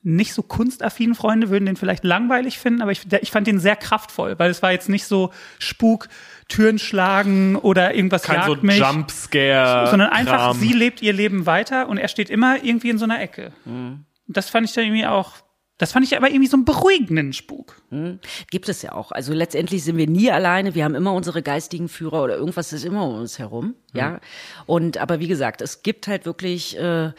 nicht 0.04 0.34
so 0.34 0.44
kunstaffinen 0.44 1.16
Freunde 1.16 1.50
würden 1.50 1.66
den 1.66 1.78
vielleicht 1.78 2.04
langweilig 2.04 2.60
finden, 2.60 2.82
aber 2.82 2.92
ich, 2.92 3.04
ich 3.22 3.32
fand 3.32 3.48
den 3.48 3.60
sehr 3.60 3.78
kraftvoll, 3.78 4.38
weil 4.38 4.52
es 4.52 4.62
war 4.62 4.72
jetzt 4.72 4.90
nicht 4.90 5.06
so 5.06 5.32
Spuk, 5.60 6.10
Türen 6.50 6.78
schlagen 6.78 7.56
oder 7.56 7.96
irgendwas 7.96 8.24
kein 8.24 8.36
jagt 8.36 8.48
so 8.48 8.56
mich, 8.62 8.80
Jumpscare, 8.80 9.88
sondern 9.90 10.10
einfach, 10.10 10.38
Kram. 10.38 10.60
sie 10.60 10.74
lebt 10.74 11.02
ihr 11.02 11.14
Leben 11.14 11.46
weiter 11.46 11.88
und 11.88 11.98
er 11.98 12.10
steht 12.10 12.30
immer 12.30 12.62
irgendwie 12.64 12.90
in 12.90 12.98
so 12.98 13.06
einer 13.06 13.22
Ecke. 13.22 13.54
Und 13.66 14.06
Das 14.28 14.50
fand 14.50 14.68
ich 14.68 14.74
dann 14.74 14.84
irgendwie 14.84 15.06
auch, 15.06 15.32
das 15.84 15.92
fand 15.92 16.06
ich 16.06 16.16
aber 16.16 16.30
irgendwie 16.30 16.48
so 16.48 16.56
einen 16.56 16.64
beruhigenden 16.64 17.34
Spuk. 17.34 17.82
Gibt 18.50 18.70
es 18.70 18.82
ja 18.84 18.94
auch. 18.94 19.12
Also 19.12 19.34
letztendlich 19.34 19.84
sind 19.84 19.98
wir 19.98 20.08
nie 20.08 20.32
alleine. 20.32 20.76
Wir 20.76 20.86
haben 20.86 20.96
immer 20.96 21.14
unsere 21.14 21.42
geistigen 21.42 21.90
Führer 21.90 22.24
oder 22.24 22.38
irgendwas 22.38 22.72
ist 22.72 22.86
immer 22.86 23.06
um 23.06 23.16
uns 23.16 23.38
herum. 23.38 23.76
Ja. 23.92 24.22
Und 24.66 24.98
aber 24.98 25.20
wie 25.20 25.28
gesagt, 25.28 25.62
es 25.62 25.84
gibt 25.84 26.08
halt 26.08 26.26
wirklich 26.26 26.80
äh, 26.80 27.12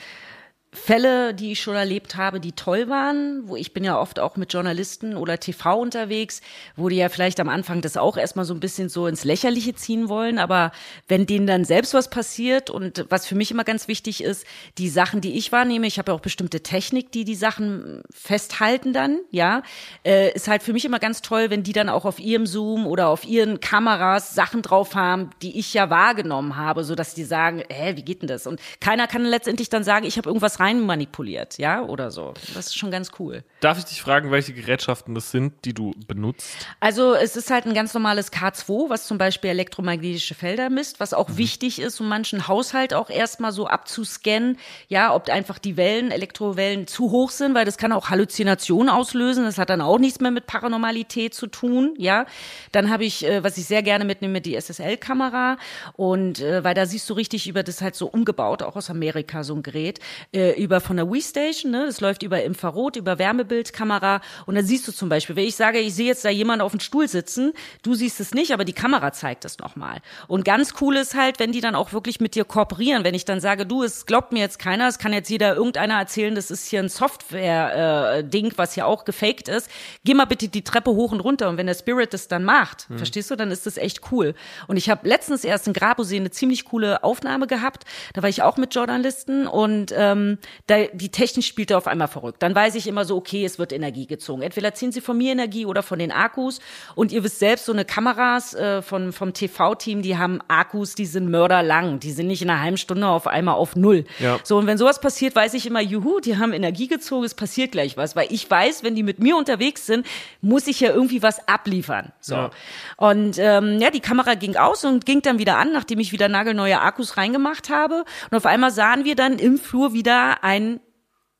Fälle, 0.74 1.34
die 1.34 1.52
ich 1.52 1.62
schon 1.62 1.76
erlebt 1.76 2.16
habe, 2.16 2.40
die 2.40 2.52
toll 2.52 2.88
waren, 2.88 3.42
wo 3.46 3.56
ich 3.56 3.72
bin 3.72 3.84
ja 3.84 3.98
oft 3.98 4.18
auch 4.18 4.36
mit 4.36 4.52
Journalisten 4.52 5.16
oder 5.16 5.38
TV 5.38 5.78
unterwegs, 5.78 6.40
wo 6.76 6.88
die 6.88 6.96
ja 6.96 7.08
vielleicht 7.08 7.38
am 7.38 7.48
Anfang 7.48 7.80
das 7.80 7.96
auch 7.96 8.16
erstmal 8.16 8.44
so 8.44 8.54
ein 8.54 8.60
bisschen 8.60 8.88
so 8.88 9.06
ins 9.06 9.24
Lächerliche 9.24 9.74
ziehen 9.74 10.08
wollen, 10.08 10.38
aber 10.38 10.72
wenn 11.06 11.26
denen 11.26 11.46
dann 11.46 11.64
selbst 11.64 11.94
was 11.94 12.10
passiert 12.10 12.70
und 12.70 13.06
was 13.08 13.26
für 13.26 13.36
mich 13.36 13.52
immer 13.52 13.64
ganz 13.64 13.86
wichtig 13.86 14.22
ist, 14.22 14.46
die 14.76 14.88
Sachen, 14.88 15.20
die 15.20 15.38
ich 15.38 15.52
wahrnehme, 15.52 15.86
ich 15.86 15.98
habe 15.98 16.10
ja 16.10 16.16
auch 16.16 16.20
bestimmte 16.20 16.62
Technik, 16.62 17.12
die 17.12 17.24
die 17.24 17.36
Sachen 17.36 18.02
festhalten 18.10 18.92
dann, 18.92 19.20
ja, 19.30 19.62
äh, 20.04 20.32
ist 20.32 20.48
halt 20.48 20.62
für 20.62 20.72
mich 20.72 20.84
immer 20.84 20.98
ganz 20.98 21.22
toll, 21.22 21.50
wenn 21.50 21.62
die 21.62 21.72
dann 21.72 21.88
auch 21.88 22.04
auf 22.04 22.18
ihrem 22.18 22.46
Zoom 22.46 22.86
oder 22.86 23.08
auf 23.08 23.24
ihren 23.24 23.60
Kameras 23.60 24.34
Sachen 24.34 24.62
drauf 24.62 24.96
haben, 24.96 25.30
die 25.40 25.58
ich 25.58 25.72
ja 25.72 25.88
wahrgenommen 25.88 26.56
habe, 26.56 26.82
so 26.82 26.96
dass 26.96 27.14
die 27.14 27.24
sagen, 27.24 27.62
hä, 27.70 27.92
wie 27.94 28.02
geht 28.02 28.22
denn 28.22 28.28
das? 28.28 28.46
Und 28.48 28.60
keiner 28.80 29.06
kann 29.06 29.24
letztendlich 29.24 29.68
dann 29.68 29.84
sagen, 29.84 30.04
ich 30.04 30.16
habe 30.16 30.28
irgendwas 30.28 30.58
rein 30.64 30.80
manipuliert, 30.80 31.58
ja, 31.58 31.82
oder 31.82 32.10
so. 32.10 32.32
Das 32.54 32.66
ist 32.66 32.78
schon 32.78 32.90
ganz 32.90 33.10
cool. 33.18 33.44
Darf 33.60 33.78
ich 33.78 33.84
dich 33.84 34.00
fragen, 34.00 34.30
welche 34.30 34.52
Gerätschaften 34.52 35.14
das 35.14 35.30
sind, 35.30 35.52
die 35.64 35.74
du 35.74 35.92
benutzt? 36.06 36.66
Also 36.80 37.14
es 37.14 37.36
ist 37.36 37.50
halt 37.50 37.66
ein 37.66 37.74
ganz 37.74 37.92
normales 37.92 38.32
K2, 38.32 38.88
was 38.88 39.06
zum 39.06 39.18
Beispiel 39.18 39.50
elektromagnetische 39.50 40.34
Felder 40.34 40.70
misst, 40.70 41.00
was 41.00 41.12
auch 41.12 41.36
wichtig 41.36 41.80
ist, 41.80 42.00
um 42.00 42.08
manchen 42.08 42.48
Haushalt 42.48 42.94
auch 42.94 43.10
erstmal 43.10 43.52
so 43.52 43.66
abzuscannen, 43.66 44.58
ja, 44.88 45.14
ob 45.14 45.28
einfach 45.28 45.58
die 45.58 45.76
Wellen, 45.76 46.10
Elektrowellen 46.10 46.86
zu 46.86 47.10
hoch 47.10 47.30
sind, 47.30 47.54
weil 47.54 47.64
das 47.64 47.76
kann 47.76 47.92
auch 47.92 48.10
Halluzinationen 48.10 48.88
auslösen. 48.88 49.44
Das 49.44 49.58
hat 49.58 49.70
dann 49.70 49.80
auch 49.80 49.98
nichts 49.98 50.20
mehr 50.20 50.30
mit 50.30 50.46
Paranormalität 50.46 51.34
zu 51.34 51.46
tun, 51.46 51.94
ja. 51.98 52.26
Dann 52.72 52.90
habe 52.90 53.04
ich, 53.04 53.24
äh, 53.26 53.44
was 53.44 53.58
ich 53.58 53.66
sehr 53.66 53.82
gerne 53.82 54.04
mitnehme, 54.04 54.40
die 54.40 54.54
SSL-Kamera 54.54 55.58
und 55.94 56.40
äh, 56.40 56.64
weil 56.64 56.74
da 56.74 56.86
siehst 56.86 57.08
du 57.10 57.14
richtig 57.14 57.48
über 57.48 57.62
das 57.62 57.82
halt 57.82 57.94
so 57.94 58.06
umgebaut, 58.06 58.62
auch 58.62 58.76
aus 58.76 58.88
Amerika 58.88 59.44
so 59.44 59.54
ein 59.54 59.62
Gerät, 59.62 60.00
äh, 60.32 60.53
über 60.56 60.80
von 60.80 60.96
der 60.96 61.10
Wii-Station, 61.10 61.70
ne, 61.70 61.86
das 61.86 62.00
läuft 62.00 62.22
über 62.22 62.42
Infrarot, 62.42 62.96
über 62.96 63.18
Wärmebildkamera. 63.18 64.20
Und 64.46 64.54
dann 64.54 64.64
siehst 64.64 64.86
du 64.88 64.92
zum 64.92 65.08
Beispiel, 65.08 65.36
wenn 65.36 65.46
ich 65.46 65.56
sage, 65.56 65.78
ich 65.78 65.94
sehe 65.94 66.06
jetzt 66.06 66.24
da 66.24 66.30
jemanden 66.30 66.62
auf 66.62 66.72
dem 66.72 66.80
Stuhl 66.80 67.08
sitzen, 67.08 67.52
du 67.82 67.94
siehst 67.94 68.20
es 68.20 68.34
nicht, 68.34 68.52
aber 68.52 68.64
die 68.64 68.72
Kamera 68.72 69.12
zeigt 69.12 69.44
es 69.44 69.58
nochmal. 69.58 70.00
Und 70.28 70.44
ganz 70.44 70.74
cool 70.80 70.96
ist 70.96 71.14
halt, 71.14 71.38
wenn 71.38 71.52
die 71.52 71.60
dann 71.60 71.74
auch 71.74 71.92
wirklich 71.92 72.20
mit 72.20 72.34
dir 72.34 72.44
kooperieren, 72.44 73.04
wenn 73.04 73.14
ich 73.14 73.24
dann 73.24 73.40
sage, 73.40 73.66
du, 73.66 73.82
es 73.82 74.06
glaubt 74.06 74.32
mir 74.32 74.40
jetzt 74.40 74.58
keiner, 74.58 74.88
es 74.88 74.98
kann 74.98 75.12
jetzt 75.12 75.28
jeder 75.28 75.54
irgendeiner 75.54 75.94
erzählen, 75.94 76.34
das 76.34 76.50
ist 76.50 76.66
hier 76.66 76.80
ein 76.80 76.88
Software-Ding, 76.88 78.52
was 78.56 78.74
hier 78.74 78.86
auch 78.86 79.04
gefaked 79.04 79.48
ist, 79.48 79.70
geh 80.04 80.14
mal 80.14 80.24
bitte 80.24 80.48
die 80.48 80.64
Treppe 80.64 80.90
hoch 80.90 81.12
und 81.12 81.20
runter. 81.20 81.48
Und 81.48 81.56
wenn 81.56 81.66
der 81.66 81.74
Spirit 81.74 82.12
das 82.14 82.28
dann 82.28 82.44
macht, 82.44 82.86
verstehst 82.96 83.30
du, 83.30 83.36
dann 83.36 83.50
ist 83.50 83.66
das 83.66 83.76
echt 83.76 84.12
cool. 84.12 84.34
Und 84.66 84.76
ich 84.76 84.90
habe 84.90 85.08
letztens 85.08 85.44
erst 85.44 85.66
in 85.66 85.72
Grabosee 85.72 86.16
eine 86.16 86.30
ziemlich 86.30 86.64
coole 86.64 87.02
Aufnahme 87.04 87.46
gehabt, 87.46 87.84
da 88.12 88.22
war 88.22 88.28
ich 88.28 88.42
auch 88.42 88.56
mit 88.56 88.74
Journalisten 88.74 89.46
und 89.46 89.92
ähm, 89.96 90.38
da, 90.66 90.84
die 90.92 91.10
Technik 91.10 91.44
spielt 91.44 91.70
da 91.70 91.76
auf 91.76 91.86
einmal 91.86 92.08
verrückt. 92.08 92.42
Dann 92.42 92.54
weiß 92.54 92.74
ich 92.74 92.86
immer 92.86 93.04
so, 93.04 93.16
okay, 93.16 93.44
es 93.44 93.58
wird 93.58 93.72
Energie 93.72 94.06
gezogen. 94.06 94.42
Entweder 94.42 94.74
ziehen 94.74 94.92
sie 94.92 95.00
von 95.00 95.16
mir 95.16 95.32
Energie 95.32 95.66
oder 95.66 95.82
von 95.82 95.98
den 95.98 96.12
Akkus. 96.12 96.60
Und 96.94 97.12
ihr 97.12 97.22
wisst 97.24 97.38
selbst, 97.38 97.66
so 97.66 97.72
eine 97.72 97.84
Kameras 97.84 98.54
äh, 98.54 98.82
von, 98.82 99.12
vom 99.12 99.32
TV-Team, 99.32 100.02
die 100.02 100.16
haben 100.16 100.40
Akkus, 100.48 100.94
die 100.94 101.06
sind 101.06 101.30
mörderlang. 101.30 102.00
Die 102.00 102.12
sind 102.12 102.26
nicht 102.26 102.42
in 102.42 102.50
einer 102.50 102.62
halben 102.62 102.76
Stunde 102.76 103.06
auf 103.06 103.26
einmal 103.26 103.54
auf 103.56 103.76
Null. 103.76 104.04
Ja. 104.18 104.38
So, 104.42 104.56
und 104.56 104.66
wenn 104.66 104.78
sowas 104.78 105.00
passiert, 105.00 105.36
weiß 105.36 105.54
ich 105.54 105.66
immer, 105.66 105.80
juhu, 105.80 106.20
die 106.20 106.38
haben 106.38 106.52
Energie 106.52 106.88
gezogen, 106.88 107.24
es 107.24 107.34
passiert 107.34 107.72
gleich 107.72 107.96
was. 107.96 108.16
Weil 108.16 108.28
ich 108.30 108.50
weiß, 108.50 108.82
wenn 108.82 108.94
die 108.94 109.02
mit 109.02 109.18
mir 109.18 109.36
unterwegs 109.36 109.86
sind, 109.86 110.06
muss 110.40 110.66
ich 110.66 110.80
ja 110.80 110.90
irgendwie 110.90 111.22
was 111.22 111.48
abliefern. 111.48 112.12
So. 112.20 112.34
Ja. 112.34 112.50
Und 112.96 113.36
ähm, 113.38 113.78
ja, 113.80 113.90
die 113.90 114.00
Kamera 114.00 114.34
ging 114.34 114.56
aus 114.56 114.84
und 114.84 115.06
ging 115.06 115.22
dann 115.22 115.38
wieder 115.38 115.58
an, 115.58 115.72
nachdem 115.72 116.00
ich 116.00 116.12
wieder 116.12 116.28
nagelneue 116.28 116.80
Akkus 116.80 117.16
reingemacht 117.16 117.70
habe. 117.70 118.04
Und 118.30 118.36
auf 118.36 118.46
einmal 118.46 118.70
sahen 118.70 119.04
wir 119.04 119.14
dann 119.14 119.38
im 119.38 119.58
Flur 119.58 119.92
wieder 119.92 120.33
ein 120.42 120.80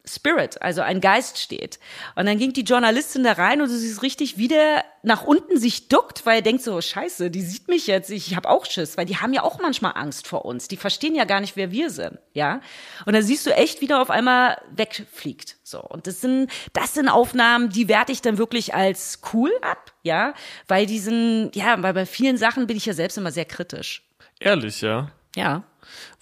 Spirit, 0.07 0.61
also 0.61 0.82
ein 0.82 1.01
Geist 1.01 1.38
steht. 1.38 1.78
Und 2.14 2.26
dann 2.26 2.38
ging 2.38 2.53
die 2.53 2.62
Journalistin 2.62 3.24
da 3.24 3.32
rein 3.32 3.62
und 3.62 3.70
du 3.70 3.74
siehst 3.76 4.03
richtig, 4.03 4.36
wie 4.36 4.49
der 4.49 4.84
nach 5.03 5.24
unten 5.24 5.59
sich 5.59 5.88
duckt, 5.88 6.26
weil 6.26 6.36
er 6.36 6.42
denkt 6.42 6.62
so, 6.62 6.78
scheiße, 6.78 7.30
die 7.30 7.40
sieht 7.40 7.68
mich 7.68 7.86
jetzt, 7.86 8.11
ich 8.11 8.36
habe 8.36 8.51
auch 8.51 8.66
Schiss, 8.66 8.99
weil 8.99 9.07
die 9.07 9.16
haben 9.16 9.32
ja 9.32 9.42
auch 9.42 9.61
manchmal 9.61 9.92
Angst 9.95 10.26
vor 10.26 10.45
uns. 10.45 10.68
Die 10.68 10.76
verstehen 10.76 11.14
ja 11.14 11.24
gar 11.24 11.40
nicht, 11.40 11.57
wer 11.57 11.70
wir 11.70 11.88
sind, 11.88 12.18
ja. 12.34 12.61
Und 13.07 13.14
dann 13.14 13.22
siehst 13.22 13.47
du 13.47 13.51
echt, 13.51 13.80
wie 13.80 13.86
der 13.86 14.03
auf 14.03 14.11
einmal 14.11 14.59
wegfliegt. 14.70 15.57
So. 15.62 15.80
Und 15.80 16.07
das 16.07 16.20
sind, 16.20 16.51
das 16.74 16.92
sind 16.92 17.09
Aufnahmen, 17.09 17.70
die 17.70 17.88
werte 17.88 18.12
ich 18.12 18.20
dann 18.20 18.36
wirklich 18.36 18.74
als 18.74 19.20
cool 19.32 19.53
ab, 19.62 19.92
ja. 20.03 20.34
Weil 20.68 20.84
die 20.84 20.99
sind, 20.99 21.53
ja, 21.55 21.82
weil 21.82 21.95
bei 21.95 22.05
vielen 22.05 22.36
Sachen 22.36 22.66
bin 22.66 22.76
ich 22.76 22.84
ja 22.84 22.92
selbst 22.92 23.16
immer 23.16 23.32
sehr 23.32 23.47
kritisch. 23.47 24.07
Ehrlich, 24.38 24.82
ja. 24.82 25.11
Ja. 25.34 25.64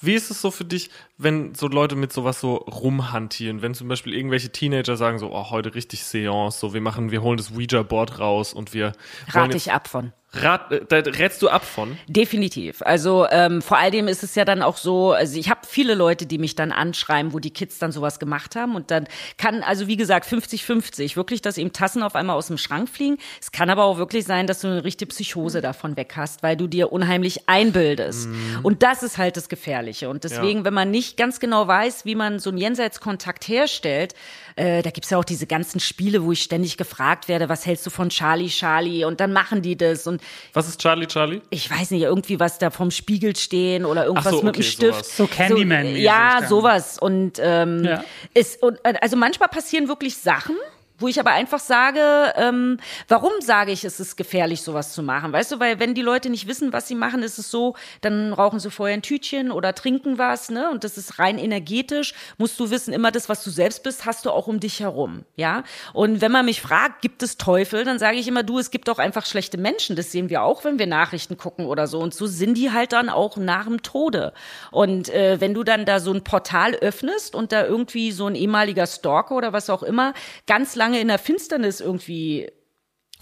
Wie 0.01 0.15
ist 0.15 0.31
es 0.31 0.41
so 0.41 0.51
für 0.51 0.65
dich, 0.65 0.91
wenn 1.19 1.55
so 1.55 1.69
Leute 1.69 1.97
mit 1.97 2.13
sowas 2.13 2.41
so 2.41 2.55
rumhantieren? 2.57 3.63
Wenn 3.63 3.75
zum 3.75 3.89
Beispiel 3.89 4.15
irgendwelche 4.15 4.51
Teenager 4.51 4.97
sagen 4.97 5.19
so, 5.19 5.33
oh, 5.33 5.51
heute 5.51 5.75
richtig 5.75 6.05
Seance, 6.05 6.59
so 6.59 6.75
wir 6.75 6.81
machen, 6.81 7.11
wir 7.11 7.23
holen 7.23 7.37
das 7.37 7.53
Ouija-Board 7.53 8.19
raus 8.19 8.53
und 8.53 8.75
wir 8.75 8.93
Rate 9.29 9.57
ich 9.57 9.73
ab 9.73 9.89
von. 9.89 10.13
Rat, 10.35 10.73
äh, 10.73 10.85
da 10.89 10.99
rätst 10.99 11.43
du 11.43 11.49
ab 11.49 11.65
von? 11.65 11.99
Definitiv. 12.07 12.81
Also 12.83 13.27
ähm, 13.31 13.61
vor 13.61 13.79
allem 13.79 14.09
ist 14.09 14.23
es 14.23 14.35
ja 14.35 14.45
dann 14.45 14.63
auch 14.63 14.79
so, 14.79 15.13
also 15.13 15.39
ich 15.39 15.51
habe 15.51 15.61
viele 15.67 15.95
Leute, 15.95 16.25
die 16.25 16.39
mich 16.39 16.55
dann 16.55 16.73
anschreiben, 16.73 17.35
wo 17.35 17.39
die 17.39 17.51
Kids 17.51 17.79
dann 17.79 17.93
sowas 17.93 18.19
gemacht 18.19 18.57
haben 18.57 18.75
und 18.75 18.91
dann 18.91 19.07
kann, 19.37 19.63
also 19.63 19.89
wie 19.89 19.97
gesagt, 19.97 20.27
50-50, 20.27 21.17
wirklich, 21.17 21.43
dass 21.43 21.59
ihm 21.59 21.73
Tassen 21.73 22.03
auf 22.03 22.15
einmal 22.15 22.37
aus 22.37 22.47
dem 22.47 22.57
Schrank 22.57 22.89
fliegen. 22.89 23.19
Es 23.41 23.53
kann 23.53 23.69
aber 23.69 23.85
auch 23.85 23.99
wirklich 23.99 24.25
sein, 24.25 24.47
dass 24.47 24.61
du 24.61 24.69
eine 24.69 24.85
richtige 24.85 25.11
Psychose 25.11 25.61
davon 25.61 25.97
weg 25.97 26.15
hast, 26.17 26.43
weil 26.43 26.57
du 26.57 26.67
dir 26.67 26.93
unheimlich 26.93 27.49
einbildest. 27.49 28.29
Und 28.63 28.83
das 28.83 29.03
ist 29.03 29.19
halt 29.19 29.37
das 29.37 29.49
Gefährliche. 29.49 30.09
Und 30.09 30.25
deswegen, 30.25 30.65
wenn 30.65 30.75
man 30.75 30.91
nicht 30.91 31.17
ganz 31.17 31.41
genau 31.41 31.67
weiß, 31.67 32.05
wie 32.05 32.15
man 32.15 32.39
so 32.39 32.51
einen 32.51 32.59
Jenseitskontakt 32.59 33.49
herstellt, 33.49 34.15
äh, 34.57 34.83
da 34.83 34.91
gibt's 34.91 35.11
ja 35.11 35.19
auch 35.19 35.25
diese 35.25 35.47
ganzen 35.47 35.81
Spiele, 35.81 36.25
wo 36.25 36.33
ich 36.33 36.43
ständig 36.43 36.77
gefragt 36.77 37.29
werde, 37.29 37.49
was 37.49 37.67
hältst 37.67 37.85
du 37.87 37.91
von 37.91 38.09
Charlie, 38.11 38.49
Charlie? 38.49 39.05
Und 39.05 39.21
dann 39.21 39.33
machen 39.33 39.63
die 39.63 39.77
das 39.77 40.07
und 40.07 40.21
Was 40.53 40.69
ist 40.69 40.81
Charlie 40.81 41.07
Charlie? 41.07 41.41
ich 41.51 41.71
weiß 41.71 41.91
nicht, 41.93 42.03
irgendwie 42.03 42.41
was 42.41 42.59
da 42.59 42.71
vom 42.71 42.91
Spiegel 42.91 43.35
stehen 43.37 43.85
oder 43.85 44.05
irgendwas 44.07 44.31
so, 44.33 44.43
mit 44.43 44.57
dem 44.57 44.61
okay, 44.61 44.63
Stift. 44.63 44.95
sowas. 45.05 45.17
So 45.17 45.25
Candyman-mäßig 45.25 45.97
ja, 46.03 46.41
dann. 46.41 46.49
sowas. 46.49 46.99
Und, 46.99 47.39
ähm, 47.43 47.85
Ja. 47.85 48.05
ist, 48.35 48.63
und 48.63 48.79
also 49.03 49.17
manchmal 49.17 49.49
passieren 49.49 49.89
wirklich 49.89 50.17
Sachen, 50.17 50.57
wo 51.03 51.09
ich 51.09 51.21
aber 51.21 51.33
einfach 51.33 51.59
sage, 51.59 52.33
ähm, 52.37 52.79
warum 53.09 53.33
sage 53.41 53.73
ich, 53.73 53.85
es 53.85 54.01
ist 54.01 54.17
gefährlich, 54.17 54.63
sowas 54.63 54.95
zu 54.95 55.03
machen? 55.03 55.33
Weißt 55.33 55.53
du, 55.53 55.61
weil 55.61 55.81
wenn 55.81 55.95
die 55.95 56.03
Leute 56.03 56.31
nicht 56.31 56.47
wissen, 56.47 56.73
was 56.73 56.89
sie 56.89 56.95
machen, 56.95 57.23
ist 57.23 57.39
es 57.39 57.51
so, 57.51 57.75
dann 58.01 58.33
rauchen 58.33 58.61
sie 58.61 58.71
vorher 58.71 58.95
ein 58.95 59.03
Tütchen 59.03 59.51
oder 59.51 59.75
trinken 59.75 60.17
was, 60.17 60.51
ne? 60.51 60.71
Und 60.71 60.85
das 60.85 60.97
ist 60.97 61.19
rein 61.19 61.39
energetisch. 61.39 62.15
Musst 62.39 62.59
du 62.61 62.71
wissen, 62.71 62.95
immer 62.95 63.11
das, 63.11 63.29
was 63.29 63.43
du 63.45 63.51
selbst 63.51 63.83
bist, 63.83 64.07
hast 64.07 64.25
du 64.25 64.31
auch 64.31 64.47
um 64.47 64.61
dich 64.61 64.81
herum, 64.81 65.25
ja? 65.37 65.65
Und 65.93 66.21
wenn 66.21 66.33
man 66.33 66.45
mich 66.45 66.63
fragt, 66.63 67.03
gibt 67.03 67.23
es 67.23 67.37
Teufel, 67.37 67.85
dann 67.85 67.99
sage 67.99 68.19
ich 68.19 68.29
immer, 68.29 68.45
du, 68.45 68.59
es 68.59 68.71
gibt 68.71 68.89
auch 68.89 68.99
einfach 68.99 69.27
schlechte 69.27 69.59
Menschen. 69.59 69.97
Das 69.97 70.13
sehen 70.13 70.31
wir 70.31 70.43
auch, 70.43 70.65
wenn 70.65 70.79
wir 70.79 70.87
Nachrichten 70.87 71.37
gucken 71.37 71.67
oder 71.67 71.87
so. 71.89 71.99
Und 71.99 72.15
so 72.15 72.27
sind 72.27 72.55
die 72.57 72.71
halt 72.71 72.93
dann 72.93 73.09
auch 73.09 73.37
nach 73.37 73.65
dem 73.65 73.83
Tode. 73.83 74.33
Und 74.71 75.09
äh, 75.09 75.41
wenn 75.41 75.53
du 75.53 75.65
dann 75.65 75.85
da 75.85 75.99
so 75.99 76.13
ein 76.13 76.23
Portal 76.23 76.75
öffnest 76.75 77.35
und 77.35 77.51
da 77.51 77.65
irgendwie 77.67 78.13
so 78.13 78.27
ein 78.27 78.37
ehemaliger 78.37 78.87
Stalker 78.87 79.35
oder 79.35 79.53
was 79.53 79.69
auch 79.69 79.83
immer 79.83 80.15
ganz 80.47 80.77
lange 80.77 80.92
in 81.01 81.09
der 81.09 81.19
Finsternis 81.19 81.81
irgendwie 81.81 82.51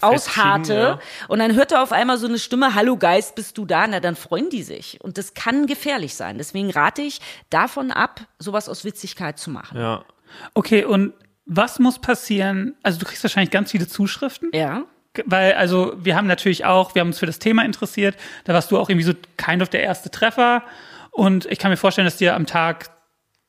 ausharrte 0.01 0.73
ja. 0.73 0.99
und 1.27 1.39
dann 1.39 1.55
hört 1.55 1.71
er 1.71 1.83
auf 1.83 1.91
einmal 1.91 2.17
so 2.17 2.27
eine 2.27 2.39
Stimme, 2.39 2.73
hallo 2.73 2.97
Geist, 2.97 3.35
bist 3.35 3.57
du 3.57 3.65
da? 3.65 3.85
Na, 3.87 3.99
dann 3.99 4.15
freuen 4.15 4.49
die 4.49 4.63
sich. 4.63 4.99
Und 5.01 5.17
das 5.17 5.33
kann 5.35 5.67
gefährlich 5.67 6.15
sein. 6.15 6.39
Deswegen 6.39 6.71
rate 6.71 7.03
ich 7.03 7.21
davon 7.49 7.91
ab, 7.91 8.21
sowas 8.39 8.67
aus 8.67 8.83
Witzigkeit 8.83 9.37
zu 9.37 9.51
machen. 9.51 9.77
Ja. 9.77 10.03
Okay, 10.53 10.85
und 10.85 11.13
was 11.45 11.79
muss 11.79 11.99
passieren? 11.99 12.75
Also 12.83 12.99
du 12.99 13.05
kriegst 13.05 13.23
wahrscheinlich 13.23 13.51
ganz 13.51 13.71
viele 13.71 13.87
Zuschriften. 13.87 14.49
Ja. 14.53 14.85
Weil, 15.25 15.53
also, 15.53 15.93
wir 15.97 16.15
haben 16.15 16.27
natürlich 16.27 16.63
auch, 16.63 16.95
wir 16.95 17.01
haben 17.01 17.09
uns 17.09 17.19
für 17.19 17.25
das 17.25 17.39
Thema 17.39 17.65
interessiert. 17.65 18.15
Da 18.45 18.53
warst 18.53 18.71
du 18.71 18.77
auch 18.77 18.89
irgendwie 18.89 19.05
so 19.05 19.13
kind 19.35 19.61
of 19.61 19.67
der 19.67 19.83
erste 19.83 20.09
Treffer. 20.09 20.63
Und 21.11 21.45
ich 21.47 21.59
kann 21.59 21.69
mir 21.69 21.77
vorstellen, 21.77 22.05
dass 22.05 22.15
dir 22.15 22.33
am 22.33 22.45
Tag 22.45 22.89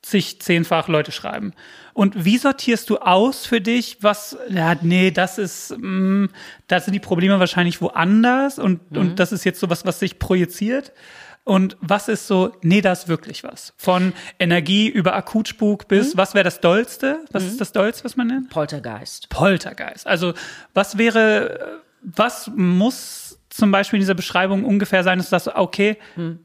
zig, 0.03 0.41
zehnfach 0.41 0.89
Leute 0.89 1.13
schreiben. 1.13 1.53
Und 1.95 2.25
wie 2.25 2.39
sortierst 2.39 2.91
du 2.91 2.99
aus 2.99 3.47
für 3.47 3.61
dich, 3.61 3.99
was, 4.01 4.37
ja, 4.49 4.77
nee, 4.81 5.11
das 5.11 5.39
ist, 5.39 5.75
mh, 5.79 6.29
da 6.67 6.81
sind 6.81 6.95
die 6.95 7.01
Probleme 7.01 7.39
wahrscheinlich 7.39 7.81
woanders 7.81 8.59
und, 8.59 8.97
und 8.97 9.19
das 9.19 9.33
ist 9.33 9.45
jetzt 9.45 9.61
so 9.61 9.71
was, 9.71 9.85
was 9.85 9.99
sich 9.99 10.19
projiziert. 10.19 10.93
Und 11.45 11.77
was 11.81 12.07
ist 12.07 12.29
so, 12.29 12.53
nee, 12.63 12.81
da 12.81 12.93
ist 12.93 13.09
wirklich 13.09 13.43
was. 13.43 13.75
Von 13.77 14.13
Energie 14.39 14.89
über 14.89 15.17
Akutspuk 15.17 15.89
bis, 15.89 16.17
was 16.17 16.35
wäre 16.35 16.45
das 16.45 16.61
Dollste? 16.61 17.25
Was 17.33 17.43
ist 17.43 17.61
das 17.61 17.73
Dollste, 17.73 18.05
was 18.05 18.17
man 18.17 18.29
nennt? 18.29 18.51
Poltergeist. 18.51 19.29
Poltergeist. 19.29 20.07
Also 20.07 20.35
was 20.73 20.99
wäre, 20.99 21.81
was 22.01 22.49
muss 22.55 23.22
zum 23.53 23.71
Beispiel 23.71 23.99
in 23.99 24.01
dieser 24.03 24.15
Beschreibung 24.15 24.65
ungefähr 24.65 25.05
sein, 25.05 25.19
dass 25.19 25.27
du 25.27 25.31
sagst, 25.39 25.49
okay, 25.57 25.97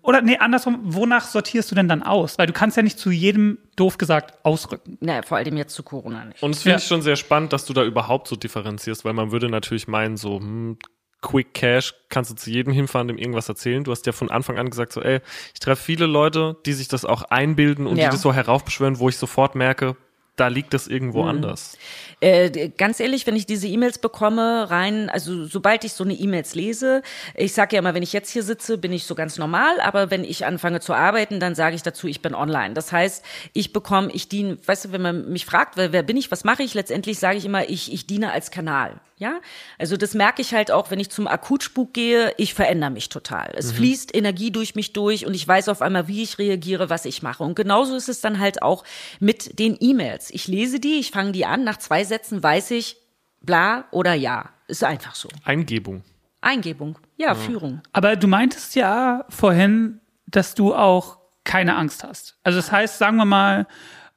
oder 0.01 0.21
nee, 0.21 0.37
andersrum, 0.37 0.79
wonach 0.83 1.25
sortierst 1.25 1.71
du 1.71 1.75
denn 1.75 1.87
dann 1.87 2.03
aus? 2.03 2.37
Weil 2.37 2.47
du 2.47 2.53
kannst 2.53 2.75
ja 2.77 2.83
nicht 2.83 2.99
zu 2.99 3.11
jedem, 3.11 3.57
doof 3.75 3.97
gesagt, 3.97 4.43
ausrücken. 4.43 4.97
Naja, 4.99 5.21
vor 5.21 5.37
allem 5.37 5.55
jetzt 5.57 5.73
zu 5.73 5.83
Corona 5.83 6.25
nicht. 6.25 6.43
Und 6.43 6.51
es 6.51 6.63
finde 6.63 6.71
Ja. 6.73 6.77
ich 6.77 6.83
schon 6.87 7.01
sehr 7.01 7.15
spannend, 7.15 7.53
dass 7.53 7.65
du 7.65 7.73
da 7.73 7.83
überhaupt 7.83 8.27
so 8.27 8.35
differenzierst, 8.35 9.05
weil 9.05 9.13
man 9.13 9.31
würde 9.31 9.49
natürlich 9.49 9.87
meinen, 9.87 10.17
so, 10.17 10.39
hm, 10.39 10.77
Quick 11.21 11.53
Cash, 11.55 11.95
kannst 12.09 12.29
du 12.29 12.35
zu 12.35 12.51
jedem 12.51 12.71
hinfahren, 12.71 13.07
dem 13.07 13.17
irgendwas 13.17 13.49
erzählen. 13.49 13.83
Du 13.83 13.91
hast 13.91 14.05
ja 14.05 14.11
von 14.11 14.29
Anfang 14.29 14.59
an 14.59 14.69
gesagt, 14.69 14.93
so, 14.93 15.01
ey, 15.01 15.19
ich 15.53 15.59
treffe 15.59 15.81
viele 15.83 16.05
Leute, 16.05 16.57
die 16.67 16.73
sich 16.73 16.89
das 16.89 17.05
auch 17.05 17.23
einbilden 17.23 17.87
und 17.87 17.97
Ja. 17.97 18.05
die 18.05 18.11
das 18.11 18.21
so 18.21 18.33
heraufbeschwören, 18.33 18.99
wo 18.99 19.09
ich 19.09 19.17
sofort 19.17 19.55
merke, 19.55 19.95
da 20.38 20.47
liegt 20.47 20.73
das 20.73 20.88
irgendwo 20.88 21.23
Mhm. 21.23 21.29
anders. 21.29 21.77
Äh, 22.19 22.69
ganz 22.69 22.99
ehrlich, 22.99 23.27
wenn 23.27 23.35
ich 23.35 23.45
diese 23.45 23.67
E-Mails 23.67 23.99
bekomme, 23.99 24.69
rein, 24.71 25.09
also 25.09 25.45
sobald 25.45 25.83
ich 25.83 25.93
so 25.93 26.03
eine 26.03 26.13
E-Mails 26.13 26.55
lese, 26.55 27.01
ich 27.35 27.53
sage 27.53 27.75
ja 27.75 27.79
immer, 27.79 27.93
wenn 27.93 28.01
ich 28.03 28.13
jetzt 28.13 28.31
hier 28.31 28.41
sitze, 28.43 28.77
bin 28.77 28.91
ich 28.93 29.03
so 29.03 29.13
ganz 29.13 29.38
normal, 29.38 29.79
aber 29.81 30.09
wenn 30.09 30.23
ich 30.23 30.45
anfange 30.45 30.79
zu 30.79 30.93
arbeiten, 30.93 31.39
dann 31.39 31.53
sage 31.53 31.75
ich 31.75 31.83
dazu, 31.83 32.07
ich 32.07 32.21
bin 32.21 32.33
online. 32.33 32.73
Das 32.73 32.91
heißt, 32.91 33.23
ich 33.53 33.73
bekomme, 33.73 34.09
ich 34.13 34.29
diene, 34.29 34.57
weißt 34.65 34.85
du, 34.85 34.91
wenn 34.93 35.01
man 35.01 35.29
mich 35.31 35.45
fragt, 35.45 35.75
wer, 35.77 35.91
wer 35.91 36.03
bin 36.03 36.17
ich, 36.17 36.31
was 36.31 36.43
mache 36.43 36.63
ich, 36.63 36.73
letztendlich 36.73 37.19
sage 37.19 37.38
ich 37.38 37.45
immer, 37.45 37.69
ich, 37.69 37.91
ich 37.93 38.07
diene 38.07 38.31
als 38.31 38.49
Kanal. 38.49 38.99
Ja, 39.20 39.39
also 39.80 39.97
das 39.97 40.13
merke 40.13 40.43
ich 40.43 40.53
halt 40.53 40.70
auch, 40.70 40.91
wenn 40.91 40.99
ich 40.99 41.09
zum 41.09 41.28
Akutspuk 41.28 41.91
gehe, 41.91 42.34
ich 42.38 42.53
verändere 42.53 42.91
mich 42.91 43.09
total. 43.09 43.51
Es 43.55 43.72
fließt 43.72 44.15
Energie 44.15 44.51
durch 44.51 44.76
mich 44.76 44.93
durch 44.93 45.26
und 45.26 45.34
ich 45.34 45.47
weiß 45.47 45.70
auf 45.70 45.82
einmal, 45.82 46.07
wie 46.07 46.22
ich 46.22 46.38
reagiere, 46.38 46.91
was 46.91 47.05
ich 47.05 47.24
mache. 47.24 47.43
Und 47.43 47.55
genauso 47.55 47.95
ist 47.95 48.09
es 48.09 48.22
dann 48.22 48.38
halt 48.38 48.61
auch 48.61 48.84
mit 49.20 49.57
den 49.57 49.76
E-Mails. 49.80 50.30
Ich 50.30 50.47
lese 50.47 50.80
die, 50.80 50.99
ich 50.99 51.09
fange 51.09 51.32
die 51.32 51.47
an, 51.47 51.63
nach 51.63 51.78
zwei 51.78 52.03
Sätzen 52.03 52.43
weiß 52.43 52.70
ich, 52.72 52.97
bla 53.41 53.86
oder 53.89 54.13
ja. 54.13 54.51
Ist 54.68 54.84
einfach 54.84 55.15
so. 55.15 55.30
Eingebung. 55.43 56.03
Eingebung, 56.41 56.99
ja, 57.15 57.34
Führung. 57.34 57.82
Aber 57.93 58.15
du 58.15 58.28
meintest 58.28 58.76
ja 58.76 59.26
vorhin, 59.30 59.99
dass 60.28 60.53
du 60.53 60.76
auch 60.76 61.18
keine 61.43 61.76
Angst 61.76 62.03
hast. 62.03 62.38
Also 62.43 62.59
das 62.59 62.72
heißt, 62.72 62.99
sagen 62.99 63.18
wir 63.18 63.26
mal, 63.26 63.65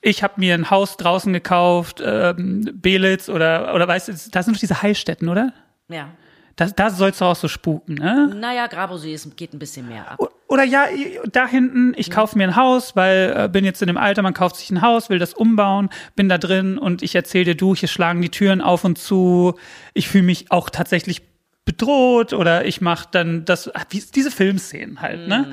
ich 0.03 0.23
habe 0.23 0.35
mir 0.37 0.55
ein 0.55 0.71
Haus 0.71 0.97
draußen 0.97 1.33
gekauft, 1.33 2.03
ähm, 2.05 2.69
Belitz 2.75 3.29
oder, 3.29 3.75
oder 3.75 3.87
weißt 3.87 4.09
du, 4.09 4.13
das 4.13 4.45
sind 4.45 4.55
doch 4.55 4.61
diese 4.61 4.83
Heilstätten, 4.83 5.29
oder? 5.29 5.53
Ja. 5.89 6.09
Da, 6.57 6.67
da 6.67 6.91
sollst 6.91 7.21
du 7.21 7.25
auch 7.25 7.37
so 7.37 7.49
spuken, 7.49 7.95
ne? 7.95 8.35
Naja, 8.35 8.67
Grabosee 8.67 9.15
ist, 9.15 9.35
geht 9.37 9.55
ein 9.55 9.59
bisschen 9.59 9.89
mehr 9.89 10.11
ab. 10.11 10.19
Oder 10.47 10.65
ja, 10.65 10.87
da 11.33 11.47
hinten, 11.47 11.95
ich 11.97 12.11
kaufe 12.11 12.37
mir 12.37 12.45
ein 12.45 12.57
Haus, 12.57 12.97
weil 12.97 13.35
äh, 13.37 13.49
bin 13.49 13.65
jetzt 13.65 13.81
in 13.83 13.87
dem 13.87 13.97
Alter, 13.97 14.23
man 14.23 14.35
kauft 14.35 14.57
sich 14.57 14.71
ein 14.71 14.83
Haus, 14.83 15.09
will 15.09 15.19
das 15.19 15.33
umbauen, 15.33 15.91
bin 16.17 16.29
da 16.29 16.39
drin 16.39 16.77
und 16.77 17.03
ich 17.03 17.15
erzähle 17.15 17.45
dir, 17.45 17.55
du, 17.55 17.75
hier 17.75 17.89
schlagen 17.89 18.21
die 18.21 18.31
Türen 18.31 18.61
auf 18.61 18.85
und 18.85 18.99
zu. 18.99 19.55
Ich 19.95 20.09
fühle 20.09 20.25
mich 20.25 20.51
auch 20.51 20.69
tatsächlich 20.69 21.23
bedroht 21.65 22.33
oder 22.33 22.65
ich 22.65 22.81
mache 22.81 23.09
dann 23.11 23.45
das, 23.45 23.75
ah, 23.75 23.85
wie 23.91 24.03
diese 24.15 24.31
Filmszenen 24.31 25.01
halt, 25.01 25.29
ne? 25.29 25.53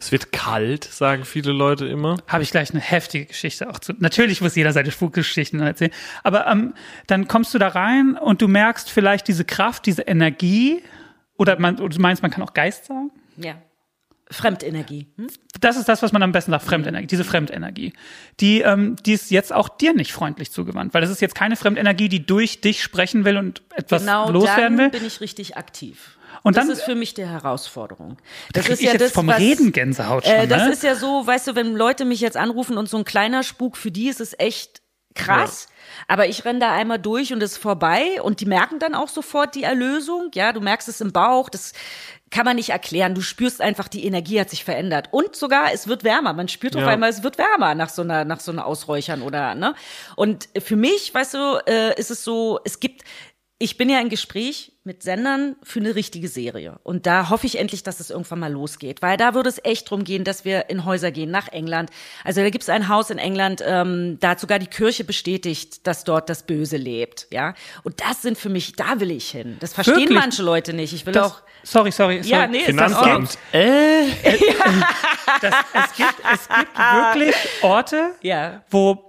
Es 0.00 0.10
wird 0.10 0.32
kalt, 0.32 0.84
sagen 0.84 1.24
viele 1.24 1.52
Leute 1.52 1.86
immer. 1.86 2.16
Habe 2.26 2.42
ich 2.42 2.50
gleich 2.50 2.70
eine 2.70 2.80
heftige 2.80 3.26
Geschichte 3.26 3.68
auch 3.68 3.78
zu. 3.78 3.92
Natürlich 3.98 4.40
muss 4.40 4.56
jeder 4.56 4.72
seine 4.72 4.90
Spukgeschichten 4.90 5.60
erzählen, 5.60 5.92
aber 6.24 6.46
ähm, 6.46 6.74
dann 7.06 7.28
kommst 7.28 7.54
du 7.54 7.58
da 7.58 7.68
rein 7.68 8.16
und 8.16 8.42
du 8.42 8.48
merkst 8.48 8.90
vielleicht 8.90 9.28
diese 9.28 9.44
Kraft, 9.44 9.86
diese 9.86 10.02
Energie 10.02 10.82
oder 11.36 11.58
man, 11.58 11.78
oder 11.78 11.94
du 11.94 12.00
meinst, 12.00 12.22
man 12.22 12.30
kann 12.30 12.42
auch 12.42 12.54
Geist 12.54 12.86
sagen? 12.86 13.10
Ja. 13.36 13.54
Fremdenergie. 14.30 15.06
Hm? 15.16 15.26
Das 15.60 15.76
ist 15.76 15.88
das, 15.88 16.02
was 16.02 16.12
man 16.12 16.22
am 16.22 16.32
besten 16.32 16.50
sagt, 16.50 16.64
Fremdenergie, 16.64 17.06
diese 17.06 17.24
Fremdenergie. 17.24 17.92
Die, 18.40 18.60
ähm, 18.60 18.96
die 19.06 19.12
ist 19.14 19.30
jetzt 19.30 19.52
auch 19.52 19.68
dir 19.68 19.94
nicht 19.94 20.12
freundlich 20.12 20.50
zugewandt, 20.52 20.94
weil 20.94 21.00
das 21.00 21.10
ist 21.10 21.20
jetzt 21.20 21.34
keine 21.34 21.56
Fremdenergie, 21.56 22.08
die 22.08 22.24
durch 22.26 22.60
dich 22.60 22.82
sprechen 22.82 23.24
will 23.24 23.36
und 23.38 23.62
etwas 23.74 24.02
Genau 24.02 24.30
loswerden 24.30 24.76
dann 24.76 24.78
will. 24.78 24.90
bin 25.00 25.06
ich 25.06 25.20
richtig 25.20 25.56
aktiv. 25.56 26.18
Und 26.42 26.56
das 26.56 26.66
dann- 26.66 26.72
ist 26.76 26.82
für 26.82 26.94
mich 26.94 27.14
die 27.14 27.26
Herausforderung. 27.26 28.16
Da 28.52 28.60
Das 28.60 28.64
krieg 28.66 28.72
ist 28.74 28.80
ich 28.80 28.86
ja 28.86 28.92
jetzt 28.92 29.02
das, 29.02 29.12
vom 29.12 29.26
was, 29.26 29.38
Reden 29.38 29.72
Gänsehaut 29.72 30.24
schon, 30.24 30.34
Äh, 30.34 30.46
das 30.46 30.64
ne? 30.64 30.72
ist 30.72 30.82
ja 30.82 30.94
so, 30.94 31.26
weißt 31.26 31.48
du, 31.48 31.54
wenn 31.56 31.74
Leute 31.74 32.04
mich 32.04 32.20
jetzt 32.20 32.36
anrufen 32.36 32.76
und 32.76 32.88
so 32.88 32.98
ein 32.98 33.04
kleiner 33.04 33.42
Spuk, 33.42 33.76
für 33.76 33.90
die 33.90 34.08
ist 34.08 34.20
es 34.20 34.38
echt 34.38 34.82
krass. 35.14 35.66
Aber 36.06 36.28
ich 36.28 36.44
renne 36.44 36.60
da 36.60 36.72
einmal 36.72 36.98
durch 37.00 37.32
und 37.32 37.42
es 37.42 37.52
ist 37.52 37.58
vorbei 37.58 38.22
und 38.22 38.40
die 38.40 38.46
merken 38.46 38.78
dann 38.78 38.94
auch 38.94 39.08
sofort 39.08 39.56
die 39.56 39.64
Erlösung. 39.64 40.30
Ja, 40.34 40.52
du 40.52 40.60
merkst 40.60 40.86
es 40.86 41.00
im 41.00 41.10
Bauch, 41.12 41.48
das 41.48 41.72
kann 42.30 42.44
man 42.44 42.56
nicht 42.56 42.70
erklären. 42.70 43.14
Du 43.14 43.20
spürst 43.20 43.60
einfach, 43.60 43.88
die 43.88 44.04
Energie 44.04 44.40
hat 44.40 44.50
sich 44.50 44.64
verändert. 44.64 45.08
Und 45.12 45.34
sogar, 45.36 45.72
es 45.72 45.88
wird 45.88 46.04
wärmer. 46.04 46.32
Man 46.32 46.48
spürt 46.48 46.76
auf 46.76 46.82
Ja. 46.82 46.88
einmal, 46.88 47.10
es 47.10 47.22
wird 47.22 47.38
wärmer 47.38 47.74
nach 47.74 47.88
so 47.88 48.02
einer, 48.02 48.24
nach 48.24 48.40
so 48.40 48.52
einer 48.52 48.66
Ausräuchern 48.66 49.22
oder, 49.22 49.54
ne? 49.54 49.74
Und 50.16 50.48
für 50.58 50.76
mich, 50.76 51.12
weißt 51.14 51.34
du, 51.34 51.62
äh, 51.66 51.98
ist 51.98 52.10
es 52.10 52.24
so, 52.24 52.60
es 52.64 52.80
gibt, 52.80 53.02
ich 53.58 53.76
bin 53.76 53.88
ja 53.90 54.00
im 54.00 54.08
Gespräch 54.08 54.72
mit 54.88 55.02
Sendern 55.02 55.54
für 55.62 55.80
eine 55.80 55.94
richtige 55.94 56.28
Serie. 56.28 56.80
Und 56.82 57.04
da 57.04 57.28
hoffe 57.28 57.46
ich 57.46 57.58
endlich, 57.58 57.82
dass 57.82 58.00
es 58.00 58.08
irgendwann 58.08 58.38
mal 58.38 58.50
losgeht. 58.50 59.02
Weil 59.02 59.18
da 59.18 59.34
würde 59.34 59.50
es 59.50 59.60
echt 59.62 59.90
drum 59.90 60.02
gehen, 60.02 60.24
dass 60.24 60.46
wir 60.46 60.70
in 60.70 60.86
Häuser 60.86 61.10
gehen, 61.12 61.30
nach 61.30 61.48
England. 61.48 61.90
Also 62.24 62.40
da 62.40 62.48
gibt 62.48 62.62
es 62.62 62.70
ein 62.70 62.88
Haus 62.88 63.10
in 63.10 63.18
England, 63.18 63.62
ähm, 63.64 64.16
da 64.20 64.30
hat 64.30 64.40
sogar 64.40 64.58
die 64.58 64.66
Kirche 64.66 65.04
bestätigt, 65.04 65.86
dass 65.86 66.04
dort 66.04 66.30
das 66.30 66.42
Böse 66.44 66.78
lebt. 66.78 67.26
Ja. 67.30 67.52
Und 67.84 68.00
das 68.00 68.22
sind 68.22 68.38
für 68.38 68.48
mich, 68.48 68.72
da 68.76 68.98
will 68.98 69.10
ich 69.10 69.28
hin. 69.28 69.58
Das 69.60 69.74
verstehen 69.74 69.96
Wirklich? 69.98 70.18
manche 70.18 70.42
Leute 70.42 70.72
nicht. 70.72 70.94
Ich 70.94 71.04
will 71.04 71.12
das, 71.12 71.32
auch. 71.32 71.42
sorry, 71.62 71.92
sorry, 71.92 72.22
sorry. 72.22 72.30
Ja, 72.30 72.46
nee, 72.46 72.60
ist 72.60 72.78
das 72.78 72.92
Finanzamt. 72.98 73.38
Äh, 73.52 74.06
das, 75.42 75.54
es, 75.74 75.96
gibt, 75.96 76.14
es 76.32 76.48
gibt 76.48 76.78
wirklich 76.78 77.34
Orte, 77.62 78.12
Ja. 78.22 78.62
wo 78.70 79.07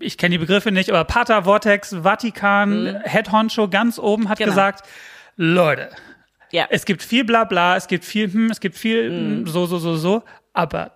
ich 0.00 0.18
kenne 0.18 0.32
die 0.34 0.38
Begriffe 0.38 0.70
nicht, 0.72 0.90
aber 0.90 1.04
Pater 1.04 1.44
Vortex, 1.44 1.94
Vatikan, 2.02 3.02
Head 3.04 3.32
Honcho 3.32 3.68
ganz 3.68 3.98
oben 3.98 4.28
hat 4.28 4.38
Mhm. 4.38 4.44
Genau. 4.44 4.52
gesagt, 4.54 4.86
Leute, 5.36 5.90
Ja. 6.52 6.66
es 6.70 6.84
gibt 6.84 7.02
viel 7.02 7.24
Blabla, 7.24 7.76
es 7.76 7.86
gibt 7.88 8.04
viel, 8.04 8.32
hm, 8.32 8.50
es 8.50 8.60
gibt 8.60 8.76
viel 8.76 9.10
Mhm. 9.10 9.36
hm, 9.38 9.46
so, 9.46 9.66
so, 9.66 9.78
so, 9.78 9.96
so, 9.96 10.22
aber 10.52 10.92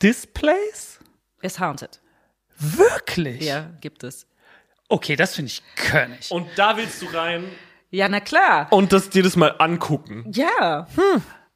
this 0.00 0.26
place? 0.26 0.98
Ist 1.40 1.58
haunted. 1.60 2.00
Wirklich? 2.58 3.42
Ja, 3.42 3.70
gibt 3.80 4.04
es. 4.04 4.26
Okay, 4.88 5.16
das 5.16 5.34
finde 5.34 5.50
ich 5.50 5.62
König. 5.76 6.30
und 6.30 6.46
da 6.56 6.76
willst 6.76 7.00
du 7.02 7.06
rein 7.06 7.44
Ja, 7.90 8.08
na 8.08 8.20
klar. 8.20 8.68
und 8.70 8.92
das 8.92 9.08
dir 9.10 9.22
das 9.22 9.36
mal 9.36 9.54
angucken. 9.58 10.24
Ja. 10.34 10.86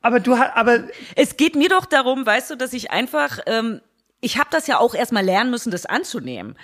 Aber 0.02 0.20
du 0.20 0.38
hast, 0.38 0.54
aber 0.56 0.84
Es 1.14 1.36
geht 1.36 1.54
mir 1.56 1.68
doch 1.68 1.84
darum, 1.86 2.24
weißt 2.24 2.50
du, 2.50 2.56
dass 2.56 2.72
ich 2.72 2.90
einfach, 2.90 3.38
ähm, 3.46 3.80
ich 4.22 4.38
habe 4.38 4.48
das 4.50 4.66
ja 4.66 4.78
auch 4.78 4.94
erstmal 4.94 5.24
lernen 5.24 5.50
müssen, 5.50 5.70
das 5.70 5.84
anzunehmen. 5.86 6.56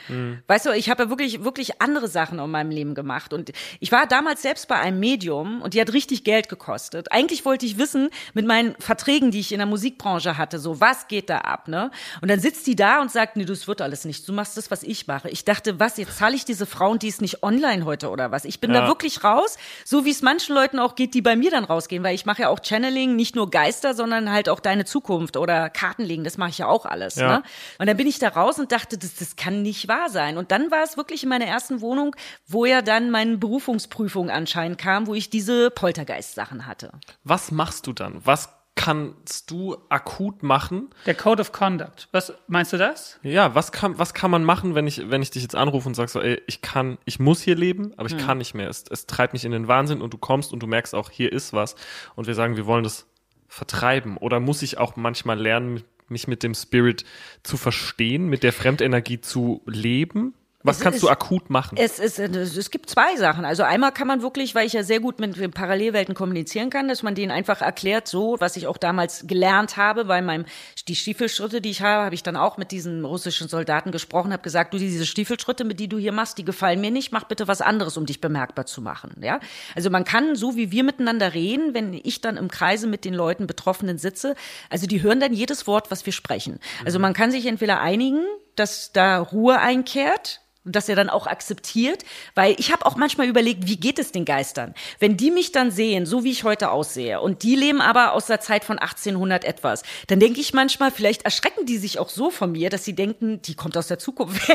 Weißt 0.47 0.67
du, 0.67 0.71
ich 0.71 0.89
habe 0.89 1.05
ja 1.05 1.11
wirklich, 1.11 1.45
wirklich 1.45 1.81
andere 1.83 2.09
Sachen 2.09 2.39
in 2.39 2.51
meinem 2.51 2.71
Leben 2.71 2.95
gemacht. 2.95 3.33
Und 3.35 3.53
ich 3.79 3.93
war 3.93 4.07
damals 4.07 4.43
selbst 4.43 4.69
bei 4.69 4.77
einem 4.77 4.99
Medium 4.99 5.61
und 5.61 5.75
die 5.75 5.81
hat 5.81 5.93
richtig 5.93 6.25
Geld 6.25 6.49
gekostet. 6.49 7.13
Eigentlich 7.13 7.45
wollte 7.45 7.67
ich 7.67 7.77
wissen, 7.79 8.09
mit 8.33 8.47
meinen 8.47 8.75
Verträgen, 8.79 9.31
die 9.31 9.41
ich 9.41 9.53
in 9.53 9.59
der 9.59 9.67
Musikbranche 9.67 10.39
hatte, 10.39 10.59
so, 10.59 10.81
was 10.81 11.09
geht 11.09 11.29
da 11.29 11.39
ab, 11.39 11.69
ne? 11.69 11.91
Und 12.23 12.31
dann 12.31 12.41
sitzt 12.41 12.67
die 12.67 12.75
da 12.75 13.01
und 13.03 13.11
sagt, 13.13 13.37
nee, 13.37 13.45
das 13.45 13.69
wird 13.69 13.83
alles 13.83 14.07
nicht. 14.07 14.27
Du 14.27 14.33
machst 14.33 14.57
das, 14.57 14.71
was 14.71 14.83
ich 14.83 15.07
mache. 15.07 15.29
Ich 15.29 15.45
dachte, 15.45 15.79
was, 15.79 15.99
jetzt 15.99 16.17
zahle 16.17 16.35
ich 16.35 16.45
diese 16.47 16.65
Frau 16.67 16.91
und 16.91 17.03
die 17.03 17.09
ist 17.09 17.21
nicht 17.21 17.43
online 17.43 17.85
heute 17.85 18.09
oder 18.11 18.31
was? 18.33 18.45
Ich 18.47 18.61
bin 18.61 18.73
Ja. 18.73 18.81
da 18.83 18.87
wirklich 18.89 19.23
raus, 19.25 19.59
so 19.85 20.05
wie 20.07 20.11
es 20.11 20.23
manchen 20.23 20.55
Leuten 20.55 20.79
auch 20.79 20.95
geht, 20.95 21.13
die 21.15 21.23
bei 21.23 21.37
mir 21.37 21.51
dann 21.51 21.65
rausgehen, 21.65 22.03
weil 22.03 22.15
ich 22.15 22.25
mache 22.25 22.43
ja 22.43 22.49
auch 22.49 22.61
Channeling, 22.63 23.15
nicht 23.15 23.37
nur 23.37 23.51
Geister, 23.51 23.95
sondern 23.95 24.33
halt 24.33 24.49
auch 24.49 24.61
deine 24.61 24.85
Zukunft 24.87 25.37
oder 25.37 25.69
Kartenlegen, 25.69 26.25
das 26.25 26.39
mache 26.39 26.51
ich 26.51 26.59
ja 26.59 26.67
auch 26.67 26.87
alles. 26.87 27.17
Ja. 27.17 27.29
Ne? 27.39 27.43
Und 27.79 27.87
dann 27.87 27.97
bin 27.97 28.07
ich 28.07 28.19
da 28.19 28.29
raus 28.29 28.59
und 28.59 28.73
dachte, 28.73 28.99
das, 28.99 29.15
das 29.17 29.37
kann 29.37 29.63
nicht 29.63 29.89
wahr 29.89 30.09
sein. 30.09 30.39
Und 30.39 30.51
dann 30.51 30.71
war 30.71 30.83
es 30.83 30.97
wirklich 30.97 31.23
in 31.23 31.29
meiner 31.29 31.47
ersten 31.47 31.81
Wohnung, 31.81 32.15
wo 32.47 32.65
ja 32.65 32.83
dann 32.83 33.11
meine 33.11 33.37
Berufungsprüfung 33.39 34.31
anscheinend 34.31 34.79
kam, 34.79 35.07
wo 35.07 35.15
ich 35.15 35.31
diese 35.31 35.71
Poltergeist-Sachen 35.71 36.67
hatte. 36.67 36.93
Was 37.25 37.51
machst 37.51 37.87
du 37.87 37.93
dann? 37.93 38.25
Was 38.25 38.51
kannst 38.75 39.51
du 39.51 39.77
akut 39.91 40.43
machen? 40.43 40.91
der 41.07 41.15
Code 41.15 41.43
of 41.43 41.53
Conduct, 41.53 42.09
was 42.11 42.33
meinst 42.47 42.73
du 42.73 42.79
das? 42.79 43.19
Ja, 43.23 43.55
was 43.55 43.71
kann, 43.71 43.99
was 43.99 44.15
kann 44.15 44.31
man 44.31 44.45
machen, 44.45 44.75
wenn 44.75 44.87
ich, 44.87 45.11
wenn 45.11 45.23
ich 45.23 45.31
dich 45.31 45.43
jetzt 45.43 45.55
anrufe 45.55 45.89
und 45.89 45.95
sag 45.95 46.09
so, 46.09 46.21
ey, 46.21 46.41
ich 46.47 46.63
kann, 46.63 46.99
ich 47.05 47.21
muss 47.21 47.43
hier 47.43 47.55
leben, 47.55 47.93
aber 47.97 48.09
ich 48.09 48.17
kann 48.17 48.39
nicht 48.39 48.55
mehr. 48.55 48.69
Es, 48.69 48.85
es 48.89 49.07
treibt 49.07 49.35
mich 49.35 49.45
in 49.45 49.53
den 49.53 49.69
Wahnsinn 49.69 50.01
und 50.01 50.15
du 50.15 50.19
kommst 50.19 50.53
und 50.53 50.63
du 50.63 50.67
merkst 50.67 50.95
auch, 50.95 51.11
hier 51.11 51.33
ist 51.33 51.53
was. 51.53 51.77
Und 52.15 52.27
wir 52.27 52.35
sagen, 52.35 52.57
wir 52.57 52.67
wollen 52.67 52.85
das 52.85 53.07
vertreiben. 53.53 54.17
Oder 54.17 54.41
muss 54.41 54.63
ich 54.63 54.79
auch 54.79 54.97
manchmal 54.97 55.39
lernen, 55.39 55.85
mich 56.09 56.29
mit 56.29 56.43
dem 56.43 56.55
Spirit 56.55 57.05
zu 57.43 57.57
verstehen, 57.57 58.29
mit 58.29 58.43
der 58.43 58.53
Fremdenergie 58.53 59.21
zu 59.21 59.63
leben? 59.67 60.35
Was 60.65 60.77
Es 60.79 60.83
kannst 60.83 60.97
ist- 60.99 61.03
du 61.03 61.09
akut 61.09 61.51
machen? 61.51 61.77
Es, 61.79 61.99
ist, 61.99 62.19
es, 62.19 62.57
es 62.57 62.71
gibt 62.71 62.89
zwei 62.89 63.17
Sachen. 63.17 63.45
Also 63.45 63.63
einmal 63.65 63.93
kann 63.93 64.07
man 64.07 64.23
wirklich, 64.23 64.55
weil 64.55 64.67
ich 64.67 64.73
ja 64.75 64.83
sehr 64.85 65.01
gut 65.01 65.19
mit 65.19 65.37
den 65.37 65.51
Parallelwelten 65.51 66.15
kommunizieren 66.15 66.71
kann, 66.71 66.89
dass 66.89 67.03
man 67.03 67.15
denen 67.15 67.33
einfach 67.33 67.61
erklärt, 67.63 68.07
so, 68.07 68.37
was 68.39 68.57
ich 68.57 68.67
auch 68.67 68.77
damals 68.77 69.27
gelernt 69.27 69.77
habe, 69.77 70.05
bei 70.05 70.23
meinem, 70.23 70.45
die 70.89 70.95
Stiefelschritte, 70.95 71.61
die 71.61 71.71
ich 71.71 71.83
habe, 71.83 72.05
habe 72.05 72.15
ich 72.15 72.23
dann 72.23 72.37
auch 72.37 72.59
mit 72.59 72.71
diesen 72.71 73.05
russischen 73.05 73.49
Soldaten 73.49 73.91
gesprochen, 73.91 74.33
habe 74.33 74.43
gesagt, 74.43 74.73
du, 74.75 74.79
diese 74.79 75.07
Stiefelschritte, 75.07 75.65
mit 75.65 75.81
die 75.81 75.89
du 75.89 75.99
hier 75.99 76.13
machst, 76.13 76.39
die 76.39 76.45
gefallen 76.45 76.81
mir 76.81 76.91
nicht, 76.91 77.13
mach 77.13 77.25
bitte 77.25 77.49
was 77.49 77.61
anderes, 77.61 77.97
um 77.97 78.07
dich 78.07 78.21
bemerkbar 78.21 78.67
zu 78.67 78.81
machen, 78.83 79.17
ja. 79.21 79.41
Also 79.75 79.91
man 79.91 80.05
kann, 80.05 80.37
so 80.37 80.57
wie 80.57 80.71
wir 80.71 80.85
miteinander 80.85 81.35
reden, 81.35 81.75
wenn 81.75 81.93
ich 81.95 82.21
dann 82.21 82.37
im 82.37 82.49
Kreise 82.49 82.87
mit 82.87 83.05
den 83.05 83.15
Leuten 83.15 83.47
Betroffenen 83.47 83.99
sitze, 83.99 84.35
also 84.71 84.87
die 84.87 85.03
hören 85.03 85.19
dann 85.21 85.33
jedes 85.33 85.67
Wort, 85.67 85.91
was 85.91 86.07
wir 86.07 86.13
sprechen. 86.13 86.61
Also 86.85 86.99
man 86.99 87.15
kann 87.15 87.31
sich 87.33 87.47
entweder 87.47 87.81
einigen, 87.81 88.21
dass 88.57 88.93
da 88.93 89.19
Ruhe 89.19 89.59
einkehrt, 89.59 90.41
und 90.65 90.77
dass 90.77 90.89
er 90.89 90.97
dann 90.97 91.11
auch 91.11 91.27
akzeptiert, 91.27 92.05
weil 92.35 92.55
ich 92.59 92.73
habe 92.73 92.87
auch 92.87 92.97
manchmal 92.97 93.27
überlegt, 93.27 93.67
wie 93.67 93.79
geht 93.79 93.99
es 93.99 94.13
den 94.13 94.25
Geistern? 94.25 94.75
Wenn 94.99 95.17
die 95.17 95.31
mich 95.31 95.53
dann 95.53 95.71
sehen, 95.71 96.07
so 96.07 96.25
wie 96.25 96.31
ich 96.31 96.45
heute 96.45 96.71
aussehe, 96.71 97.21
und 97.21 97.43
die 97.43 97.57
leben 97.57 97.81
aber 97.81 98.13
aus 98.13 98.27
der 98.27 98.41
Zeit 98.41 98.65
von 98.65 98.79
1800 98.79 99.45
etwas, 99.45 99.83
dann 100.07 100.21
denke 100.21 100.41
ich 100.41 100.55
manchmal, 100.55 100.91
vielleicht 100.91 101.23
erschrecken 101.23 101.67
die 101.67 101.79
sich 101.79 101.99
auch 101.99 102.09
so 102.09 102.31
von 102.31 102.53
mir, 102.53 102.71
dass 102.71 102.85
sie 102.85 102.95
denken, 102.95 103.43
die 103.43 103.55
kommt 103.55 103.77
aus 103.77 103.89
der 103.89 103.99
Zukunft. 103.99 104.41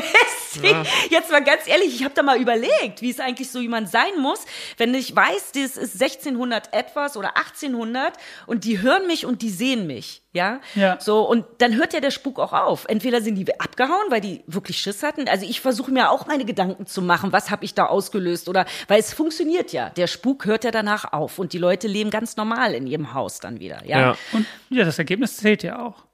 Sie? 0.50 0.74
Jetzt 1.10 1.30
mal 1.30 1.44
ganz 1.44 1.66
ehrlich, 1.66 1.94
ich 1.94 2.04
habe 2.04 2.14
da 2.14 2.22
mal 2.22 2.40
überlegt, 2.40 3.02
wie 3.02 3.10
es 3.10 3.20
eigentlich 3.20 3.50
so 3.50 3.60
jemand 3.60 3.90
sein 3.90 4.18
muss, 4.18 4.46
wenn 4.78 4.94
ich 4.94 5.14
weiß, 5.14 5.52
das 5.52 5.76
ist 5.76 6.00
1600 6.00 6.72
etwas 6.72 7.18
oder 7.18 7.36
1800 7.36 8.14
und 8.46 8.64
die 8.64 8.80
hören 8.80 9.06
mich 9.06 9.26
und 9.26 9.42
die 9.42 9.50
sehen 9.50 9.86
mich. 9.86 10.22
Ja? 10.32 10.60
Ja. 10.74 10.98
So, 11.00 11.28
und 11.28 11.44
dann 11.58 11.76
hört 11.76 11.92
ja 11.92 12.00
der 12.00 12.10
Spuk 12.10 12.38
auch 12.38 12.52
auf. 12.52 12.84
Entweder 12.88 13.20
sind 13.20 13.34
die 13.34 13.60
abgehauen, 13.60 14.06
weil 14.08 14.20
die 14.20 14.44
wirklich 14.46 14.78
Schiss 14.78 15.02
hatten. 15.02 15.28
Also 15.28 15.44
ich 15.44 15.60
versuche 15.60 15.90
mir 15.90 15.97
auch 16.06 16.26
meine 16.26 16.44
Gedanken 16.44 16.86
zu 16.86 17.02
machen, 17.02 17.32
was 17.32 17.50
habe 17.50 17.64
ich 17.64 17.74
da 17.74 17.86
ausgelöst 17.86 18.48
oder 18.48 18.64
weil 18.86 19.00
es 19.00 19.12
funktioniert 19.12 19.72
ja. 19.72 19.90
Der 19.90 20.06
Spuk 20.06 20.46
hört 20.46 20.64
ja 20.64 20.70
danach 20.70 21.12
auf 21.12 21.38
und 21.38 21.52
die 21.52 21.58
Leute 21.58 21.88
leben 21.88 22.10
ganz 22.10 22.36
normal 22.36 22.74
in 22.74 22.86
ihrem 22.86 23.14
Haus 23.14 23.40
dann 23.40 23.60
wieder. 23.60 23.84
Ja. 23.84 24.00
Ja. 24.00 24.16
Und 24.32 24.46
ja, 24.70 24.84
das 24.84 24.98
Ergebnis 24.98 25.36
zählt 25.36 25.62
ja 25.62 25.80
auch. 25.80 26.04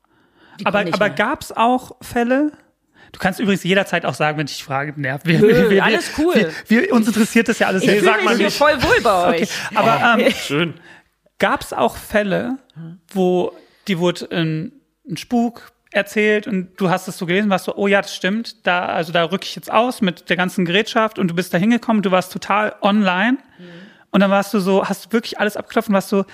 Die 0.61 0.67
Aber, 0.67 0.81
aber 0.81 1.11
gab 1.11 1.43
es 1.43 1.53
auch 1.53 1.97
Fälle? 2.01 2.53
Du 3.13 3.21
kannst 3.21 3.39
übrigens 3.39 3.63
jederzeit 3.63 4.05
auch 4.07 4.15
sagen, 4.15 4.39
wenn 4.39 4.47
dich 4.47 4.65
Frage 4.65 5.01
nervt. 5.01 5.27
Wir, 5.27 5.39
Nö, 5.39 5.81
alles 5.81 6.11
cool. 6.19 6.53
Wir, 6.67 6.83
wir, 6.83 6.93
uns 6.93 7.07
interessiert 7.07 7.49
das 7.49 7.61
ja 7.61 7.69
alles 7.69 7.85
ich 7.85 7.91
fühle 7.91 8.17
mich 8.17 8.25
mal 8.25 8.37
hier 8.37 8.51
voll 8.51 8.83
wohl 8.83 9.01
bei 9.03 9.41
euch. 9.41 9.51
Aber 9.75 10.19
ähm, 10.19 10.33
Schön. 10.47 10.75
gab 11.39 11.61
es 11.61 11.73
auch 11.73 11.97
Fälle, 11.97 12.59
wo 13.13 13.53
die 13.87 13.99
wurde 13.99 14.29
ein, 14.33 14.73
ein 15.09 15.17
Spuk 15.17 15.74
erzählt 15.95 16.47
und 16.47 16.81
du 16.81 16.91
hast 16.91 17.09
es 17.09 17.17
so 17.19 17.27
gelesen, 17.27 17.51
warst 17.51 17.67
so, 17.67 17.77
oh 17.77 17.87
ja, 17.87 18.03
das 18.03 18.15
stimmt, 18.15 18.67
da, 18.67 18.87
also 18.87 19.13
da 19.13 19.25
rücke 19.25 19.47
ich 19.47 19.55
jetzt 19.55 19.71
aus 19.71 20.01
mit 20.01 20.29
der 20.29 20.37
ganzen 20.37 20.65
Gerätschaft 20.65 21.19
und 21.19 21.29
du 21.29 21.35
bist 21.35 21.55
da 21.55 21.59
hingekommen, 21.59 22.03
du 22.03 22.11
warst 22.11 22.33
total 22.33 22.75
online. 22.83 23.39
Und 24.11 24.21
dann 24.21 24.31
warst 24.31 24.55
du 24.55 24.61
so, 24.61 24.89
hast 24.89 25.13
wirklich 25.13 25.41
alles 25.41 25.57
abgeklopft 25.57 25.89
und 25.89 25.95
warst 25.95 26.09
so, 26.09 26.25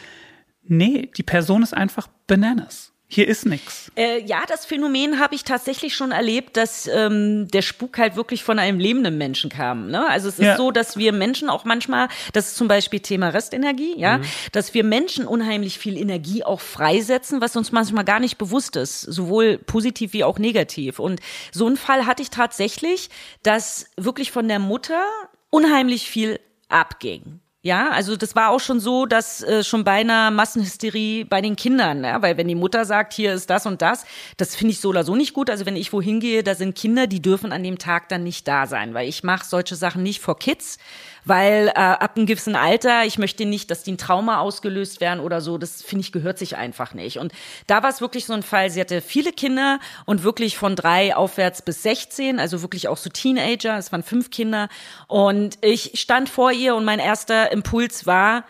nee, 0.65 1.11
die 1.17 1.23
Person 1.23 1.63
ist 1.63 1.75
einfach 1.75 2.09
bananas. 2.27 2.90
Hier 3.13 3.27
ist 3.27 3.45
nix. 3.45 3.91
Äh, 3.97 4.23
ja, 4.25 4.45
das 4.47 4.65
Phänomen 4.65 5.19
habe 5.19 5.35
ich 5.35 5.43
tatsächlich 5.43 5.97
schon 5.97 6.13
erlebt, 6.13 6.57
dass 6.57 6.87
ähm, 6.87 7.49
der 7.49 7.61
Spuk 7.63 7.99
halt 7.99 8.15
wirklich 8.15 8.45
von 8.45 8.61
einem 8.61 8.79
lebenden 8.79 9.19
Menschen 9.19 9.51
kam. 9.51 9.89
Ne? 9.91 10.09
Also 10.09 10.29
es 10.29 10.39
ist 10.39 10.47
Ja. 10.47 10.57
so, 10.57 10.71
dass 10.71 10.97
wir 10.97 11.13
Menschen 11.13 11.51
auch 11.51 11.65
manchmal, 11.65 12.07
das 12.33 12.49
ist 12.51 12.57
zum 12.57 12.69
Beispiel 12.69 13.01
Thema 13.01 13.31
Restenergie, 13.31 13.99
ja, 13.99 14.21
dass 14.53 14.75
wir 14.75 14.85
Menschen 14.85 15.27
unheimlich 15.27 15.77
viel 15.81 15.99
Energie 15.99 16.45
auch 16.45 16.61
freisetzen, 16.61 17.41
was 17.41 17.57
uns 17.57 17.73
manchmal 17.73 18.05
gar 18.05 18.21
nicht 18.21 18.39
bewusst 18.39 18.77
ist, 18.77 19.01
sowohl 19.01 19.59
positiv 19.59 20.13
wie 20.13 20.23
auch 20.23 20.39
negativ. 20.39 21.01
Und 21.01 21.19
so 21.51 21.67
einen 21.67 21.77
Fall 21.77 22.07
hatte 22.07 22.23
ich 22.23 22.31
tatsächlich, 22.31 23.11
dass 23.43 23.87
wirklich 23.97 24.31
von 24.31 24.47
der 24.47 24.61
Mutter 24.61 25.03
unheimlich 25.51 26.09
viel 26.09 26.39
abging. 26.69 27.41
Ja, 27.63 27.91
also 27.91 28.17
das 28.17 28.35
war 28.35 28.49
auch 28.49 28.61
schon 28.61 28.81
so, 28.81 29.05
dass 29.05 29.43
äh, 29.43 29.63
schon 29.63 29.85
bei 29.85 30.01
einer 30.01 30.31
Massenhysterie 30.31 31.25
bei 31.25 31.43
den 31.43 31.57
Kindern, 31.57 32.03
ja, 32.05 32.23
weil 32.23 32.39
wenn 32.39 32.49
die 32.49 32.55
Mutter 32.55 32.87
sagt, 32.87 33.13
hier 33.13 33.35
ist 33.35 33.51
das 33.51 33.67
und 33.67 33.83
das, 33.83 34.07
das 34.39 34.57
finde 34.57 34.73
ich 34.73 34.81
so 34.81 34.89
oder 34.89 35.05
so 35.05 35.15
nicht 35.15 35.35
gut. 35.35 35.51
Also 35.51 35.67
wenn 35.67 35.77
ich 35.77 35.93
wohin 35.93 36.21
gehe, 36.21 36.43
da 36.43 36.55
sind 36.55 36.75
Kinder, 36.75 37.07
die 37.07 37.21
dürfen 37.21 37.53
an 37.53 37.63
dem 37.63 37.77
Tag 37.77 38.09
dann 38.09 38.23
nicht 38.23 38.49
da 38.49 38.67
sein, 38.67 38.95
weil 38.95 39.11
ich 39.11 39.25
mache 39.25 39.45
solche 39.45 39.77
Sachen 39.77 40.03
nicht 40.03 40.23
vor 40.23 40.39
Kids, 40.39 40.79
weil 41.31 41.69
äh, 41.69 41.73
ab 41.75 42.17
einem 42.17 42.27
gewissen 42.27 42.57
Alter, 42.57 43.05
ich 43.05 43.17
möchte 43.17 43.47
nicht, 43.47 43.71
dass 43.71 43.85
die 43.85 43.93
ein 43.93 43.99
Trauma 43.99 44.41
ausgelöst 44.41 45.01
werden 45.01 45.21
oder 45.21 45.41
so. 45.41 45.59
Das 45.59 45.81
finde 45.81 46.01
ich 46.01 46.11
gehört 46.11 46.39
sich 46.39 46.57
einfach 46.57 46.93
nicht. 46.93 47.19
Und 47.21 47.33
da 47.69 47.85
war 47.85 47.91
es 47.91 48.01
wirklich 48.01 48.27
so 48.27 48.33
ein 48.33 48.43
Fall. 48.43 48.69
Sie 48.69 48.81
hatte 48.81 49.01
viele 49.01 49.33
Kinder 49.33 49.79
und 50.07 50.25
wirklich 50.25 50.59
von 50.59 50.75
drei 50.75 51.15
aufwärts 51.15 51.63
bis 51.63 51.85
16, 51.85 52.41
also 52.41 52.63
wirklich 52.63 52.89
auch 52.89 52.97
so 52.97 53.11
Teenager. 53.11 53.79
Es 53.79 53.93
waren 53.93 54.03
fünf 54.03 54.31
Kinder 54.31 54.69
und 55.07 55.57
ich 55.61 56.01
stand 56.01 56.29
vor 56.29 56.51
ihr 56.51 56.75
und 56.75 56.85
mein 56.85 56.99
erster 56.99 57.53
Impuls 57.53 58.07
war, 58.07 58.45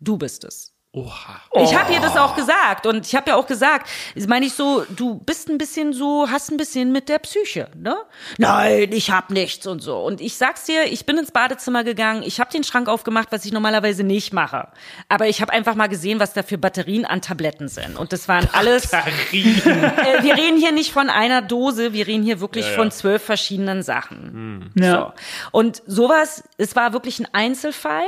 du 0.00 0.16
bist 0.16 0.44
es. 0.44 0.71
Oha. 0.94 1.40
Ich 1.54 1.74
habe 1.74 1.90
ihr 1.94 2.00
das 2.00 2.18
auch 2.18 2.36
gesagt 2.36 2.86
und 2.86 3.06
ich 3.06 3.14
habe 3.14 3.30
ja 3.30 3.36
auch 3.36 3.46
gesagt, 3.46 3.88
meine 4.28 4.44
ich 4.44 4.52
so, 4.52 4.84
du 4.90 5.14
bist 5.14 5.48
ein 5.48 5.56
bisschen 5.56 5.94
so, 5.94 6.28
hast 6.30 6.50
ein 6.50 6.58
bisschen 6.58 6.92
mit 6.92 7.08
der 7.08 7.18
Psyche, 7.18 7.70
ne? 7.74 7.96
Nein, 8.36 8.92
ich 8.92 9.10
hab 9.10 9.30
nichts 9.30 9.66
und 9.66 9.80
so. 9.80 9.96
Und 10.04 10.20
ich 10.20 10.36
sag's 10.36 10.64
dir, 10.64 10.84
ich 10.84 11.06
bin 11.06 11.16
ins 11.16 11.30
Badezimmer 11.30 11.82
gegangen, 11.82 12.22
ich 12.22 12.40
habe 12.40 12.50
den 12.52 12.62
Schrank 12.62 12.88
aufgemacht, 12.88 13.28
was 13.32 13.46
ich 13.46 13.52
normalerweise 13.52 14.04
nicht 14.04 14.34
mache. 14.34 14.68
Aber 15.08 15.28
ich 15.28 15.40
habe 15.40 15.50
einfach 15.54 15.76
mal 15.76 15.86
gesehen, 15.86 16.20
was 16.20 16.34
da 16.34 16.42
für 16.42 16.58
Batterien 16.58 17.06
an 17.06 17.22
Tabletten 17.22 17.68
sind. 17.68 17.96
Und 17.96 18.12
das 18.12 18.28
waren 18.28 18.46
alles. 18.52 18.88
Batterien. 18.90 19.62
Äh, 20.02 20.22
wir 20.22 20.36
reden 20.36 20.58
hier 20.58 20.72
nicht 20.72 20.92
von 20.92 21.08
einer 21.08 21.42
Dose, 21.42 21.92
wir 21.92 22.06
reden 22.06 22.22
hier 22.22 22.40
wirklich 22.40 22.64
Ja, 22.66 22.70
ja. 22.72 22.76
von 22.76 22.90
zwölf 22.90 23.22
verschiedenen 23.22 23.82
Sachen. 23.82 24.70
Ja. 24.74 24.92
So. 24.92 25.12
Und 25.52 25.82
sowas, 25.86 26.42
es 26.58 26.74
war 26.76 26.92
wirklich 26.92 27.20
ein 27.20 27.28
Einzelfall. 27.32 28.04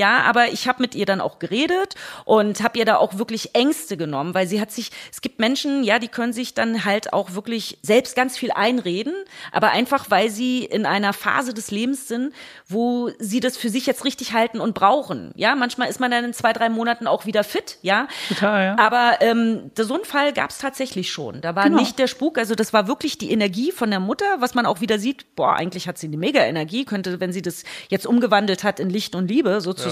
Ja, 0.00 0.22
aber 0.22 0.48
ich 0.48 0.66
habe 0.66 0.80
mit 0.80 0.94
ihr 0.94 1.04
dann 1.04 1.20
auch 1.20 1.38
geredet 1.40 1.94
und 2.24 2.62
habe 2.62 2.78
ihr 2.78 2.86
da 2.86 2.96
auch 2.96 3.18
wirklich 3.18 3.54
Ängste 3.54 3.98
genommen, 3.98 4.32
weil 4.32 4.46
sie 4.46 4.58
hat 4.58 4.70
sich, 4.72 4.90
es 5.12 5.20
gibt 5.20 5.38
Menschen, 5.38 5.84
ja, 5.84 5.98
die 5.98 6.08
können 6.08 6.32
sich 6.32 6.54
dann 6.54 6.86
halt 6.86 7.12
auch 7.12 7.34
wirklich 7.34 7.76
selbst 7.82 8.16
ganz 8.16 8.38
viel 8.38 8.50
einreden, 8.50 9.12
aber 9.52 9.72
einfach, 9.72 10.06
weil 10.08 10.30
sie 10.30 10.64
in 10.64 10.86
einer 10.86 11.12
Phase 11.12 11.52
des 11.52 11.70
Lebens 11.70 12.08
sind, 12.08 12.32
wo 12.66 13.10
sie 13.18 13.40
das 13.40 13.58
für 13.58 13.68
sich 13.68 13.84
jetzt 13.84 14.06
richtig 14.06 14.32
halten 14.32 14.58
und 14.58 14.72
brauchen. 14.72 15.32
Ja, 15.34 15.54
manchmal 15.54 15.90
ist 15.90 16.00
man 16.00 16.10
dann 16.10 16.24
in 16.24 16.32
zwei, 16.32 16.54
drei 16.54 16.70
Monaten 16.70 17.06
auch 17.06 17.26
wieder 17.26 17.44
fit, 17.44 17.76
ja. 17.82 18.08
Total, 18.30 18.64
ja. 18.68 18.78
Aber 18.78 19.18
ähm, 19.20 19.70
so 19.76 19.92
einen 19.92 20.06
Fall 20.06 20.32
gab 20.32 20.48
es 20.48 20.56
tatsächlich 20.56 21.12
schon. 21.12 21.42
Da 21.42 21.54
war 21.54 21.64
Genau. 21.64 21.78
nicht 21.78 21.98
der 21.98 22.06
Spuk, 22.06 22.38
also 22.38 22.54
das 22.54 22.72
war 22.72 22.88
wirklich 22.88 23.18
die 23.18 23.30
Energie 23.32 23.70
von 23.70 23.90
der 23.90 24.00
Mutter, 24.00 24.24
was 24.38 24.54
man 24.54 24.64
auch 24.64 24.80
wieder 24.80 24.98
sieht, 24.98 25.36
boah, 25.36 25.56
eigentlich 25.56 25.86
hat 25.88 25.98
sie 25.98 26.06
eine 26.06 26.16
mega 26.16 26.40
Energie, 26.40 26.86
könnte, 26.86 27.20
wenn 27.20 27.34
sie 27.34 27.42
das 27.42 27.64
jetzt 27.90 28.06
umgewandelt 28.06 28.64
hat 28.64 28.80
in 28.80 28.88
Licht 28.88 29.14
und 29.14 29.28
Liebe 29.28 29.60
sozusagen, 29.60 29.89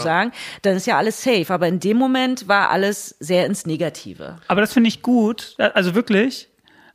dann 0.63 0.77
ist 0.77 0.87
ja 0.87 0.99
alles 0.99 1.23
safe. 1.23 1.53
Aber 1.53 1.69
in 1.69 1.81
dem 1.81 1.97
Moment 1.97 2.49
war 2.49 2.71
alles 2.71 3.17
sehr 3.21 3.47
ins 3.47 3.67
Negative. 3.67 4.37
Aber 4.49 4.61
das 4.61 4.73
finde 4.73 4.89
ich 4.89 5.03
gut, 5.03 5.57
also 5.59 5.95
wirklich 5.95 6.49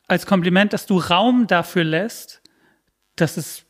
als 0.07 0.25
Kompliment, 0.25 0.73
dass 0.73 0.85
du 0.85 0.97
Raum 0.97 1.47
dafür 1.47 1.83
lässt, 1.83 2.41
dass 3.15 3.37
es 3.37 3.63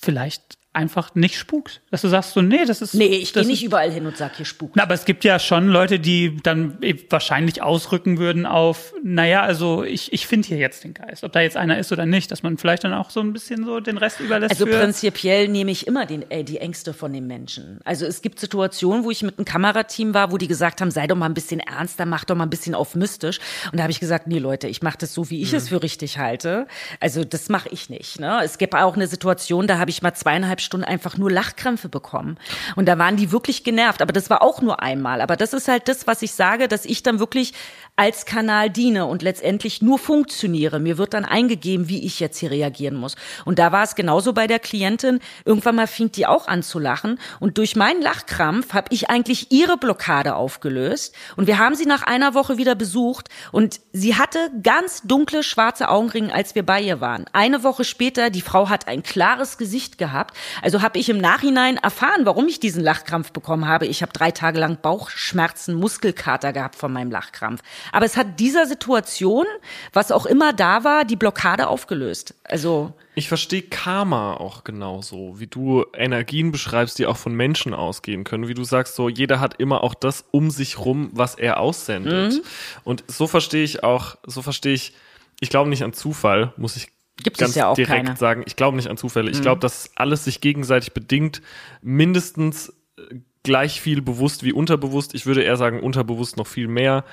vielleicht 0.00 0.55
einfach 0.76 1.14
nicht 1.14 1.38
spukt. 1.38 1.80
Dass 1.90 2.02
du 2.02 2.08
sagst 2.08 2.34
so, 2.34 2.42
nee, 2.42 2.64
das 2.64 2.82
ist. 2.82 2.94
Nee, 2.94 3.06
ich 3.06 3.32
gehe 3.32 3.44
nicht 3.46 3.64
überall 3.64 3.90
hin 3.90 4.06
und 4.06 4.16
sag, 4.16 4.36
hier 4.36 4.46
spukt. 4.46 4.76
Na, 4.76 4.82
aber 4.82 4.94
es 4.94 5.04
gibt 5.04 5.24
ja 5.24 5.38
schon 5.38 5.68
Leute, 5.68 5.98
die 5.98 6.36
dann 6.42 6.78
eben 6.82 7.00
wahrscheinlich 7.10 7.62
ausrücken 7.62 8.18
würden 8.18 8.46
auf, 8.46 8.92
naja, 9.02 9.42
also 9.42 9.82
ich, 9.82 10.12
ich 10.12 10.26
finde 10.26 10.48
hier 10.48 10.58
jetzt 10.58 10.84
den 10.84 10.94
Geist. 10.94 11.24
Ob 11.24 11.32
da 11.32 11.40
jetzt 11.40 11.56
einer 11.56 11.78
ist 11.78 11.90
oder 11.92 12.06
nicht, 12.06 12.30
dass 12.30 12.42
man 12.42 12.58
vielleicht 12.58 12.84
dann 12.84 12.92
auch 12.92 13.10
so 13.10 13.20
ein 13.20 13.32
bisschen 13.32 13.64
so 13.64 13.80
den 13.80 13.96
Rest 13.96 14.20
überlässt. 14.20 14.50
Also 14.52 14.66
prinzipiell 14.66 15.48
nehme 15.48 15.70
ich 15.70 15.86
immer 15.86 16.06
den, 16.06 16.30
äh, 16.30 16.44
die 16.44 16.58
Ängste 16.58 16.92
von 16.92 17.12
den 17.12 17.26
Menschen. 17.26 17.80
Also 17.84 18.04
es 18.04 18.20
gibt 18.20 18.38
Situationen, 18.38 19.04
wo 19.04 19.10
ich 19.10 19.22
mit 19.22 19.38
einem 19.38 19.46
Kamerateam 19.46 20.12
war, 20.12 20.30
wo 20.30 20.36
die 20.36 20.48
gesagt 20.48 20.80
haben, 20.80 20.90
sei 20.90 21.06
doch 21.06 21.16
mal 21.16 21.26
ein 21.26 21.34
bisschen 21.34 21.60
ernster, 21.60 22.04
mach 22.04 22.24
doch 22.24 22.36
mal 22.36 22.44
ein 22.44 22.50
bisschen 22.50 22.74
auf 22.74 22.94
mystisch. 22.94 23.38
Und 23.72 23.78
da 23.78 23.84
habe 23.84 23.92
ich 23.92 24.00
gesagt, 24.00 24.26
nee 24.26 24.38
Leute, 24.38 24.68
ich 24.68 24.82
mache 24.82 24.98
das 24.98 25.14
so, 25.14 25.30
wie 25.30 25.40
ich 25.40 25.52
es 25.52 25.70
für 25.70 25.82
richtig 25.82 26.18
halte. 26.18 26.66
Also 27.00 27.24
das 27.24 27.48
mache 27.48 27.68
ich 27.70 27.88
nicht. 27.88 28.20
Ne? 28.20 28.40
Es 28.44 28.58
gibt 28.58 28.74
auch 28.74 28.94
eine 28.94 29.06
Situation, 29.06 29.66
da 29.66 29.78
habe 29.78 29.90
ich 29.90 30.02
mal 30.02 30.14
zweieinhalb 30.14 30.60
Stunden 30.66 30.84
einfach 30.84 31.16
nur 31.16 31.30
Lachkrämpfe 31.30 31.88
bekommen. 31.88 32.36
Und 32.74 32.86
da 32.86 32.98
waren 32.98 33.16
die 33.16 33.32
wirklich 33.32 33.64
genervt. 33.64 34.02
Aber 34.02 34.12
das 34.12 34.28
war 34.28 34.42
auch 34.42 34.60
nur 34.60 34.82
einmal. 34.82 35.22
Aber 35.22 35.36
das 35.36 35.54
ist 35.54 35.68
halt 35.68 35.88
das, 35.88 36.06
was 36.06 36.20
ich 36.20 36.32
sage, 36.32 36.68
dass 36.68 36.84
ich 36.84 37.02
dann 37.02 37.18
wirklich 37.18 37.54
als 37.96 38.26
Kanal 38.26 38.68
diene 38.68 39.06
und 39.06 39.22
letztendlich 39.22 39.80
nur 39.80 39.98
funktioniere. 39.98 40.78
Mir 40.78 40.98
wird 40.98 41.14
dann 41.14 41.24
eingegeben, 41.24 41.88
wie 41.88 42.04
ich 42.04 42.20
jetzt 42.20 42.36
hier 42.38 42.50
reagieren 42.50 42.94
muss. 42.94 43.16
Und 43.46 43.58
da 43.58 43.72
war 43.72 43.82
es 43.82 43.94
genauso 43.94 44.34
bei 44.34 44.46
der 44.46 44.58
Klientin. 44.58 45.20
Irgendwann 45.46 45.76
mal 45.76 45.86
fing 45.86 46.12
die 46.12 46.26
auch 46.26 46.46
an 46.46 46.62
zu 46.62 46.78
lachen. 46.78 47.18
Und 47.40 47.56
durch 47.56 47.74
meinen 47.74 48.02
Lachkrampf 48.02 48.74
habe 48.74 48.88
ich 48.90 49.08
eigentlich 49.08 49.50
ihre 49.50 49.78
Blockade 49.78 50.34
aufgelöst. 50.34 51.14
Und 51.36 51.46
wir 51.46 51.58
haben 51.58 51.74
sie 51.74 51.86
nach 51.86 52.02
einer 52.02 52.34
Woche 52.34 52.58
wieder 52.58 52.74
besucht. 52.74 53.30
Und 53.50 53.80
sie 53.94 54.16
hatte 54.16 54.50
ganz 54.62 55.00
dunkle, 55.02 55.42
schwarze 55.42 55.88
Augenringe, 55.88 56.34
als 56.34 56.54
wir 56.54 56.66
bei 56.66 56.82
ihr 56.82 57.00
waren. 57.00 57.24
Eine 57.32 57.62
Woche 57.62 57.84
später, 57.84 58.28
die 58.28 58.42
Frau 58.42 58.68
hat 58.68 58.88
ein 58.88 59.04
klares 59.04 59.56
Gesicht 59.56 59.96
gehabt. 59.96 60.36
Also 60.60 60.82
habe 60.82 60.98
ich 60.98 61.08
im 61.08 61.18
Nachhinein 61.18 61.78
erfahren, 61.78 62.26
warum 62.26 62.46
ich 62.46 62.60
diesen 62.60 62.84
Lachkrampf 62.84 63.32
bekommen 63.32 63.66
habe. 63.66 63.86
Ich 63.86 64.02
habe 64.02 64.12
drei 64.12 64.32
Tage 64.32 64.60
lang 64.60 64.82
Bauchschmerzen, 64.82 65.74
Muskelkater 65.74 66.52
gehabt 66.52 66.76
von 66.76 66.92
meinem 66.92 67.10
Lachkrampf. 67.10 67.62
Aber 67.92 68.06
es 68.06 68.16
hat 68.16 68.40
dieser 68.40 68.66
Situation, 68.66 69.46
was 69.92 70.12
auch 70.12 70.26
immer 70.26 70.52
da 70.52 70.84
war, 70.84 71.04
die 71.04 71.16
Blockade 71.16 71.68
aufgelöst. 71.68 72.34
Also 72.44 72.92
Ich 73.14 73.28
verstehe 73.28 73.62
Karma 73.62 74.34
auch 74.34 74.64
genauso, 74.64 75.38
wie 75.40 75.46
du 75.46 75.84
Energien 75.94 76.52
beschreibst, 76.52 76.98
die 76.98 77.06
auch 77.06 77.16
von 77.16 77.34
Menschen 77.34 77.74
ausgehen 77.74 78.24
können. 78.24 78.48
Wie 78.48 78.54
du 78.54 78.64
sagst, 78.64 78.94
so 78.94 79.08
jeder 79.08 79.40
hat 79.40 79.60
immer 79.60 79.82
auch 79.82 79.94
das 79.94 80.24
um 80.30 80.50
sich 80.50 80.78
rum, 80.78 81.10
was 81.12 81.34
er 81.34 81.60
aussendet. 81.60 82.34
Mhm. 82.34 82.40
Und 82.84 83.04
so 83.08 83.26
verstehe 83.26 83.64
ich 83.64 83.82
auch, 83.82 84.16
so 84.26 84.42
verstehe 84.42 84.74
ich, 84.74 84.94
ich 85.40 85.50
glaube 85.50 85.70
nicht 85.70 85.82
an 85.82 85.92
Zufall, 85.92 86.52
muss 86.56 86.76
ich 86.76 86.88
Gibt 87.22 87.36
es 87.36 87.40
ganz 87.40 87.54
ja 87.54 87.68
auch 87.68 87.74
direkt 87.74 87.96
keine. 87.96 88.10
Mhm. 88.10 88.16
sagen. 88.16 88.42
Ich 88.46 88.56
glaube 88.56 88.76
nicht 88.76 88.88
an 88.88 88.96
Zufälle. 88.96 89.30
Ich 89.30 89.40
glaube, 89.40 89.60
dass 89.60 89.90
alles 89.96 90.24
sich 90.24 90.40
gegenseitig 90.40 90.92
bedingt, 90.92 91.40
mindestens 91.80 92.74
äh, 92.98 93.16
gleich 93.46 93.80
viel 93.80 94.02
bewusst 94.02 94.42
wie 94.42 94.52
unterbewusst. 94.52 95.14
Ich 95.14 95.24
würde 95.24 95.44
eher 95.44 95.56
sagen, 95.56 95.78
unterbewusst 95.78 96.36
noch 96.36 96.48
viel 96.48 96.66
mehr. 96.66 97.04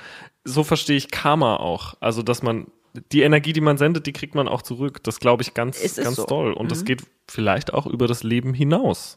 So 0.42 0.64
verstehe 0.64 0.96
ich 0.96 1.12
Karma 1.12 1.56
auch. 1.56 1.94
Also, 2.00 2.22
dass 2.22 2.42
man 2.42 2.66
die 3.12 3.22
Energie, 3.22 3.52
die 3.52 3.60
man 3.60 3.78
sendet, 3.78 4.06
die 4.06 4.12
kriegt 4.12 4.34
man 4.34 4.48
auch 4.48 4.60
zurück. 4.60 5.02
Das 5.04 5.20
glaube 5.20 5.44
ich 5.44 5.54
ganz, 5.54 5.80
ganz 5.96 6.16
so. 6.16 6.26
doll. 6.26 6.52
Und 6.52 6.72
das 6.72 6.84
geht 6.84 7.04
vielleicht 7.28 7.72
auch 7.72 7.86
über 7.86 8.08
das 8.08 8.24
Leben 8.24 8.52
hinaus. 8.52 9.16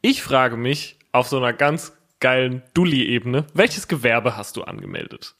Ich 0.00 0.22
frage 0.22 0.56
mich 0.56 0.98
auf 1.12 1.28
so 1.28 1.36
einer 1.36 1.52
ganz 1.52 1.92
geilen 2.18 2.62
Dulli-Ebene, 2.72 3.46
welches 3.52 3.88
Gewerbe 3.88 4.34
hast 4.34 4.56
du 4.56 4.62
angemeldet? 4.62 5.34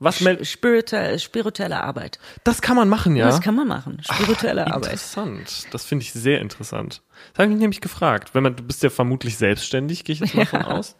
Was 0.00 0.22
spirituelle, 0.42 1.18
spirituelle 1.18 1.82
Arbeit. 1.82 2.20
das 2.44 2.62
kann 2.62 2.76
man 2.76 2.88
machen, 2.88 3.16
ja? 3.16 3.26
Das 3.26 3.40
kann 3.40 3.56
man 3.56 3.66
machen. 3.66 4.00
Spirituelle 4.02 4.66
Arbeit. 4.68 4.92
Interessant. 4.92 5.66
Das 5.72 5.84
finde 5.84 6.04
ich 6.04 6.12
sehr 6.12 6.40
interessant. 6.40 7.02
Das 7.32 7.38
habe 7.38 7.44
ich 7.44 7.50
mich 7.54 7.58
nämlich 7.60 7.80
gefragt. 7.80 8.32
Wenn 8.32 8.44
man, 8.44 8.54
du 8.54 8.62
bist 8.62 8.82
ja 8.84 8.90
vermutlich 8.90 9.36
selbstständig, 9.36 10.04
gehe 10.04 10.12
ich 10.14 10.20
jetzt 10.20 10.34
mal 10.36 10.46
von 10.46 10.62
aus. 10.62 10.94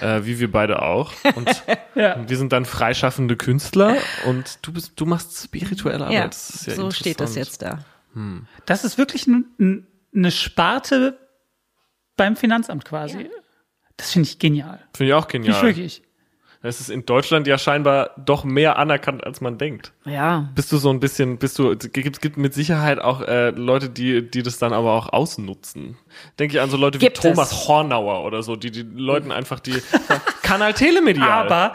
Äh, 0.00 0.24
wie 0.24 0.38
wir 0.38 0.52
beide 0.52 0.82
auch. 0.82 1.12
Und 1.34 1.48
Ja. 1.96 2.24
wir 2.28 2.36
sind 2.36 2.52
dann 2.52 2.64
freischaffende 2.64 3.36
Künstler 3.36 3.96
und 4.26 4.60
du 4.62 4.72
bist, 4.72 4.92
du 5.00 5.04
machst 5.04 5.36
spirituelle 5.42 6.04
Arbeit. 6.04 6.14
Ja, 6.14 6.26
Das 6.28 6.50
ist 6.50 6.66
ja 6.68 6.74
so 6.76 6.92
steht 6.92 7.18
das 7.20 7.34
jetzt 7.34 7.62
da. 7.62 7.84
Das 8.66 8.84
ist 8.84 8.98
wirklich 8.98 9.26
eine 9.26 10.30
Sparte 10.30 11.18
beim 12.16 12.36
Finanzamt 12.36 12.84
quasi. 12.84 13.28
Das 13.96 14.12
finde 14.12 14.28
ich 14.28 14.38
genial. 14.38 14.78
Finde 14.94 15.10
ich 15.10 15.14
auch 15.14 15.26
genial. 15.26 15.60
wirklich. 15.62 16.02
Es 16.60 16.80
ist 16.80 16.90
in 16.90 17.06
Deutschland 17.06 17.46
ja 17.46 17.56
scheinbar 17.56 18.10
doch 18.16 18.42
mehr 18.42 18.78
anerkannt, 18.78 19.24
als 19.24 19.40
man 19.40 19.58
denkt. 19.58 19.92
Ja. 20.04 20.48
Bist 20.56 20.72
du 20.72 20.78
so 20.78 20.90
ein 20.90 20.98
bisschen, 20.98 21.38
bist 21.38 21.58
du, 21.58 21.70
es 21.70 21.92
gibt, 21.92 22.20
gibt 22.20 22.36
mit 22.36 22.52
Sicherheit 22.52 22.98
auch 22.98 23.22
äh, 23.22 23.50
Leute, 23.50 23.88
die, 23.88 24.28
die 24.28 24.42
das 24.42 24.58
dann 24.58 24.72
aber 24.72 24.94
auch 24.94 25.12
ausnutzen. 25.12 25.96
Denke 26.38 26.56
ich 26.56 26.60
an 26.60 26.68
so 26.68 26.76
Leute 26.76 27.00
wie 27.00 27.04
Gibt 27.04 27.22
Thomas 27.22 27.52
es. 27.52 27.68
Hornauer 27.68 28.24
oder 28.24 28.42
so, 28.42 28.56
die 28.56 28.72
die 28.72 28.82
Leuten 28.82 29.30
einfach 29.30 29.60
die 29.60 29.80
Kanal 30.42 30.74
Telemedial. 30.74 31.28
Aber 31.28 31.74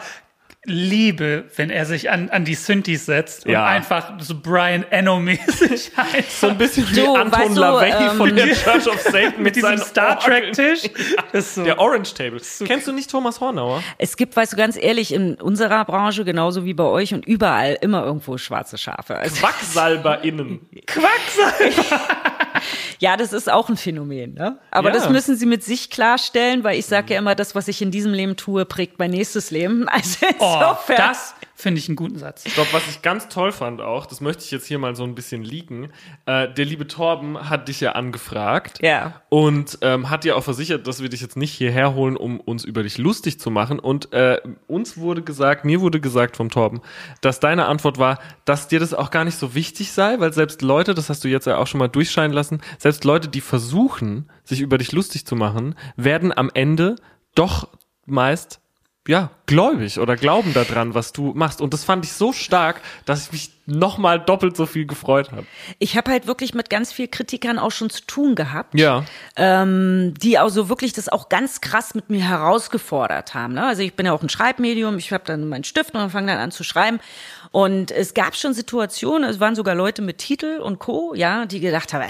liebe, 0.66 1.44
wenn 1.56 1.70
er 1.70 1.84
sich 1.86 2.10
an, 2.10 2.30
an 2.30 2.44
die 2.44 2.54
Synthes 2.54 3.06
setzt 3.06 3.46
und 3.46 3.52
Ja. 3.52 3.66
einfach 3.66 4.12
so 4.20 4.34
Brian 4.40 4.84
einfach 4.90 6.30
so 6.30 6.48
ein 6.48 6.58
bisschen 6.58 6.88
wie 6.90 6.94
Du, 7.00 7.14
Anton 7.14 7.32
weißt 7.40 7.56
du, 7.56 7.60
LaVey 7.60 7.90
ähm, 8.10 8.16
von 8.16 8.34
der 8.36 8.46
Church 8.54 8.86
of 8.86 9.00
Satan 9.00 9.22
mit, 9.36 9.38
mit 9.38 9.56
diesem 9.56 9.78
Star. 9.78 10.18
Trek-Tisch. 10.18 10.82
So. 11.36 11.64
Der 11.64 11.80
Orange 11.80 12.14
Table. 12.14 12.40
Kennst 12.64 12.86
du 12.86 12.92
nicht 12.92 13.10
Thomas 13.10 13.40
Hornauer? 13.40 13.82
Es 13.98 14.16
gibt, 14.16 14.36
weißt 14.36 14.52
du, 14.52 14.56
ganz 14.56 14.76
ehrlich, 14.76 15.12
in 15.12 15.34
unserer 15.34 15.84
Branche 15.84 16.24
genauso 16.24 16.64
wie 16.64 16.74
bei 16.74 16.84
euch 16.84 17.12
und 17.12 17.26
überall 17.26 17.76
immer 17.80 18.04
irgendwo 18.04 18.38
schwarze 18.38 18.78
Schafe. 18.78 19.16
Also, 19.16 19.40
QuacksalberInnen. 19.40 20.60
Quacksalber. 20.86 22.00
ja, 23.00 23.16
das 23.16 23.32
ist 23.32 23.50
auch 23.50 23.68
ein 23.68 23.76
Phänomen, 23.76 24.34
ne? 24.34 24.58
Aber 24.70 24.88
Ja. 24.90 24.94
das 24.94 25.08
müssen 25.10 25.36
sie 25.36 25.46
mit 25.46 25.64
sich 25.64 25.90
klarstellen, 25.90 26.62
weil 26.64 26.78
ich 26.78 26.86
sage 26.86 27.14
ja 27.14 27.18
immer, 27.18 27.34
das, 27.34 27.54
was 27.56 27.66
ich 27.68 27.82
in 27.82 27.90
diesem 27.90 28.12
Leben 28.12 28.36
tue, 28.36 28.64
prägt 28.64 28.98
mein 29.00 29.10
nächstes 29.10 29.50
Leben. 29.50 29.88
Also 29.88 30.26
Oh, 30.38 30.53
insofern. 30.54 30.96
das, 30.96 31.34
finde 31.54 31.78
ich 31.78 31.88
einen 31.88 31.96
guten 31.96 32.18
Satz. 32.18 32.44
Glaube, 32.44 32.72
was 32.72 32.86
ich 32.88 33.00
ganz 33.02 33.28
toll 33.28 33.52
fand 33.52 33.80
auch, 33.80 34.06
das 34.06 34.20
möchte 34.20 34.42
ich 34.44 34.50
jetzt 34.50 34.66
hier 34.66 34.78
mal 34.78 34.96
so 34.96 35.04
ein 35.04 35.14
bisschen 35.14 35.42
liegen. 35.42 35.90
Äh, 36.26 36.52
der 36.52 36.64
liebe 36.64 36.86
Torben 36.86 37.48
hat 37.48 37.68
dich 37.68 37.80
ja 37.80 37.92
angefragt. 37.92 38.80
Ja. 38.82 39.22
Und 39.28 39.78
ähm, 39.80 40.10
hat 40.10 40.24
dir 40.24 40.36
auch 40.36 40.42
versichert, 40.42 40.86
dass 40.86 41.00
wir 41.00 41.08
dich 41.08 41.20
jetzt 41.20 41.36
nicht 41.36 41.52
hierher 41.52 41.94
holen, 41.94 42.16
um 42.16 42.40
uns 42.40 42.64
über 42.64 42.82
dich 42.82 42.98
lustig 42.98 43.38
zu 43.38 43.50
machen. 43.50 43.78
Und 43.78 44.12
äh, 44.12 44.40
uns 44.66 44.98
wurde 44.98 45.22
gesagt, 45.22 45.64
mir 45.64 45.80
wurde 45.80 46.00
gesagt 46.00 46.36
vom 46.36 46.50
Torben, 46.50 46.82
dass 47.20 47.40
deine 47.40 47.66
Antwort 47.66 47.98
war, 47.98 48.18
dass 48.44 48.68
dir 48.68 48.80
das 48.80 48.92
auch 48.92 49.10
gar 49.10 49.24
nicht 49.24 49.38
so 49.38 49.54
wichtig 49.54 49.92
sei, 49.92 50.18
weil 50.18 50.32
selbst 50.32 50.60
Leute, 50.60 50.94
das 50.94 51.08
hast 51.08 51.24
du 51.24 51.28
jetzt 51.28 51.46
ja 51.46 51.56
auch 51.58 51.66
schon 51.66 51.78
mal 51.78 51.88
durchscheinen 51.88 52.32
lassen, 52.32 52.60
selbst 52.78 53.04
Leute, 53.04 53.28
die 53.28 53.40
versuchen, 53.40 54.30
sich 54.42 54.60
über 54.60 54.76
dich 54.76 54.92
lustig 54.92 55.24
zu 55.24 55.36
machen, 55.36 55.76
werden 55.96 56.36
am 56.36 56.50
Ende 56.52 56.96
doch 57.34 57.68
meist 58.06 58.60
ja, 59.06 59.30
gläubig 59.46 59.98
oder 59.98 60.16
glauben 60.16 60.54
daran, 60.54 60.94
was 60.94 61.12
du 61.12 61.32
machst. 61.34 61.60
Und 61.60 61.74
das 61.74 61.84
fand 61.84 62.06
ich 62.06 62.12
so 62.12 62.32
stark, 62.32 62.80
dass 63.04 63.26
ich 63.26 63.32
mich 63.32 63.50
nochmal 63.66 64.18
doppelt 64.18 64.56
so 64.56 64.64
viel 64.64 64.86
gefreut 64.86 65.30
habe. 65.30 65.44
Ich 65.78 65.96
habe 65.96 66.10
halt 66.10 66.26
wirklich 66.26 66.54
mit 66.54 66.70
ganz 66.70 66.90
viel 66.90 67.08
Kritikern 67.08 67.58
auch 67.58 67.70
schon 67.70 67.90
zu 67.90 68.02
tun 68.06 68.34
gehabt. 68.34 68.74
Ja. 68.74 69.04
Ähm, 69.36 70.14
die 70.22 70.38
also 70.38 70.70
wirklich 70.70 70.94
das 70.94 71.10
auch 71.10 71.28
ganz 71.28 71.60
krass 71.60 71.94
mit 71.94 72.08
mir 72.08 72.26
herausgefordert 72.26 73.34
haben. 73.34 73.54
Ne? 73.54 73.66
Also 73.66 73.82
ich 73.82 73.94
bin 73.94 74.06
ja 74.06 74.12
auch 74.12 74.22
ein 74.22 74.30
Schreibmedium, 74.30 74.96
ich 74.96 75.12
habe 75.12 75.24
dann 75.26 75.48
meinen 75.48 75.64
Stift 75.64 75.94
und 75.94 76.10
fange 76.10 76.28
dann 76.28 76.38
an 76.38 76.50
zu 76.50 76.64
schreiben. 76.64 76.98
Und 77.50 77.90
es 77.90 78.14
gab 78.14 78.36
schon 78.36 78.54
Situationen, 78.54 79.28
es 79.28 79.38
waren 79.38 79.54
sogar 79.54 79.74
Leute 79.74 80.02
mit 80.02 80.18
Titel 80.18 80.60
und 80.60 80.78
Co., 80.78 81.14
ja, 81.14 81.44
die 81.46 81.60
gedacht 81.60 81.92
haben, 81.92 82.04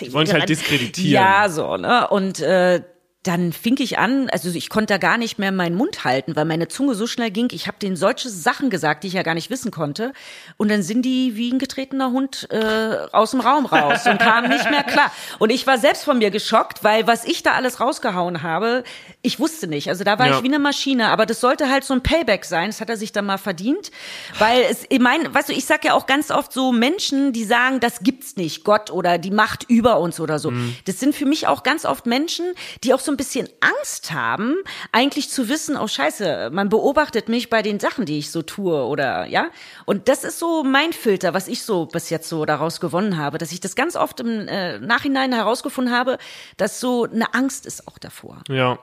die 0.00 0.12
wollen 0.12 0.24
dich 0.24 0.34
halt 0.34 0.48
diskreditieren. 0.48 1.12
Ja, 1.12 1.48
so, 1.48 1.76
ne? 1.76 2.08
Und 2.08 2.40
äh, 2.40 2.82
dann 3.22 3.52
fing 3.52 3.76
ich 3.78 3.98
an, 3.98 4.28
also 4.30 4.50
ich 4.50 4.68
konnte 4.68 4.94
da 4.94 4.98
gar 4.98 5.16
nicht 5.16 5.38
mehr 5.38 5.52
meinen 5.52 5.76
Mund 5.76 6.02
halten, 6.02 6.34
weil 6.34 6.44
meine 6.44 6.66
Zunge 6.66 6.96
so 6.96 7.06
schnell 7.06 7.30
ging. 7.30 7.48
Ich 7.52 7.68
habe 7.68 7.78
denen 7.80 7.94
solche 7.94 8.28
Sachen 8.28 8.68
gesagt, 8.68 9.04
die 9.04 9.08
ich 9.08 9.12
ja 9.12 9.22
gar 9.22 9.34
nicht 9.34 9.48
wissen 9.48 9.70
konnte. 9.70 10.12
Und 10.56 10.70
dann 10.70 10.82
sind 10.82 11.02
die 11.02 11.36
wie 11.36 11.52
ein 11.52 11.60
getretener 11.60 12.10
Hund 12.10 12.48
äh, 12.50 12.96
aus 13.12 13.30
dem 13.30 13.40
Raum 13.40 13.66
raus 13.66 14.06
und 14.06 14.18
kamen 14.18 14.48
nicht 14.48 14.68
mehr 14.70 14.82
klar. 14.82 15.12
Und 15.38 15.50
ich 15.50 15.68
war 15.68 15.78
selbst 15.78 16.04
von 16.04 16.18
mir 16.18 16.32
geschockt, 16.32 16.82
weil 16.82 17.06
was 17.06 17.24
ich 17.24 17.44
da 17.44 17.52
alles 17.52 17.78
rausgehauen 17.78 18.42
habe, 18.42 18.82
ich 19.24 19.38
wusste 19.38 19.68
nicht. 19.68 19.88
Also 19.88 20.02
da 20.02 20.18
war 20.18 20.26
Ja. 20.28 20.36
ich 20.36 20.42
wie 20.42 20.48
eine 20.48 20.58
Maschine. 20.58 21.08
Aber 21.08 21.26
das 21.26 21.40
sollte 21.40 21.70
halt 21.70 21.84
so 21.84 21.94
ein 21.94 22.02
Payback 22.02 22.44
sein. 22.44 22.68
Das 22.70 22.80
hat 22.80 22.90
er 22.90 22.96
sich 22.96 23.12
dann 23.12 23.24
mal 23.24 23.38
verdient. 23.38 23.90
Weil 24.38 24.62
es, 24.68 24.84
ich 24.88 24.98
meine, 24.98 25.32
weißt 25.32 25.48
du, 25.48 25.52
ich 25.52 25.64
sag 25.64 25.84
ja 25.84 25.94
auch 25.94 26.06
ganz 26.06 26.30
oft 26.32 26.52
so 26.52 26.72
Menschen, 26.72 27.32
die 27.32 27.44
sagen, 27.44 27.78
das 27.78 28.00
gibt's 28.00 28.34
nicht, 28.36 28.64
Gott 28.64 28.90
oder 28.90 29.18
die 29.18 29.30
Macht 29.30 29.64
über 29.68 30.00
uns 30.00 30.18
oder 30.18 30.38
so. 30.40 30.52
Das 30.86 30.98
sind 30.98 31.14
für 31.14 31.26
mich 31.26 31.46
auch 31.46 31.62
ganz 31.62 31.84
oft 31.84 32.06
Menschen, 32.06 32.46
die 32.82 32.92
auch 32.94 33.00
so 33.00 33.12
ein 33.12 33.16
bisschen 33.16 33.48
Angst 33.60 34.12
haben, 34.12 34.56
eigentlich 34.90 35.30
zu 35.30 35.48
wissen, 35.48 35.76
oh 35.76 35.86
Scheiße, 35.86 36.50
man 36.52 36.68
beobachtet 36.68 37.28
mich 37.28 37.48
bei 37.48 37.62
den 37.62 37.78
Sachen, 37.78 38.04
die 38.06 38.18
ich 38.18 38.30
so 38.32 38.42
tue 38.42 38.84
oder 38.84 39.26
ja. 39.26 39.46
Und 39.84 40.08
das 40.08 40.24
ist 40.24 40.40
so 40.40 40.64
mein 40.64 40.92
Filter, 40.92 41.32
was 41.32 41.46
ich 41.46 41.62
so 41.62 41.86
bis 41.86 42.10
jetzt 42.10 42.28
so 42.28 42.44
daraus 42.44 42.80
gewonnen 42.80 43.18
habe, 43.18 43.38
dass 43.38 43.52
ich 43.52 43.60
das 43.60 43.76
ganz 43.76 43.94
oft 43.94 44.18
im 44.20 44.48
äh, 44.48 44.78
Nachhinein 44.80 45.32
herausgefunden 45.32 45.94
habe, 45.94 46.18
dass 46.56 46.80
so 46.80 47.04
eine 47.04 47.34
Angst 47.34 47.66
ist 47.66 47.86
auch 47.86 47.98
davor. 47.98 48.42
Ja. 48.48 48.78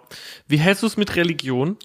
Wie 0.48 0.58
hältst 0.58 0.84
du 0.84 0.88
es 0.88 0.98
mit 0.98 1.16
Religion? 1.16 1.78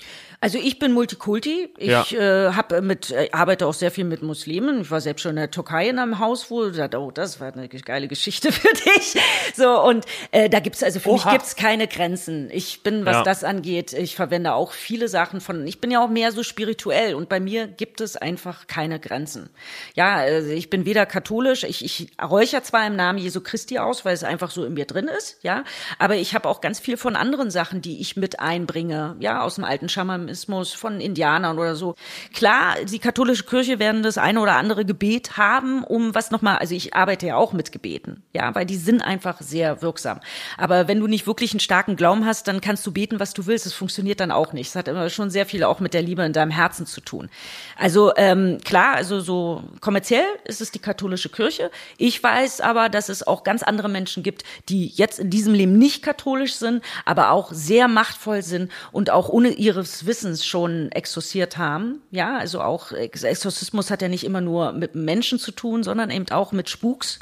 Also 0.45 0.59
ich 0.59 0.79
bin 0.79 0.93
Multikulti. 0.93 1.71
Ich 1.79 1.89
Ja. 1.89 2.05
äh, 2.49 2.53
habe 2.53 2.83
mit 2.83 3.11
äh, 3.11 3.31
arbeite 3.33 3.67
auch 3.67 3.73
sehr 3.73 3.91
viel 3.91 4.05
mit 4.05 4.23
Muslimen. 4.23 4.83
Ich 4.83 4.91
war 4.91 5.01
selbst 5.01 5.23
schon 5.23 5.31
in 5.31 5.37
der 5.37 5.51
Türkei 5.51 5.89
in 5.89 5.99
einem 5.99 6.19
Haus, 6.19 6.51
wo 6.51 6.67
ich 6.67 6.77
dachte, 6.77 6.99
oh, 7.01 7.11
das 7.11 7.41
war 7.41 7.51
eine 7.51 7.67
geile 7.67 8.09
Geschichte 8.09 8.53
für 8.53 8.69
dich. 8.69 9.17
So 9.57 9.81
und 9.83 10.05
äh, 10.33 10.51
da 10.51 10.61
gibt's 10.61 10.83
also 10.83 11.01
für 11.01 11.13
mich 11.13 11.23
Oha. 11.25 11.33
gibt's 11.33 11.57
keine 11.57 11.89
Grenzen. 11.89 12.51
Ich 12.53 12.83
bin, 12.83 13.07
was 13.07 13.15
Ja. 13.15 13.23
das 13.23 13.43
angeht, 13.43 13.95
ich 13.95 14.17
verwende 14.17 14.53
auch 14.53 14.73
viele 14.73 15.09
Sachen 15.09 15.41
von. 15.41 15.67
Ich 15.67 15.81
bin 15.81 15.91
ja 15.91 16.05
auch 16.05 16.11
mehr 16.11 16.31
so 16.31 16.43
spirituell 16.43 17.15
und 17.15 17.31
bei 17.31 17.41
mir 17.41 17.67
gibt 17.67 18.03
es 18.03 18.17
einfach 18.17 18.67
keine 18.67 19.01
Grenzen. 19.01 19.49
Ja, 19.95 20.17
also 20.17 20.51
ich 20.51 20.69
bin 20.69 20.85
weder 20.85 21.07
katholisch. 21.07 21.65
Ich, 21.65 21.83
ich 21.83 22.09
räucher 22.23 22.63
zwar 22.63 22.87
im 22.87 22.97
Namen 22.97 23.19
Jesu 23.19 23.41
Christi 23.41 23.79
aus, 23.79 24.05
weil 24.05 24.13
es 24.13 24.25
einfach 24.25 24.51
so 24.51 24.67
in 24.67 24.75
mir 24.75 24.85
drin 24.85 25.09
ist. 25.09 25.39
Ja, 25.43 25.65
aber 25.99 26.17
ich 26.17 26.35
habe 26.35 26.51
auch 26.51 26.61
ganz 26.61 26.81
viel 26.81 26.99
von 26.99 27.17
anderen 27.17 27.51
Sachen, 27.51 27.81
die 27.81 28.03
ich 28.03 28.17
mit 28.17 28.41
einbringe. 28.41 29.17
Ja, 29.21 29.41
aus 29.41 29.55
dem 29.55 29.65
alten 29.65 29.89
Schamanismus, 29.89 30.34
von 30.35 31.01
Indianern 31.01 31.59
oder 31.59 31.77
so. 31.77 31.95
Klar, 32.33 32.77
die 32.85 32.99
katholische 32.99 33.45
Kirche 33.45 33.79
werden 33.79 34.03
das 34.03 34.19
eine 34.19 34.41
oder 34.41 34.57
andere 34.57 34.85
Gebet 34.85 35.37
haben, 35.37 35.85
um 35.85 36.15
was 36.15 36.31
nochmal, 36.31 36.59
also 36.59 36.75
ich 36.75 36.95
arbeite 36.95 37.27
ja 37.27 37.37
auch 37.37 37.53
mit 37.53 37.73
Gebeten, 37.73 38.23
ja, 38.33 38.55
weil 38.55 38.67
die 38.67 38.77
sind 38.77 39.03
einfach 39.03 39.41
sehr 39.41 39.83
wirksam. 39.83 40.21
Aber 40.57 40.89
wenn 40.89 41.01
du 41.01 41.07
nicht 41.07 41.27
wirklich 41.27 41.53
einen 41.53 41.61
starken 41.61 41.97
Glauben 41.97 42.27
hast, 42.27 42.49
dann 42.49 42.61
kannst 42.61 42.87
du 42.87 42.93
beten, 42.93 43.21
was 43.21 43.35
du 43.35 43.47
willst. 43.47 43.67
Es 43.67 43.75
funktioniert 43.75 44.21
dann 44.21 44.31
auch 44.31 44.53
nicht. 44.53 44.69
Es 44.69 44.77
hat 44.77 44.89
immer 44.89 45.11
schon 45.11 45.31
sehr 45.31 45.47
viel 45.47 45.65
auch 45.65 45.81
mit 45.81 45.95
der 45.95 46.03
Liebe 46.03 46.25
in 46.25 46.33
deinem 46.33 46.51
Herzen 46.51 46.87
zu 46.87 47.01
tun. 47.01 47.29
Also 47.77 48.13
ähm, 48.17 48.59
klar, 48.65 48.95
also 48.95 49.21
so 49.21 49.63
kommerziell 49.81 50.25
ist 50.45 50.61
es 50.61 50.71
die 50.71 50.79
katholische 50.79 51.29
Kirche. 51.29 51.71
Ich 51.99 52.23
weiß 52.23 52.61
aber, 52.61 52.89
dass 52.89 53.09
es 53.09 53.27
auch 53.27 53.45
ganz 53.45 53.63
andere 53.63 53.89
Menschen 53.89 54.23
gibt, 54.23 54.45
die 54.69 54.87
jetzt 54.87 55.19
in 55.19 55.31
diesem 55.31 55.55
Leben 55.55 55.79
nicht 55.79 56.03
katholisch 56.03 56.55
sind, 56.55 56.83
aber 57.05 57.31
auch 57.31 57.53
sehr 57.53 57.89
machtvoll 57.89 58.43
sind 58.43 58.71
und 58.93 59.11
auch 59.11 59.29
ohne 59.29 59.51
ihres 59.51 60.07
Wissens 60.07 60.24
schon 60.45 60.91
exorziert 60.93 61.57
haben. 61.59 62.01
Ja, 62.11 62.39
also 62.39 62.61
auch 62.61 62.93
Ex- 62.93 63.23
Exorzismus 63.23 63.91
hat 63.91 64.03
ja 64.03 64.09
nicht 64.09 64.25
immer 64.25 64.41
nur 64.41 64.73
mit 64.73 64.95
Menschen 64.95 65.39
zu 65.39 65.53
tun, 65.53 65.83
sondern 65.83 66.11
eben 66.11 66.29
auch 66.31 66.53
mit 66.53 66.71
Spuks. 66.71 67.19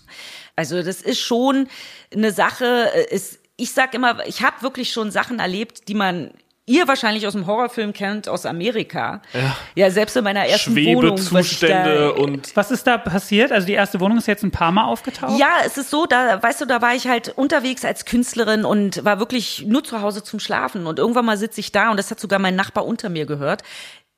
Also 0.57 0.83
das 0.83 1.03
ist 1.03 1.21
schon 1.21 1.69
eine 2.15 2.33
Sache. 2.33 2.91
äh, 2.95 3.15
Ist, 3.15 3.41
ich 3.57 3.73
sag 3.73 3.95
immer, 3.95 4.27
ich 4.27 4.43
habe 4.43 4.63
wirklich 4.63 4.93
schon 4.93 5.11
Sachen 5.11 5.39
erlebt, 5.39 5.89
die 5.89 5.95
man 5.95 6.31
ihr 6.67 6.87
wahrscheinlich 6.89 7.27
aus 7.27 7.33
dem 7.33 7.47
Horrorfilm 7.47 7.93
kennt 7.93 8.29
aus 8.29 8.47
Amerika. 8.47 9.21
Ja, 9.33 9.57
ja 9.75 9.91
selbst 9.91 10.17
in 10.17 10.25
meiner 10.25 10.47
ersten 10.47 10.75
Wohnung. 10.77 11.19
was 11.19 11.21
ich 11.53 11.59
da- 11.61 11.67
Schwebezustände 11.67 12.13
und 12.15 12.55
Was 12.57 12.71
ist 12.71 12.87
da 12.87 12.99
passiert? 12.99 13.51
Also 13.53 13.67
die 13.67 13.73
erste 13.73 13.99
Wohnung 14.01 14.19
ist 14.19 14.27
jetzt 14.29 14.45
ein 14.45 14.51
paar 14.53 14.71
Mal 14.73 14.85
aufgetaucht. 14.85 15.39
Ja, 15.39 15.51
es 15.67 15.77
ist 15.77 15.91
so, 15.91 16.07
da, 16.07 16.43
weißt 16.43 16.61
du, 16.61 16.67
da 16.67 16.81
war 16.81 16.95
ich 16.95 17.07
halt 17.09 17.29
unterwegs 17.37 17.85
als 17.85 18.05
Künstlerin 18.05 18.65
und 18.65 19.05
war 19.05 19.19
wirklich 19.19 19.65
nur 19.67 19.83
zu 19.83 20.01
Hause 20.03 20.23
zum 20.23 20.39
Schlafen. 20.41 20.87
Und 20.87 20.99
irgendwann 20.99 21.25
mal 21.25 21.37
sitze 21.37 21.61
ich 21.61 21.73
da 21.73 21.91
und 21.91 21.97
das 21.97 22.11
hat 22.11 22.21
sogar 22.21 22.39
mein 22.39 22.55
Nachbar 22.57 22.87
unter 22.87 23.09
mir 23.09 23.27
gehört. 23.27 23.63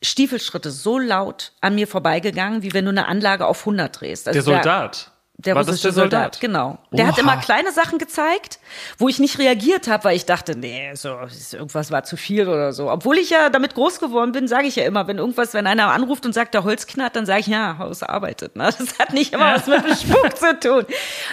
Stiefelschritte 0.03 0.71
so 0.71 0.99
laut 0.99 1.53
an 1.63 1.75
mir 1.75 1.87
vorbeigegangen, 1.89 2.63
wie 2.63 2.75
wenn 2.75 2.85
du 2.85 2.91
eine 2.91 3.07
Anlage 3.09 3.47
auf 3.47 3.61
100 3.61 4.01
drehst. 4.01 4.29
Also 4.29 4.37
der 4.37 4.43
Soldat. 4.63 5.11
Der 5.45 5.55
War 5.55 5.65
russische 5.65 5.85
der 5.89 5.93
Soldat? 5.93 6.35
Soldat? 6.37 6.41
genau. 6.41 6.79
Der 6.93 7.07
hat 7.07 7.19
immer 7.19 7.37
kleine 7.37 7.71
Sachen 7.73 7.99
gezeigt, 7.99 8.59
wo 8.99 9.09
ich 9.09 9.19
nicht 9.19 9.39
reagiert 9.39 9.89
habe, 9.89 10.05
weil 10.05 10.17
ich 10.17 10.25
dachte, 10.27 10.57
nee, 10.57 10.95
so 10.95 11.17
irgendwas 11.53 11.91
war 11.91 12.05
zu 12.05 12.17
viel 12.17 12.49
oder 12.49 12.73
so. 12.73 12.91
Obwohl 12.91 13.19
ich 13.19 13.31
ja 13.31 13.51
damit 13.51 13.75
groß 13.75 14.01
geworden 14.01 14.33
bin, 14.33 14.49
sage 14.49 14.67
ich 14.67 14.77
ja 14.77 14.85
immer, 14.85 15.07
wenn 15.07 15.19
irgendwas, 15.19 15.55
wenn 15.55 15.67
einer 15.67 15.89
anruft 15.93 16.25
und 16.27 16.33
sagt, 16.33 16.55
der 16.55 16.65
Holz 16.65 16.87
knarrt, 16.87 17.17
dann 17.17 17.27
sage 17.27 17.41
ich, 17.41 17.47
ja, 17.49 17.77
Haus 17.79 18.03
arbeitet. 18.03 18.57
Ne? 18.57 18.65
Das 18.79 18.99
hat 18.99 19.13
nicht 19.13 19.33
immer 19.35 19.55
was 19.55 19.67
mit 19.67 19.85
dem 19.85 19.95
Spuk 19.95 20.37
zu 20.37 20.59
tun. 20.61 20.87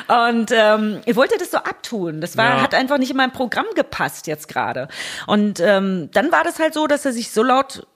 Und 0.07 0.51
ähm, 0.51 1.01
ich 1.05 1.15
wollte 1.15 1.37
das 1.37 1.51
so 1.51 1.57
abtun. 1.57 2.21
Das 2.21 2.37
war, 2.37 2.45
Ja. 2.57 2.61
hat 2.61 2.73
einfach 2.73 2.97
nicht 2.97 3.11
in 3.11 3.17
mein 3.17 3.31
Programm 3.31 3.65
gepasst 3.75 4.27
jetzt 4.27 4.47
gerade. 4.47 4.87
Und 5.27 5.59
ähm, 5.59 6.09
dann 6.13 6.31
war 6.31 6.43
das 6.43 6.59
halt 6.59 6.73
so, 6.73 6.87
dass 6.87 7.05
er 7.05 7.13
sich 7.13 7.31
so 7.31 7.43
laut 7.43 7.87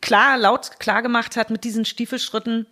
klar, 0.00 0.38
laut 0.38 0.78
klar 0.80 1.02
gemacht 1.02 1.36
hat 1.36 1.50
mit 1.50 1.64
diesen 1.64 1.84
Stiefelschritten. 1.84 2.66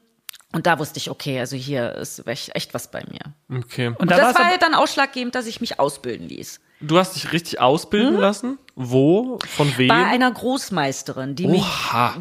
Und 0.53 0.66
da 0.66 0.78
wusste 0.78 0.99
ich, 0.99 1.11
okay, 1.11 1.38
also 1.40 1.57
hier 1.57 1.94
ist 1.96 2.26
echt, 2.26 2.55
echt 2.57 2.72
was 2.74 2.90
bei 2.90 3.03
mir. 3.11 3.59
okay. 3.61 3.88
Und 3.88 4.01
Und 4.01 4.11
da 4.11 4.16
das 4.16 4.34
war 4.34 4.51
ja 4.51 4.57
dann 4.59 4.74
ausschlaggebend, 4.74 5.34
dass 5.34 5.46
ich 5.46 5.61
mich 5.61 5.78
ausbilden 5.78 6.26
ließ. 6.28 6.61
Du 6.80 6.96
hast 6.99 7.16
dich 7.16 7.32
richtig 7.32 7.61
ausbilden 7.61 8.14
Hm? 8.14 8.20
lassen? 8.20 8.59
Wo? 8.80 9.40
Von 9.44 9.76
wem? 9.76 9.88
Bei 9.88 10.04
einer 10.04 10.30
Großmeisterin, 10.30 11.34
die 11.34 11.48
mich, 11.48 11.64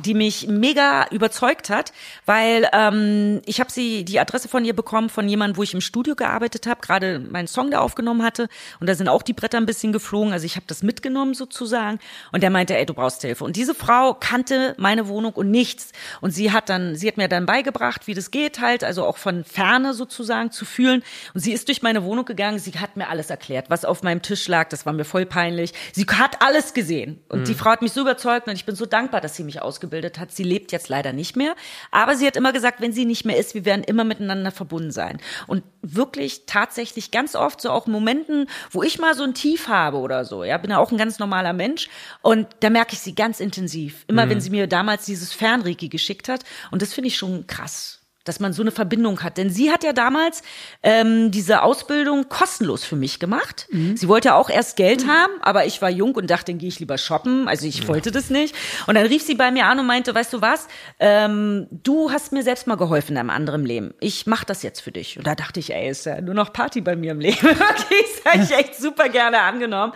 die 0.04 0.16
mich 0.16 0.48
mega 0.48 1.06
überzeugt 1.12 1.70
hat, 1.70 1.94
weil 2.26 2.68
ähm, 2.74 3.44
ich 3.46 3.60
habe 3.60 3.72
sie 3.72 4.04
die 4.04 4.20
Adresse 4.20 4.50
von 4.50 4.66
ihr 4.66 4.76
bekommen 4.76 5.10
von 5.10 5.30
jemandem, 5.30 5.58
wo 5.58 5.62
ich 5.62 5.76
im 5.76 5.82
Studio 5.82 6.16
gearbeitet 6.16 6.66
habe, 6.66 6.82
gerade 6.82 7.20
meinen 7.20 7.48
Song 7.48 7.70
da 7.70 7.82
aufgenommen 7.82 8.24
hatte. 8.24 8.50
Und 8.80 8.90
da 8.90 8.96
sind 8.96 9.08
auch 9.08 9.22
die 9.22 9.34
Bretter 9.34 9.60
ein 9.60 9.68
bisschen 9.68 9.94
geflogen, 9.94 10.34
also 10.34 10.48
ich 10.48 10.56
habe 10.56 10.66
das 10.66 10.82
mitgenommen 10.82 11.36
sozusagen. 11.36 12.00
Und 12.32 12.42
der 12.42 12.50
meinte, 12.50 12.76
ey, 12.76 12.88
du 12.88 12.96
brauchst 12.96 13.22
Hilfe. 13.22 13.44
Und 13.44 13.56
diese 13.56 13.76
Frau 13.76 14.16
kannte 14.16 14.74
meine 14.80 15.08
Wohnung 15.08 15.34
und 15.34 15.52
nichts. 15.52 15.92
Und 16.22 16.32
sie 16.32 16.52
hat 16.52 16.70
dann, 16.70 16.96
sie 16.96 17.08
hat 17.08 17.18
mir 17.18 17.28
dann 17.28 17.46
beigebracht, 17.46 18.08
wie 18.08 18.16
das 18.16 18.32
geht 18.32 18.60
halt, 18.62 18.84
also 18.84 19.06
auch 19.06 19.18
von 19.18 19.44
Ferne 19.44 19.94
sozusagen 19.94 20.50
zu 20.50 20.66
fühlen. 20.66 21.04
Und 21.36 21.42
sie 21.42 21.52
ist 21.54 21.68
durch 21.68 21.84
meine 21.84 22.04
Wohnung 22.04 22.26
gegangen, 22.26 22.58
sie 22.58 22.72
hat 22.72 22.98
mir 22.98 23.10
alles 23.10 23.30
erklärt, 23.30 23.70
was 23.70 23.86
auf 23.86 24.02
meinem 24.02 24.24
Tisch 24.24 24.48
lag, 24.48 24.70
das 24.70 24.88
war 24.88 24.94
mir 24.94 25.06
voll 25.06 25.28
peinlich, 25.28 25.72
sie 25.94 26.08
hat 26.08 26.42
alles 26.48 26.74
gesehen 26.74 27.20
und 27.28 27.48
die 27.48 27.54
Frau 27.54 27.72
hat 27.72 27.82
mich 27.82 27.92
so 27.92 28.02
überzeugt 28.02 28.48
und 28.48 28.54
ich 28.54 28.66
bin 28.66 28.76
so 28.76 28.86
dankbar, 28.86 29.20
dass 29.20 29.36
sie 29.36 29.44
mich 29.44 29.62
ausgebildet 29.62 30.18
hat. 30.18 30.32
Sie 30.32 30.44
lebt 30.44 30.72
jetzt 30.72 30.88
leider 30.88 31.12
nicht 31.12 31.36
mehr, 31.36 31.56
aber 31.92 32.16
sie 32.16 32.26
hat 32.26 32.38
immer 32.38 32.54
gesagt, 32.54 32.80
wenn 32.80 32.94
sie 32.94 33.04
nicht 33.04 33.26
mehr 33.26 33.38
ist, 33.38 33.54
wir 33.54 33.66
werden 33.66 33.84
immer 33.84 34.06
miteinander 34.06 34.52
verbunden 34.52 34.92
sein. 34.92 35.20
Und 35.46 35.64
wirklich 35.82 36.46
tatsächlich 36.46 37.12
ganz 37.12 37.36
oft 37.36 37.60
so 37.60 37.70
auch 37.70 37.88
in 37.88 37.92
Momenten, 37.92 38.50
wo 38.72 38.82
ich 38.82 38.98
mal 38.98 39.14
so 39.14 39.24
ein 39.24 39.34
Tief 39.34 39.68
habe 39.68 39.98
oder 39.98 40.24
so, 40.24 40.46
ja, 40.46 40.58
bin 40.58 40.72
ja 40.72 40.78
auch 40.78 40.92
ein 40.92 40.98
ganz 40.98 41.20
normaler 41.20 41.54
Mensch 41.54 41.90
und 42.22 42.48
da 42.62 42.70
merke 42.70 42.94
ich 42.94 43.00
sie 43.00 43.14
ganz 43.14 43.40
intensiv. 43.40 44.06
Immer 44.08 44.30
wenn 44.30 44.42
sie 44.42 44.50
mir 44.50 44.68
damals 44.68 45.06
dieses 45.06 45.34
Fernreiki 45.34 45.90
geschickt 45.90 46.30
hat 46.30 46.46
und 46.72 46.82
das 46.82 46.94
finde 46.94 47.10
ich 47.10 47.18
schon 47.18 47.46
krass. 47.48 48.00
Dass 48.28 48.40
man 48.40 48.54
so 48.54 48.62
eine 48.62 48.72
Verbindung 48.72 49.22
hat. 49.24 49.38
Denn 49.38 49.50
sie 49.50 49.72
hat 49.72 49.84
ja 49.84 49.94
damals 49.94 50.42
ähm, 50.84 51.32
diese 51.32 51.62
Ausbildung 51.64 52.30
kostenlos 52.30 52.84
für 52.84 52.96
mich 52.96 53.20
gemacht. 53.20 53.68
Sie 53.96 54.08
wollte 54.08 54.30
ja 54.30 54.36
auch 54.36 54.50
erst 54.50 54.76
Geld 54.76 55.08
haben, 55.08 55.34
aber 55.42 55.66
ich 55.66 55.82
war 55.82 55.90
jung 55.90 56.16
und 56.16 56.30
dachte, 56.30 56.52
dann 56.52 56.60
gehe 56.60 56.70
ich 56.70 56.80
lieber 56.80 56.98
shoppen. 56.98 57.48
Also 57.48 57.66
ich 57.68 57.88
wollte 57.88 58.12
das 58.12 58.30
nicht. 58.30 58.56
Und 58.88 58.96
dann 58.96 59.06
rief 59.06 59.24
sie 59.24 59.36
bei 59.36 59.52
mir 59.52 59.66
an 59.66 59.80
und 59.80 59.86
meinte, 59.86 60.14
weißt 60.16 60.34
du 60.34 60.42
was, 60.42 60.68
ähm, 61.00 61.68
du 61.72 62.12
hast 62.12 62.32
mir 62.32 62.44
selbst 62.44 62.68
mal 62.68 62.76
geholfen 62.76 63.14
in 63.14 63.18
einem 63.18 63.30
anderen 63.30 63.66
Leben. 63.66 63.94
Ich 64.00 64.26
mache 64.28 64.46
das 64.46 64.64
jetzt 64.64 64.82
für 64.82 64.92
dich. 64.92 65.18
Und 65.18 65.26
da 65.28 65.36
dachte 65.36 65.60
ich, 65.60 65.74
ey, 65.74 65.90
ist 65.90 66.06
ja 66.06 66.20
nur 66.22 66.34
noch 66.34 66.52
Party 66.54 66.82
bei 66.82 66.96
mir 66.96 67.12
im 67.12 67.20
Leben. 67.20 67.38
okay, 67.48 68.06
das 68.24 68.34
habe 68.34 68.44
ich 68.44 68.52
echt 68.52 68.76
super 68.76 69.10
gerne 69.10 69.42
angenommen. 69.42 69.94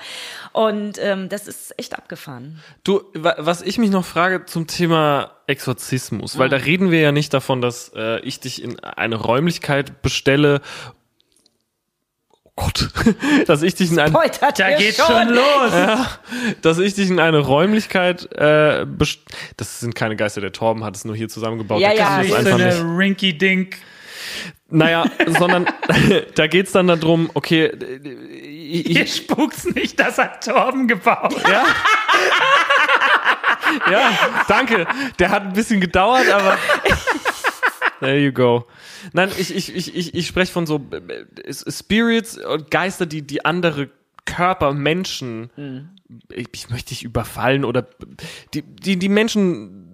Und 0.54 0.98
ähm, 1.00 1.30
das 1.30 1.48
ist 1.48 1.78
echt 1.80 1.98
abgefahren. 1.98 2.60
Du, 2.84 3.02
wa- 3.14 3.36
was 3.40 3.62
ich 3.62 3.78
mich 3.78 3.90
noch 3.90 4.06
frage 4.06 4.46
zum 4.46 4.68
Thema 4.68 5.32
Exorzismus, 5.48 6.38
weil 6.38 6.50
da 6.50 6.58
reden 6.58 6.92
wir 6.92 7.02
ja 7.02 7.12
nicht 7.12 7.34
davon, 7.34 7.62
dass 7.62 7.92
äh, 7.96 8.20
ich 8.22 8.40
dich 8.40 8.64
in 8.64 8.80
eine 8.80 9.16
Räumlichkeit 9.16 10.02
bestelle. 10.02 10.62
Oh 12.34 12.50
Gott, 12.56 12.90
dass 13.48 13.62
ich 13.62 13.76
dich 13.76 13.92
in 13.92 14.00
ein, 14.00 14.14
Poltert 14.14 14.60
Da 14.60 14.78
geht's 14.78 14.98
schon 14.98 15.30
los. 15.30 15.72
dass 16.62 16.80
ich 16.80 16.94
dich 16.94 17.10
in 17.10 17.20
eine 17.20 17.40
Räumlichkeit 17.40 18.30
äh, 18.34 18.86
best 18.86 19.20
Das 19.58 19.80
sind 19.80 19.96
keine 19.96 20.16
Geister, 20.16 20.42
der 20.42 20.52
Torben 20.52 20.84
hat 20.84 20.96
es 20.96 21.06
nur 21.06 21.16
hier 21.16 21.30
zusammengebaut. 21.30 21.82
Ja, 21.82 21.92
ja. 21.92 22.20
das 22.20 22.28
so 22.28 22.36
einfach 22.36 22.58
nicht. 22.58 22.80
eine 22.80 22.98
Rinky-Dink. 22.98 23.78
Naja, 24.72 25.06
sondern 25.38 25.68
da 26.36 26.48
geht's 26.48 26.72
dann 26.72 26.88
darum, 26.88 27.30
okay, 27.34 27.72
ich, 27.72 28.88
Hier 28.88 29.04
ich, 29.04 29.16
spukt's 29.16 29.66
nicht, 29.66 30.00
das 30.00 30.18
hat 30.18 30.44
Torben 30.46 30.88
gebaut. 30.88 31.36
ja. 31.50 31.66
Ja, 33.92 34.12
danke. 34.48 34.88
Der 35.20 35.30
hat 35.30 35.44
ein 35.44 35.54
bisschen 35.54 35.80
gedauert, 35.82 36.30
aber 36.30 36.58
there 38.00 38.20
you 38.20 38.32
go. 38.32 38.68
Nein, 39.14 39.30
ich, 39.38 39.56
ich, 39.56 39.76
ich, 39.76 39.96
ich, 39.96 40.14
ich 40.14 40.28
spreche 40.28 40.52
von 40.52 40.66
so 40.66 40.82
äh, 40.92 41.54
Spirits 41.54 42.38
und 42.38 42.72
Geister, 42.72 43.06
die, 43.06 43.22
die 43.22 43.46
andere 43.46 43.90
Körper, 44.26 44.74
Menschen, 44.74 45.90
ich, 46.30 46.48
ich 46.54 46.70
möchte 46.70 46.94
nicht 46.94 47.04
überfallen 47.04 47.66
oder 47.66 47.88
die, 48.54 48.62
die, 48.62 48.98
die 48.98 49.10
Menschen, 49.10 49.91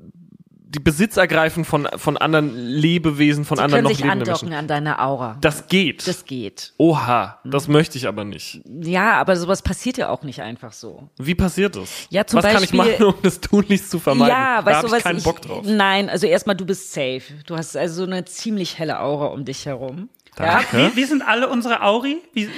die 0.69 0.79
Besitz 0.79 1.15
ergreifen 1.17 1.63
von, 1.65 1.87
von 1.95 2.17
anderen 2.17 2.55
Lebewesen, 2.55 3.45
von 3.45 3.57
Die 3.57 3.63
anderen 3.63 3.83
können 3.83 3.83
noch 3.85 3.91
sich 3.91 3.99
lebenden 4.05 4.27
andocken 4.27 4.49
Menschen. 4.49 4.59
an 4.59 4.67
deiner 4.67 5.01
Aura. 5.01 5.37
Das 5.39 5.67
geht. 5.67 6.05
Das 6.07 6.25
geht. 6.25 6.73
Oha, 6.77 7.39
das 7.45 7.67
möchte 7.67 7.97
ich 7.97 8.07
aber 8.07 8.25
nicht. 8.25 8.61
Ja, 8.81 9.13
aber 9.13 9.35
sowas 9.37 9.61
passiert 9.61 9.97
ja 9.97 10.09
auch 10.09 10.23
nicht 10.23 10.41
einfach 10.41 10.73
so. 10.73 11.09
Wie 11.17 11.35
passiert 11.35 11.75
das? 11.77 11.89
Ja, 12.09 12.25
zum 12.25 12.43
was 12.43 12.51
kann 12.53 12.63
ich 12.63 12.71
Beispiel- 12.71 12.77
machen, 13.05 13.15
um 13.15 13.21
das 13.23 13.39
tunlichst 13.39 13.89
zu 13.89 13.99
vermeiden? 13.99 14.35
Ja, 14.35 14.59
da 14.61 14.65
weißt 14.65 14.77
habe 14.77 14.87
du 14.87 14.91
was? 14.91 14.97
ich 14.99 15.03
keinen 15.05 15.23
Bock 15.23 15.41
drauf. 15.41 15.63
Nein, 15.65 16.09
also 16.09 16.27
erstmal, 16.27 16.55
du 16.57 16.65
bist 16.65 16.91
safe. 16.93 17.21
Du 17.45 17.55
hast 17.55 17.77
also 17.77 18.03
so 18.05 18.11
eine 18.11 18.25
ziemlich 18.25 18.77
helle 18.77 18.99
Aura 18.99 19.27
um 19.27 19.45
dich 19.45 19.65
herum. 19.65 20.09
Danke. 20.35 20.91
Wie, 20.93 20.97
wie 20.97 21.05
sind 21.05 21.21
alle 21.21 21.47
unsere 21.49 21.81
Auri? 21.81 22.17
Wie, 22.33 22.49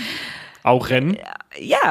Auren. 0.63 1.13
Ja, 1.13 1.23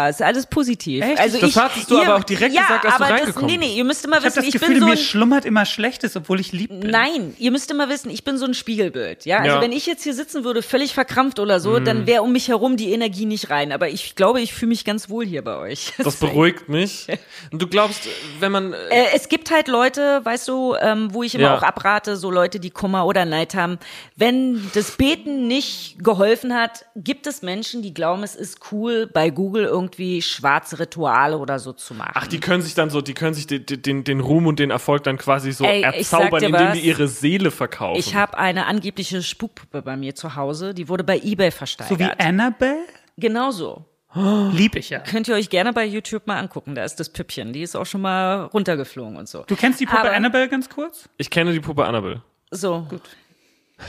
ist 0.08 0.22
alles 0.22 0.46
positiv. 0.46 1.04
Echt? 1.04 1.18
Also 1.20 1.38
Das 1.40 1.50
ich, 1.50 1.56
hattest 1.56 1.90
du 1.90 1.98
aber 2.00 2.16
auch 2.16 2.24
direkt 2.24 2.54
ja, 2.54 2.62
gesagt, 2.62 2.84
als 2.86 2.96
du 2.96 3.02
aber 3.04 3.14
reingekommen 3.14 3.48
das, 3.48 3.58
Nee, 3.58 3.66
nee, 3.66 3.76
ihr 3.76 3.84
müsst 3.84 4.04
immer 4.04 4.16
ich 4.18 4.24
habe 4.24 4.26
wissen, 4.26 4.36
das 4.40 4.46
ich 4.46 4.52
Gefühl, 4.52 4.68
bin 4.68 4.76
in 4.76 4.80
so 4.80 4.86
mir 4.86 4.92
ein, 4.92 4.98
schlummert 4.98 5.44
immer 5.44 5.64
Schlechtes, 5.66 6.16
obwohl 6.16 6.40
ich 6.40 6.52
lieb 6.52 6.68
bin. 6.70 6.90
Nein, 6.90 7.34
ihr 7.38 7.50
müsst 7.50 7.70
immer 7.70 7.88
wissen, 7.88 8.10
ich 8.10 8.24
bin 8.24 8.38
so 8.38 8.44
ein 8.46 8.54
Spiegelbild. 8.54 9.24
Ja, 9.26 9.38
also 9.38 9.56
Ja. 9.56 9.60
wenn 9.62 9.72
ich 9.72 9.86
jetzt 9.86 10.02
hier 10.04 10.14
sitzen 10.14 10.44
würde, 10.44 10.62
völlig 10.62 10.94
verkrampft 10.94 11.38
oder 11.38 11.60
so, 11.60 11.78
Mhm. 11.80 11.84
dann 11.84 12.06
wäre 12.06 12.22
um 12.22 12.32
mich 12.32 12.48
herum 12.48 12.76
die 12.76 12.92
Energie 12.92 13.26
nicht 13.26 13.50
rein. 13.50 13.72
Aber 13.72 13.88
ich 13.88 14.14
glaube, 14.14 14.40
ich 14.40 14.52
fühle 14.54 14.68
mich 14.70 14.84
ganz 14.84 15.08
wohl 15.10 15.24
hier 15.26 15.42
bei 15.42 15.56
euch. 15.56 15.92
Das 15.98 16.16
beruhigt 16.16 16.68
mich. 16.68 17.06
Und 17.52 17.60
du 17.62 17.66
glaubst, 17.66 18.08
wenn 18.40 18.52
man. 18.52 18.72
Äh, 18.72 18.76
Äh, 18.90 19.04
es 19.14 19.28
gibt 19.28 19.50
halt 19.50 19.68
Leute, 19.68 20.20
weißt 20.24 20.48
du, 20.48 20.74
ähm, 20.80 21.12
wo 21.12 21.22
ich 21.22 21.34
immer 21.34 21.44
Ja. 21.44 21.56
auch 21.58 21.62
abrate, 21.62 22.16
so 22.16 22.30
Leute, 22.30 22.60
die 22.60 22.70
Kummer 22.70 23.06
oder 23.06 23.24
Neid 23.24 23.54
haben. 23.54 23.78
Wenn 24.16 24.70
das 24.74 24.92
Beten 24.92 25.46
nicht 25.46 25.96
geholfen 26.02 26.54
hat, 26.54 26.84
gibt 26.96 27.26
es 27.26 27.42
Menschen, 27.42 27.82
die 27.82 27.94
glauben, 27.94 28.22
es 28.22 28.34
ist 28.34 28.58
cool, 28.72 29.06
bei 29.12 29.30
Google 29.30 29.57
irgendwie 29.64 30.22
schwarze 30.22 30.78
Rituale 30.78 31.38
oder 31.38 31.58
so 31.58 31.72
zu 31.72 31.94
machen. 31.94 32.12
ach, 32.14 32.26
die 32.26 32.40
können 32.40 32.62
sich 32.62 32.74
dann 32.74 32.90
so, 32.90 33.00
die 33.00 33.14
können 33.14 33.34
sich 33.34 33.46
den, 33.46 33.64
den, 33.66 34.04
den 34.04 34.20
Ruhm 34.20 34.46
und 34.46 34.58
den 34.58 34.70
Erfolg 34.70 35.02
dann 35.04 35.18
quasi 35.18 35.52
so 35.52 35.64
Ey, 35.64 35.82
erzaubern, 35.82 36.42
indem 36.42 36.54
was. 36.68 36.72
die 36.78 36.80
ihre 36.86 37.08
Seele 37.08 37.50
verkaufen. 37.50 37.98
ich 37.98 38.14
habe 38.14 38.36
eine 38.38 38.66
angebliche 38.66 39.22
Spukpuppe 39.22 39.82
bei 39.82 39.96
mir 39.96 40.14
zu 40.14 40.36
Hause, 40.36 40.74
die 40.74 40.88
wurde 40.88 41.04
bei 41.04 41.18
eBay 41.18 41.50
versteigert. 41.50 41.98
So 41.98 42.04
wie 42.04 42.10
Annabelle? 42.24 42.78
Genauso. 43.16 43.84
Lieb 44.14 44.74
ich 44.76 44.88
ja. 44.90 45.00
Könnt 45.00 45.28
ihr 45.28 45.34
euch 45.34 45.50
gerne 45.50 45.72
bei 45.74 45.84
YouTube 45.84 46.26
mal 46.26 46.38
angucken. 46.38 46.74
Da 46.74 46.82
ist 46.84 46.96
das 46.98 47.10
Püppchen. 47.10 47.52
Die 47.52 47.60
ist 47.62 47.76
auch 47.76 47.84
schon 47.84 48.00
mal 48.00 48.44
runtergeflogen 48.44 49.16
und 49.16 49.28
so. 49.28 49.44
Du 49.46 49.54
kennst 49.54 49.80
die 49.80 49.86
Puppe 49.86 50.00
Aber- 50.00 50.12
Annabelle 50.12 50.48
ganz 50.48 50.68
kurz? 50.70 51.08
ich 51.18 51.28
kenne 51.28 51.52
die 51.52 51.60
Puppe 51.60 51.84
Annabelle. 51.84 52.22
So. 52.50 52.86
Gut. 52.88 53.02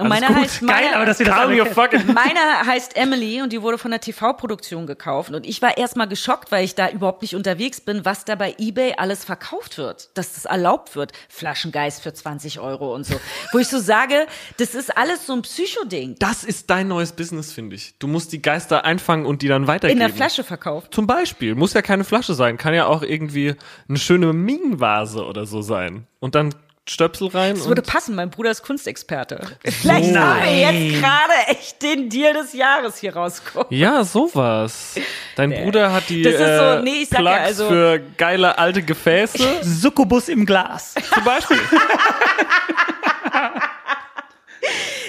Und 0.00 0.08
meine 0.08 0.28
heißt, 0.28 0.62
meine, 0.62 0.80
Geil, 0.80 0.94
aber 0.94 1.06
das. 1.06 1.18
Meine 2.06 2.40
heißt 2.64 2.96
Emily 2.96 3.42
und 3.42 3.52
die 3.52 3.62
wurde 3.62 3.78
von 3.78 3.90
der 3.90 4.00
TV-Produktion 4.00 4.86
gekauft. 4.86 5.32
Und 5.32 5.44
ich 5.44 5.60
war 5.60 5.76
erstmal 5.76 6.06
geschockt, 6.06 6.52
weil 6.52 6.64
ich 6.64 6.76
da 6.76 6.88
überhaupt 6.88 7.22
nicht 7.22 7.34
unterwegs 7.34 7.80
bin, 7.80 8.04
was 8.04 8.24
da 8.24 8.36
bei 8.36 8.54
Ebay 8.58 8.94
alles 8.96 9.24
verkauft 9.24 9.76
wird. 9.76 10.16
Dass 10.16 10.34
das 10.34 10.44
erlaubt 10.44 10.94
wird. 10.94 11.12
Flaschengeist 11.28 12.00
für 12.00 12.14
20 12.14 12.60
Euro 12.60 12.94
und 12.94 13.06
so. 13.06 13.20
Wo 13.50 13.58
ich 13.58 13.66
so 13.66 13.80
sage, 13.80 14.28
das 14.58 14.76
ist 14.76 14.96
alles 14.96 15.26
so 15.26 15.32
ein 15.32 15.42
Psychoding. 15.42 16.14
Das 16.20 16.44
ist 16.44 16.70
dein 16.70 16.86
neues 16.86 17.10
Business, 17.12 17.52
finde 17.52 17.74
ich. 17.74 17.98
Du 17.98 18.06
musst 18.06 18.32
die 18.32 18.40
Geister 18.40 18.84
einfangen 18.84 19.26
und 19.26 19.42
die 19.42 19.48
dann 19.48 19.66
weitergeben. 19.66 20.00
In 20.00 20.06
der 20.06 20.14
Flasche 20.14 20.44
verkauft. 20.44 20.94
Zum 20.94 21.08
Beispiel. 21.08 21.56
Muss 21.56 21.74
ja 21.74 21.82
keine 21.82 22.04
Flasche 22.04 22.34
sein. 22.34 22.56
Kann 22.56 22.72
ja 22.72 22.86
auch 22.86 23.02
irgendwie 23.02 23.56
eine 23.88 23.98
schöne 23.98 24.32
Minenvase 24.32 25.24
oder 25.24 25.44
so 25.44 25.60
sein. 25.60 26.06
Und 26.20 26.36
dann 26.36 26.54
Stöpsel 26.88 27.28
rein. 27.28 27.54
Das 27.56 27.68
würde 27.68 27.82
und 27.82 27.86
passen, 27.88 28.14
mein 28.14 28.30
Bruder 28.30 28.50
ist 28.50 28.62
Kunstexperte. 28.62 29.40
Vielleicht 29.64 30.16
haben 30.16 30.42
wir 30.42 30.56
jetzt 30.58 31.00
gerade 31.00 31.32
echt 31.48 31.82
den 31.82 32.08
Deal 32.08 32.32
des 32.32 32.52
Jahres 32.54 32.96
hier 32.98 33.14
rausgekommen. 33.14 33.66
ja, 33.70 34.02
sowas. 34.04 34.94
Dein 35.36 35.50
Bruder 35.50 35.92
hat 35.92 36.08
die 36.08 36.22
Das 36.22 36.32
ist 36.34 36.38
so- 36.40 36.44
äh, 36.44 36.82
nee, 36.82 37.02
ich 37.02 37.08
sag 37.08 37.20
ja, 37.20 37.26
Plugs 37.34 37.46
also- 37.46 37.68
für 37.68 38.00
geile 38.16 38.56
alte 38.58 38.82
Gefäße. 38.82 39.38
Succubus 39.62 40.28
im 40.28 40.46
Glas. 40.46 40.94
zum 41.12 41.24
Beispiel. 41.24 41.58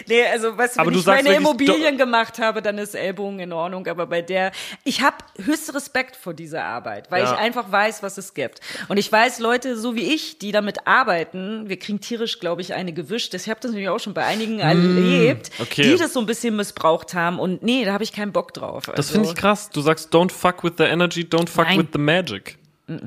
Nee, 0.08 0.24
also 0.26 0.58
weißt 0.58 0.76
du, 0.76 0.80
Aber 0.80 0.88
wenn 0.88 0.94
du 0.96 1.00
ich 1.02 1.06
meine 1.06 1.34
Immobilien 1.34 1.98
gemacht 1.98 2.40
habe, 2.40 2.62
dann 2.62 2.78
ist 2.78 2.96
Ellbogen 2.96 3.40
in 3.40 3.54
Ordnung. 3.54 3.86
Aber 3.88 4.08
bei 4.08 4.22
der, 4.22 4.52
ich 4.84 5.02
habe 5.02 5.18
höchsten 5.44 5.72
Respekt 5.72 6.16
vor 6.16 6.34
dieser 6.34 6.64
Arbeit, 6.64 7.12
weil 7.12 7.24
Ja. 7.24 7.34
ich 7.34 7.38
einfach 7.40 7.72
weiß, 7.72 8.02
was 8.02 8.18
es 8.18 8.34
gibt. 8.34 8.60
Und 8.88 8.98
ich 8.98 9.12
weiß, 9.12 9.40
Leute 9.40 9.78
so 9.78 9.96
wie 9.96 10.14
ich, 10.14 10.40
die 10.40 10.52
damit 10.52 10.88
arbeiten, 10.88 11.70
wir 11.70 11.78
kriegen 11.78 12.00
tierisch, 12.02 12.40
glaube 12.40 12.62
ich, 12.62 12.74
eine 12.74 12.94
gewischt. 12.94 13.34
Ich 13.34 13.50
habe 13.50 13.60
das 13.60 13.72
nämlich 13.72 13.90
auch 13.90 14.00
schon 14.00 14.14
bei 14.14 14.26
einigen 14.26 14.60
erlebt, 14.60 15.48
Hm, 15.58 15.64
okay. 15.66 15.84
die 15.84 15.98
das 15.98 16.14
so 16.14 16.20
ein 16.20 16.26
bisschen 16.26 16.56
missbraucht 16.56 17.14
haben. 17.14 17.40
Und 17.40 17.62
nee, 17.64 17.86
da 17.86 17.94
habe 17.94 18.04
ich 18.04 18.14
keinen 18.14 18.32
Bock 18.32 18.54
drauf. 18.54 18.86
Das 18.86 18.96
Also, 18.96 19.14
finde 19.14 19.30
ich 19.30 19.36
krass. 19.36 19.70
Du 19.70 19.82
sagst, 19.82 20.14
don't 20.14 20.32
fuck 20.32 20.64
with 20.64 20.74
the 20.78 20.86
energy, 20.86 21.22
don't 21.22 21.50
fuck 21.50 21.66
Nein. 21.66 21.80
with 21.80 21.88
the 21.94 22.00
magic. 22.00 22.58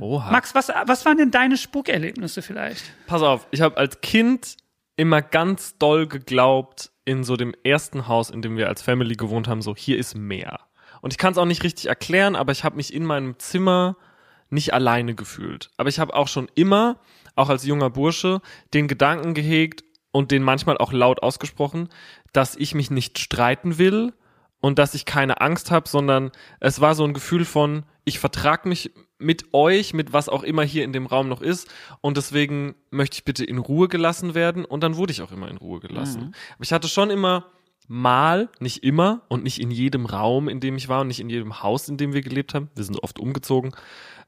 Oha. 0.00 0.30
Max, 0.30 0.54
was, 0.54 0.68
was 0.86 1.04
waren 1.04 1.16
denn 1.16 1.32
deine 1.32 1.56
Spukerlebnisse 1.56 2.40
vielleicht? 2.42 2.84
Pass 3.08 3.20
auf, 3.22 3.48
ich 3.50 3.60
habe 3.60 3.76
als 3.76 4.00
Kind 4.00 4.56
immer 5.02 5.20
ganz 5.20 5.76
doll 5.78 6.06
geglaubt, 6.06 6.92
in 7.04 7.24
so 7.24 7.36
dem 7.36 7.56
ersten 7.64 8.06
Haus, 8.06 8.30
in 8.30 8.40
dem 8.40 8.56
wir 8.56 8.68
als 8.68 8.82
Family 8.82 9.16
gewohnt 9.16 9.48
haben, 9.48 9.60
so 9.60 9.74
hier 9.74 9.98
ist 9.98 10.16
mehr. 10.16 10.60
Und 11.00 11.12
ich 11.12 11.18
kann 11.18 11.32
es 11.32 11.38
auch 11.38 11.44
nicht 11.44 11.64
richtig 11.64 11.86
erklären, 11.86 12.36
aber 12.36 12.52
ich 12.52 12.62
habe 12.62 12.76
mich 12.76 12.94
in 12.94 13.04
meinem 13.04 13.36
Zimmer 13.40 13.96
nicht 14.48 14.72
alleine 14.72 15.16
gefühlt. 15.16 15.70
Aber 15.76 15.88
ich 15.88 15.98
habe 15.98 16.14
auch 16.14 16.28
schon 16.28 16.48
immer, 16.54 17.00
auch 17.34 17.48
als 17.48 17.64
junger 17.64 17.90
Bursche, 17.90 18.40
den 18.74 18.86
Gedanken 18.86 19.34
gehegt 19.34 19.82
und 20.12 20.30
den 20.30 20.44
manchmal 20.44 20.78
auch 20.78 20.92
laut 20.92 21.20
ausgesprochen, 21.20 21.88
dass 22.32 22.54
ich 22.54 22.72
mich 22.72 22.92
nicht 22.92 23.18
streiten 23.18 23.78
will 23.78 24.12
und 24.60 24.78
dass 24.78 24.94
ich 24.94 25.04
keine 25.04 25.40
Angst 25.40 25.72
habe, 25.72 25.88
sondern 25.88 26.30
es 26.60 26.80
war 26.80 26.94
so 26.94 27.02
ein 27.02 27.14
Gefühl 27.14 27.44
von, 27.44 27.82
ich 28.04 28.18
vertrag 28.18 28.66
mich 28.66 28.92
mit 29.18 29.54
euch, 29.54 29.94
mit 29.94 30.12
was 30.12 30.28
auch 30.28 30.42
immer 30.42 30.62
hier 30.62 30.84
in 30.84 30.92
dem 30.92 31.06
Raum 31.06 31.28
noch 31.28 31.40
ist. 31.40 31.68
Und 32.00 32.16
deswegen 32.16 32.74
möchte 32.90 33.14
ich 33.14 33.24
bitte 33.24 33.44
in 33.44 33.58
Ruhe 33.58 33.88
gelassen 33.88 34.34
werden. 34.34 34.64
Und 34.64 34.82
dann 34.82 34.96
wurde 34.96 35.12
ich 35.12 35.22
auch 35.22 35.32
immer 35.32 35.48
in 35.48 35.56
Ruhe 35.56 35.80
gelassen. 35.80 36.34
Aber 36.54 36.64
ich 36.64 36.72
hatte 36.72 36.88
schon 36.88 37.10
immer 37.10 37.46
mal, 37.88 38.48
nicht 38.58 38.82
immer 38.84 39.22
und 39.28 39.44
nicht 39.44 39.60
in 39.60 39.70
jedem 39.70 40.06
Raum, 40.06 40.48
in 40.48 40.60
dem 40.60 40.76
ich 40.76 40.88
war 40.88 41.02
und 41.02 41.08
nicht 41.08 41.20
in 41.20 41.30
jedem 41.30 41.62
Haus, 41.62 41.88
in 41.88 41.96
dem 41.96 42.12
wir 42.12 42.22
gelebt 42.22 42.54
haben, 42.54 42.70
wir 42.74 42.84
sind 42.84 43.02
oft 43.02 43.18
umgezogen, 43.18 43.72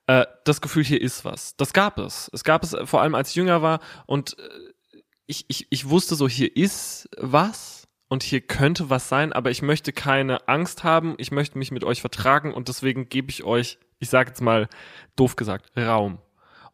äh, 0.06 0.26
das 0.44 0.60
Gefühl, 0.60 0.84
hier 0.84 1.00
ist 1.00 1.24
was. 1.24 1.56
Das 1.56 1.72
gab 1.72 1.98
es. 1.98 2.30
Es 2.32 2.44
gab 2.44 2.62
es 2.62 2.74
äh, 2.74 2.86
vor 2.86 3.00
allem, 3.00 3.14
als 3.14 3.30
ich 3.30 3.36
jünger 3.36 3.62
war. 3.62 3.80
Und 4.06 4.38
äh, 4.38 5.02
ich, 5.26 5.46
ich, 5.48 5.66
ich 5.70 5.88
wusste 5.88 6.14
so, 6.14 6.28
hier 6.28 6.54
ist 6.54 7.08
was 7.16 7.83
und 8.08 8.22
hier 8.22 8.40
könnte 8.40 8.90
was 8.90 9.08
sein, 9.08 9.32
aber 9.32 9.50
ich 9.50 9.62
möchte 9.62 9.92
keine 9.92 10.46
Angst 10.48 10.84
haben, 10.84 11.14
ich 11.18 11.30
möchte 11.32 11.58
mich 11.58 11.70
mit 11.70 11.84
euch 11.84 12.00
vertragen 12.00 12.52
und 12.52 12.68
deswegen 12.68 13.08
gebe 13.08 13.30
ich 13.30 13.44
euch, 13.44 13.78
ich 13.98 14.08
sage 14.10 14.30
jetzt 14.30 14.40
mal 14.42 14.68
doof 15.16 15.36
gesagt, 15.36 15.72
Raum. 15.76 16.18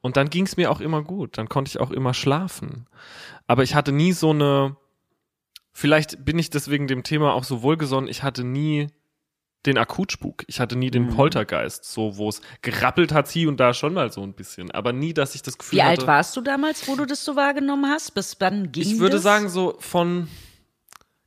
Und 0.03 0.17
dann 0.17 0.31
ging 0.31 0.47
es 0.47 0.57
mir 0.57 0.71
auch 0.71 0.81
immer 0.81 1.03
gut, 1.03 1.37
dann 1.39 1.49
konnte 1.49 1.69
ich 1.69 1.79
auch 1.81 1.91
immer 1.91 2.15
schlafen. 2.15 2.87
Aber 3.47 3.63
ich 3.63 3.75
hatte 3.75 3.93
nie 3.93 4.13
so 4.13 4.31
eine, 4.31 4.77
vielleicht 5.73 6.25
bin 6.25 6.39
ich 6.39 6.51
deswegen 6.51 6.87
dem 6.87 7.03
Thema 7.03 7.35
auch 7.35 7.45
so 7.45 7.63
wohlgesonnen, 7.63 8.09
ich 8.11 8.23
hatte 8.23 8.45
nie 8.45 8.89
den 9.67 9.77
Akutspuk. 9.77 10.45
Ich 10.47 10.59
hatte 10.59 10.75
nie 10.75 10.87
Mhm. 10.87 10.93
den 10.93 11.09
Poltergeist, 11.09 11.85
so 11.85 12.17
wo 12.17 12.31
es 12.31 12.41
gerappelt 12.63 13.13
hat 13.13 13.29
hier 13.29 13.47
und 13.47 13.59
da 13.61 13.75
schon 13.75 13.93
mal 13.93 14.11
so 14.11 14.23
ein 14.23 14.33
bisschen, 14.33 14.71
aber 14.71 14.95
nie, 14.95 15.13
dass 15.13 15.35
ich 15.35 15.43
das 15.43 15.59
Gefühl 15.59 15.79
Wie 15.79 15.83
hatte. 15.83 16.01
alt 16.01 16.07
warst 16.07 16.35
du 16.35 16.41
damals, 16.41 16.89
wo 16.89 16.97
du 16.97 17.05
das 17.05 17.23
so 17.27 17.37
wahrgenommen 17.37 17.85
hast? 17.91 18.13
Bis 18.15 18.37
wann 18.41 18.73
ging 18.73 18.83
Ich 18.83 18.99
würde 18.99 19.17
das? 19.17 19.23
sagen 19.23 19.51
so 19.51 19.77
von 19.79 20.29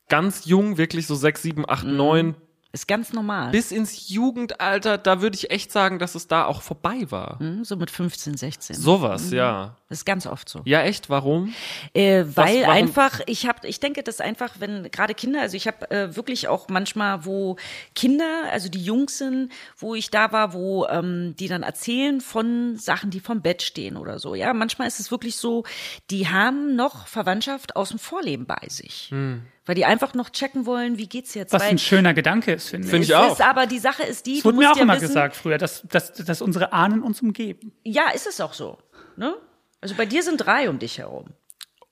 ganz 0.10 0.46
jung, 0.46 0.78
wirklich 0.78 1.08
so 1.08 1.16
sechs, 1.16 1.42
sieben, 1.42 1.68
acht, 1.70 1.86
Mhm. 1.86 1.96
neun 1.98 2.36
Ist 2.76 2.88
ganz 2.88 3.14
normal. 3.14 3.52
bis 3.52 3.72
ins 3.72 4.10
Jugendalter, 4.10 4.98
da 4.98 5.22
würde 5.22 5.36
ich 5.36 5.52
echt 5.52 5.72
sagen, 5.72 6.00
dass 6.00 6.16
es 6.16 6.28
da 6.28 6.46
auch 6.46 6.64
vorbei 6.64 7.06
war. 7.12 7.38
Hm, 7.40 7.64
so 7.64 7.76
mit 7.76 7.92
15, 7.92 8.36
16. 8.36 8.76
Sowas, 8.76 9.30
ja. 9.30 9.78
Das 9.90 10.00
ist 10.00 10.06
ganz 10.06 10.26
oft 10.26 10.50
so. 10.50 10.62
Ja, 10.66 10.82
echt, 10.82 11.08
warum? 11.08 11.54
Äh, 11.94 12.24
weil 12.34 12.62
warum- 12.64 12.72
einfach, 12.74 13.20
ich 13.28 13.46
habe, 13.48 13.68
ich 13.68 13.80
denke, 13.80 14.02
dass 14.02 14.20
einfach, 14.22 14.56
wenn 14.58 14.90
gerade 14.90 15.14
Kinder, 15.14 15.42
also 15.42 15.56
ich 15.56 15.68
habe 15.68 15.90
äh, 15.92 16.16
wirklich 16.16 16.48
auch 16.48 16.68
manchmal, 16.68 17.26
wo 17.26 17.58
Kinder, 17.94 18.46
also 18.52 18.70
die 18.70 18.84
Jungs 18.84 19.20
sind, 19.20 19.52
wo 19.78 19.94
ich 19.94 20.10
da 20.10 20.32
war, 20.32 20.54
wo 20.54 20.88
ähm, 20.88 21.36
die 21.38 21.48
dann 21.48 21.62
erzählen 21.62 22.22
von 22.22 22.76
Sachen, 22.76 23.12
die 23.12 23.20
vom 23.20 23.42
Bett 23.44 23.62
stehen 23.62 23.98
oder 23.98 24.18
so. 24.18 24.34
Ja, 24.34 24.52
manchmal 24.56 24.88
ist 24.88 25.00
es 25.00 25.12
wirklich 25.12 25.36
so, 25.38 25.64
die 26.10 26.28
haben 26.28 26.76
noch 26.76 27.06
Verwandtschaft 27.06 27.76
aus 27.76 27.90
dem 27.90 28.00
Vorleben 28.00 28.48
bei 28.48 28.66
sich, 28.68 29.10
Hm. 29.12 29.44
Weil 29.66 29.76
die 29.76 29.86
einfach 29.86 30.14
noch 30.14 30.30
checken 30.30 30.66
wollen, 30.66 30.98
wie 30.98 31.08
geht's 31.08 31.34
jetzt. 31.34 31.54
Was 31.54 31.62
weil 31.62 31.70
ein 31.70 31.78
schöner 31.78 32.14
Gedanke 32.14 32.54
ist, 32.54 32.70
finde 32.70 32.86
ich. 32.86 32.92
Finde 32.92 33.04
ich 33.06 33.10
es 33.12 33.16
auch. 33.16 33.32
Ist, 33.34 33.42
aber 33.42 33.66
die 33.66 33.80
Sache 33.80 34.04
ist 34.04 34.26
die, 34.26 34.36
Das 34.36 34.46
wurde 34.46 34.58
mir 34.58 34.72
auch 34.72 34.76
ja 34.76 34.84
immer 34.84 34.96
wissen, 34.96 35.08
gesagt 35.08 35.36
früher, 35.36 35.58
dass, 35.58 35.84
dass, 35.84 36.14
dass 36.14 36.42
unsere 36.42 36.74
Ahnen 36.74 37.02
uns 37.02 37.22
umgeben. 37.22 37.72
Ja, 37.84 38.10
ist 38.10 38.28
es 38.28 38.42
auch 38.42 38.54
so. 38.54 38.78
Ne? 39.16 39.36
Also 39.82 39.96
bei 39.96 40.06
dir 40.06 40.24
sind 40.24 40.38
drei 40.38 40.70
um 40.70 40.80
dich 40.80 40.98
herum. 40.98 41.28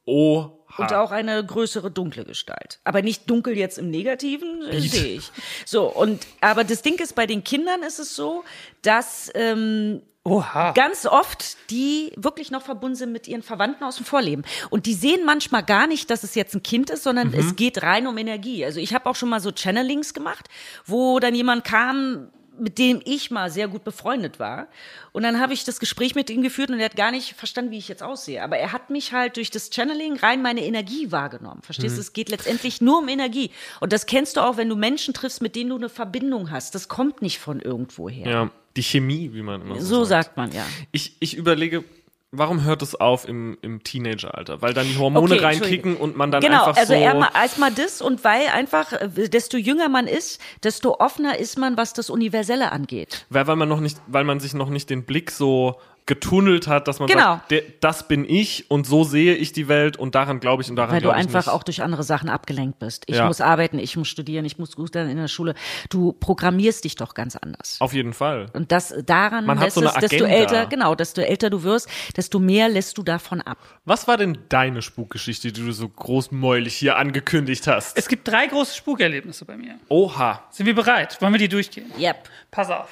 Oha. 0.05 0.51
Und 0.77 0.93
auch 0.93 1.11
eine 1.11 1.45
größere 1.45 1.91
dunkle 1.91 2.25
Gestalt. 2.25 2.79
Aber 2.83 3.01
nicht 3.01 3.29
dunkel 3.29 3.57
jetzt 3.57 3.77
im 3.77 3.89
Negativen, 3.89 4.63
äh, 4.63 4.79
sehe 4.79 5.17
ich. 5.17 5.31
So, 5.65 5.85
und 5.85 6.25
aber 6.39 6.63
das 6.63 6.81
Ding 6.81 6.99
ist, 6.99 7.13
bei 7.13 7.27
den 7.27 7.43
Kindern 7.43 7.83
ist 7.83 7.99
es 7.99 8.15
so, 8.15 8.43
dass 8.81 9.29
ähm, 9.35 10.01
Oha. 10.23 10.71
ganz 10.73 11.05
oft 11.07 11.57
die 11.71 12.11
wirklich 12.15 12.51
noch 12.51 12.61
verbunden 12.61 12.95
sind 12.95 13.11
mit 13.11 13.27
ihren 13.27 13.41
Verwandten 13.41 13.83
aus 13.83 13.95
dem 13.95 14.05
Vorleben. 14.05 14.43
Und 14.69 14.85
die 14.85 14.93
sehen 14.93 15.25
manchmal 15.25 15.63
gar 15.63 15.87
nicht, 15.87 16.09
dass 16.11 16.21
es 16.23 16.35
jetzt 16.35 16.53
ein 16.53 16.61
Kind 16.61 16.89
ist, 16.91 17.03
sondern 17.03 17.29
Mhm. 17.29 17.39
es 17.39 17.55
geht 17.55 17.81
rein 17.81 18.05
um 18.05 18.17
Energie. 18.19 18.63
Also 18.63 18.79
ich 18.79 18.93
habe 18.93 19.09
auch 19.09 19.15
schon 19.15 19.29
mal 19.29 19.39
so 19.39 19.51
Channelings 19.51 20.13
gemacht, 20.13 20.47
wo 20.85 21.19
dann 21.19 21.33
jemand 21.33 21.63
kam, 21.63 22.27
mit 22.59 22.77
dem 22.77 23.01
ich 23.05 23.31
mal 23.31 23.49
sehr 23.49 23.67
gut 23.67 23.83
befreundet 23.83 24.39
war. 24.39 24.67
Und 25.13 25.23
dann 25.23 25.39
habe 25.39 25.53
ich 25.53 25.63
das 25.63 25.79
Gespräch 25.79 26.15
mit 26.15 26.29
ihm 26.29 26.41
geführt 26.41 26.69
und 26.69 26.79
er 26.79 26.85
hat 26.85 26.95
gar 26.95 27.11
nicht 27.11 27.33
verstanden, 27.33 27.71
wie 27.71 27.77
ich 27.77 27.87
jetzt 27.87 28.03
aussehe. 28.03 28.43
Aber 28.43 28.57
er 28.57 28.71
hat 28.71 28.89
mich 28.89 29.13
halt 29.13 29.37
durch 29.37 29.49
das 29.51 29.69
Channeling 29.73 30.17
rein 30.17 30.41
meine 30.41 30.63
Energie 30.65 31.11
wahrgenommen. 31.11 31.61
Verstehst 31.63 31.93
Mhm. 31.93 31.97
du? 31.97 32.01
Es 32.01 32.13
geht 32.13 32.29
letztendlich 32.29 32.81
nur 32.81 32.99
um 32.99 33.07
Energie. 33.07 33.51
Und 33.79 33.93
das 33.93 34.05
kennst 34.05 34.37
du 34.37 34.41
auch, 34.41 34.57
wenn 34.57 34.69
du 34.69 34.75
Menschen 34.75 35.13
triffst, 35.13 35.41
mit 35.41 35.55
denen 35.55 35.69
du 35.71 35.77
eine 35.77 35.89
Verbindung 35.89 36.51
hast. 36.51 36.75
Das 36.75 36.87
kommt 36.87 37.21
nicht 37.21 37.39
von 37.39 37.59
irgendwoher. 37.61 38.27
Ja, 38.29 38.51
die 38.75 38.83
Chemie, 38.83 39.31
wie 39.33 39.41
man 39.41 39.61
immer 39.61 39.79
so, 39.81 39.85
So 39.99 40.03
sagt. 40.05 40.25
sagt 40.25 40.37
man 40.37 40.51
ja. 40.51 40.65
Ich, 40.91 41.15
ich 41.19 41.35
überlege, 41.35 41.83
warum 42.31 42.63
hört 42.63 42.81
es 42.81 42.95
auf 42.95 43.27
im, 43.27 43.57
im 43.61 43.83
Teenageralter? 43.83 44.61
Weil 44.61 44.73
dann 44.73 44.87
die 44.87 44.97
Hormone 44.97 45.35
Okay, 45.35 45.43
reinkicken 45.43 45.97
und 45.97 46.15
man 46.15 46.31
dann 46.31 46.41
genau, 46.41 46.65
einfach 46.65 46.77
also 46.77 46.93
so... 46.93 46.99
erstmal 46.99 47.29
erstmal 47.35 47.71
das 47.71 48.01
und 48.01 48.23
weil 48.23 48.47
einfach, 48.47 48.93
äh, 48.93 49.29
desto 49.29 49.57
jünger 49.57 49.89
man 49.89 50.07
ist, 50.07 50.41
desto 50.63 50.99
offener 50.99 51.37
ist 51.37 51.57
man, 51.57 51.77
was 51.77 51.93
das 51.93 52.09
Universelle 52.09 52.71
angeht. 52.71 53.25
weil, 53.29 53.47
weil 53.47 53.55
man 53.55 53.69
noch 53.69 53.81
nicht, 53.81 54.01
weil 54.07 54.23
man 54.23 54.39
sich 54.39 54.53
noch 54.53 54.69
nicht 54.69 54.89
den 54.89 55.03
Blick 55.03 55.31
so 55.31 55.79
getunnelt 56.11 56.67
hat, 56.67 56.89
dass 56.89 56.99
man 56.99 57.07
Genau. 57.07 57.35
sagt, 57.35 57.51
der, 57.51 57.61
das 57.79 58.07
bin 58.09 58.25
ich 58.27 58.69
und 58.69 58.85
so 58.85 59.05
sehe 59.05 59.33
ich 59.35 59.53
die 59.53 59.69
Welt 59.69 59.95
und 59.95 60.13
daran 60.13 60.41
glaube 60.41 60.61
ich 60.61 60.69
und 60.69 60.75
daran 60.75 60.93
Weil 60.93 61.01
du 61.01 61.09
einfach 61.09 61.45
nicht. 61.45 61.53
auch 61.53 61.63
durch 61.63 61.81
andere 61.81 62.03
Sachen 62.03 62.27
abgelenkt 62.27 62.79
bist. 62.79 63.03
Ich 63.07 63.15
Ja. 63.15 63.27
muss 63.27 63.39
arbeiten, 63.39 63.79
ich 63.79 63.95
muss 63.95 64.09
studieren, 64.09 64.43
ich 64.43 64.59
muss 64.59 64.75
gut 64.75 64.91
sein 64.93 65.07
in 65.09 65.15
der 65.15 65.29
Schule. 65.29 65.55
Du 65.89 66.11
programmierst 66.11 66.83
dich 66.83 66.95
doch 66.95 67.13
ganz 67.13 67.37
anders. 67.37 67.77
Auf 67.79 67.93
jeden 67.93 68.11
Fall. 68.13 68.47
Und 68.51 68.73
das 68.73 68.93
daran 69.05 69.45
Man 69.45 69.57
hat 69.59 69.67
lässt 69.67 69.75
so 69.75 69.81
eine 69.81 69.89
es, 69.91 70.09
desto 70.09 70.25
älter, 70.25 70.65
genau, 70.65 70.95
desto 70.95 71.21
älter 71.21 71.49
du 71.49 71.63
wirst, 71.63 71.87
desto 72.17 72.39
mehr 72.39 72.67
lässt 72.67 72.97
du 72.97 73.03
davon 73.03 73.39
ab. 73.41 73.57
Was 73.85 74.05
war 74.09 74.17
denn 74.17 74.37
deine 74.49 74.81
Spukgeschichte, 74.81 75.53
die 75.53 75.61
du 75.63 75.71
so 75.71 75.87
großmäulig 75.87 76.75
hier 76.75 76.97
angekündigt 76.97 77.67
hast? 77.67 77.97
Es 77.97 78.09
gibt 78.09 78.27
drei 78.27 78.47
große 78.47 78.75
Spukerlebnisse 78.75 79.45
bei 79.45 79.55
mir. 79.55 79.75
Oha. 79.87 80.43
Sind 80.51 80.65
wir 80.65 80.75
bereit? 80.75 81.21
Wollen 81.21 81.31
wir 81.33 81.39
die 81.39 81.47
durchgehen? 81.47 81.85
Yep. 81.97 82.29
Pass 82.51 82.69
auf. 82.69 82.89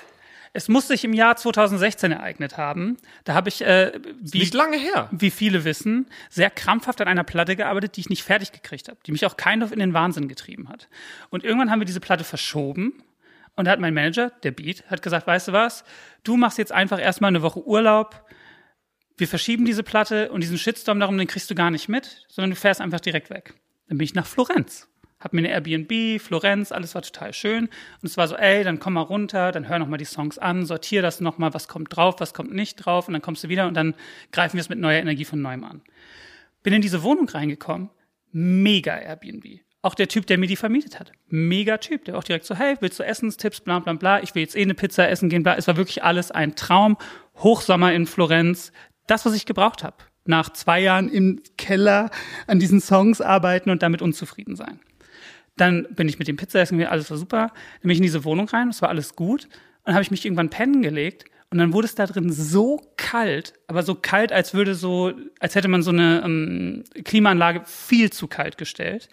Es 0.54 0.68
muss 0.68 0.88
sich 0.88 1.04
im 1.04 1.14
Jahr 1.14 1.36
2016 1.36 2.12
ereignet 2.12 2.58
haben. 2.58 2.98
Da 3.24 3.34
habe 3.34 3.50
ich, 3.50 3.62
äh, 3.62 3.92
wie, 4.20 4.40
Nicht 4.40 4.54
lange 4.54 4.78
her. 4.78 5.08
wie 5.12 5.30
viele 5.30 5.64
wissen, 5.64 6.08
sehr 6.30 6.50
krampfhaft 6.50 7.02
an 7.02 7.08
einer 7.08 7.24
Platte 7.24 7.56
gearbeitet, 7.56 7.96
die 7.96 8.02
ich 8.02 8.10
nicht 8.10 8.24
fertig 8.24 8.52
gekriegt 8.52 8.88
habe, 8.88 8.98
die 9.06 9.12
mich 9.12 9.26
auch 9.26 9.38
kind 9.38 9.64
of 9.64 9.72
in 9.72 9.80
den 9.80 9.94
Wahnsinn 9.94 10.28
getrieben 10.28 10.70
hat. 10.70 10.88
Und 11.30 11.44
irgendwann 11.44 11.70
haben 11.72 11.80
wir 11.80 11.86
diese 11.86 12.00
Platte 12.00 12.24
verschoben 12.24 13.04
und 13.56 13.66
da 13.66 13.72
hat 13.72 13.80
mein 13.80 13.94
Manager, 13.94 14.32
der 14.44 14.52
Beat, 14.52 14.84
hat 14.90 15.02
gesagt, 15.02 15.28
weißt 15.28 15.50
du 15.50 15.54
was, 15.54 15.84
du 16.24 16.38
machst 16.38 16.58
jetzt 16.58 16.72
einfach 16.72 17.00
erstmal 17.00 17.28
eine 17.30 17.42
Woche 17.42 17.66
Urlaub, 17.66 18.26
wir 19.18 19.28
verschieben 19.28 19.66
diese 19.66 19.84
Platte 19.84 20.32
und 20.32 20.42
diesen 20.42 20.58
Shitstorm 20.58 21.00
darum, 21.00 21.18
den 21.18 21.28
kriegst 21.28 21.52
du 21.52 21.56
gar 21.56 21.70
nicht 21.70 21.90
mit, 21.90 22.26
sondern 22.30 22.52
du 22.52 22.56
fährst 22.56 22.80
einfach 22.80 23.02
direkt 23.02 23.30
weg. 23.30 23.54
Dann 23.90 23.98
bin 23.98 24.06
ich 24.06 24.16
nach 24.16 24.26
Florenz. 24.26 24.88
Hab 25.20 25.34
mir 25.34 25.40
eine 25.40 25.50
Airbnb, 25.50 26.22
Florenz, 26.22 26.72
alles 26.72 26.96
war 26.96 27.02
total 27.02 27.34
schön. 27.34 27.66
Und 27.66 28.04
es 28.04 28.16
war 28.16 28.28
so, 28.28 28.36
ey, 28.36 28.64
dann 28.64 28.80
komm 28.80 28.94
mal 28.94 29.02
runter, 29.02 29.52
dann 29.52 29.68
hör 29.68 29.80
noch 29.80 29.88
mal 29.88 29.98
die 29.98 30.06
Songs 30.06 30.38
an, 30.38 30.66
sortier 30.66 31.02
das 31.02 31.20
noch 31.20 31.38
mal, 31.38 31.54
was 31.54 31.68
kommt 31.68 31.96
drauf, 31.96 32.16
was 32.20 32.34
kommt 32.34 32.54
nicht 32.54 32.76
drauf. 32.76 33.08
Und 33.08 33.14
dann 33.14 33.22
kommst 33.22 33.44
du 33.44 33.50
wieder 33.50 33.68
und 33.68 33.74
dann 33.74 33.96
greifen 34.32 34.56
wir 34.56 34.62
es 34.62 34.70
mit 34.70 34.80
neuer 34.80 35.02
Energie 35.02 35.26
von 35.26 35.42
neuem 35.42 35.66
an. 35.66 35.82
Bin 36.64 36.74
in 36.74 36.82
diese 36.82 37.04
Wohnung 37.04 37.28
reingekommen, 37.28 37.90
mega 38.32 38.96
Airbnb. 38.96 39.60
Auch 39.82 39.96
der 39.96 40.10
Typ, 40.10 40.28
der 40.28 40.38
mir 40.38 40.48
die 40.48 40.58
vermietet 40.58 41.00
hat. 41.00 41.14
Mega 41.28 41.78
Typ. 41.78 42.04
Der 42.06 42.18
auch 42.18 42.24
direkt 42.24 42.46
so, 42.46 42.56
hey, 42.56 42.76
willst 42.82 43.00
du 43.00 43.04
Essenstipps, 43.04 43.62
bla 43.62 43.80
bla 43.80 43.94
bla. 43.94 44.22
Ich 44.22 44.36
will 44.36 44.42
jetzt 44.42 44.56
eh 44.58 44.62
eine 44.62 44.74
Pizza 44.74 45.08
essen 45.08 45.30
gehen, 45.30 45.44
bla. 45.44 45.56
Es 45.56 45.68
war 45.68 45.78
wirklich 45.78 46.04
alles 46.04 46.32
ein 46.32 46.56
Traum. 46.56 46.98
Hochsommer 47.38 47.94
in 47.94 48.06
Florenz. 48.06 48.74
Das, 49.08 49.26
was 49.26 49.34
ich 49.34 49.46
gebraucht 49.46 49.84
habe. 49.84 49.96
Nach 50.26 50.52
zwei 50.52 50.82
Jahren 50.82 51.10
im 51.10 51.42
Keller 51.58 52.12
an 52.46 52.60
diesen 52.60 52.82
Songs 52.82 53.22
arbeiten 53.22 53.70
und 53.70 53.82
damit 53.82 54.02
unzufrieden 54.02 54.58
sein. 54.58 54.82
Dann 55.60 55.88
bin 55.92 56.08
ich 56.08 56.20
mit 56.20 56.28
dem 56.28 56.38
Pizza 56.38 56.60
essen, 56.60 56.78
gegangen, 56.78 56.94
alles 56.94 57.10
war 57.12 57.18
super. 57.18 57.48
Dann 57.48 57.82
bin 57.84 57.92
ich 57.92 57.98
in 57.98 58.04
diese 58.04 58.24
Wohnung 58.24 58.48
rein, 58.48 58.70
es 58.70 58.82
war 58.82 58.90
alles 58.90 59.16
gut. 59.16 59.46
Und 59.46 59.52
dann 59.86 59.96
habe 59.96 60.04
ich 60.04 60.12
mich 60.12 60.26
irgendwann 60.26 60.50
pennen 60.50 60.82
gelegt 60.82 61.26
und 61.52 61.58
dann 61.58 61.74
wurde 61.74 61.88
es 61.88 61.96
da 61.96 62.06
drin 62.06 62.32
so 62.32 62.80
kalt, 62.96 63.54
aber 63.68 63.82
so 63.82 63.96
kalt, 63.96 64.32
als 64.32 64.54
würde 64.54 64.76
so, 64.76 65.14
als 65.40 65.56
hätte 65.56 65.68
man 65.68 65.82
so 65.82 65.90
eine 65.90 66.22
ähm, 66.24 66.84
Klimaanlage 67.04 67.64
viel 67.66 68.12
zu 68.12 68.28
kalt 68.28 68.58
gestellt. 68.58 69.10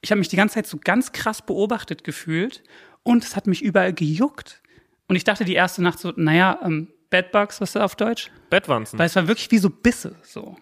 Ich 0.00 0.10
habe 0.10 0.18
mich 0.18 0.28
die 0.28 0.36
ganze 0.36 0.54
Zeit 0.54 0.66
so 0.66 0.78
ganz 0.82 1.12
krass 1.12 1.42
beobachtet 1.42 2.02
gefühlt 2.02 2.62
und 3.02 3.22
es 3.22 3.36
hat 3.36 3.46
mich 3.46 3.62
überall 3.62 3.92
gejuckt. 3.92 4.62
Und 5.08 5.16
ich 5.16 5.24
dachte 5.24 5.44
die 5.44 5.54
erste 5.54 5.82
Nacht 5.82 5.98
so, 5.98 6.12
naja, 6.16 6.58
ähm, 6.64 6.88
Bedbugs, 7.10 7.60
was 7.60 7.70
ist 7.70 7.76
das 7.76 7.82
auf 7.82 7.96
Deutsch? 7.96 8.30
Bettwanzen. 8.48 8.98
Weil 8.98 9.06
es 9.06 9.16
war 9.16 9.28
wirklich 9.28 9.50
wie 9.50 9.58
so 9.58 9.68
Bisse 9.68 10.16
so. 10.22 10.56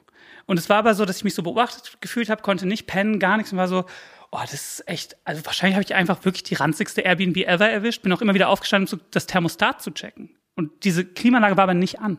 Und 0.46 0.58
es 0.58 0.68
war 0.68 0.78
aber 0.78 0.94
so, 0.94 1.04
dass 1.04 1.18
ich 1.18 1.24
mich 1.24 1.34
so 1.34 1.44
beobachtet 1.44 1.98
gefühlt 2.00 2.28
habe, 2.28 2.42
konnte 2.42 2.66
nicht 2.66 2.88
pennen, 2.88 3.20
gar 3.20 3.36
nichts 3.36 3.52
und 3.52 3.58
war 3.58 3.68
so, 3.68 3.84
oh, 4.32 4.40
das 4.40 4.54
ist 4.54 4.88
echt, 4.88 5.16
also 5.24 5.44
wahrscheinlich 5.46 5.76
habe 5.76 5.84
ich 5.84 5.94
einfach 5.94 6.24
wirklich 6.24 6.42
die 6.42 6.54
ranzigste 6.54 7.02
Airbnb 7.02 7.36
ever 7.36 7.68
erwischt, 7.68 8.02
bin 8.02 8.12
auch 8.12 8.22
immer 8.22 8.34
wieder 8.34 8.48
aufgestanden, 8.48 8.92
um 8.98 9.04
das 9.10 9.26
Thermostat 9.26 9.82
zu 9.82 9.92
checken. 9.92 10.36
Und 10.56 10.84
diese 10.84 11.04
Klimaanlage 11.04 11.56
war 11.56 11.64
aber 11.64 11.74
nicht 11.74 12.00
an. 12.00 12.18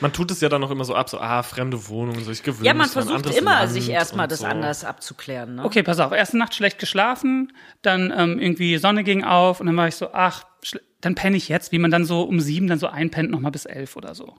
Man 0.00 0.12
tut 0.12 0.30
es 0.30 0.40
ja 0.40 0.48
dann 0.48 0.62
noch 0.62 0.70
immer 0.70 0.84
so 0.84 0.94
ab, 0.94 1.10
so, 1.10 1.20
ah, 1.20 1.42
fremde 1.42 1.88
Wohnung, 1.88 2.18
so 2.20 2.30
ich 2.30 2.42
gewöhne 2.42 2.66
Ja, 2.66 2.72
man 2.72 2.88
versucht 2.88 3.26
immer, 3.36 3.58
Land 3.58 3.72
sich 3.72 3.90
erstmal 3.90 4.26
das 4.26 4.38
so. 4.38 4.46
anders 4.46 4.84
abzuklären. 4.84 5.56
Ne? 5.56 5.64
Okay, 5.64 5.82
pass 5.82 6.00
auf, 6.00 6.12
erste 6.12 6.38
Nacht 6.38 6.54
schlecht 6.54 6.78
geschlafen, 6.78 7.52
dann 7.82 8.12
ähm, 8.16 8.38
irgendwie 8.38 8.78
Sonne 8.78 9.04
ging 9.04 9.22
auf 9.22 9.60
und 9.60 9.66
dann 9.66 9.76
war 9.76 9.88
ich 9.88 9.96
so, 9.96 10.12
ach, 10.12 10.44
dann 11.02 11.14
penne 11.14 11.36
ich 11.36 11.48
jetzt, 11.48 11.72
wie 11.72 11.78
man 11.78 11.90
dann 11.90 12.06
so 12.06 12.22
um 12.22 12.40
sieben 12.40 12.68
dann 12.68 12.78
so 12.78 12.86
einpennt, 12.86 13.30
nochmal 13.30 13.52
bis 13.52 13.66
elf 13.66 13.96
oder 13.96 14.14
so. 14.14 14.36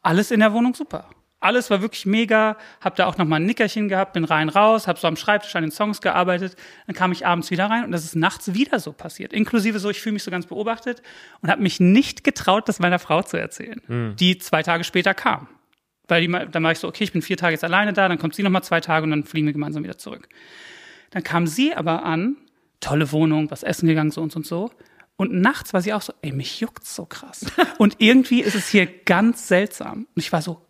Alles 0.00 0.32
in 0.32 0.40
der 0.40 0.52
Wohnung 0.52 0.74
super. 0.74 1.08
Alles 1.42 1.70
war 1.70 1.82
wirklich 1.82 2.06
mega, 2.06 2.56
hab 2.80 2.96
da 2.96 3.06
auch 3.06 3.18
nochmal 3.18 3.40
ein 3.40 3.46
Nickerchen 3.46 3.88
gehabt, 3.88 4.12
bin 4.12 4.24
rein 4.24 4.48
raus, 4.48 4.86
hab 4.86 4.98
so 4.98 5.08
am 5.08 5.16
Schreibtisch 5.16 5.54
an 5.56 5.62
den 5.62 5.70
Songs 5.70 6.00
gearbeitet, 6.00 6.56
dann 6.86 6.94
kam 6.94 7.12
ich 7.12 7.26
abends 7.26 7.50
wieder 7.50 7.66
rein 7.66 7.84
und 7.84 7.92
das 7.92 8.04
ist 8.04 8.16
nachts 8.16 8.54
wieder 8.54 8.78
so 8.80 8.92
passiert. 8.92 9.32
Inklusive 9.32 9.78
so, 9.78 9.90
ich 9.90 10.00
fühle 10.00 10.14
mich 10.14 10.22
so 10.22 10.30
ganz 10.30 10.46
beobachtet 10.46 11.02
und 11.40 11.50
habe 11.50 11.62
mich 11.62 11.80
nicht 11.80 12.24
getraut, 12.24 12.68
das 12.68 12.78
meiner 12.78 12.98
Frau 12.98 13.22
zu 13.22 13.36
erzählen, 13.36 13.80
die 14.18 14.38
zwei 14.38 14.62
Tage 14.62 14.84
später 14.84 15.14
kam. 15.14 15.48
Weil 16.08 16.26
die, 16.26 16.28
dann 16.28 16.62
war 16.62 16.72
ich 16.72 16.78
so, 16.78 16.88
okay, 16.88 17.04
ich 17.04 17.12
bin 17.12 17.22
vier 17.22 17.36
Tage 17.36 17.52
jetzt 17.52 17.64
alleine 17.64 17.92
da, 17.92 18.08
dann 18.08 18.18
kommt 18.18 18.34
sie 18.34 18.42
nochmal 18.42 18.62
zwei 18.62 18.80
Tage 18.80 19.04
und 19.04 19.10
dann 19.10 19.24
fliegen 19.24 19.46
wir 19.46 19.52
gemeinsam 19.52 19.84
wieder 19.84 19.98
zurück. 19.98 20.28
Dann 21.10 21.22
kam 21.22 21.46
sie 21.46 21.74
aber 21.74 22.04
an, 22.04 22.36
tolle 22.80 23.12
Wohnung, 23.12 23.50
was 23.50 23.62
essen 23.62 23.86
gegangen, 23.86 24.10
so 24.10 24.20
und 24.22 24.32
so 24.32 24.38
und 24.38 24.46
so. 24.46 24.70
Und 25.16 25.32
nachts 25.32 25.72
war 25.72 25.80
sie 25.80 25.92
auch 25.92 26.02
so, 26.02 26.12
ey, 26.22 26.32
mich 26.32 26.60
juckt's 26.60 26.94
so 26.94 27.06
krass. 27.06 27.46
und 27.78 27.96
irgendwie 27.98 28.40
ist 28.40 28.54
es 28.54 28.68
hier 28.68 28.86
ganz 28.86 29.46
seltsam. 29.46 30.06
Und 30.14 30.22
ich 30.22 30.32
war 30.32 30.42
so, 30.42 30.66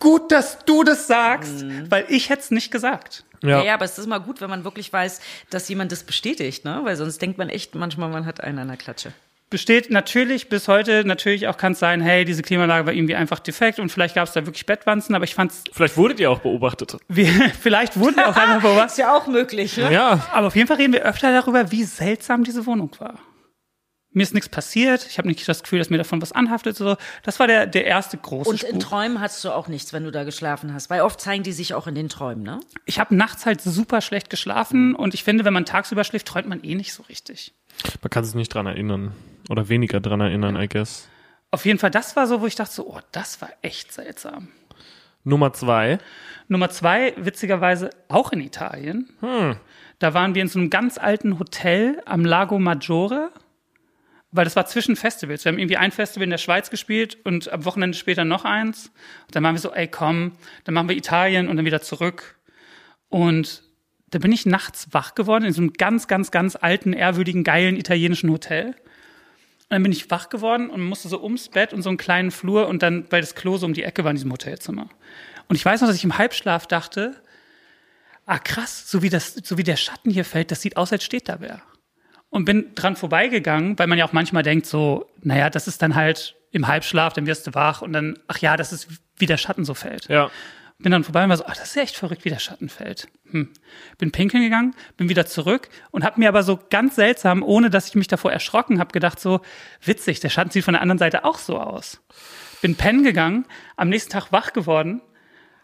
gut, 0.00 0.32
dass 0.32 0.58
du 0.64 0.82
das 0.82 1.06
sagst, 1.06 1.64
weil 1.88 2.04
ich 2.08 2.28
hätte 2.30 2.40
es 2.42 2.50
nicht 2.50 2.70
gesagt. 2.72 3.24
Ja. 3.42 3.48
Ja. 3.48 3.62
ja, 3.64 3.74
aber 3.74 3.84
es 3.86 3.96
ist 3.96 4.04
immer 4.04 4.20
gut, 4.20 4.40
wenn 4.42 4.50
man 4.50 4.64
wirklich 4.64 4.92
weiß, 4.92 5.20
dass 5.48 5.68
jemand 5.68 5.92
das 5.92 6.02
bestätigt, 6.02 6.64
ne? 6.64 6.80
Weil 6.82 6.96
sonst 6.96 7.22
denkt 7.22 7.38
man 7.38 7.48
echt 7.48 7.74
manchmal, 7.74 8.10
man 8.10 8.26
hat 8.26 8.42
einen 8.42 8.58
an 8.58 8.68
der 8.68 8.76
Klatsche. 8.76 9.12
Besteht 9.48 9.90
natürlich 9.90 10.48
bis 10.48 10.68
heute, 10.68 11.04
natürlich 11.04 11.48
auch 11.48 11.56
kann 11.56 11.72
es 11.72 11.78
sein, 11.80 12.00
hey, 12.02 12.24
diese 12.24 12.42
Klimaanlage 12.42 12.86
war 12.86 12.92
irgendwie 12.92 13.16
einfach 13.16 13.40
defekt 13.40 13.80
und 13.80 13.90
vielleicht 13.90 14.14
gab 14.14 14.28
es 14.28 14.34
da 14.34 14.46
wirklich 14.46 14.64
Bettwanzen, 14.66 15.14
aber 15.14 15.24
ich 15.24 15.34
fand's, 15.34 15.64
Vielleicht 15.72 15.96
wurdet 15.96 16.20
ihr 16.20 16.30
auch 16.30 16.38
beobachtet. 16.40 16.98
wir, 17.08 17.26
vielleicht 17.60 17.98
wurden 17.98 18.16
wir 18.16 18.28
auch 18.28 18.36
einfach 18.36 18.60
beobachtet. 18.60 18.90
Ist 18.90 18.98
ja 18.98 19.16
auch 19.16 19.26
möglich, 19.26 19.76
ne? 19.78 19.92
Ja. 19.92 20.28
Aber 20.32 20.48
auf 20.48 20.54
jeden 20.54 20.68
Fall 20.68 20.76
reden 20.76 20.92
wir 20.92 21.02
öfter 21.02 21.32
darüber, 21.32 21.72
wie 21.72 21.84
seltsam 21.84 22.44
diese 22.44 22.64
Wohnung 22.66 22.90
war. 22.98 23.14
Mir 24.12 24.24
ist 24.24 24.34
nichts 24.34 24.48
passiert. 24.48 25.06
Ich 25.08 25.18
habe 25.18 25.28
nicht 25.28 25.48
das 25.48 25.62
Gefühl, 25.62 25.78
dass 25.78 25.88
mir 25.88 25.98
davon 25.98 26.20
was 26.20 26.32
anhaftet. 26.32 26.76
So, 26.76 26.96
das 27.22 27.38
war 27.38 27.46
der 27.46 27.66
der 27.66 27.84
erste 27.86 28.16
große 28.16 28.50
Und 28.50 28.62
in 28.64 28.80
Spuk. 28.80 28.80
Träumen 28.80 29.20
hast 29.20 29.44
du 29.44 29.50
auch 29.50 29.68
nichts, 29.68 29.92
wenn 29.92 30.02
du 30.02 30.10
da 30.10 30.24
geschlafen 30.24 30.74
hast. 30.74 30.90
Weil 30.90 31.02
oft 31.02 31.20
zeigen 31.20 31.44
die 31.44 31.52
sich 31.52 31.74
auch 31.74 31.86
in 31.86 31.94
den 31.94 32.08
Träumen, 32.08 32.42
ne? 32.42 32.58
Ich 32.86 32.98
habe 32.98 33.14
nachts 33.14 33.46
halt 33.46 33.60
super 33.60 34.00
schlecht 34.00 34.28
geschlafen 34.28 34.96
und 34.96 35.14
ich 35.14 35.22
finde, 35.22 35.44
wenn 35.44 35.52
man 35.54 35.64
tagsüber 35.64 36.02
schläft, 36.02 36.26
träumt 36.26 36.48
man 36.48 36.64
eh 36.64 36.74
nicht 36.74 36.92
so 36.92 37.04
richtig. 37.04 37.54
Man 38.02 38.10
kann 38.10 38.24
sich 38.24 38.34
nicht 38.34 38.52
dran 38.52 38.66
erinnern. 38.66 39.12
Oder 39.48 39.68
weniger 39.68 40.00
dran 40.00 40.20
erinnern, 40.20 40.60
I 40.60 40.68
guess. 40.68 41.08
Auf 41.52 41.64
jeden 41.64 41.78
Fall, 41.78 41.90
das 41.90 42.16
war 42.16 42.26
so, 42.26 42.40
wo 42.40 42.46
ich 42.46 42.54
dachte 42.54 42.72
so, 42.72 42.86
oh, 42.88 43.00
das 43.12 43.40
war 43.40 43.50
echt 43.62 43.92
seltsam. 43.92 44.48
Nummer 45.24 45.52
zwei. 45.52 45.98
Nummer 46.48 46.70
zwei, 46.70 47.14
witzigerweise 47.16 47.90
auch 48.08 48.32
in 48.32 48.40
Italien. 48.40 49.08
Da 49.98 50.14
waren 50.14 50.34
wir 50.34 50.42
in 50.42 50.48
so 50.48 50.58
einem 50.58 50.70
ganz 50.70 50.98
alten 50.98 51.38
Hotel 51.38 52.02
am 52.06 52.24
Lago 52.24 52.58
Maggiore, 52.58 53.30
weil 54.32 54.44
das 54.44 54.56
war 54.56 54.66
zwischen 54.66 54.96
Festivals. 54.96 55.44
Wir 55.44 55.52
haben 55.52 55.58
irgendwie 55.58 55.76
ein 55.76 55.90
Festival 55.90 56.24
in 56.24 56.30
der 56.30 56.38
Schweiz 56.38 56.70
gespielt 56.70 57.18
und 57.24 57.50
am 57.52 57.64
Wochenende 57.64 57.96
später 57.96 58.24
noch 58.24 58.44
eins. 58.44 58.86
Und 59.26 59.34
dann 59.34 59.42
waren 59.42 59.54
wir 59.54 59.60
so, 59.60 59.72
ey, 59.72 59.88
komm, 59.88 60.32
dann 60.64 60.74
machen 60.74 60.88
wir 60.88 60.96
Italien 60.96 61.48
und 61.48 61.56
dann 61.56 61.64
wieder 61.64 61.82
zurück. 61.82 62.36
Und 63.08 63.62
da 64.10 64.18
bin 64.18 64.32
ich 64.32 64.46
nachts 64.46 64.88
wach 64.92 65.14
geworden 65.14 65.44
in 65.44 65.52
so 65.52 65.60
einem 65.60 65.72
ganz, 65.72 66.06
ganz, 66.06 66.30
ganz 66.30 66.56
alten, 66.56 66.92
ehrwürdigen, 66.92 67.44
geilen 67.44 67.76
italienischen 67.76 68.30
Hotel. 68.30 68.66
Und 68.66 69.74
dann 69.74 69.82
bin 69.82 69.92
ich 69.92 70.10
wach 70.10 70.28
geworden 70.28 70.70
und 70.70 70.80
musste 70.80 71.08
so 71.08 71.22
ums 71.22 71.48
Bett 71.48 71.72
und 71.72 71.82
so 71.82 71.88
einen 71.88 71.98
kleinen 71.98 72.30
Flur 72.30 72.68
und 72.68 72.82
dann, 72.82 73.06
weil 73.10 73.20
das 73.20 73.34
Klo 73.34 73.56
so 73.56 73.66
um 73.66 73.72
die 73.72 73.84
Ecke 73.84 74.04
war 74.04 74.10
in 74.10 74.16
diesem 74.16 74.32
Hotelzimmer. 74.32 74.88
Und 75.48 75.56
ich 75.56 75.64
weiß 75.64 75.80
noch, 75.80 75.88
dass 75.88 75.96
ich 75.96 76.04
im 76.04 76.18
Halbschlaf 76.18 76.66
dachte, 76.66 77.20
ah 78.26 78.38
krass, 78.38 78.88
so 78.88 79.02
wie, 79.02 79.10
das, 79.10 79.34
so 79.34 79.58
wie 79.58 79.64
der 79.64 79.76
Schatten 79.76 80.10
hier 80.10 80.24
fällt, 80.24 80.50
das 80.52 80.62
sieht 80.62 80.76
aus, 80.76 80.92
als 80.92 81.04
steht 81.04 81.28
da 81.28 81.40
wer. 81.40 81.62
Und 82.30 82.44
bin 82.44 82.74
dran 82.74 82.96
vorbeigegangen, 82.96 83.78
weil 83.78 83.88
man 83.88 83.98
ja 83.98 84.04
auch 84.04 84.12
manchmal 84.12 84.44
denkt 84.44 84.66
so, 84.66 85.10
naja, 85.22 85.50
das 85.50 85.66
ist 85.66 85.82
dann 85.82 85.96
halt 85.96 86.36
im 86.52 86.66
Halbschlaf, 86.66 87.12
dann 87.12 87.26
wirst 87.26 87.46
du 87.46 87.54
wach 87.54 87.82
und 87.82 87.92
dann, 87.92 88.18
ach 88.28 88.38
ja, 88.38 88.56
das 88.56 88.72
ist, 88.72 88.88
wie 89.16 89.26
der 89.26 89.36
Schatten 89.36 89.64
so 89.64 89.74
fällt. 89.74 90.08
Ja. 90.08 90.30
Bin 90.78 90.92
dann 90.92 91.04
vorbei 91.04 91.24
und 91.24 91.30
war 91.30 91.36
so, 91.36 91.44
ach, 91.46 91.56
das 91.56 91.68
ist 91.68 91.74
ja 91.74 91.82
echt 91.82 91.96
verrückt, 91.96 92.24
wie 92.24 92.30
der 92.30 92.38
Schatten 92.38 92.68
fällt. 92.68 93.08
Hm. 93.30 93.50
Bin 93.98 94.12
pinkeln 94.12 94.42
gegangen, 94.42 94.74
bin 94.96 95.08
wieder 95.08 95.26
zurück 95.26 95.68
und 95.90 96.04
habe 96.04 96.18
mir 96.18 96.28
aber 96.28 96.42
so 96.42 96.58
ganz 96.70 96.94
seltsam, 96.94 97.42
ohne 97.42 97.68
dass 97.68 97.88
ich 97.88 97.94
mich 97.96 98.08
davor 98.08 98.32
erschrocken 98.32 98.78
habe, 98.78 98.92
gedacht 98.92 99.20
so, 99.20 99.40
witzig, 99.84 100.20
der 100.20 100.30
Schatten 100.30 100.50
sieht 100.50 100.64
von 100.64 100.74
der 100.74 100.82
anderen 100.82 100.98
Seite 100.98 101.24
auch 101.24 101.38
so 101.38 101.58
aus. 101.58 102.00
Bin 102.62 102.76
pennen 102.76 103.04
gegangen, 103.04 103.44
am 103.76 103.88
nächsten 103.88 104.10
Tag 104.10 104.32
wach 104.32 104.52
geworden, 104.52 105.02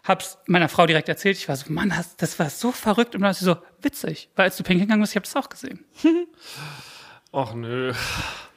hab's 0.07 0.37
meiner 0.45 0.69
Frau 0.69 0.85
direkt 0.85 1.09
erzählt. 1.09 1.37
Ich 1.37 1.49
war 1.49 1.55
so, 1.55 1.71
Mann, 1.71 1.89
das, 1.89 2.15
das 2.17 2.39
war 2.39 2.49
so 2.49 2.71
verrückt. 2.71 3.15
Und 3.15 3.21
dann 3.21 3.27
war 3.27 3.33
sie 3.33 3.45
so, 3.45 3.57
witzig, 3.81 4.29
weil 4.35 4.45
als 4.45 4.57
du 4.57 4.63
pinkeln 4.63 4.87
gegangen 4.87 5.01
bist, 5.01 5.13
ich 5.13 5.17
habe 5.17 5.25
das 5.25 5.35
auch 5.35 5.49
gesehen. 5.49 5.85
Och 7.33 7.53
nö. 7.53 7.93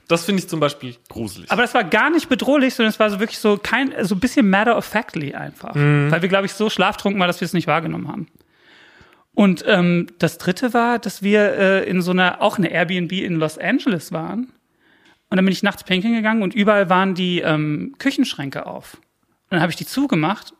Das 0.08 0.24
finde 0.24 0.42
ich 0.42 0.48
zum 0.48 0.58
Beispiel 0.58 0.96
gruselig. 1.08 1.50
Aber 1.52 1.62
das 1.62 1.72
war 1.72 1.84
gar 1.84 2.10
nicht 2.10 2.28
bedrohlich, 2.28 2.74
sondern 2.74 2.90
es 2.90 2.98
war 2.98 3.10
so 3.10 3.20
wirklich 3.20 3.38
so 3.38 3.58
kein, 3.62 3.94
so 4.04 4.16
ein 4.16 4.20
bisschen 4.20 4.50
matter 4.50 4.76
of 4.76 4.84
factly 4.84 5.34
einfach. 5.34 5.74
Weil 6.10 6.22
wir, 6.22 6.28
glaube 6.28 6.46
ich, 6.46 6.54
so 6.54 6.68
schlaftrunken 6.68 7.20
waren, 7.20 7.28
dass 7.28 7.40
wir 7.40 7.46
es 7.46 7.52
nicht 7.52 7.68
wahrgenommen 7.68 8.08
haben. 8.08 8.26
Und 9.34 9.64
ähm, 9.68 10.08
das 10.18 10.38
dritte 10.38 10.74
war, 10.74 10.98
dass 10.98 11.22
wir 11.22 11.52
äh, 11.52 11.88
in 11.88 12.02
so 12.02 12.10
einer, 12.10 12.42
auch 12.42 12.58
eine 12.58 12.70
Airbnb 12.72 13.12
in 13.12 13.36
Los 13.36 13.56
Angeles 13.56 14.10
waren. 14.10 14.52
Und 15.28 15.36
dann 15.36 15.44
bin 15.44 15.52
ich 15.52 15.62
nachts 15.62 15.84
pinkeln 15.84 16.14
gegangen 16.14 16.42
und 16.42 16.54
überall 16.54 16.90
waren 16.90 17.14
die 17.14 17.40
ähm, 17.40 17.94
Küchenschränke 17.98 18.66
auf. 18.66 18.94
Und 18.94 19.52
dann 19.52 19.60
habe 19.60 19.70
ich 19.70 19.76
die 19.76 19.86
zugemacht, 19.86 20.54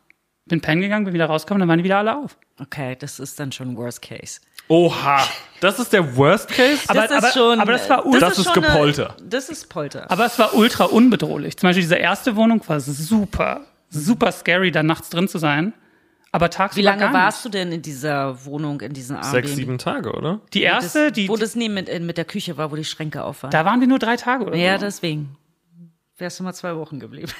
bin 0.51 0.61
pennen 0.61 0.81
gegangen, 0.81 1.05
bin 1.05 1.13
wieder 1.13 1.25
rausgekommen, 1.25 1.59
dann 1.61 1.69
waren 1.69 1.79
die 1.79 1.83
wieder 1.83 1.97
alle 1.97 2.15
auf. 2.15 2.37
Okay, 2.59 2.95
das 2.99 3.19
ist 3.19 3.39
dann 3.39 3.51
schon 3.51 3.75
Worst 3.75 4.01
Case. 4.03 4.39
Oha. 4.67 5.23
Das 5.59 5.79
ist 5.79 5.91
der 5.91 6.15
Worst 6.15 6.47
Case? 6.49 6.81
Aber- 6.87 7.07
Das 7.07 7.23
ist 7.25 7.33
schon, 7.33 7.59
aber 7.59 7.71
das 7.73 7.89
war 7.89 8.03
das 8.11 8.19
Das 8.19 8.37
ist 8.37 8.45
schon 8.45 8.63
eine- 8.63 8.67
Gepolter. 8.73 9.15
das 9.23 9.49
ist 9.49 9.67
Polter. 9.69 10.09
Aber 10.09 10.25
es 10.25 10.37
war 10.39 10.53
ultra 10.53 10.85
unbedrohlich. 10.85 11.57
Zum 11.57 11.67
Beispiel 11.67 11.81
diese 11.83 11.95
erste 11.95 12.35
Wohnung 12.35 12.61
war 12.67 12.79
super, 12.79 13.61
super 13.89 14.31
scary, 14.31 14.71
da 14.71 14.83
nachts 14.83 15.09
drin 15.09 15.27
zu 15.27 15.39
sein. 15.39 15.73
Aber 16.33 16.49
tagsüber 16.49 16.81
Wie 16.81 16.85
lange 16.85 17.01
gar 17.01 17.13
warst 17.13 17.43
du 17.43 17.49
denn 17.49 17.73
in 17.73 17.81
dieser 17.81 18.45
Wohnung, 18.45 18.79
in 18.79 18.93
diesem 18.93 19.17
Airbnb? 19.17 19.31
Sechs, 19.33 19.55
sieben 19.55 19.77
Tage, 19.77 20.13
oder? 20.13 20.39
Die 20.53 20.61
erste, 20.61 21.05
das, 21.07 21.13
die, 21.13 21.27
wo 21.27 21.35
das 21.35 21.55
neben 21.55 21.73
mit, 21.73 21.89
äh, 21.89 21.99
mit 21.99 22.17
der 22.17 22.23
Küche 22.23 22.55
war, 22.55 22.71
wo 22.71 22.77
die 22.77 22.85
Schränke 22.85 23.21
auf 23.23 23.43
waren. 23.43 23.51
da 23.51 23.65
waren 23.65 23.81
wir 23.81 23.87
nur 23.87 23.99
drei 23.99 24.15
Tage 24.15 24.45
oder 24.45 24.55
ja, 24.55 24.79
so. 24.79 24.85
deswegen. 24.85 25.35
Wärst 26.21 26.39
du 26.39 26.43
mal 26.43 26.53
zwei 26.53 26.75
Wochen 26.75 26.99
geblieben. 26.99 27.31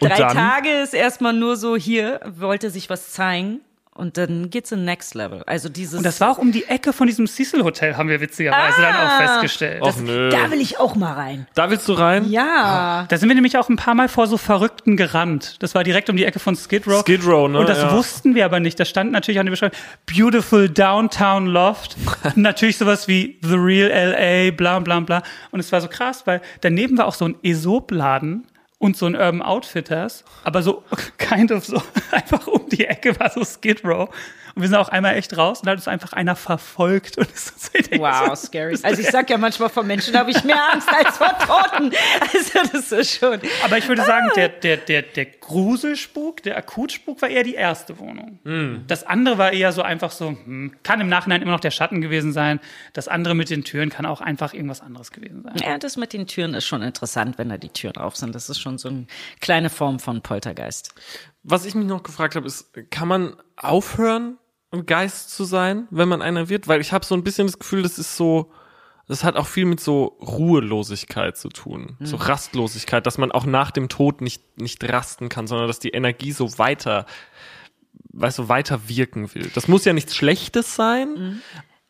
Drei? 0.00 0.16
Tage 0.16 0.70
ist 0.70 0.94
erstmal 0.94 1.34
nur 1.34 1.56
so 1.56 1.76
hier, 1.76 2.18
wollte 2.24 2.70
sich 2.70 2.88
was 2.88 3.10
zeigen. 3.10 3.60
Und 3.94 4.16
dann 4.16 4.48
geht's 4.48 4.72
in 4.72 4.86
Next 4.86 5.14
Level. 5.14 5.42
Also 5.44 5.68
dieses. 5.68 5.98
Und 5.98 6.06
das 6.06 6.18
war 6.22 6.30
auch 6.30 6.38
um 6.38 6.50
die 6.50 6.64
Ecke 6.64 6.94
von 6.94 7.06
diesem 7.06 7.26
Cecil 7.26 7.62
Hotel, 7.62 7.98
haben 7.98 8.08
wir 8.08 8.22
witzigerweise 8.22 8.80
dann 8.80 8.94
auch 8.96 9.18
festgestellt. 9.18 9.82
Och 9.82 10.00
nö. 10.00 10.30
da 10.30 10.50
will 10.50 10.62
ich 10.62 10.80
auch 10.80 10.94
mal 10.96 11.12
rein. 11.12 11.46
Da 11.54 11.68
willst 11.68 11.86
du 11.88 11.92
rein? 11.92 12.30
Ja. 12.30 13.04
Da 13.10 13.18
sind 13.18 13.28
wir 13.28 13.34
nämlich 13.34 13.58
auch 13.58 13.68
ein 13.68 13.76
paar 13.76 13.94
Mal 13.94 14.08
vor 14.08 14.26
so 14.28 14.38
Verrückten 14.38 14.96
gerannt. 14.96 15.56
Das 15.62 15.74
war 15.74 15.84
direkt 15.84 16.08
um 16.08 16.16
die 16.16 16.24
Ecke 16.24 16.38
von 16.38 16.56
Skid 16.56 16.86
Row. 16.86 17.02
Skid 17.02 17.26
Row, 17.26 17.50
ne? 17.50 17.58
Und 17.58 17.68
das 17.68 17.78
Ja. 17.82 17.92
wussten 17.92 18.34
wir 18.34 18.46
aber 18.46 18.60
nicht. 18.60 18.80
Da 18.80 18.86
stand 18.86 19.12
natürlich 19.12 19.38
an 19.38 19.44
der 19.44 19.50
Beschreibung 19.50 19.76
Beautiful 20.06 20.70
Downtown 20.70 21.46
Loft. 21.48 21.96
natürlich 22.34 22.78
sowas 22.78 23.08
wie 23.08 23.38
The 23.42 23.56
Real 23.56 23.90
LA, 23.90 24.52
bla 24.52 24.78
bla 24.78 25.00
bla. 25.00 25.22
Und 25.50 25.60
es 25.60 25.70
war 25.70 25.82
so 25.82 25.88
krass, 25.88 26.22
weil 26.26 26.40
daneben 26.62 26.96
war 26.96 27.06
auch 27.06 27.14
so 27.14 27.26
ein 27.26 27.34
Aesop-Laden 27.42 28.46
und 28.82 28.96
so 28.96 29.06
ein 29.06 29.14
Urban 29.14 29.42
Outfitters. 29.42 30.24
Aber 30.42 30.60
so 30.60 30.82
kind 31.18 31.52
of 31.52 31.64
so 31.64 31.80
einfach 32.10 32.48
um 32.48 32.68
die 32.68 32.84
Ecke 32.84 33.18
war 33.18 33.30
so 33.30 33.44
Skid 33.44 33.84
Row. 33.84 34.08
Und 34.54 34.62
wir 34.62 34.68
sind 34.68 34.76
auch 34.76 34.88
einmal 34.88 35.16
echt 35.16 35.36
raus 35.36 35.60
und 35.60 35.66
da 35.66 35.72
hat 35.72 35.78
uns 35.78 35.88
einfach 35.88 36.12
einer 36.12 36.36
verfolgt. 36.36 37.18
Und 37.18 37.28
so, 37.36 37.52
Wow, 37.98 38.28
so, 38.28 38.46
scary. 38.46 38.78
Also 38.82 39.00
ich 39.00 39.10
sag 39.10 39.28
ja 39.30 39.38
manchmal 39.38 39.68
vor 39.68 39.82
Menschen 39.82 40.16
habe 40.16 40.30
ich 40.30 40.44
mehr 40.44 40.72
Angst 40.72 40.88
als 40.92 41.16
vor 41.16 41.36
Toten. 41.38 41.92
Also 42.20 42.72
das 42.72 42.92
ist 42.92 43.18
schon. 43.18 43.40
Aber 43.64 43.78
ich 43.78 43.88
würde 43.88 44.02
sagen, 44.02 44.28
der, 44.36 44.48
der, 44.48 44.76
der, 44.78 45.02
der 45.02 45.26
Gruselspuk, 45.26 46.42
der 46.42 46.56
Akutspuk 46.56 47.20
war 47.22 47.28
eher 47.28 47.44
die 47.44 47.54
erste 47.54 47.98
Wohnung. 47.98 48.38
Das 48.86 49.04
andere 49.06 49.38
war 49.38 49.52
eher 49.52 49.72
so 49.72 49.82
einfach 49.82 50.10
so, 50.10 50.28
hm, 50.28 50.74
kann 50.82 51.00
im 51.00 51.08
Nachhinein 51.08 51.42
immer 51.42 51.52
noch 51.52 51.60
der 51.60 51.70
Schatten 51.70 52.00
gewesen 52.00 52.32
sein. 52.32 52.60
Das 52.92 53.08
andere 53.08 53.34
mit 53.34 53.50
den 53.50 53.64
Türen 53.64 53.90
kann 53.90 54.06
auch 54.06 54.20
einfach 54.20 54.54
irgendwas 54.54 54.80
anderes 54.80 55.12
gewesen 55.12 55.42
sein. 55.42 55.56
Ja, 55.62 55.78
das 55.78 55.96
mit 55.96 56.12
den 56.12 56.26
Türen 56.26 56.54
ist 56.54 56.66
schon 56.66 56.82
interessant, 56.82 57.38
wenn 57.38 57.48
da 57.48 57.56
die 57.58 57.68
Türen 57.68 57.96
auf 57.96 58.16
sind. 58.16 58.34
Das 58.34 58.48
ist 58.48 58.60
schon 58.60 58.78
so 58.78 58.88
eine 58.88 59.06
kleine 59.40 59.70
Form 59.70 59.98
von 59.98 60.22
Poltergeist. 60.22 60.94
Was 61.42 61.64
ich 61.64 61.74
mich 61.74 61.86
noch 61.86 62.02
gefragt 62.02 62.36
habe, 62.36 62.46
ist, 62.46 62.72
kann 62.90 63.08
man 63.08 63.36
aufhören, 63.56 64.38
ein 64.72 64.86
Geist 64.86 65.30
zu 65.30 65.44
sein, 65.44 65.86
wenn 65.90 66.08
man 66.08 66.22
einer 66.22 66.48
wird? 66.48 66.68
Weil 66.68 66.80
ich 66.80 66.92
habe 66.92 67.04
so 67.04 67.14
ein 67.14 67.24
bisschen 67.24 67.46
das 67.46 67.58
Gefühl, 67.58 67.82
das 67.82 67.98
ist 67.98 68.16
so, 68.16 68.50
das 69.06 69.24
hat 69.24 69.36
auch 69.36 69.46
viel 69.46 69.66
mit 69.66 69.80
so 69.80 70.16
Ruhelosigkeit 70.20 71.36
zu 71.36 71.48
tun, 71.48 71.96
so 72.00 72.16
Rastlosigkeit, 72.16 73.06
dass 73.06 73.18
man 73.18 73.32
auch 73.32 73.46
nach 73.46 73.70
dem 73.70 73.88
Tod 73.88 74.20
nicht 74.20 74.60
nicht 74.60 74.82
rasten 74.84 75.28
kann, 75.28 75.46
sondern 75.46 75.68
dass 75.68 75.78
die 75.78 75.90
Energie 75.90 76.32
so 76.32 76.58
weiter, 76.58 77.06
weißt 78.12 78.38
du, 78.38 78.48
weiter 78.48 78.88
wirken 78.88 79.34
will. 79.34 79.50
Das 79.54 79.68
muss 79.68 79.84
ja 79.84 79.92
nichts 79.92 80.14
Schlechtes 80.14 80.74
sein. 80.74 81.42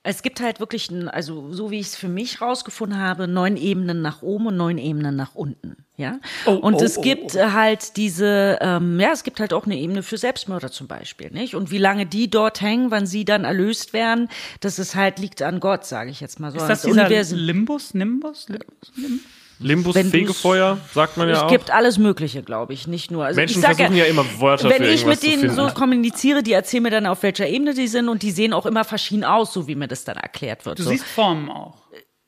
Es 0.05 0.23
gibt 0.23 0.41
halt 0.41 0.59
wirklich, 0.59 0.91
also 1.09 1.53
so 1.53 1.71
wie 1.71 1.79
ich 1.79 1.87
es 1.87 1.97
für 1.97 2.09
mich 2.09 2.41
rausgefunden 2.41 2.99
habe, 2.99 3.29
neun 3.29 3.57
Ebenen 3.57 4.03
nach 4.03 4.23
oben 4.23 4.49
und 4.49 4.57
neun 4.57 4.79
Ebenen 4.79 5.15
nach 5.15 5.37
unten. 5.37 5.77
Ja. 5.97 6.19
Oh, 6.47 6.53
und 6.53 6.75
oh, 6.75 6.85
es 6.85 6.99
oh, 6.99 7.03
gibt 7.03 7.37
oh. 7.37 7.39
äh, 7.39 7.51
halt 7.53 7.97
diese, 7.97 8.59
ähm, 8.61 8.99
ja, 8.99 9.13
es 9.13 9.23
gibt 9.23 9.39
halt 9.39 9.53
auch 9.53 9.67
eine 9.67 9.79
Ebene 9.79 10.03
für 10.03 10.19
Selbstmörder 10.19 10.73
zum 10.73 10.89
Beispiel, 10.89 11.31
nicht? 11.31 11.55
Und 11.55 11.71
wie 11.71 11.79
lange 11.79 12.07
die 12.07 12.29
dort 12.29 12.61
hängen, 12.61 12.91
wann 12.91 13.07
sie 13.07 13.25
dann 13.25 13.45
erlöst 13.45 13.93
werden, 13.93 14.29
das 14.61 14.81
ist 14.81 14.97
halt 14.97 15.21
liegt 15.21 15.43
an 15.43 15.61
Gott, 15.61 15.85
sage 15.85 16.11
ich 16.11 16.21
jetzt 16.21 16.41
mal 16.41 16.51
so. 16.51 16.59
Ist 16.59 16.67
das 16.67 16.83
dieser 16.83 17.03
Universum. 17.03 17.39
Limbus, 17.39 17.95
Nimbus? 17.95 18.49
Limbus? 18.49 18.93
Limbus? 18.97 19.23
Limbus, 19.59 19.95
Wenn 19.95 20.11
Fegefeuer, 20.11 20.79
sagt 20.93 21.17
man 21.17 21.29
ja 21.29 21.35
es 21.35 21.41
auch. 21.43 21.49
gibt 21.49 21.71
alles 21.71 21.99
Mögliche, 21.99 22.43
glaube 22.43 22.73
ich, 22.73 22.87
nicht 22.87 23.11
nur. 23.11 23.25
Also 23.25 23.41
Menschen 23.41 23.61
ich 23.61 23.67
sag 23.67 23.77
versuchen 23.77 23.97
ja 23.97 24.05
immer 24.05 24.25
Wörter 24.41 24.71
Wenn 24.71 24.83
für 24.83 24.91
ich 24.91 25.07
mit 25.07 25.23
denen 25.23 25.51
so 25.51 25.69
kommuniziere, 25.69 26.43
die 26.43 26.53
erzählen 26.53 26.83
mir 26.83 26.91
dann, 26.91 27.07
auf 27.07 27.23
welcher 27.23 27.47
Ebene 27.47 27.75
die 27.75 27.89
sind 27.89 28.09
und 28.09 28.23
die 28.23 28.31
sehen 28.31 28.53
auch 28.53 28.67
immer 28.67 28.85
verschieden 28.85 29.25
aus, 29.25 29.53
so 29.53 29.67
wie 29.69 29.75
mir 29.75 29.89
das 29.89 30.05
dann 30.05 30.17
erklärt 30.17 30.67
wird. 30.67 30.79
Du 30.79 30.83
so. 30.83 30.91
siehst 30.91 31.05
Formen 31.05 31.51
auch. 31.51 31.77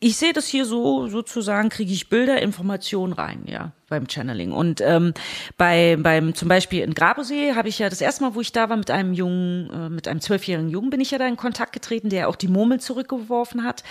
Ich 0.04 0.18
sehe 0.18 0.34
das 0.34 0.46
hier 0.46 0.66
so, 0.66 1.08
sozusagen 1.08 1.70
kriege 1.70 1.90
ich 1.90 2.10
Bilder, 2.10 2.42
Informationen 2.42 3.14
rein, 3.14 3.44
ja, 3.46 3.72
beim 3.88 4.06
Channeling. 4.06 4.52
Und 4.52 4.82
ähm, 4.82 5.14
bei, 5.56 5.96
beim 5.98 6.34
zum 6.34 6.46
Beispiel 6.46 6.82
in 6.82 6.92
Grabosee 6.92 7.54
habe 7.54 7.70
ich 7.70 7.78
ja 7.78 7.88
das 7.88 8.02
erste 8.02 8.22
Mal, 8.22 8.34
wo 8.34 8.42
ich 8.42 8.52
da 8.52 8.68
war, 8.68 8.76
mit 8.76 8.90
einem 8.90 9.14
jungen, 9.14 9.70
äh, 9.70 9.88
mit 9.88 10.06
einem 10.06 10.20
zwölfjährigen 10.20 10.68
Jungen 10.68 10.90
bin 10.90 11.00
ich 11.00 11.10
ja 11.10 11.16
da 11.16 11.26
in 11.26 11.38
Kontakt 11.38 11.72
getreten, 11.72 12.10
der 12.10 12.28
auch 12.28 12.36
die 12.36 12.48
Murmel 12.48 12.80
zurückgeworfen 12.80 13.64
hat. 13.64 13.82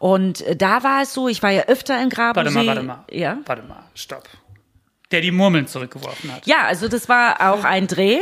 Und 0.00 0.40
äh, 0.40 0.56
da 0.56 0.82
war 0.82 1.02
es 1.02 1.14
so, 1.14 1.28
ich 1.28 1.44
war 1.44 1.52
ja 1.52 1.62
öfter 1.66 2.02
in 2.02 2.08
Grabosee. 2.08 2.44
Warte 2.44 2.58
mal, 2.58 2.66
warte 2.66 2.82
mal. 2.82 3.04
Ja. 3.08 3.38
Warte 3.46 3.62
mal, 3.62 3.84
stopp. 3.94 4.28
Der 5.12 5.20
die 5.20 5.30
Murmeln 5.30 5.66
zurückgeworfen 5.66 6.32
hat. 6.34 6.46
Ja, 6.46 6.62
also 6.66 6.88
das 6.88 7.08
war 7.08 7.52
auch 7.52 7.64
ein 7.64 7.86
Dreh. 7.86 8.18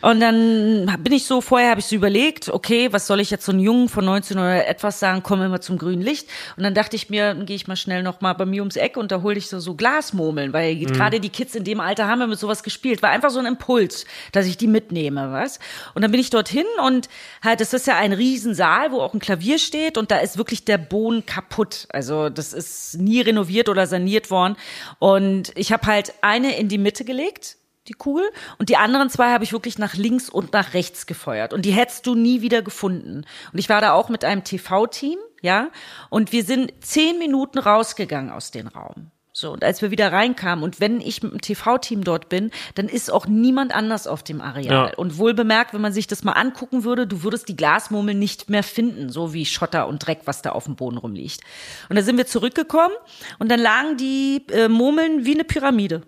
Und 0.00 0.20
dann 0.20 0.94
bin 1.00 1.12
ich 1.12 1.26
so, 1.26 1.40
vorher 1.40 1.70
habe 1.70 1.80
ich 1.80 1.86
so 1.86 1.96
überlegt, 1.96 2.48
okay, 2.48 2.92
was 2.92 3.06
soll 3.06 3.20
ich 3.20 3.30
jetzt 3.30 3.44
so 3.44 3.52
einem 3.52 3.60
Jungen 3.60 3.88
von 3.88 4.04
19 4.04 4.38
oder 4.38 4.66
etwas 4.66 5.00
sagen, 5.00 5.22
komm 5.22 5.42
immer 5.42 5.60
zum 5.60 5.78
grünen 5.78 6.02
Licht. 6.02 6.28
Und 6.56 6.62
dann 6.62 6.74
dachte 6.74 6.96
ich 6.96 7.10
mir, 7.10 7.34
dann 7.34 7.46
gehe 7.46 7.56
ich 7.56 7.66
mal 7.66 7.76
schnell 7.76 8.02
noch 8.02 8.20
mal 8.20 8.34
bei 8.34 8.46
mir 8.46 8.62
ums 8.62 8.76
Eck 8.76 8.96
und 8.96 9.10
da 9.10 9.22
hole 9.22 9.36
ich 9.36 9.48
so, 9.48 9.58
so 9.58 9.74
Glasmurmeln, 9.74 10.52
weil 10.52 10.76
gerade 10.76 11.20
die 11.20 11.30
Kids 11.30 11.54
in 11.54 11.64
dem 11.64 11.80
Alter 11.80 12.06
haben 12.06 12.18
wir 12.18 12.26
mit 12.26 12.38
sowas 12.38 12.62
gespielt. 12.62 13.02
War 13.02 13.10
einfach 13.10 13.30
so 13.30 13.38
ein 13.38 13.46
Impuls, 13.46 14.04
dass 14.32 14.46
ich 14.46 14.56
die 14.56 14.66
mitnehme, 14.66 15.32
was? 15.32 15.58
Und 15.94 16.02
dann 16.02 16.10
bin 16.10 16.20
ich 16.20 16.30
dorthin 16.30 16.66
und 16.84 17.08
halt, 17.42 17.60
das 17.60 17.72
ist 17.72 17.86
ja 17.86 17.96
ein 17.96 18.12
Riesensaal, 18.12 18.92
wo 18.92 19.00
auch 19.00 19.14
ein 19.14 19.20
Klavier 19.20 19.58
steht 19.58 19.96
und 19.98 20.10
da 20.10 20.18
ist 20.18 20.38
wirklich 20.38 20.64
der 20.64 20.78
Boden 20.78 21.24
kaputt. 21.26 21.86
Also 21.90 22.28
das 22.28 22.52
ist 22.52 22.98
nie 22.98 23.20
renoviert 23.20 23.68
oder 23.68 23.86
saniert 23.86 24.30
worden. 24.30 24.56
Und 24.98 25.52
ich 25.56 25.72
habe 25.72 25.86
halt 25.86 26.12
eine 26.34 26.56
in 26.56 26.68
die 26.68 26.78
Mitte 26.78 27.04
gelegt, 27.04 27.56
die 27.86 27.92
Kugel, 27.92 28.24
und 28.58 28.70
die 28.70 28.76
anderen 28.76 29.10
zwei 29.10 29.32
habe 29.32 29.44
ich 29.44 29.52
wirklich 29.52 29.78
nach 29.78 29.94
links 29.94 30.28
und 30.28 30.52
nach 30.52 30.74
rechts 30.74 31.06
gefeuert. 31.06 31.52
Und 31.52 31.64
die 31.64 31.72
hättest 31.72 32.06
du 32.06 32.14
nie 32.14 32.40
wieder 32.40 32.62
gefunden. 32.62 33.24
Und 33.52 33.58
ich 33.58 33.68
war 33.68 33.80
da 33.80 33.92
auch 33.92 34.08
mit 34.08 34.24
einem 34.24 34.42
TV-Team, 34.42 35.18
ja, 35.42 35.68
und 36.08 36.32
wir 36.32 36.44
sind 36.44 36.72
zehn 36.80 37.18
Minuten 37.18 37.58
rausgegangen 37.58 38.32
aus 38.32 38.50
dem 38.50 38.68
Raum. 38.68 39.10
So, 39.36 39.50
und 39.50 39.64
als 39.64 39.82
wir 39.82 39.90
wieder 39.90 40.12
reinkamen 40.12 40.62
und 40.62 40.78
wenn 40.78 41.00
ich 41.00 41.20
mit 41.24 41.32
dem 41.32 41.40
TV-Team 41.40 42.04
dort 42.04 42.28
bin, 42.28 42.52
dann 42.76 42.88
ist 42.88 43.10
auch 43.10 43.26
niemand 43.26 43.74
anders 43.74 44.06
auf 44.06 44.22
dem 44.22 44.40
Areal. 44.40 44.90
Ja. 44.90 44.94
Und 44.94 45.18
wohl 45.18 45.34
bemerkt, 45.34 45.74
wenn 45.74 45.80
man 45.80 45.92
sich 45.92 46.06
das 46.06 46.22
mal 46.22 46.34
angucken 46.34 46.84
würde, 46.84 47.08
du 47.08 47.24
würdest 47.24 47.48
die 47.48 47.56
Glasmurmel 47.56 48.14
nicht 48.14 48.48
mehr 48.48 48.62
finden, 48.62 49.08
so 49.08 49.34
wie 49.34 49.44
Schotter 49.44 49.88
und 49.88 50.06
Dreck, 50.06 50.20
was 50.26 50.40
da 50.42 50.52
auf 50.52 50.66
dem 50.66 50.76
Boden 50.76 50.98
rumliegt. 50.98 51.40
Und 51.88 51.96
da 51.96 52.02
sind 52.02 52.16
wir 52.16 52.28
zurückgekommen 52.28 52.94
und 53.40 53.50
dann 53.50 53.58
lagen 53.58 53.96
die 53.96 54.46
äh, 54.52 54.68
Murmeln 54.68 55.24
wie 55.24 55.34
eine 55.34 55.44
Pyramide. 55.44 56.02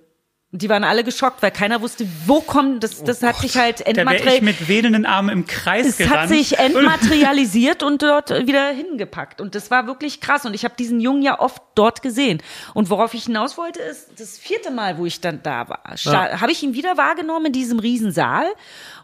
Und 0.56 0.62
die 0.62 0.70
waren 0.70 0.84
alle 0.84 1.04
geschockt, 1.04 1.42
weil 1.42 1.50
keiner 1.50 1.82
wusste, 1.82 2.08
wo 2.24 2.40
kommen, 2.40 2.80
das, 2.80 3.04
das 3.04 3.22
hat 3.22 3.36
sich 3.36 3.58
halt 3.58 3.82
entmaterialisiert. 3.82 4.42
mit 4.42 4.68
wedelnden 4.68 5.04
Armen 5.04 5.28
im 5.28 5.46
Kreis 5.46 5.84
Es 5.84 5.98
gerannt. 5.98 6.16
hat 6.16 6.28
sich 6.30 6.58
entmaterialisiert 6.58 7.82
und 7.82 8.00
dort 8.00 8.30
wieder 8.30 8.68
hingepackt. 8.70 9.42
Und 9.42 9.54
das 9.54 9.70
war 9.70 9.86
wirklich 9.86 10.22
krass. 10.22 10.46
Und 10.46 10.54
ich 10.54 10.64
habe 10.64 10.72
diesen 10.74 10.98
Jungen 10.98 11.20
ja 11.20 11.40
oft 11.40 11.60
dort 11.74 12.00
gesehen. 12.00 12.42
Und 12.72 12.88
worauf 12.88 13.12
ich 13.12 13.24
hinaus 13.24 13.58
wollte, 13.58 13.80
ist 13.82 14.18
das 14.18 14.38
vierte 14.38 14.70
Mal, 14.70 14.96
wo 14.96 15.04
ich 15.04 15.20
dann 15.20 15.42
da 15.42 15.68
war, 15.68 15.82
ja. 15.94 16.40
habe 16.40 16.52
ich 16.52 16.62
ihn 16.62 16.72
wieder 16.72 16.96
wahrgenommen 16.96 17.44
in 17.44 17.52
diesem 17.52 17.78
Riesensaal. 17.78 18.46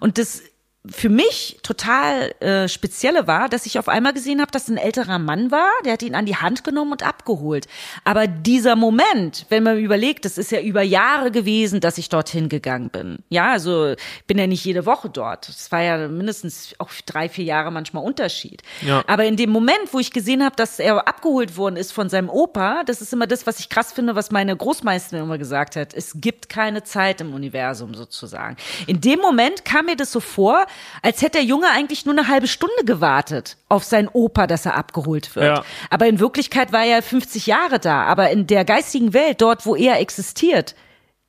Und 0.00 0.16
das 0.16 0.42
für 0.90 1.08
mich 1.08 1.60
total 1.62 2.34
äh, 2.40 2.66
spezielle 2.68 3.28
war, 3.28 3.48
dass 3.48 3.66
ich 3.66 3.78
auf 3.78 3.88
einmal 3.88 4.12
gesehen 4.12 4.40
habe, 4.40 4.50
dass 4.50 4.66
ein 4.66 4.76
älterer 4.76 5.20
Mann 5.20 5.52
war, 5.52 5.70
der 5.84 5.92
hat 5.92 6.02
ihn 6.02 6.16
an 6.16 6.26
die 6.26 6.34
Hand 6.34 6.64
genommen 6.64 6.90
und 6.90 7.06
abgeholt. 7.06 7.68
Aber 8.02 8.26
dieser 8.26 8.74
Moment, 8.74 9.46
wenn 9.48 9.62
man 9.62 9.78
überlegt, 9.78 10.24
das 10.24 10.38
ist 10.38 10.50
ja 10.50 10.60
über 10.60 10.82
Jahre 10.82 11.30
gewesen, 11.30 11.80
dass 11.80 11.98
ich 11.98 12.08
dorthin 12.08 12.48
gegangen 12.48 12.90
bin. 12.90 13.18
Ja, 13.28 13.52
also 13.52 13.94
bin 14.26 14.38
ja 14.38 14.48
nicht 14.48 14.64
jede 14.64 14.84
Woche 14.84 15.08
dort. 15.08 15.48
Es 15.48 15.70
war 15.70 15.82
ja 15.82 16.08
mindestens 16.08 16.74
auch 16.78 16.90
drei, 17.06 17.28
vier 17.28 17.44
Jahre 17.44 17.70
manchmal 17.70 18.02
Unterschied. 18.02 18.62
Ja. 18.84 19.04
Aber 19.06 19.24
in 19.24 19.36
dem 19.36 19.50
Moment, 19.50 19.92
wo 19.92 20.00
ich 20.00 20.10
gesehen 20.10 20.44
habe, 20.44 20.56
dass 20.56 20.80
er 20.80 21.06
abgeholt 21.06 21.56
worden 21.56 21.76
ist 21.76 21.92
von 21.92 22.08
seinem 22.08 22.28
Opa, 22.28 22.82
das 22.84 23.00
ist 23.00 23.12
immer 23.12 23.28
das, 23.28 23.46
was 23.46 23.60
ich 23.60 23.68
krass 23.68 23.92
finde, 23.92 24.16
was 24.16 24.32
meine 24.32 24.56
Großmeisterin 24.56 25.22
immer 25.22 25.38
gesagt 25.38 25.76
hat. 25.76 25.94
Es 25.94 26.14
gibt 26.16 26.48
keine 26.48 26.82
Zeit 26.82 27.20
im 27.20 27.34
Universum 27.34 27.94
sozusagen. 27.94 28.56
In 28.88 29.00
dem 29.00 29.20
Moment 29.20 29.64
kam 29.64 29.86
mir 29.86 29.94
das 29.94 30.10
so 30.10 30.18
vor, 30.18 30.66
als 31.02 31.22
hätte 31.22 31.38
der 31.38 31.44
Junge 31.44 31.68
eigentlich 31.70 32.04
nur 32.04 32.16
eine 32.16 32.28
halbe 32.28 32.46
Stunde 32.46 32.84
gewartet 32.84 33.56
auf 33.68 33.84
seinen 33.84 34.08
Opa, 34.08 34.46
dass 34.46 34.66
er 34.66 34.76
abgeholt 34.76 35.34
wird. 35.34 35.58
Ja. 35.58 35.64
Aber 35.90 36.06
in 36.06 36.20
Wirklichkeit 36.20 36.72
war 36.72 36.84
er 36.84 37.02
50 37.02 37.46
Jahre 37.46 37.78
da. 37.78 38.04
Aber 38.04 38.30
in 38.30 38.46
der 38.46 38.64
geistigen 38.64 39.12
Welt, 39.12 39.40
dort, 39.40 39.66
wo 39.66 39.74
er 39.74 40.00
existiert, 40.00 40.74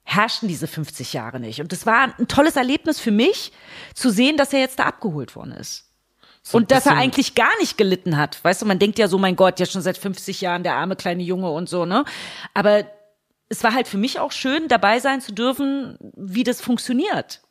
herrschen 0.04 0.48
diese 0.48 0.68
50 0.68 1.14
Jahre 1.14 1.40
nicht. 1.40 1.62
Und 1.62 1.72
das 1.72 1.86
war 1.86 2.14
ein 2.18 2.28
tolles 2.28 2.56
Erlebnis 2.56 3.00
für 3.00 3.12
mich, 3.12 3.52
zu 3.94 4.10
sehen, 4.10 4.38
dass 4.38 4.54
er 4.54 4.60
jetzt 4.60 4.80
da 4.80 4.84
abgeholt 4.84 5.36
worden 5.36 5.54
ist. 5.54 5.90
So 6.44 6.58
und 6.58 6.72
dass 6.72 6.86
er 6.86 6.98
eigentlich 6.98 7.36
gar 7.36 7.58
nicht 7.60 7.78
gelitten 7.78 8.18
hat. 8.18 8.44
Weißt 8.44 8.62
du, 8.62 8.66
man 8.66 8.78
denkt 8.78 9.00
ja 9.00 9.08
so, 9.08 9.18
mein 9.18 9.38
Gott, 9.38 9.62
ja 9.62 9.66
schon 9.66 9.82
seit 9.82 9.98
50 9.98 10.42
Jahren 10.42 10.64
der 10.64 10.76
arme 10.76 10.98
kleine 10.98 11.24
Junge 11.24 11.50
und 11.50 11.70
so, 11.70 11.86
ne? 11.86 12.04
Aber 12.54 12.84
es 13.48 13.64
war 13.64 13.74
halt 13.74 13.88
für 13.88 13.98
mich 13.98 14.20
auch 14.20 14.34
schön, 14.34 14.68
dabei 14.68 15.00
sein 15.00 15.22
zu 15.22 15.32
dürfen, 15.32 15.98
wie 16.18 16.44
das 16.44 16.60
funktioniert. 16.60 17.43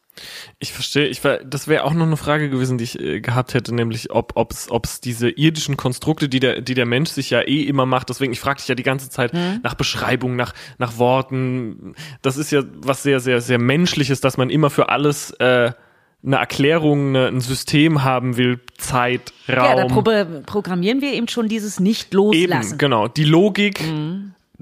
Ich 0.59 0.73
verstehe, 0.73 1.07
ich 1.07 1.25
war, 1.25 1.39
das 1.39 1.69
wäre 1.69 1.85
auch 1.85 1.95
noch 1.95 2.07
eine 2.07 2.17
Frage 2.17 2.51
gewesen, 2.51 2.79
die 2.79 2.85
ich 2.85 3.01
äh, 3.01 3.21
gehabt 3.21 3.55
hätte, 3.55 3.75
nämlich 3.75 4.11
ob 4.11 4.33
ob's 4.37 4.71
ob's 4.71 5.01
diese 5.01 5.31
irdischen 5.31 5.77
Konstrukte, 5.77 6.29
die 6.29 6.41
der 6.41 6.61
die 6.61 6.75
der 6.75 6.87
Mensch 6.87 7.11
sich 7.11 7.31
ja 7.31 7.41
eh 7.41 7.63
immer 7.63 7.87
macht, 7.87 8.11
deswegen 8.11 8.33
ich 8.33 8.41
frage 8.41 8.59
dich 8.59 8.69
ja 8.69 8.75
die 8.75 8.83
ganze 8.83 9.11
Zeit 9.11 9.33
nach 9.63 9.75
Beschreibung, 9.75 10.37
nach 10.37 10.53
nach 10.79 10.99
Worten. 10.99 11.95
Das 12.21 12.37
ist 12.37 12.53
ja 12.53 12.63
was 12.77 13.03
sehr 13.03 13.21
sehr 13.21 13.41
sehr 13.41 13.59
menschliches, 13.59 14.21
dass 14.21 14.37
man 14.37 14.51
immer 14.51 14.71
für 14.71 14.91
alles 14.91 15.31
äh, 15.33 15.73
eine 16.25 16.37
Erklärung, 16.37 17.09
eine, 17.09 17.29
ein 17.29 17.41
System 17.41 18.05
haben 18.05 18.37
will, 18.37 18.61
Zeit, 18.79 19.33
Raum. 19.49 19.57
Ja, 19.57 19.75
da 19.77 19.87
pro 19.87 20.03
programmieren 20.47 21.01
wir 21.01 21.13
eben 21.13 21.29
schon 21.29 21.49
dieses 21.49 21.81
Nicht-Loslassen. 21.81 22.71
Eben, 22.71 22.79
genau. 22.79 23.09
Die 23.09 23.25
Logik, 23.25 23.81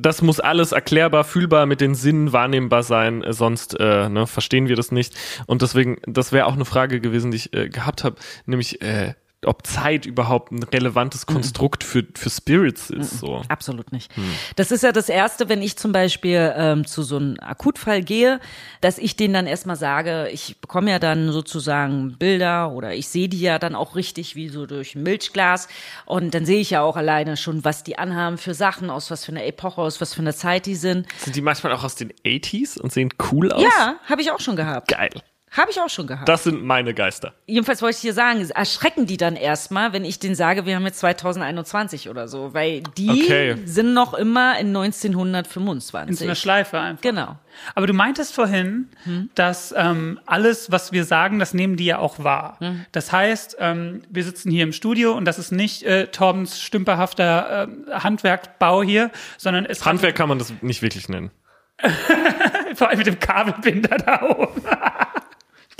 das 0.01 0.23
muss 0.23 0.41
alles 0.41 0.73
erklärbar, 0.73 1.25
fühlbar 1.25 1.67
mit 1.67 1.81
den 1.81 1.95
Sinnen 1.95 2.33
wahrnehmbar 2.33 2.83
sein, 2.83 3.23
äh, 3.23 3.33
sonst 3.33 3.79
äh, 3.79 4.09
ne, 4.09 4.27
verstehen 4.27 4.69
wir 4.69 4.77
das 4.77 4.93
nicht. 4.93 5.15
Und 5.47 5.63
deswegen, 5.63 5.99
das 6.07 6.33
wäre 6.33 6.47
auch 6.47 6.55
eine 6.55 6.65
Frage 6.65 7.01
gewesen, 7.01 7.31
die 7.31 7.37
ich 7.37 7.53
äh, 7.55 7.69
gehabt 7.69 8.05
habe, 8.05 8.17
nämlich 8.47 8.83
äh, 8.83 9.15
ob 9.47 9.67
Zeit 9.67 10.05
überhaupt 10.05 10.53
ein 10.53 10.63
relevantes 10.63 11.25
Konstrukt 11.25 11.83
für, 11.83 12.05
für 12.15 12.29
Spirits 12.29 12.91
ist. 12.91 13.21
So. 13.21 13.43
Absolut 13.49 13.91
nicht. 13.91 14.13
Das 14.57 14.71
ist 14.71 14.83
ja 14.83 14.93
das 14.93 15.09
Erste, 15.09 15.49
wenn 15.49 15.63
ich 15.63 15.79
zum 15.79 15.93
Beispiel 15.93 16.53
ähm, 16.57 16.87
zu 16.87 17.03
so 17.03 17.17
einem 17.17 17.37
Akutfall 17.41 18.03
gehe, 18.03 18.41
dass 18.83 18.99
ich 18.99 19.17
denen 19.17 19.33
dann 19.33 19.47
erstmal 19.47 19.77
sage, 19.77 20.29
ich 20.31 20.61
bekomme 20.61 20.91
ja 20.91 20.99
dann 20.99 21.33
sozusagen 21.33 22.19
Bilder 22.19 22.73
oder 22.73 22.95
ich 22.95 23.09
sehe 23.09 23.29
die 23.29 23.41
ja 23.41 23.59
dann 23.59 23.75
auch 23.75 23.97
richtig 23.97 24.37
wie 24.37 24.51
so 24.51 24.67
durch 24.67 24.95
ein 24.95 25.03
Milchglas 25.03 25.69
und 26.05 26.35
dann 26.35 26.45
sehe 26.45 26.61
ich 26.61 26.71
ja 26.71 26.83
auch 26.83 26.97
alleine 26.97 27.39
schon, 27.39 27.65
was 27.65 27.83
die 27.83 27.99
anhaben 27.99 28.37
für 28.37 28.53
Sachen, 28.53 28.91
aus 28.91 29.11
was 29.11 29.25
für 29.25 29.33
einer 29.33 29.45
Epoche, 29.45 29.81
aus 29.81 30.03
was 30.03 30.13
für 30.13 30.21
einer 30.21 30.35
Zeit 30.35 30.67
die 30.67 30.77
sind. 30.77 31.07
Sind 31.19 31.35
die 31.35 31.43
manchmal 31.43 31.73
auch 31.73 31.85
aus 31.85 31.95
den 31.95 32.13
80s 32.27 32.79
und 32.79 32.93
sehen 32.93 33.09
cool 33.33 33.53
aus? 33.53 33.63
Ja, 33.63 33.97
habe 34.05 34.21
ich 34.21 34.31
auch 34.31 34.41
schon 34.41 34.57
gehabt. 34.57 34.89
Geil. 34.89 35.11
Habe 35.51 35.73
ich 35.73 35.81
auch 35.81 35.89
schon 35.91 36.07
gehabt. 36.07 36.29
Das 36.29 36.45
sind 36.45 36.63
meine 36.63 36.95
Geister. 36.95 37.33
Jedenfalls 37.47 37.83
wollte 37.83 37.97
ich 37.97 38.03
dir 38.03 38.13
sagen, 38.15 38.49
erschrecken 38.51 39.07
die 39.07 39.17
dann 39.17 39.35
erstmal, 39.35 39.93
wenn 39.93 40.05
ich 40.05 40.21
denen 40.21 40.37
sage, 40.37 40.65
wir 40.65 40.77
haben 40.77 40.85
jetzt 40.87 41.01
2021 41.01 42.09
oder 42.09 42.29
so, 42.29 42.55
weil 42.55 42.83
die 42.97 43.11
Okay. 43.11 43.57
sind 43.65 43.93
noch 43.93 44.15
immer 44.15 44.59
in 44.59 44.69
in 44.69 44.75
so 44.75 44.81
einer 44.81 45.39
1925. 45.39 46.39
Schleife 46.39 46.79
einfach. 46.79 47.03
Genau. 47.03 47.37
Aber 47.75 47.89
du 47.89 47.93
meintest 47.93 48.33
vorhin, 48.35 48.89
dass 49.35 49.75
ähm, 49.77 50.21
alles, 50.25 50.71
was 50.71 50.93
wir 50.93 51.05
sagen, 51.05 51.41
das 51.41 51.53
nehmen 51.53 51.77
die 51.77 51.87
ja 51.87 51.99
auch 51.99 52.23
wahr. 52.23 52.59
Das 52.93 53.11
heißt, 53.11 53.57
ähm, 53.59 54.03
wir 54.09 54.23
sitzen 54.23 54.51
hier 54.53 54.63
im 54.63 54.73
Studio 54.73 55.15
und 55.15 55.25
das 55.25 55.39
ist 55.41 55.51
nicht 55.51 55.83
äh, 55.83 56.07
Torbens 56.07 56.61
stümperhafter 56.61 57.69
äh, 57.89 57.93
Handwerkbau 57.93 58.85
hier, 58.85 59.11
sondern 59.37 59.65
es 59.67 59.85
Handwerk 59.85 60.15
kann 60.15 60.29
man 60.29 60.39
das 60.39 60.53
nicht 60.61 60.83
wirklich 60.83 61.09
nennen. 61.09 61.33
vor 62.75 62.89
allem 62.89 62.99
mit 62.99 63.07
dem 63.07 63.19
Kabelbinder 63.19 63.97
da 63.97 64.23
oben. 64.23 64.63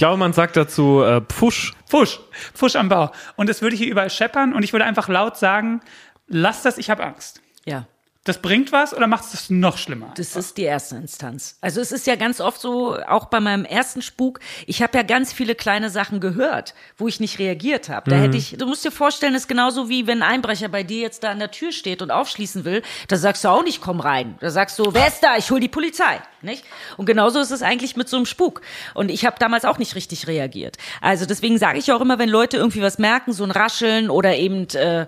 Ich 0.01 0.03
glaube, 0.03 0.17
man 0.17 0.33
sagt 0.33 0.57
dazu 0.57 1.03
äh, 1.03 1.21
Pfusch. 1.21 1.75
Pfusch, 1.87 2.21
Pfusch 2.55 2.75
am 2.75 2.89
Bau. 2.89 3.11
Und 3.37 3.51
es 3.51 3.61
würde 3.61 3.77
hier 3.77 3.87
überall 3.87 4.09
scheppern 4.09 4.55
und 4.55 4.63
ich 4.63 4.73
würde 4.73 4.87
einfach 4.87 5.11
laut 5.11 5.37
sagen, 5.37 5.83
lass 6.27 6.63
das, 6.63 6.79
ich 6.79 6.89
habe 6.89 7.05
Angst. 7.05 7.43
Ja. 7.67 7.87
Das 8.25 8.43
bringt 8.43 8.71
was 8.71 8.95
oder 8.95 9.07
macht 9.07 9.25
es 9.25 9.31
das 9.31 9.49
noch 9.49 9.79
schlimmer? 9.79 10.13
Das 10.15 10.37
ist 10.37 10.59
die 10.59 10.65
erste 10.65 10.97
Instanz. 10.97 11.57
Also 11.63 11.81
es 11.81 11.91
ist 11.91 12.07
ja 12.07 12.17
ganz 12.17 12.39
oft 12.43 12.61
so, 12.61 12.99
auch 13.09 13.27
bei 13.27 13.41
meinem 13.41 13.65
ersten 13.65 14.03
Spuk, 14.03 14.41
ich 14.67 14.83
habe 14.83 14.99
ja 14.99 15.03
ganz 15.03 15.33
viele 15.33 15.55
kleine 15.55 15.89
Sachen 15.89 16.21
gehört, 16.21 16.75
wo 16.99 17.09
ich 17.09 17.19
nicht 17.19 17.39
reagiert 17.39 17.89
habe. 17.89 18.11
Da 18.11 18.17
hätte 18.17 18.37
ich, 18.37 18.57
du 18.59 18.67
musst 18.67 18.85
dir 18.85 18.91
vorstellen, 18.91 19.33
das 19.33 19.45
ist 19.45 19.49
genauso 19.49 19.89
wie 19.89 20.07
wenn 20.07 20.23
ein 20.23 20.35
Einbrecher 20.35 20.69
bei 20.69 20.83
dir 20.83 21.01
jetzt 21.01 21.25
da 21.25 21.31
an 21.31 21.39
der 21.39 21.51
Tür 21.51 21.73
steht 21.73 22.03
und 22.03 22.11
aufschließen 22.11 22.67
will, 22.67 22.83
da 23.09 23.17
sagst 23.17 23.43
du 23.43 23.49
auch 23.49 23.65
nicht, 23.65 23.81
komm 23.81 24.01
rein. 24.01 24.37
Da 24.41 24.51
sagst 24.51 24.79
du, 24.79 24.93
wer 24.93 25.09
ist 25.09 25.23
da? 25.23 25.39
Ich 25.39 25.51
hol 25.51 25.59
die 25.59 25.69
Polizei. 25.69 26.21
Nicht? 26.43 26.65
Und 26.99 27.07
genauso 27.07 27.39
ist 27.39 27.51
es 27.51 27.63
eigentlich 27.63 27.97
mit 27.97 28.11
so 28.11 28.17
einem 28.17 28.27
Spuk. 28.27 28.61
Und 28.93 29.11
ich 29.11 29.25
habe 29.25 29.37
damals 29.39 29.65
auch 29.65 29.79
nicht 29.79 29.95
richtig 29.95 30.27
reagiert. 30.27 30.77
Also 31.01 31.25
deswegen 31.25 31.57
sage 31.57 31.79
ich 31.79 31.91
auch 31.91 32.03
immer, 32.03 32.19
wenn 32.19 32.29
Leute 32.29 32.59
irgendwie 32.59 32.83
was 32.83 32.99
merken, 32.99 33.33
so 33.33 33.45
ein 33.45 33.51
Rascheln 33.51 34.11
oder 34.11 34.37
eben 34.37 34.69
äh, 34.71 35.07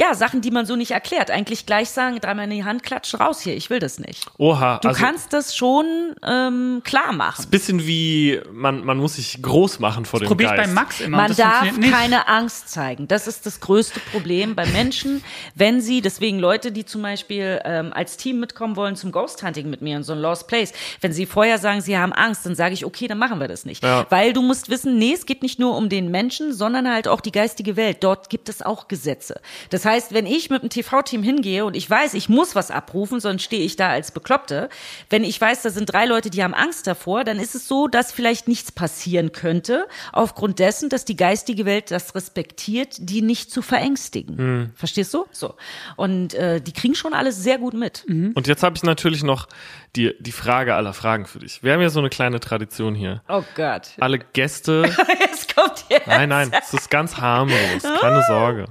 ja, 0.00 0.14
Sachen, 0.14 0.40
die 0.40 0.50
man 0.50 0.64
so 0.64 0.76
nicht 0.76 0.92
erklärt. 0.92 1.30
Eigentlich 1.30 1.66
gleich 1.66 1.90
sagen, 1.90 2.18
dreimal 2.20 2.44
in 2.46 2.50
die 2.52 2.64
Hand 2.64 2.82
klatschen, 2.82 3.20
raus 3.20 3.42
hier, 3.42 3.54
ich 3.54 3.68
will 3.68 3.80
das 3.80 3.98
nicht. 3.98 4.24
Oha. 4.38 4.78
Du 4.78 4.88
also, 4.88 4.98
kannst 4.98 5.34
das 5.34 5.54
schon 5.54 6.14
ähm, 6.26 6.80
klar 6.84 7.12
machen. 7.12 7.50
bisschen 7.50 7.86
wie 7.86 8.40
man 8.50 8.82
man 8.82 8.96
muss 8.96 9.16
sich 9.16 9.42
groß 9.42 9.78
machen 9.78 10.06
vor 10.06 10.20
dem 10.20 10.28
Probier 10.28 10.46
ich 10.46 10.56
Geist. 10.56 10.70
bei 10.70 10.74
Max 10.74 11.00
immer. 11.02 11.18
Man 11.18 11.28
das 11.28 11.36
darf 11.36 11.68
keine 11.90 12.28
Angst 12.28 12.70
zeigen. 12.70 13.08
Das 13.08 13.26
ist 13.26 13.44
das 13.44 13.60
größte 13.60 14.00
Problem 14.00 14.54
bei 14.54 14.64
Menschen, 14.64 15.22
wenn 15.54 15.82
sie, 15.82 16.00
deswegen 16.00 16.38
Leute, 16.38 16.72
die 16.72 16.86
zum 16.86 17.02
Beispiel 17.02 17.60
ähm, 17.66 17.92
als 17.92 18.16
Team 18.16 18.40
mitkommen 18.40 18.76
wollen 18.76 18.96
zum 18.96 19.12
Ghost 19.12 19.42
Hunting 19.42 19.68
mit 19.68 19.82
mir 19.82 19.98
in 19.98 20.02
so 20.02 20.14
ein 20.14 20.18
Lost 20.18 20.48
Place, 20.48 20.72
wenn 21.02 21.12
sie 21.12 21.26
vorher 21.26 21.58
sagen, 21.58 21.82
sie 21.82 21.98
haben 21.98 22.14
Angst, 22.14 22.46
dann 22.46 22.54
sage 22.54 22.72
ich, 22.72 22.86
okay, 22.86 23.06
dann 23.06 23.18
machen 23.18 23.38
wir 23.38 23.48
das 23.48 23.66
nicht. 23.66 23.84
Ja. 23.84 24.06
Weil 24.08 24.32
du 24.32 24.40
musst 24.40 24.70
wissen, 24.70 24.96
nee, 24.96 25.12
es 25.12 25.26
geht 25.26 25.42
nicht 25.42 25.58
nur 25.58 25.76
um 25.76 25.90
den 25.90 26.10
Menschen, 26.10 26.54
sondern 26.54 26.90
halt 26.90 27.06
auch 27.06 27.20
die 27.20 27.32
geistige 27.32 27.76
Welt. 27.76 27.98
Dort 28.00 28.30
gibt 28.30 28.48
es 28.48 28.62
auch 28.62 28.88
Gesetze. 28.88 29.42
Das 29.68 29.84
heißt, 29.84 29.89
heißt, 29.90 30.14
wenn 30.14 30.26
ich 30.26 30.50
mit 30.50 30.62
einem 30.62 30.70
TV-Team 30.70 31.22
hingehe 31.22 31.64
und 31.64 31.76
ich 31.76 31.88
weiß, 31.88 32.14
ich 32.14 32.28
muss 32.28 32.54
was 32.54 32.70
abrufen, 32.70 33.20
sonst 33.20 33.42
stehe 33.42 33.62
ich 33.62 33.76
da 33.76 33.90
als 33.90 34.12
Bekloppte. 34.12 34.68
Wenn 35.10 35.24
ich 35.24 35.40
weiß, 35.40 35.62
da 35.62 35.70
sind 35.70 35.92
drei 35.92 36.06
Leute, 36.06 36.30
die 36.30 36.42
haben 36.42 36.54
Angst 36.54 36.86
davor, 36.86 37.24
dann 37.24 37.38
ist 37.38 37.54
es 37.54 37.68
so, 37.68 37.88
dass 37.88 38.12
vielleicht 38.12 38.48
nichts 38.48 38.72
passieren 38.72 39.32
könnte, 39.32 39.86
aufgrund 40.12 40.58
dessen, 40.58 40.88
dass 40.88 41.04
die 41.04 41.16
geistige 41.16 41.66
Welt 41.66 41.90
das 41.90 42.14
respektiert, 42.14 42.96
die 42.98 43.22
nicht 43.22 43.50
zu 43.50 43.62
verängstigen. 43.62 44.72
Verstehst 44.74 45.12
du? 45.12 45.26
So. 45.32 45.54
Und 45.96 46.34
äh, 46.34 46.60
die 46.60 46.72
kriegen 46.72 46.94
schon 46.94 47.12
alles 47.12 47.42
sehr 47.42 47.58
gut 47.58 47.74
mit. 47.74 48.04
Und 48.08 48.46
jetzt 48.46 48.62
habe 48.62 48.76
ich 48.76 48.82
natürlich 48.82 49.22
noch 49.22 49.48
die, 49.96 50.14
die 50.20 50.32
Frage 50.32 50.74
aller 50.74 50.92
Fragen 50.92 51.26
für 51.26 51.40
dich. 51.40 51.62
Wir 51.62 51.72
haben 51.72 51.80
ja 51.80 51.90
so 51.90 51.98
eine 51.98 52.10
kleine 52.10 52.38
Tradition 52.38 52.94
hier. 52.94 53.22
Oh 53.28 53.42
Gott. 53.56 53.88
Alle 53.98 54.18
Gäste 54.18 54.84
Jetzt 55.20 55.54
kommt 55.54 55.84
jetzt. 55.88 56.06
Nein, 56.06 56.28
nein, 56.28 56.50
es 56.58 56.72
ist 56.74 56.90
ganz 56.90 57.16
harmlos, 57.16 57.82
keine 58.00 58.22
Sorge. 58.26 58.66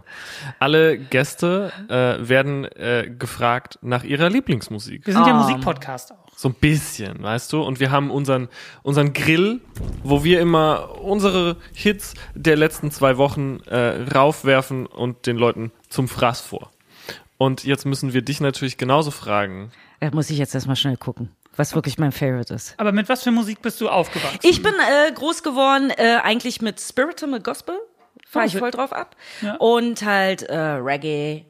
Alle 0.60 0.98
Gäste 1.10 1.72
äh, 1.90 2.28
werden 2.28 2.66
äh, 2.66 3.10
gefragt 3.18 3.80
nach 3.82 4.04
ihrer 4.04 4.30
Lieblingsmusik. 4.30 5.06
Wir 5.06 5.14
sind 5.14 5.26
ja 5.26 5.34
Um. 5.34 5.42
Musikpodcast 5.42 6.12
auch. 6.12 6.28
So 6.36 6.50
ein 6.50 6.54
bisschen, 6.54 7.22
weißt 7.22 7.52
du? 7.52 7.62
Und 7.62 7.80
wir 7.80 7.92
haben 7.92 8.12
unseren, 8.12 8.48
unseren 8.82 9.12
Grill, 9.14 9.60
wo 10.04 10.24
wir 10.24 10.40
immer 10.40 11.02
unsere 11.02 11.58
Hits 11.74 12.14
der 12.34 12.56
letzten 12.56 12.92
zwei 12.92 13.18
Wochen 13.18 13.60
äh, 13.68 14.04
raufwerfen 14.14 14.86
und 14.86 15.26
den 15.28 15.36
Leuten 15.36 15.72
zum 15.90 16.08
Fraß 16.08 16.42
vor. 16.42 16.72
Und 17.38 17.64
jetzt 17.64 17.86
müssen 17.86 18.14
wir 18.14 18.22
dich 18.22 18.42
natürlich 18.42 18.78
genauso 18.78 19.12
fragen. 19.12 19.72
Da 20.00 20.12
muss 20.12 20.30
ich 20.30 20.38
jetzt 20.38 20.56
erstmal 20.56 20.76
schnell 20.76 20.98
gucken, 20.98 21.30
was 21.56 21.76
wirklich 21.76 21.98
mein 21.98 22.12
Favorite 22.12 22.54
ist. 22.54 22.74
Aber 22.78 22.92
mit 22.92 23.10
was 23.10 23.24
für 23.24 23.32
Musik 23.32 23.62
bist 23.62 23.82
du 23.82 23.90
aufgewachsen? 23.90 24.40
Ich 24.44 24.62
bin 24.62 24.74
äh, 24.74 25.12
groß 25.14 25.44
geworden 25.44 25.90
äh, 25.90 26.20
eigentlich 26.24 26.62
mit 26.62 26.80
Spiritual 26.80 27.40
Gospel, 27.42 27.76
fahre 28.30 28.46
ich 28.46 28.56
Oh, 28.56 28.60
voll 28.60 28.72
drauf 28.72 28.94
ab. 28.94 29.16
Ja. 29.42 29.56
Und 29.56 30.02
halt 30.04 30.44
äh, 30.44 30.56
Reggae, 30.58 31.46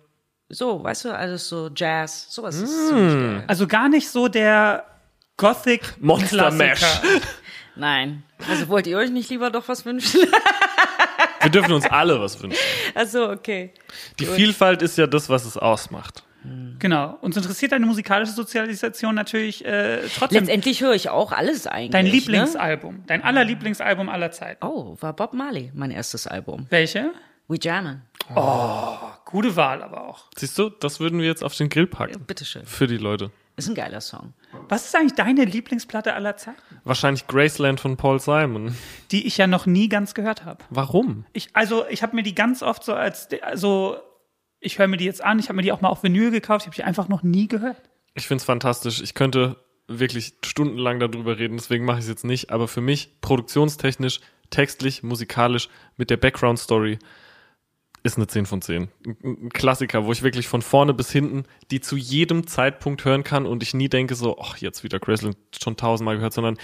so, 0.49 0.83
weißt 0.83 1.05
du, 1.05 1.09
alles 1.15 1.47
so 1.49 1.69
Jazz, 1.75 2.27
sowas 2.29 2.55
ist 2.55 2.71
Mm. 2.71 2.87
ziemlich 2.87 3.13
geil. 3.13 3.43
also 3.47 3.67
gar 3.67 3.89
nicht 3.89 4.09
so 4.09 4.27
der 4.27 4.85
Gothic 5.37 5.95
Monster. 5.99 6.51
Mash. 6.51 6.81
Nein, 7.75 8.23
also 8.49 8.67
wollt 8.67 8.87
ihr 8.87 8.97
euch 8.97 9.09
nicht 9.09 9.29
lieber 9.29 9.49
doch 9.51 9.67
was 9.67 9.85
wünschen? 9.85 10.21
Wir 11.41 11.49
dürfen 11.51 11.71
uns 11.73 11.85
alle 11.85 12.19
was 12.19 12.41
wünschen. 12.41 12.59
also 12.95 13.29
okay. 13.29 13.73
Die 14.19 14.25
Vielfalt 14.25 14.81
ist 14.81 14.97
ja 14.97 15.07
das, 15.07 15.29
was 15.29 15.45
es 15.45 15.55
ausmacht. 15.57 16.23
Genau. 16.79 17.17
Uns 17.21 17.35
interessiert 17.37 17.71
deine 17.71 17.85
musikalische 17.85 18.31
Sozialisation 18.31 19.15
natürlich 19.15 19.65
äh, 19.65 19.99
trotzdem. 20.17 20.39
Letztendlich 20.45 20.81
höre 20.81 20.93
ich 20.93 21.09
auch 21.09 21.31
alles 21.31 21.67
eigentlich. 21.67 21.91
Dein 21.91 22.05
Ne? 22.05 22.11
Lieblingsalbum, 22.11 23.03
dein 23.07 23.23
allerlieblingsalbum 23.23 24.09
aller 24.09 24.31
Zeiten. 24.31 24.65
Oh, 24.65 24.95
war 24.99 25.13
Bob 25.13 25.33
Marley 25.33 25.71
mein 25.73 25.91
erstes 25.91 26.25
Album. 26.27 26.67
Welche? 26.69 27.11
We 27.47 27.57
Jammin'. 27.61 28.01
Gute 29.25 29.55
Wahl 29.55 29.81
aber 29.83 30.07
auch. 30.07 30.25
Siehst 30.37 30.57
du, 30.57 30.69
das 30.69 30.99
würden 30.99 31.19
wir 31.19 31.25
jetzt 31.27 31.43
auf 31.43 31.55
den 31.55 31.69
Grill 31.69 31.87
packen. 31.87 32.23
Bitteschön. 32.25 32.65
Für 32.65 32.87
die 32.87 32.97
Leute. 32.97 33.31
Ist 33.57 33.67
ein 33.67 33.75
geiler 33.75 34.01
Song. 34.01 34.33
Was 34.69 34.85
ist 34.85 34.95
eigentlich 34.95 35.15
deine 35.15 35.43
Lieblingsplatte 35.45 36.13
aller 36.13 36.37
Zeiten? 36.37 36.61
Wahrscheinlich 36.85 37.27
Graceland 37.27 37.79
von 37.79 37.97
Paul 37.97 38.19
Simon. 38.19 38.75
Die 39.11 39.27
ich 39.27 39.37
ja 39.37 39.47
noch 39.47 39.65
nie 39.65 39.89
ganz 39.89 40.13
gehört 40.13 40.45
habe. 40.45 40.63
Warum? 40.69 41.25
Ich, 41.33 41.49
also 41.53 41.85
ich 41.89 42.01
habe 42.03 42.15
mir 42.15 42.23
die 42.23 42.35
ganz 42.35 42.63
oft 42.63 42.83
so 42.83 42.93
als, 42.93 43.27
also 43.41 43.97
ich 44.59 44.77
höre 44.79 44.87
mir 44.87 44.97
die 44.97 45.05
jetzt 45.05 45.23
an, 45.23 45.39
ich 45.39 45.45
habe 45.49 45.55
mir 45.57 45.61
die 45.63 45.71
auch 45.71 45.81
mal 45.81 45.89
auf 45.89 46.03
Vinyl 46.03 46.31
gekauft, 46.31 46.63
ich 46.63 46.67
habe 46.67 46.75
die 46.75 46.83
einfach 46.83 47.07
noch 47.07 47.23
nie 47.23 47.47
gehört. 47.47 47.81
Ich 48.15 48.27
find's 48.27 48.43
fantastisch. 48.43 49.01
Ich 49.01 49.13
könnte 49.13 49.57
wirklich 49.87 50.33
stundenlang 50.43 50.99
darüber 50.99 51.37
reden, 51.39 51.57
deswegen 51.57 51.85
mache 51.85 51.97
ich 51.99 52.03
es 52.05 52.09
jetzt 52.09 52.25
nicht. 52.25 52.51
Aber 52.51 52.67
für 52.67 52.81
mich, 52.81 53.19
produktionstechnisch, 53.21 54.19
textlich, 54.49 55.03
musikalisch, 55.03 55.69
mit 55.97 56.09
der 56.09 56.17
Background-Story, 56.17 56.99
ist 58.03 58.15
eine 58.17 58.27
10 58.27 58.45
von 58.45 58.61
10. 58.61 58.87
Ein- 59.05 59.17
Ein 59.23 59.49
Klassiker, 59.49 60.05
wo 60.05 60.11
ich 60.11 60.23
wirklich 60.23 60.47
von 60.47 60.61
vorne 60.61 60.93
bis 60.93 61.11
hinten 61.11 61.43
die 61.71 61.81
zu 61.81 61.97
jedem 61.97 62.47
Zeitpunkt 62.47 63.03
hören 63.03 63.23
kann 63.23 63.45
und 63.45 63.61
ich 63.61 63.73
nie 63.73 63.89
denke 63.89 64.15
so, 64.15 64.39
ach, 64.39 64.57
jetzt 64.57 64.83
wieder 64.83 64.99
Graceland 64.99 65.37
schon 65.61 65.75
tausendmal 65.75 66.15
gehört, 66.15 66.33
sondern 66.33 66.57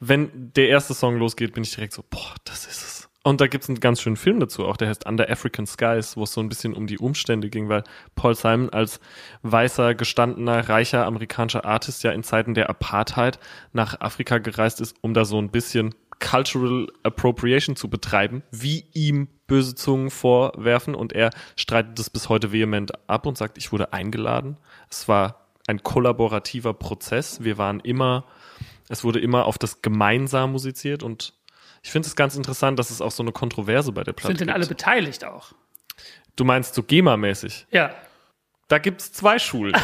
wenn 0.00 0.52
der 0.54 0.68
erste 0.68 0.92
Song 0.92 1.16
losgeht, 1.18 1.54
bin 1.54 1.62
ich 1.62 1.74
direkt 1.74 1.94
so, 1.94 2.04
boah, 2.08 2.34
das 2.44 2.66
ist 2.66 2.82
es. 2.82 2.93
Und 3.26 3.40
da 3.40 3.46
gibt's 3.46 3.70
einen 3.70 3.80
ganz 3.80 4.02
schönen 4.02 4.16
Film 4.16 4.38
dazu, 4.38 4.66
auch 4.66 4.76
der 4.76 4.88
heißt 4.88 5.06
Under 5.06 5.30
African 5.30 5.66
Skies, 5.66 6.14
wo 6.18 6.24
es 6.24 6.32
so 6.34 6.42
ein 6.42 6.50
bisschen 6.50 6.74
um 6.74 6.86
die 6.86 6.98
Umstände 6.98 7.48
ging, 7.48 7.70
weil 7.70 7.82
Paul 8.14 8.34
Simon 8.34 8.68
als 8.68 9.00
weißer, 9.42 9.94
gestandener, 9.94 10.68
reicher 10.68 11.06
amerikanischer 11.06 11.64
Artist 11.64 12.02
ja 12.02 12.12
in 12.12 12.22
Zeiten 12.22 12.52
der 12.52 12.68
Apartheid 12.68 13.38
nach 13.72 13.98
Afrika 14.02 14.36
gereist 14.36 14.82
ist, 14.82 14.96
um 15.00 15.14
da 15.14 15.24
so 15.24 15.38
ein 15.38 15.48
bisschen 15.48 15.94
Cultural 16.20 16.86
Appropriation 17.02 17.76
zu 17.76 17.88
betreiben, 17.88 18.42
wie 18.50 18.84
ihm 18.92 19.28
böse 19.46 19.74
Zungen 19.74 20.10
vorwerfen 20.10 20.94
und 20.94 21.14
er 21.14 21.30
streitet 21.56 21.98
das 21.98 22.10
bis 22.10 22.28
heute 22.28 22.52
vehement 22.52 22.92
ab 23.08 23.24
und 23.24 23.38
sagt, 23.38 23.56
ich 23.56 23.72
wurde 23.72 23.94
eingeladen. 23.94 24.58
Es 24.90 25.08
war 25.08 25.46
ein 25.66 25.82
kollaborativer 25.82 26.74
Prozess. 26.74 27.42
Wir 27.42 27.56
waren 27.56 27.80
immer, 27.80 28.26
es 28.90 29.02
wurde 29.02 29.20
immer 29.20 29.46
auf 29.46 29.56
das 29.56 29.80
gemeinsam 29.80 30.52
musiziert 30.52 31.02
und 31.02 31.32
ich 31.84 31.90
finde 31.92 32.08
es 32.08 32.16
ganz 32.16 32.34
interessant, 32.34 32.78
dass 32.78 32.90
es 32.90 33.02
auch 33.02 33.10
so 33.12 33.22
eine 33.22 33.30
Kontroverse 33.30 33.92
bei 33.92 34.02
der 34.02 34.14
Platte 34.14 34.28
Sind 34.32 34.40
denn 34.40 34.46
gibt. 34.48 34.56
alle 34.56 34.66
beteiligt 34.66 35.24
auch? 35.24 35.52
Du 36.34 36.44
meinst 36.44 36.74
so 36.74 36.82
GEMA-mäßig? 36.82 37.66
Ja. 37.70 37.94
Da 38.68 38.78
gibt's 38.78 39.12
zwei 39.12 39.38
Schulen. 39.38 39.76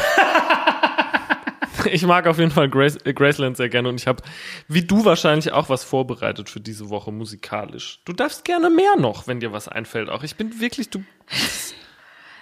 ich 1.85 2.03
mag 2.03 2.25
auf 2.25 2.39
jeden 2.39 2.49
Fall 2.49 2.69
Grace, 2.69 2.97
äh, 3.05 3.13
Graceland 3.13 3.55
sehr 3.55 3.69
gerne 3.69 3.87
und 3.89 4.01
ich 4.01 4.07
habe, 4.07 4.23
wie 4.67 4.81
du 4.81 5.05
wahrscheinlich, 5.05 5.51
auch 5.51 5.69
was 5.69 5.83
vorbereitet 5.83 6.49
für 6.49 6.59
diese 6.59 6.89
Woche 6.89 7.11
musikalisch. 7.11 8.01
Du 8.05 8.13
darfst 8.13 8.45
gerne 8.45 8.71
mehr 8.71 8.97
noch, 8.97 9.27
wenn 9.27 9.39
dir 9.39 9.53
was 9.53 9.67
einfällt. 9.67 10.09
Auch 10.09 10.23
ich 10.23 10.35
bin 10.35 10.59
wirklich, 10.59 10.89
du. 10.89 11.03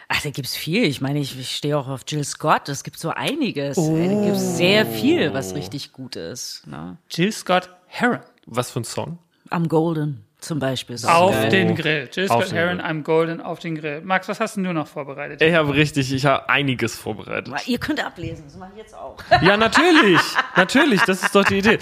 Ach, 0.08 0.22
da 0.22 0.30
gibt's 0.32 0.56
viel. 0.56 0.86
Ich 0.86 1.02
meine, 1.02 1.20
ich, 1.20 1.38
ich 1.38 1.56
stehe 1.56 1.78
auch 1.78 1.90
auf 1.90 2.02
Jill 2.08 2.24
Scott. 2.24 2.70
Es 2.70 2.84
gibt 2.84 2.98
so 2.98 3.10
einiges. 3.10 3.78
Ey, 3.78 4.08
Da 4.08 4.26
gibt's 4.26 4.58
sehr 4.58 4.86
viel, 4.86 5.34
was 5.34 5.54
richtig 5.54 5.92
gut 5.92 6.16
ist. 6.16 6.66
Ne? 6.66 6.98
Jill 7.12 7.32
Scott 7.34 7.70
Heron. 7.88 8.22
Was 8.46 8.72
für 8.72 8.80
ein 8.80 8.86
Song? 8.86 9.20
Am 9.50 9.68
Golden 9.68 10.24
zum 10.40 10.60
Beispiel. 10.60 10.96
ist 10.96 11.06
Auf 11.06 11.32
geil. 11.34 11.50
den 11.50 11.76
Grill. 11.76 12.10
Jill 12.14 12.28
Scott 12.28 12.52
Heron, 12.54 12.78
Grill. 12.78 12.88
I'm 12.88 13.04
Golden, 13.04 13.42
auf 13.42 13.60
den 13.60 13.76
Grill. 13.76 14.02
Max, 14.02 14.28
was 14.30 14.40
hast 14.40 14.56
denn 14.56 14.64
du 14.64 14.74
noch 14.74 14.88
vorbereitet? 14.88 15.42
Ich 15.42 15.54
habe 15.54 15.74
richtig, 15.74 16.14
ich 16.14 16.26
habe 16.26 16.50
einiges 16.50 16.96
vorbereitet. 16.96 17.54
Ihr 17.68 17.78
könnt 17.78 18.04
ablesen, 18.04 18.46
das 18.46 18.56
mache 18.56 18.72
ich 18.76 18.84
jetzt 18.84 18.96
auch. 18.96 19.18
Ja, 19.42 19.58
natürlich. 19.58 20.22
natürlich, 20.56 21.02
das 21.02 21.24
ist 21.24 21.36
doch 21.36 21.44
die 21.44 21.58
Idee. 21.60 21.80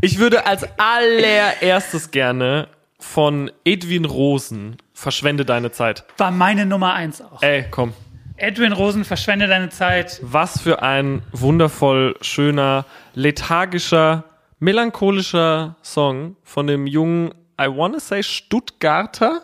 Ich 0.00 0.18
würde 0.18 0.46
als 0.46 0.66
allererstes 0.78 2.10
gerne 2.10 2.68
von 2.98 3.50
Edwin 3.64 4.04
Rosen 4.04 4.76
Verschwende 4.94 5.44
deine 5.44 5.72
Zeit. 5.72 6.04
War 6.18 6.30
meine 6.30 6.64
Nummer 6.64 6.94
eins 6.94 7.20
auch. 7.20 7.42
Ey, 7.42 7.64
komm. 7.70 7.92
Edwin 8.36 8.72
Rosen, 8.72 9.04
verschwende 9.04 9.48
deine 9.48 9.68
Zeit. 9.68 10.20
Was 10.22 10.60
für 10.60 10.82
ein 10.82 11.22
wundervoll 11.32 12.14
schöner, 12.20 12.84
lethargischer, 13.14 14.24
melancholischer 14.62 15.76
Song 15.82 16.36
von 16.44 16.68
dem 16.68 16.86
jungen, 16.86 17.34
I 17.60 17.66
wanna 17.66 17.98
say 17.98 18.22
Stuttgarter. 18.22 19.42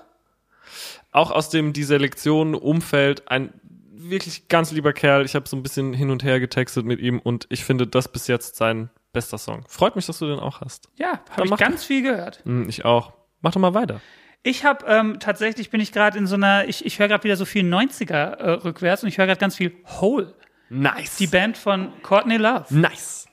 Auch 1.10 1.32
aus 1.32 1.50
dem 1.50 1.72
die 1.72 1.82
Selektion 1.82 2.54
Umfeld 2.54 3.28
ein 3.28 3.52
wirklich 3.90 4.46
ganz 4.46 4.70
lieber 4.70 4.92
Kerl. 4.92 5.24
Ich 5.24 5.34
habe 5.34 5.48
so 5.48 5.56
ein 5.56 5.64
bisschen 5.64 5.92
hin 5.92 6.10
und 6.10 6.22
her 6.22 6.38
getextet 6.38 6.86
mit 6.86 7.00
ihm 7.00 7.18
und 7.18 7.46
ich 7.50 7.64
finde 7.64 7.88
das 7.88 8.06
bis 8.06 8.28
jetzt 8.28 8.54
sein 8.54 8.90
bester 9.12 9.38
Song. 9.38 9.64
Freut 9.66 9.96
mich, 9.96 10.06
dass 10.06 10.20
du 10.20 10.26
den 10.26 10.38
auch 10.38 10.60
hast. 10.60 10.88
Ja, 10.96 11.20
habe 11.36 11.48
ich 11.48 11.56
ganz 11.56 11.84
viel 11.84 12.02
gehört. 12.02 12.44
Hm, 12.44 12.68
ich 12.68 12.84
auch. 12.84 13.12
Mach 13.40 13.50
doch 13.50 13.60
mal 13.60 13.74
weiter. 13.74 14.00
Ich 14.44 14.64
habe 14.64 14.86
ähm, 14.86 15.18
tatsächlich 15.18 15.70
bin 15.70 15.80
ich 15.80 15.90
gerade 15.90 16.16
in 16.16 16.28
so 16.28 16.36
einer, 16.36 16.68
ich, 16.68 16.86
ich 16.86 17.00
höre 17.00 17.08
gerade 17.08 17.24
wieder 17.24 17.36
so 17.36 17.44
viel 17.44 17.64
90er 17.64 18.14
äh, 18.36 18.50
rückwärts 18.50 19.02
und 19.02 19.08
ich 19.08 19.18
höre 19.18 19.26
gerade 19.26 19.40
ganz 19.40 19.56
viel 19.56 19.74
Hole. 20.00 20.34
Nice. 20.70 21.16
Die 21.16 21.26
Band 21.26 21.58
von 21.58 21.92
Courtney 22.02 22.36
Love. 22.36 22.66
nice. 22.70 23.27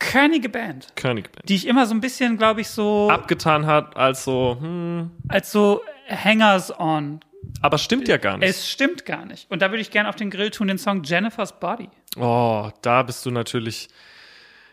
Körnige 0.00 0.48
Band, 0.48 0.88
Königband. 0.96 1.48
die 1.48 1.54
ich 1.54 1.66
immer 1.68 1.86
so 1.86 1.94
ein 1.94 2.00
bisschen, 2.00 2.36
glaube 2.38 2.62
ich, 2.62 2.68
so 2.68 3.08
Abgetan 3.10 3.66
hat, 3.66 3.96
als 3.96 4.24
so, 4.24 4.56
hm, 4.58 5.10
als 5.28 5.52
so 5.52 5.82
Hangers 6.08 6.76
on. 6.80 7.20
aber 7.62 7.78
stimmt 7.78 8.08
ja 8.08 8.16
gar 8.16 8.36
nicht. 8.38 8.48
Es 8.48 8.68
stimmt 8.68 9.04
gar 9.06 9.24
nicht. 9.26 9.48
Und 9.50 9.62
da 9.62 9.70
würde 9.70 9.82
ich 9.82 9.90
gerne 9.92 10.08
auf 10.08 10.16
den 10.16 10.30
Grill 10.30 10.50
tun 10.50 10.66
den 10.68 10.78
Song 10.78 11.02
Jennifer's 11.04 11.52
Body. 11.60 11.88
Oh, 12.16 12.70
da 12.82 13.02
bist 13.04 13.24
du 13.26 13.30
natürlich 13.30 13.88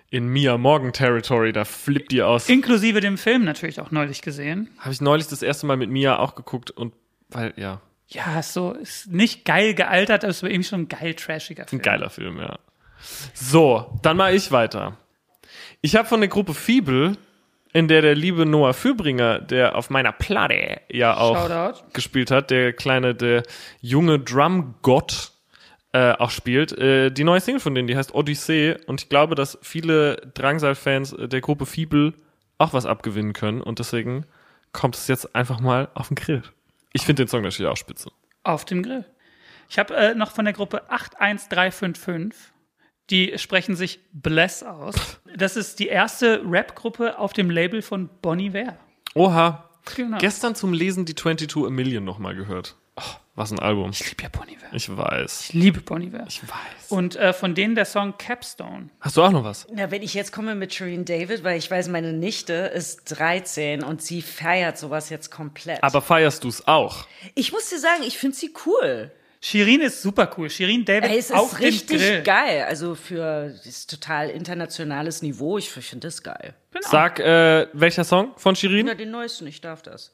in 0.09 0.27
Mia 0.29 0.57
Morgan 0.57 0.93
Territory, 0.93 1.51
da 1.51 1.65
flippt 1.65 2.11
die 2.13 2.23
aus. 2.23 2.47
Inklusive 2.49 3.01
dem 3.01 3.17
Film 3.17 3.43
natürlich 3.43 3.81
auch 3.81 3.91
neulich 3.91 4.21
gesehen. 4.21 4.69
Habe 4.79 4.91
ich 4.93 5.01
neulich 5.01 5.27
das 5.27 5.41
erste 5.43 5.65
Mal 5.67 5.75
mit 5.77 5.89
Mia 5.89 6.17
auch 6.17 6.33
geguckt 6.35 6.71
und 6.71 6.93
weil, 7.29 7.53
ja, 7.57 7.81
Ja, 8.07 8.41
so 8.41 8.71
ist 8.71 9.11
nicht 9.11 9.43
geil 9.43 9.73
gealtert, 9.73 10.23
aber 10.23 10.31
es 10.31 10.41
war 10.41 10.49
irgendwie 10.49 10.69
schon 10.69 10.81
ein 10.83 10.87
geil 10.87 11.13
trashiger 11.13 11.67
Film. 11.67 11.81
ein 11.81 11.83
geiler 11.83 12.09
Film, 12.09 12.39
ja. 12.39 12.57
So, 13.33 13.99
dann 14.01 14.15
mache 14.15 14.31
ich 14.33 14.49
weiter. 14.51 14.97
Ich 15.81 15.95
habe 15.95 16.07
von 16.07 16.19
der 16.19 16.29
Gruppe 16.29 16.53
Fiebel, 16.53 17.17
in 17.73 17.87
der 17.87 18.01
der 18.01 18.15
liebe 18.15 18.45
Noah 18.45 18.73
Fürbringer, 18.73 19.39
der 19.39 19.75
auf 19.75 19.89
meiner 19.89 20.11
Platte 20.11 20.81
ja 20.89 21.17
auch 21.17 21.47
Shoutout. 21.47 21.83
gespielt 21.93 22.31
hat, 22.31 22.49
der 22.49 22.73
kleine, 22.73 23.13
der 23.13 23.43
junge 23.81 24.19
Drum-Gott 24.19 25.31
äh, 25.93 26.13
auch 26.13 26.31
spielt, 26.31 26.77
äh, 26.77 27.11
die 27.11 27.23
neue 27.23 27.39
Single 27.39 27.59
von 27.59 27.75
denen, 27.75 27.87
die 27.87 27.95
heißt 27.95 28.13
Odyssee 28.13 28.77
und 28.87 29.01
ich 29.01 29.09
glaube, 29.09 29.35
dass 29.35 29.57
viele 29.61 30.17
Drangsal-Fans 30.33 31.13
äh, 31.13 31.27
der 31.27 31.41
Gruppe 31.41 31.65
Fiebel 31.65 32.13
auch 32.57 32.73
was 32.73 32.85
abgewinnen 32.85 33.33
können 33.33 33.61
und 33.61 33.79
deswegen 33.79 34.25
kommt 34.73 34.95
es 34.95 35.07
jetzt 35.07 35.35
einfach 35.35 35.59
mal 35.59 35.89
auf 35.93 36.07
den 36.07 36.15
Grill. 36.15 36.43
Ich 36.93 37.03
finde 37.03 37.23
den 37.23 37.27
Song 37.29 37.41
natürlich 37.43 37.71
auch 37.71 37.77
spitze. 37.77 38.11
Auf 38.43 38.65
dem 38.65 38.81
Grill. 38.83 39.05
Ich 39.69 39.77
habe 39.77 39.95
äh, 39.95 40.15
noch 40.15 40.31
von 40.31 40.45
der 40.45 40.53
Gruppe 40.53 40.89
81355. 40.89 42.53
Die 43.09 43.37
sprechen 43.37 43.75
sich 43.75 43.99
Bless 44.11 44.63
aus. 44.63 44.95
Das 45.35 45.55
ist 45.55 45.79
die 45.79 45.87
erste 45.87 46.41
Rap-Gruppe 46.45 47.19
auf 47.19 47.33
dem 47.33 47.49
Label 47.49 47.81
von 47.81 48.09
Bonnie 48.21 48.53
Ware. 48.53 48.77
Oha. 49.13 49.69
Genau. 49.95 50.17
Gestern 50.17 50.55
zum 50.55 50.73
Lesen 50.73 51.05
die 51.05 51.15
22 51.15 51.65
A 51.65 51.69
Million 51.69 52.03
nochmal 52.03 52.35
gehört. 52.35 52.75
Oh, 52.97 53.01
was 53.35 53.51
ein 53.51 53.59
Album. 53.59 53.91
Ich 53.91 54.05
liebe 54.09 54.23
ja 54.23 54.29
Bonnie 54.29 54.57
Ware. 54.59 54.75
Ich 54.75 54.95
weiß. 54.95 55.49
Ich 55.49 55.53
liebe 55.53 55.79
Bonnie 55.81 56.11
Ware. 56.11 56.25
Ich 56.27 56.41
weiß. 56.43 56.89
Und 56.89 57.15
äh, 57.15 57.31
von 57.31 57.55
denen 57.55 57.75
der 57.75 57.85
Song 57.85 58.17
Capstone. 58.17 58.89
Hast 58.99 59.15
du 59.15 59.21
auch 59.21 59.31
noch 59.31 59.43
was? 59.43 59.67
Na, 59.71 59.91
wenn 59.91 60.01
ich 60.01 60.13
jetzt 60.13 60.33
komme 60.33 60.55
mit 60.55 60.73
Shireen 60.73 61.05
David, 61.05 61.43
weil 61.43 61.57
ich 61.57 61.69
weiß, 61.69 61.87
meine 61.89 62.11
Nichte 62.11 62.53
ist 62.53 63.17
13 63.17 63.83
und 63.83 64.01
sie 64.01 64.21
feiert 64.21 64.77
sowas 64.77 65.09
jetzt 65.09 65.29
komplett. 65.29 65.83
Aber 65.83 66.01
feierst 66.01 66.43
du 66.43 66.49
es 66.49 66.67
auch? 66.67 67.05
ich 67.35 67.51
muss 67.51 67.69
dir 67.69 67.79
sagen, 67.79 68.03
ich 68.03 68.17
finde 68.17 68.35
sie 68.35 68.51
cool. 68.65 69.11
Shirin 69.41 69.81
ist 69.81 70.01
super 70.01 70.29
cool. 70.37 70.49
Shirin 70.49 70.83
David 70.83 71.09
Ey, 71.11 71.17
es 71.19 71.31
auf 71.31 71.53
ist 71.53 71.59
richtig 71.59 71.99
Grill. 71.99 72.23
geil. 72.23 72.65
Also 72.67 72.95
für 72.95 73.53
das 73.63 73.85
total 73.87 74.29
internationales 74.29 75.21
Niveau, 75.21 75.57
ich 75.57 75.69
finde 75.69 76.07
das 76.07 76.23
geil. 76.23 76.55
Genau. 76.71 76.87
Sag, 76.89 77.19
äh, 77.19 77.67
welcher 77.73 78.03
Song 78.03 78.33
von 78.37 78.55
Shirin? 78.55 78.87
Ja, 78.87 78.95
den 78.95 79.11
neuesten, 79.11 79.47
ich 79.47 79.61
darf 79.61 79.81
das. 79.81 80.13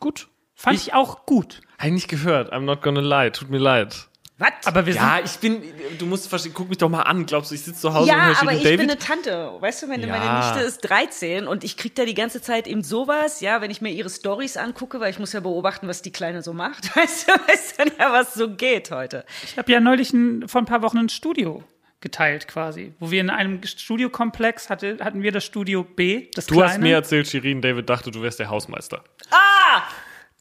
Gut. 0.00 0.28
Fand 0.54 0.78
ich 0.78 0.94
auch 0.94 1.26
gut. 1.26 1.60
Eigentlich 1.78 2.08
gehört. 2.08 2.52
I'm 2.52 2.60
not 2.60 2.80
gonna 2.80 3.00
lie. 3.00 3.30
Tut 3.32 3.50
mir 3.50 3.58
leid. 3.58 4.08
Was? 4.44 4.66
Aber 4.66 4.86
wir 4.86 4.94
Ja, 4.94 5.16
sind, 5.16 5.26
ich 5.26 5.38
bin, 5.38 5.98
du 5.98 6.06
musst 6.06 6.28
verstehen, 6.28 6.52
guck 6.54 6.68
mich 6.68 6.78
doch 6.78 6.88
mal 6.88 7.02
an. 7.02 7.26
Glaubst 7.26 7.50
du, 7.50 7.54
ich 7.54 7.62
sitze 7.62 7.80
zu 7.80 7.94
Hause 7.94 8.10
und 8.12 8.16
Ja, 8.18 8.24
höre 8.26 8.40
aber 8.42 8.52
ich 8.52 8.62
David? 8.62 8.80
bin 8.80 8.90
eine 8.90 8.98
Tante. 8.98 9.52
Weißt 9.60 9.82
du, 9.82 9.88
wenn 9.88 10.00
Ja. 10.02 10.06
meine 10.08 10.38
Nichte 10.38 10.60
ist 10.60 10.80
13 10.80 11.46
und 11.46 11.64
ich 11.64 11.76
krieg 11.76 11.94
da 11.94 12.04
die 12.04 12.14
ganze 12.14 12.42
Zeit 12.42 12.66
eben 12.66 12.82
sowas, 12.82 13.40
ja, 13.40 13.60
wenn 13.60 13.70
ich 13.70 13.80
mir 13.80 13.90
ihre 13.90 14.10
Stories 14.10 14.56
angucke, 14.56 15.00
weil 15.00 15.10
ich 15.10 15.18
muss 15.18 15.32
ja 15.32 15.40
beobachten, 15.40 15.88
was 15.88 16.02
die 16.02 16.12
Kleine 16.12 16.42
so 16.42 16.52
macht. 16.52 16.94
Weißt 16.96 17.28
du, 17.28 17.32
weißt 17.32 17.78
dann 17.78 17.90
ja, 17.98 18.12
was 18.12 18.34
so 18.34 18.48
geht 18.50 18.90
heute. 18.90 19.24
ich 19.44 19.56
habe 19.58 19.70
ja 19.72 19.80
neulich 19.80 20.12
ein, 20.12 20.48
vor 20.48 20.60
ein 20.60 20.66
paar 20.66 20.82
Wochen 20.82 20.98
ein 20.98 21.08
Studio 21.08 21.62
geteilt 22.00 22.48
quasi, 22.48 22.92
wo 23.00 23.10
wir 23.10 23.20
in 23.22 23.30
einem 23.30 23.60
Studiokomplex 23.64 24.68
hatte, 24.68 24.98
hatten 25.00 25.22
wir 25.22 25.32
das 25.32 25.42
Studio 25.44 25.84
B, 25.84 26.28
das 26.34 26.44
du 26.44 26.56
kleine. 26.56 26.70
hast 26.70 26.80
mir 26.80 26.94
erzählt, 26.94 27.26
Shirin 27.28 27.62
David 27.62 27.88
dachte, 27.88 28.10
du 28.10 28.20
wärst 28.20 28.38
der 28.40 28.50
Hausmeister. 28.50 29.02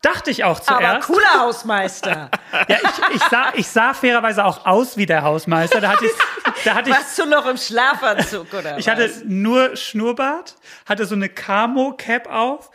Dachte 0.03 0.29
ich 0.29 0.43
auch 0.43 0.59
Aber 0.67 0.77
zuerst. 0.79 1.07
cooler 1.07 1.33
Hausmeister. 1.39 2.29
Ja, 2.67 2.77
ich, 2.83 3.15
ich, 3.15 3.23
sah, 3.23 3.51
ich 3.55 3.67
sah 3.67 3.93
fairerweise 3.95 4.45
auch 4.45 4.67
aus 4.67 4.95
wie 4.95 5.07
der 5.07 5.23
Hausmeister. 5.23 5.81
Da 5.81 5.89
hatte 5.93 6.05
ich, 6.05 6.11
da 6.63 6.75
hatte 6.75 6.91
ich, 6.91 6.95
Warst 6.95 7.17
du 7.17 7.25
noch 7.25 7.47
im 7.47 7.57
Schlafanzug 7.57 8.53
oder 8.53 8.77
ich 8.77 8.85
was? 8.85 8.93
hatte 8.93 9.11
nur 9.25 9.75
Schnurrbart, 9.75 10.55
hatte 10.87 11.07
so 11.07 11.15
eine 11.15 11.29
Camo-Cap 11.29 12.27
auf, 12.31 12.69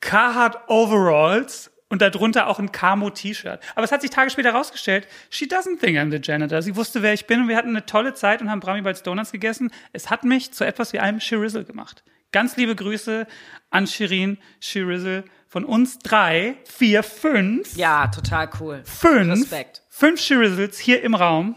Carhartt 0.00 0.68
Overalls 0.68 1.72
und 1.88 2.02
darunter 2.02 2.46
auch 2.46 2.58
ein 2.60 2.70
Camo-T-Shirt. 2.70 3.58
Aber 3.74 3.84
es 3.84 3.90
hat 3.90 4.00
sich 4.02 4.10
Tage 4.10 4.30
später 4.30 4.52
rausgestellt, 4.52 5.08
she 5.30 5.46
doesn't 5.46 5.80
think 5.80 5.98
I'm 5.98 6.10
the 6.10 6.20
janitor. 6.22 6.62
Sie 6.62 6.76
wusste, 6.76 7.02
wer 7.02 7.14
ich 7.14 7.26
bin 7.26 7.42
und 7.42 7.48
wir 7.48 7.56
hatten 7.56 7.70
eine 7.70 7.84
tolle 7.84 8.14
Zeit 8.14 8.40
und 8.40 8.48
haben 8.50 8.60
Brahmi 8.60 8.82
Bites 8.82 9.02
Donuts 9.02 9.32
gegessen. 9.32 9.72
Es 9.92 10.10
hat 10.10 10.22
mich 10.22 10.52
zu 10.52 10.64
etwas 10.64 10.92
wie 10.92 11.00
einem 11.00 11.18
Shirizzle 11.20 11.64
gemacht. 11.64 12.04
Ganz 12.30 12.56
liebe 12.56 12.76
Grüße 12.76 13.26
an 13.70 13.86
Shirin, 13.86 14.38
Shirizzle, 14.60 15.24
von 15.48 15.64
uns 15.64 15.98
drei, 15.98 16.56
vier, 16.64 17.02
fünf, 17.02 17.76
Ja, 17.76 18.06
total 18.08 18.50
cool. 18.60 18.82
fünf, 18.84 19.32
Respekt. 19.42 19.82
fünf 19.88 20.20
Shirizzles 20.20 20.78
hier 20.78 21.02
im 21.02 21.14
Raum. 21.14 21.56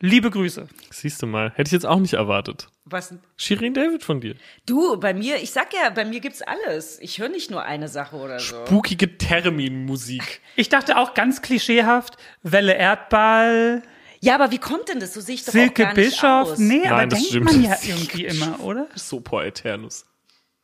Liebe 0.00 0.30
Grüße. 0.30 0.66
Siehst 0.90 1.22
du 1.22 1.26
mal, 1.26 1.52
hätte 1.54 1.68
ich 1.68 1.72
jetzt 1.72 1.86
auch 1.86 2.00
nicht 2.00 2.14
erwartet. 2.14 2.68
Was 2.84 3.10
denn? 3.10 3.20
Shirin 3.36 3.72
David 3.72 4.02
von 4.02 4.20
dir. 4.20 4.34
Du, 4.66 4.98
bei 4.98 5.14
mir, 5.14 5.36
ich 5.36 5.52
sag 5.52 5.72
ja, 5.72 5.88
bei 5.90 6.04
mir 6.04 6.18
gibt's 6.18 6.42
alles. 6.42 6.98
Ich 7.00 7.18
höre 7.20 7.28
nicht 7.28 7.50
nur 7.52 7.62
eine 7.62 7.86
Sache 7.86 8.16
oder 8.16 8.40
so. 8.40 8.66
Spukige 8.66 9.16
Termin-Musik. 9.16 10.40
Ich 10.56 10.68
dachte 10.68 10.98
auch 10.98 11.14
ganz 11.14 11.40
klischeehaft, 11.40 12.16
Welle 12.42 12.74
Erdball, 12.74 13.82
Ja, 14.20 14.34
aber 14.34 14.50
wie 14.50 14.58
kommt 14.58 14.88
denn 14.88 14.98
das? 14.98 15.14
So 15.14 15.20
sehe 15.20 15.36
ich 15.36 15.42
doch 15.42 15.48
auch 15.50 15.52
Silke 15.52 15.82
gar 15.84 15.94
nicht 15.94 16.10
Bischof. 16.10 16.52
aus. 16.52 16.58
Nee, 16.58 16.84
aber 16.86 16.96
Nein, 16.96 17.08
das 17.08 17.18
denkt 17.20 17.30
stimmt. 17.30 17.44
man 17.46 17.62
ja 17.62 17.76
irgendwie 17.84 18.24
immer, 18.26 18.60
oder? 18.60 18.88
Sopo 18.96 19.40
Eternus. 19.40 20.04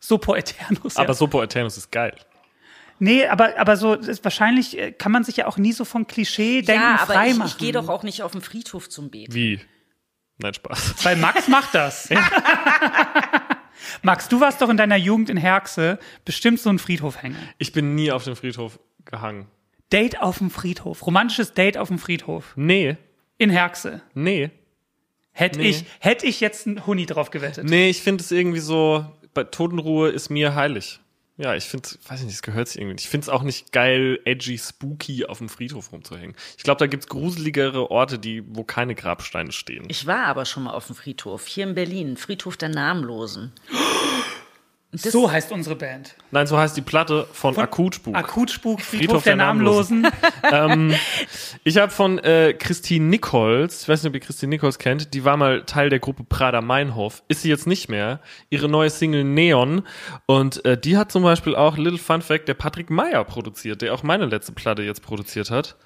Sopo 0.01 0.35
Eternus. 0.35 0.95
Ja. 0.95 1.03
Aber 1.03 1.15
Sopo 1.15 1.41
Eternus 1.43 1.77
ist 1.77 1.91
geil. 1.93 2.15
Nee, 2.99 3.27
aber, 3.27 3.59
aber 3.59 3.77
so, 3.77 3.95
ist, 3.95 4.25
wahrscheinlich 4.25 4.79
äh, 4.79 4.93
kann 4.93 5.13
man 5.13 5.25
sich 5.25 5.37
ja 5.37 5.47
auch 5.47 5.57
nie 5.57 5.73
so 5.73 5.85
von 5.85 6.07
Klischee-Denken 6.07 6.83
Ja, 6.83 6.97
aber 7.03 7.13
frei 7.15 7.31
ich, 7.31 7.39
ich 7.45 7.59
gehe 7.59 7.73
doch 7.73 7.89
auch 7.89 8.03
nicht 8.03 8.23
auf 8.23 8.33
den 8.33 8.41
Friedhof 8.41 8.89
zum 8.89 9.11
Beten. 9.11 9.35
Wie? 9.35 9.61
Nein, 10.39 10.55
Spaß. 10.55 10.95
Weil 11.05 11.17
Max 11.17 11.49
macht 11.49 11.75
das. 11.75 12.09
Max, 14.03 14.29
du 14.29 14.41
warst 14.41 14.61
doch 14.61 14.69
in 14.69 14.77
deiner 14.77 14.97
Jugend 14.97 15.31
in 15.31 15.37
Herxe 15.37 15.99
bestimmt 16.25 16.61
so 16.61 16.71
ein 16.71 16.79
Friedhofhänger. 16.79 17.39
Ich 17.59 17.73
bin 17.73 17.95
nie 17.95 18.11
auf 18.11 18.25
dem 18.25 18.37
Friedhof 18.37 18.79
gehangen. 19.05 19.47
Date 19.93 20.21
auf 20.21 20.39
dem 20.39 20.51
Friedhof. 20.51 21.07
Romantisches 21.07 21.55
Date 21.55 21.79
auf 21.79 21.89
dem 21.89 21.99
Friedhof. 21.99 22.53
Nee, 22.57 22.97
In 23.39 23.51
Herxe. 23.51 24.03
nee. 24.15 24.51
Hätte 25.33 25.61
Nee. 25.61 25.69
ich, 25.69 25.85
hätte 26.01 26.27
ich 26.27 26.41
jetzt 26.41 26.67
einen 26.67 26.85
Huni 26.85 27.07
drauf 27.07 27.31
gewettet. 27.31 27.65
Nee, 27.65 27.89
ich 27.91 28.03
finde 28.03 28.23
es 28.25 28.33
irgendwie 28.33 28.59
so, 28.59 29.07
bei 29.35 29.45
Totenruhe 29.45 30.09
ist 30.11 30.31
mir 30.31 30.57
heilig. 30.57 30.99
Ja, 31.39 31.55
ich 31.55 31.65
finde, 31.65 31.89
weiß 32.09 32.21
ich 32.21 32.27
nicht, 32.27 32.35
es 32.35 32.43
gehört 32.43 32.67
sich 32.67 32.79
irgendwie 32.79 32.95
nicht. 32.95 33.05
Ich 33.05 33.11
finde 33.11 33.25
es 33.25 33.29
auch 33.29 33.43
nicht 33.43 33.73
geil, 33.73 34.19
edgy, 34.25 34.59
spooky 34.59 35.25
auf 35.25 35.39
dem 35.39 35.49
Friedhof 35.49 35.93
rumzuhängen. 35.93 36.35
Ich 36.57 36.65
glaube, 36.65 36.81
da 36.81 36.89
gibt's 36.89 37.07
gruseligere 37.07 37.93
Orte, 37.93 38.19
die, 38.19 38.43
wo 38.49 38.65
keine 38.65 38.97
Grabsteine 38.97 39.53
stehen. 39.53 39.85
Ich 39.89 40.07
war 40.07 40.27
aber 40.27 40.45
schon 40.45 40.65
mal 40.65 40.73
auf 40.73 40.89
dem 40.89 40.97
Friedhof, 40.97 41.47
hier 41.47 41.69
in 41.69 41.77
Berlin, 41.77 42.17
Friedhof 42.17 42.57
der 42.57 42.71
Namenlosen. 42.71 43.53
Das- 44.91 45.03
So 45.13 45.31
heißt 45.31 45.53
unsere 45.53 45.77
Band. 45.77 46.15
Nein, 46.31 46.47
so 46.47 46.57
heißt 46.57 46.75
die 46.77 46.81
Platte 46.81 47.27
von, 47.33 47.55
Akutspuk. 47.59 48.15
Akutspuk, 48.17 48.81
Friedhof, 48.81 49.23
Friedhof 49.23 49.25
der, 49.25 49.37
der 49.37 49.47
Namenlosen. 49.47 50.07
Ich 51.65 51.77
habe 51.77 51.93
von 51.93 52.19
äh, 52.19 52.55
Christine 52.55 53.05
Nichols, 53.05 53.83
ich 53.83 53.89
weiß 53.89 54.03
nicht, 54.03 54.09
ob 54.11 54.15
ihr 54.15 54.21
Christine 54.21 54.51
Nichols 54.51 54.79
kennt, 54.79 55.13
die 55.13 55.25
war 55.25 55.37
mal 55.37 55.65
Teil 55.65 55.91
der 55.91 55.99
Gruppe 55.99 56.25
Prada 56.25 56.61
Meinhof, 56.63 57.23
ist 57.29 57.43
sie 57.43 57.51
jetzt 57.51 57.67
nicht 57.67 57.89
mehr. 57.91 58.21
Ihre 58.49 58.69
neue 58.69 58.89
Single 58.89 59.25
Neon 59.25 59.83
und 60.27 60.65
äh, 60.65 60.79
die 60.79 60.97
hat 60.97 61.13
zum 61.13 61.23
Beispiel 61.23 61.55
auch 61.55 61.77
Little 61.77 61.99
Fun 61.99 62.23
Fact 62.23 62.49
der 62.49 62.55
Patrick 62.55 62.89
Meyer 62.89 63.25
produziert, 63.25 63.83
der 63.83 63.93
auch 63.93 64.03
meine 64.03 64.25
letzte 64.27 64.53
Platte 64.53 64.83
jetzt 64.83 65.03
produziert 65.03 65.51
hat. 65.51 65.77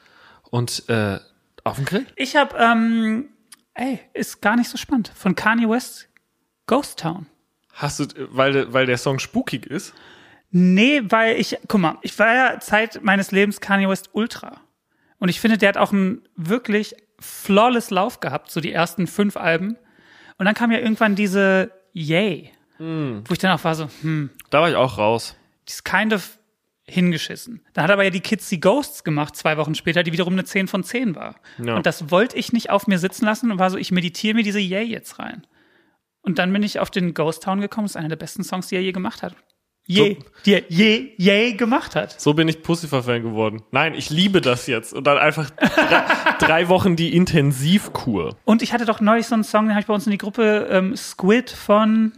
Und 0.50 0.88
äh, 0.88 1.18
auf 1.64 1.76
dem 1.76 1.84
Grill. 1.86 2.06
Ich 2.16 2.36
habe, 2.36 2.56
ähm, 2.58 3.30
ey, 3.74 3.98
ist 4.14 4.40
gar 4.42 4.56
nicht 4.56 4.68
so 4.70 4.76
spannend. 4.76 5.10
Von 5.14 5.34
Kanye 5.34 5.68
West, 5.68 6.08
Ghost 6.66 7.00
Town. 7.00 7.26
Hast 7.72 8.00
du, 8.00 8.06
weil, 8.30 8.52
der- 8.52 8.72
weil 8.72 8.86
der 8.86 8.98
Song 8.98 9.18
spukig 9.18 9.66
ist? 9.66 9.94
Nee, 10.50 11.02
weil 11.08 11.40
ich, 11.40 11.56
guck 11.68 11.80
mal, 11.80 11.98
ich 12.02 12.18
war 12.18 12.34
ja 12.34 12.60
Zeit 12.60 13.00
meines 13.02 13.30
Lebens 13.32 13.60
Kanye 13.60 13.88
West 13.88 14.10
Ultra. 14.12 14.60
Und 15.18 15.28
ich 15.30 15.40
finde, 15.40 15.56
der 15.56 15.70
hat 15.70 15.76
auch 15.78 15.92
einen 15.92 16.22
wirklich 16.36 16.94
flawless 17.18 17.90
Lauf 17.90 18.20
gehabt, 18.20 18.50
so 18.50 18.60
die 18.60 18.72
ersten 18.72 19.06
fünf 19.06 19.36
Alben. 19.36 19.76
Und 20.38 20.44
dann 20.46 20.54
kam 20.54 20.70
ja 20.72 20.78
irgendwann 20.78 21.14
diese 21.14 21.70
Yay, 21.92 22.50
wo 22.78 23.32
ich 23.32 23.38
dann 23.38 23.52
auch 23.56 23.62
war 23.64 23.74
so, 23.76 23.88
hm, 24.02 24.30
Da 24.50 24.60
war 24.60 24.68
ich 24.68 24.74
auch 24.76 24.98
raus. 24.98 25.36
die 25.68 25.72
ist 25.72 25.84
kind 25.84 26.12
of 26.12 26.36
hingeschissen. 26.84 27.60
Dann 27.74 27.84
hat 27.84 27.90
aber 27.92 28.02
ja 28.04 28.10
die 28.10 28.20
Kids 28.20 28.48
die 28.48 28.58
Ghosts 28.60 29.04
gemacht, 29.04 29.36
zwei 29.36 29.56
Wochen 29.56 29.74
später, 29.76 30.02
die 30.02 30.12
wiederum 30.12 30.32
eine 30.32 30.44
10 30.44 30.66
von 30.68 30.82
10 30.82 31.14
war. 31.14 31.36
Ja. 31.58 31.76
Und 31.76 31.86
das 31.86 32.10
wollte 32.10 32.36
ich 32.36 32.52
nicht 32.52 32.70
auf 32.70 32.86
mir 32.88 32.98
sitzen 32.98 33.24
lassen 33.24 33.52
und 33.52 33.58
war 33.60 33.70
so, 33.70 33.78
ich 33.78 33.92
meditiere 33.92 34.34
mir 34.34 34.42
diese 34.42 34.58
Yay 34.58 34.84
jetzt 34.84 35.18
rein. 35.20 35.46
Und 36.22 36.38
dann 36.38 36.52
bin 36.52 36.62
ich 36.62 36.78
auf 36.78 36.90
den 36.90 37.14
Ghost 37.14 37.42
Town 37.42 37.60
gekommen, 37.60 37.84
das 37.86 37.92
ist 37.92 37.96
einer 37.96 38.08
der 38.08 38.16
besten 38.16 38.44
Songs, 38.44 38.68
die 38.68 38.76
er 38.76 38.82
je 38.82 38.92
gemacht 38.92 39.22
hat. 39.22 39.34
Je, 39.84 40.14
So- 40.20 40.24
die 40.46 40.54
er 40.54 40.62
je, 40.68 41.10
je 41.16 41.54
gemacht 41.54 41.96
hat. 41.96 42.20
So 42.20 42.34
bin 42.34 42.46
ich 42.46 42.62
Pussifer-Fan 42.62 43.22
geworden. 43.24 43.62
Nein, 43.72 43.94
ich 43.94 44.10
liebe 44.10 44.40
das 44.40 44.68
jetzt. 44.68 44.92
Und 44.94 45.08
dann 45.08 45.18
einfach 45.18 45.50
drei, 45.50 46.04
drei 46.38 46.68
Wochen 46.68 46.94
die 46.94 47.16
Intensivkur. 47.16 48.36
Und 48.44 48.62
ich 48.62 48.72
hatte 48.72 48.84
doch 48.84 49.00
neulich 49.00 49.26
so 49.26 49.34
einen 49.34 49.42
Song, 49.42 49.64
den 49.64 49.70
habe 49.72 49.80
ich 49.80 49.86
bei 49.86 49.94
uns 49.94 50.06
in 50.06 50.12
die 50.12 50.18
Gruppe 50.18 50.68
ähm, 50.70 50.94
Squid 50.96 51.50
von, 51.50 52.12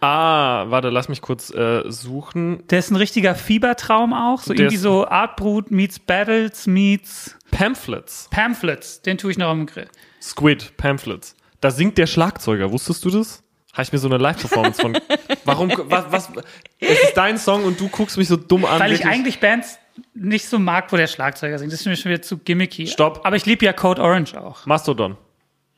Ah, 0.00 0.64
warte, 0.68 0.90
lass 0.90 1.08
mich 1.08 1.20
kurz 1.22 1.50
äh, 1.54 1.84
suchen. 1.90 2.66
der 2.70 2.80
ist 2.80 2.90
ein 2.90 2.96
richtiger 2.96 3.36
Fiebertraum 3.36 4.12
auch, 4.12 4.40
so 4.42 4.52
Der 4.52 4.64
irgendwie 4.64 4.76
so 4.76 5.06
Artbrut 5.06 5.70
meets 5.70 6.00
Battles 6.00 6.66
meets 6.66 7.36
Pamphlets. 7.52 8.26
Pamphlets, 8.32 9.02
den 9.02 9.16
tue 9.16 9.30
ich 9.30 9.38
noch 9.38 9.48
am 9.50 9.66
Grill. 9.66 9.86
Squid, 10.20 10.76
Pamphlets. 10.76 11.36
Da 11.66 11.72
singt 11.72 11.98
der 11.98 12.06
Schlagzeuger. 12.06 12.70
Wusstest 12.70 13.04
du 13.04 13.10
das? 13.10 13.42
Habe 13.72 13.82
ich 13.82 13.92
mir 13.92 13.98
so 13.98 14.06
eine 14.06 14.18
Live-Performance 14.18 14.80
von. 14.80 14.96
Warum? 15.44 15.68
Was, 15.88 16.04
was? 16.12 16.30
Es 16.78 17.02
ist 17.02 17.14
dein 17.16 17.38
Song 17.38 17.64
und 17.64 17.80
du 17.80 17.88
guckst 17.88 18.16
mich 18.16 18.28
so 18.28 18.36
dumm 18.36 18.64
an. 18.64 18.78
Weil 18.78 18.92
ich 18.92 19.00
wirklich. 19.00 19.12
eigentlich 19.12 19.40
Bands 19.40 19.80
nicht 20.14 20.46
so 20.46 20.60
mag, 20.60 20.92
wo 20.92 20.96
der 20.96 21.08
Schlagzeuger 21.08 21.58
singt. 21.58 21.72
Das 21.72 21.80
ist 21.80 21.86
mir 21.86 21.96
schon 21.96 22.12
wieder 22.12 22.22
zu 22.22 22.38
gimmicky. 22.38 22.86
Stopp. 22.86 23.22
Aber 23.24 23.34
ich 23.34 23.46
liebe 23.46 23.64
ja 23.64 23.72
Code 23.72 24.00
Orange 24.00 24.36
auch. 24.40 24.64
Mastodon. 24.64 25.16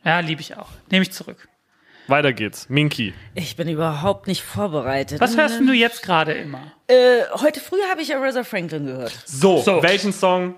Ja, 0.04 0.20
liebe 0.20 0.42
ich 0.42 0.58
auch. 0.58 0.68
Nehme 0.90 1.04
ich 1.04 1.12
zurück. 1.12 1.48
Weiter 2.06 2.34
geht's. 2.34 2.68
Minky. 2.68 3.14
Ich 3.34 3.56
bin 3.56 3.66
überhaupt 3.66 4.26
nicht 4.26 4.42
vorbereitet. 4.42 5.22
Was 5.22 5.38
hörst 5.38 5.58
denn 5.58 5.66
du 5.66 5.72
jetzt 5.72 6.02
gerade 6.02 6.32
immer? 6.32 6.70
Äh, 6.88 7.20
heute 7.40 7.60
früh 7.60 7.78
habe 7.90 8.02
ich 8.02 8.14
Aretha 8.14 8.44
Franklin 8.44 8.84
gehört. 8.84 9.18
So, 9.24 9.62
So. 9.62 9.82
welchen 9.82 10.12
Song? 10.12 10.54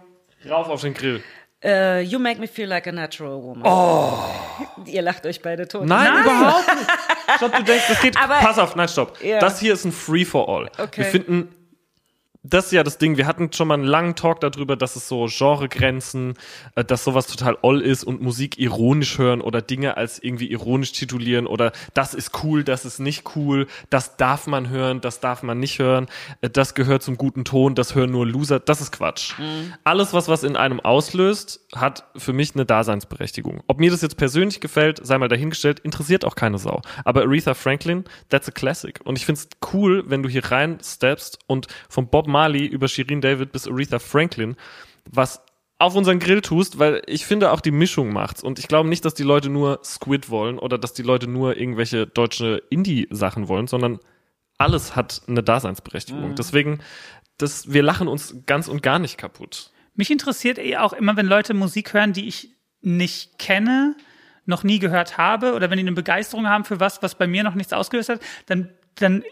Rauf 0.48 0.68
auf 0.68 0.80
den 0.80 0.94
Grill. 0.94 1.22
Äh, 1.62 2.00
you 2.02 2.18
make 2.18 2.40
me 2.40 2.46
feel 2.46 2.68
like 2.68 2.86
a 2.86 2.92
natural 2.92 3.42
woman. 3.42 3.62
Oh. 3.66 4.18
Ihr 4.86 5.02
lacht 5.02 5.26
euch 5.26 5.42
beide 5.42 5.68
tot. 5.68 5.84
Nein, 5.86 6.22
überhaupt 6.22 6.66
nicht. 6.74 6.90
Stopp, 7.36 7.56
du 7.56 7.62
denkst, 7.62 7.84
das 7.88 8.00
geht. 8.00 8.16
Aber- 8.22 8.38
pass 8.40 8.58
auf, 8.58 8.76
nein, 8.76 8.88
stopp. 8.88 9.22
Ja. 9.22 9.38
Das 9.40 9.60
hier 9.60 9.74
ist 9.74 9.84
ein 9.84 9.92
Free 9.92 10.24
for 10.24 10.48
All. 10.48 10.70
Okay. 10.78 11.02
Wir 11.02 11.04
finden 11.06 11.54
das 12.42 12.66
ist 12.66 12.72
ja 12.72 12.82
das 12.82 12.96
Ding. 12.96 13.18
Wir 13.18 13.26
hatten 13.26 13.52
schon 13.52 13.68
mal 13.68 13.74
einen 13.74 13.84
langen 13.84 14.14
Talk 14.14 14.40
darüber, 14.40 14.76
dass 14.76 14.96
es 14.96 15.06
so 15.06 15.26
Genregrenzen, 15.26 16.34
äh, 16.74 16.84
dass 16.84 17.04
sowas 17.04 17.26
total 17.26 17.58
all 17.62 17.82
ist 17.82 18.02
und 18.04 18.22
Musik 18.22 18.58
ironisch 18.58 19.18
hören 19.18 19.42
oder 19.42 19.60
Dinge 19.60 19.96
als 19.96 20.22
irgendwie 20.22 20.50
ironisch 20.50 20.92
titulieren 20.92 21.46
oder 21.46 21.72
das 21.92 22.14
ist 22.14 22.42
cool, 22.42 22.64
das 22.64 22.84
ist 22.84 22.98
nicht 22.98 23.36
cool, 23.36 23.66
das 23.90 24.16
darf 24.16 24.46
man 24.46 24.70
hören, 24.70 25.00
das 25.02 25.20
darf 25.20 25.42
man 25.42 25.58
nicht 25.58 25.78
hören, 25.78 26.06
äh, 26.40 26.48
das 26.48 26.74
gehört 26.74 27.02
zum 27.02 27.16
guten 27.16 27.44
Ton, 27.44 27.74
das 27.74 27.94
hören 27.94 28.10
nur 28.10 28.26
Loser. 28.26 28.58
Das 28.58 28.80
ist 28.80 28.92
Quatsch. 28.92 29.34
Alles, 29.84 30.14
was 30.14 30.28
was 30.28 30.42
in 30.42 30.56
einem 30.56 30.80
auslöst, 30.80 31.60
hat 31.74 32.04
für 32.16 32.32
mich 32.32 32.54
eine 32.54 32.64
Daseinsberechtigung. 32.64 33.62
Ob 33.66 33.78
mir 33.78 33.90
das 33.90 34.00
jetzt 34.00 34.16
persönlich 34.16 34.60
gefällt, 34.60 35.04
sei 35.04 35.18
mal 35.18 35.28
dahingestellt, 35.28 35.80
interessiert 35.80 36.24
auch 36.24 36.34
keine 36.34 36.58
Sau. 36.58 36.80
Aber 37.04 37.22
Aretha 37.22 37.54
Franklin, 37.54 38.04
that's 38.28 38.48
a 38.48 38.50
classic. 38.50 39.00
Und 39.04 39.18
ich 39.18 39.26
find's 39.26 39.48
cool, 39.72 40.04
wenn 40.06 40.22
du 40.22 40.28
hier 40.28 40.44
rein 40.50 40.78
steppst 40.82 41.38
und 41.46 41.66
vom 41.88 42.08
Bob 42.08 42.29
Marley 42.30 42.66
über 42.66 42.88
Shirin 42.88 43.20
David 43.20 43.52
bis 43.52 43.68
Aretha 43.68 43.98
Franklin 43.98 44.56
was 45.10 45.42
auf 45.78 45.94
unseren 45.94 46.18
Grill 46.18 46.42
tust, 46.42 46.78
weil 46.78 47.02
ich 47.06 47.24
finde 47.24 47.50
auch 47.50 47.62
die 47.62 47.70
Mischung 47.70 48.12
macht's. 48.12 48.42
Und 48.42 48.58
ich 48.58 48.68
glaube 48.68 48.88
nicht, 48.88 49.04
dass 49.06 49.14
die 49.14 49.22
Leute 49.22 49.48
nur 49.48 49.80
Squid 49.82 50.28
wollen 50.28 50.58
oder 50.58 50.76
dass 50.76 50.92
die 50.92 51.02
Leute 51.02 51.26
nur 51.26 51.56
irgendwelche 51.56 52.06
deutsche 52.06 52.62
Indie-Sachen 52.68 53.48
wollen, 53.48 53.66
sondern 53.66 53.98
alles 54.58 54.94
hat 54.94 55.22
eine 55.26 55.42
Daseinsberechtigung. 55.42 56.34
Deswegen, 56.34 56.80
das, 57.38 57.72
wir 57.72 57.82
lachen 57.82 58.08
uns 58.08 58.36
ganz 58.44 58.68
und 58.68 58.82
gar 58.82 58.98
nicht 58.98 59.16
kaputt. 59.16 59.72
Mich 59.94 60.10
interessiert 60.10 60.58
eh 60.58 60.76
auch 60.76 60.92
immer, 60.92 61.16
wenn 61.16 61.26
Leute 61.26 61.54
Musik 61.54 61.94
hören, 61.94 62.12
die 62.12 62.28
ich 62.28 62.50
nicht 62.82 63.38
kenne, 63.38 63.96
noch 64.44 64.64
nie 64.64 64.80
gehört 64.80 65.16
habe, 65.16 65.54
oder 65.54 65.70
wenn 65.70 65.78
die 65.78 65.84
eine 65.84 65.92
Begeisterung 65.92 66.46
haben 66.46 66.64
für 66.64 66.78
was, 66.78 67.02
was 67.02 67.14
bei 67.14 67.26
mir 67.26 67.42
noch 67.42 67.54
nichts 67.54 67.72
ausgelöst 67.72 68.10
hat, 68.10 68.20
dann, 68.46 68.68
dann, 68.96 69.22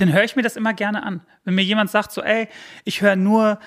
dann 0.00 0.12
höre 0.12 0.24
ich 0.24 0.36
mir 0.36 0.42
das 0.42 0.56
immer 0.56 0.74
gerne 0.74 1.02
an. 1.02 1.20
Wenn 1.44 1.54
mir 1.54 1.62
jemand 1.62 1.90
sagt 1.90 2.12
so, 2.12 2.22
ey, 2.22 2.48
ich 2.84 3.02
höre 3.02 3.16
nur 3.16 3.58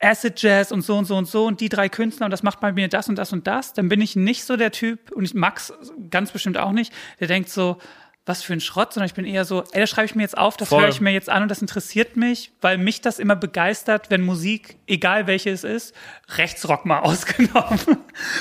Acid 0.00 0.40
Jazz 0.42 0.72
und 0.72 0.82
so 0.82 0.96
und 0.96 1.06
so 1.06 1.16
und 1.16 1.26
so 1.26 1.46
und 1.46 1.60
die 1.60 1.68
drei 1.68 1.88
Künstler 1.88 2.26
und 2.26 2.30
das 2.30 2.42
macht 2.42 2.60
bei 2.60 2.72
mir 2.72 2.88
das 2.88 3.08
und 3.08 3.16
das 3.16 3.32
und 3.32 3.46
das, 3.46 3.72
dann 3.72 3.88
bin 3.88 4.00
ich 4.00 4.16
nicht 4.16 4.44
so 4.44 4.56
der 4.56 4.70
Typ 4.70 5.12
und 5.12 5.24
ich 5.24 5.34
Max 5.34 5.72
ganz 6.10 6.30
bestimmt 6.30 6.58
auch 6.58 6.72
nicht, 6.72 6.92
der 7.20 7.28
denkt 7.28 7.48
so, 7.48 7.78
was 8.26 8.42
für 8.42 8.54
ein 8.54 8.60
Schrott, 8.60 8.92
sondern 8.92 9.06
ich 9.06 9.14
bin 9.14 9.26
eher 9.26 9.44
so, 9.44 9.64
ey, 9.72 9.80
das 9.80 9.90
schreibe 9.90 10.06
ich 10.06 10.14
mir 10.14 10.22
jetzt 10.22 10.36
auf, 10.36 10.56
das 10.56 10.70
höre 10.70 10.88
ich 10.88 11.00
mir 11.00 11.12
jetzt 11.12 11.28
an 11.28 11.42
und 11.42 11.50
das 11.50 11.60
interessiert 11.60 12.16
mich, 12.16 12.52
weil 12.62 12.78
mich 12.78 13.02
das 13.02 13.18
immer 13.18 13.36
begeistert, 13.36 14.10
wenn 14.10 14.22
Musik, 14.22 14.78
egal 14.86 15.26
welche 15.26 15.50
es 15.50 15.62
ist, 15.62 15.94
Rechtsrock 16.36 16.86
mal 16.86 16.98
ausgenommen, 17.00 17.80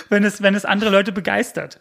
wenn 0.09 0.23
es, 0.23 0.41
wenn 0.41 0.55
es 0.55 0.63
andere 0.63 0.89
Leute 0.89 1.11
begeistert. 1.11 1.79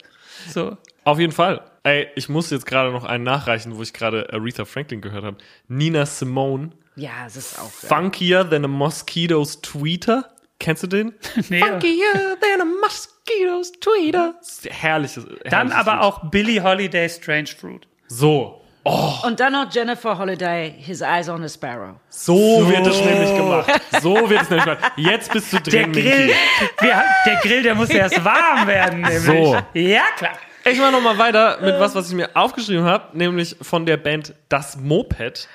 So. 0.51 0.77
Auf 1.05 1.19
jeden 1.19 1.33
Fall. 1.33 1.63
Ey, 1.83 2.09
ich 2.15 2.29
muss 2.29 2.51
jetzt 2.51 2.65
gerade 2.67 2.93
noch 2.93 3.05
einen 3.05 3.25
nachreichen, 3.25 3.77
wo 3.77 3.83
ich 3.83 3.93
gerade 3.93 4.33
Aretha 4.33 4.65
Franklin 4.65 5.01
gehört 5.01 5.25
habe. 5.25 5.37
Nina 5.69 6.07
Simone, 6.07 6.71
Ja, 6.95 7.11
es 7.27 7.37
ist 7.37 7.59
auch. 7.59 7.71
Funkier 7.71 8.49
than 8.49 8.65
a 8.65 8.69
Mosquito's 8.69 9.61
Tweeter. 9.63 10.29
Kennst 10.61 10.85
du 10.85 10.87
den? 10.87 11.13
Nee, 11.49 11.61
Funkier 11.61 12.37
than 12.41 12.61
a 12.61 12.65
Mosquito's 12.65 13.73
Tweeter. 13.81 14.35
Herrliches. 14.71 15.25
dann 15.45 15.71
herrliches 15.71 15.75
aber 15.77 15.93
Lied. 15.93 16.01
auch 16.03 16.31
Billie 16.31 16.63
Holiday 16.63 17.09
Strange 17.09 17.49
Fruit. 17.49 17.89
So. 18.07 18.62
Und 18.85 19.39
dann 19.39 19.53
noch 19.53 19.67
Jennifer 19.73 20.19
Holiday, 20.19 20.75
His 20.77 21.03
Eyes 21.03 21.29
on 21.29 21.45
a 21.45 21.49
Sparrow. 21.49 21.95
So, 22.09 22.69
wird 22.69 22.87
es 22.87 23.01
nämlich 23.05 23.37
gemacht. 23.37 23.71
So 24.01 24.29
wird 24.29 24.43
es 24.43 24.51
nämlich 24.51 24.65
gemacht. 24.65 24.93
Jetzt 24.97 25.33
bist 25.33 25.53
du 25.53 25.59
Der 25.61 25.83
drin, 25.85 25.93
Grill, 25.93 26.27
Minky. 26.27 26.35
wir, 26.81 27.03
der 27.27 27.37
Grill, 27.43 27.63
der 27.63 27.75
muss 27.77 27.91
erst 27.91 28.25
warm 28.25 28.67
werden, 28.67 29.03
nämlich. 29.03 29.21
So. 29.23 29.57
Ja, 29.75 30.03
klar. 30.17 30.33
Ich 30.65 30.79
mache 30.79 30.93
noch 30.93 31.01
mal 31.01 31.17
weiter 31.19 31.59
mit 31.61 31.79
was, 31.79 31.95
was 31.95 32.09
ich 32.09 32.15
mir 32.15 32.31
aufgeschrieben 32.35 32.85
habe, 32.85 33.17
nämlich 33.17 33.57
von 33.63 33.87
der 33.87 33.97
Band 33.97 34.35
Das 34.49 34.77
Moped, 34.77 35.49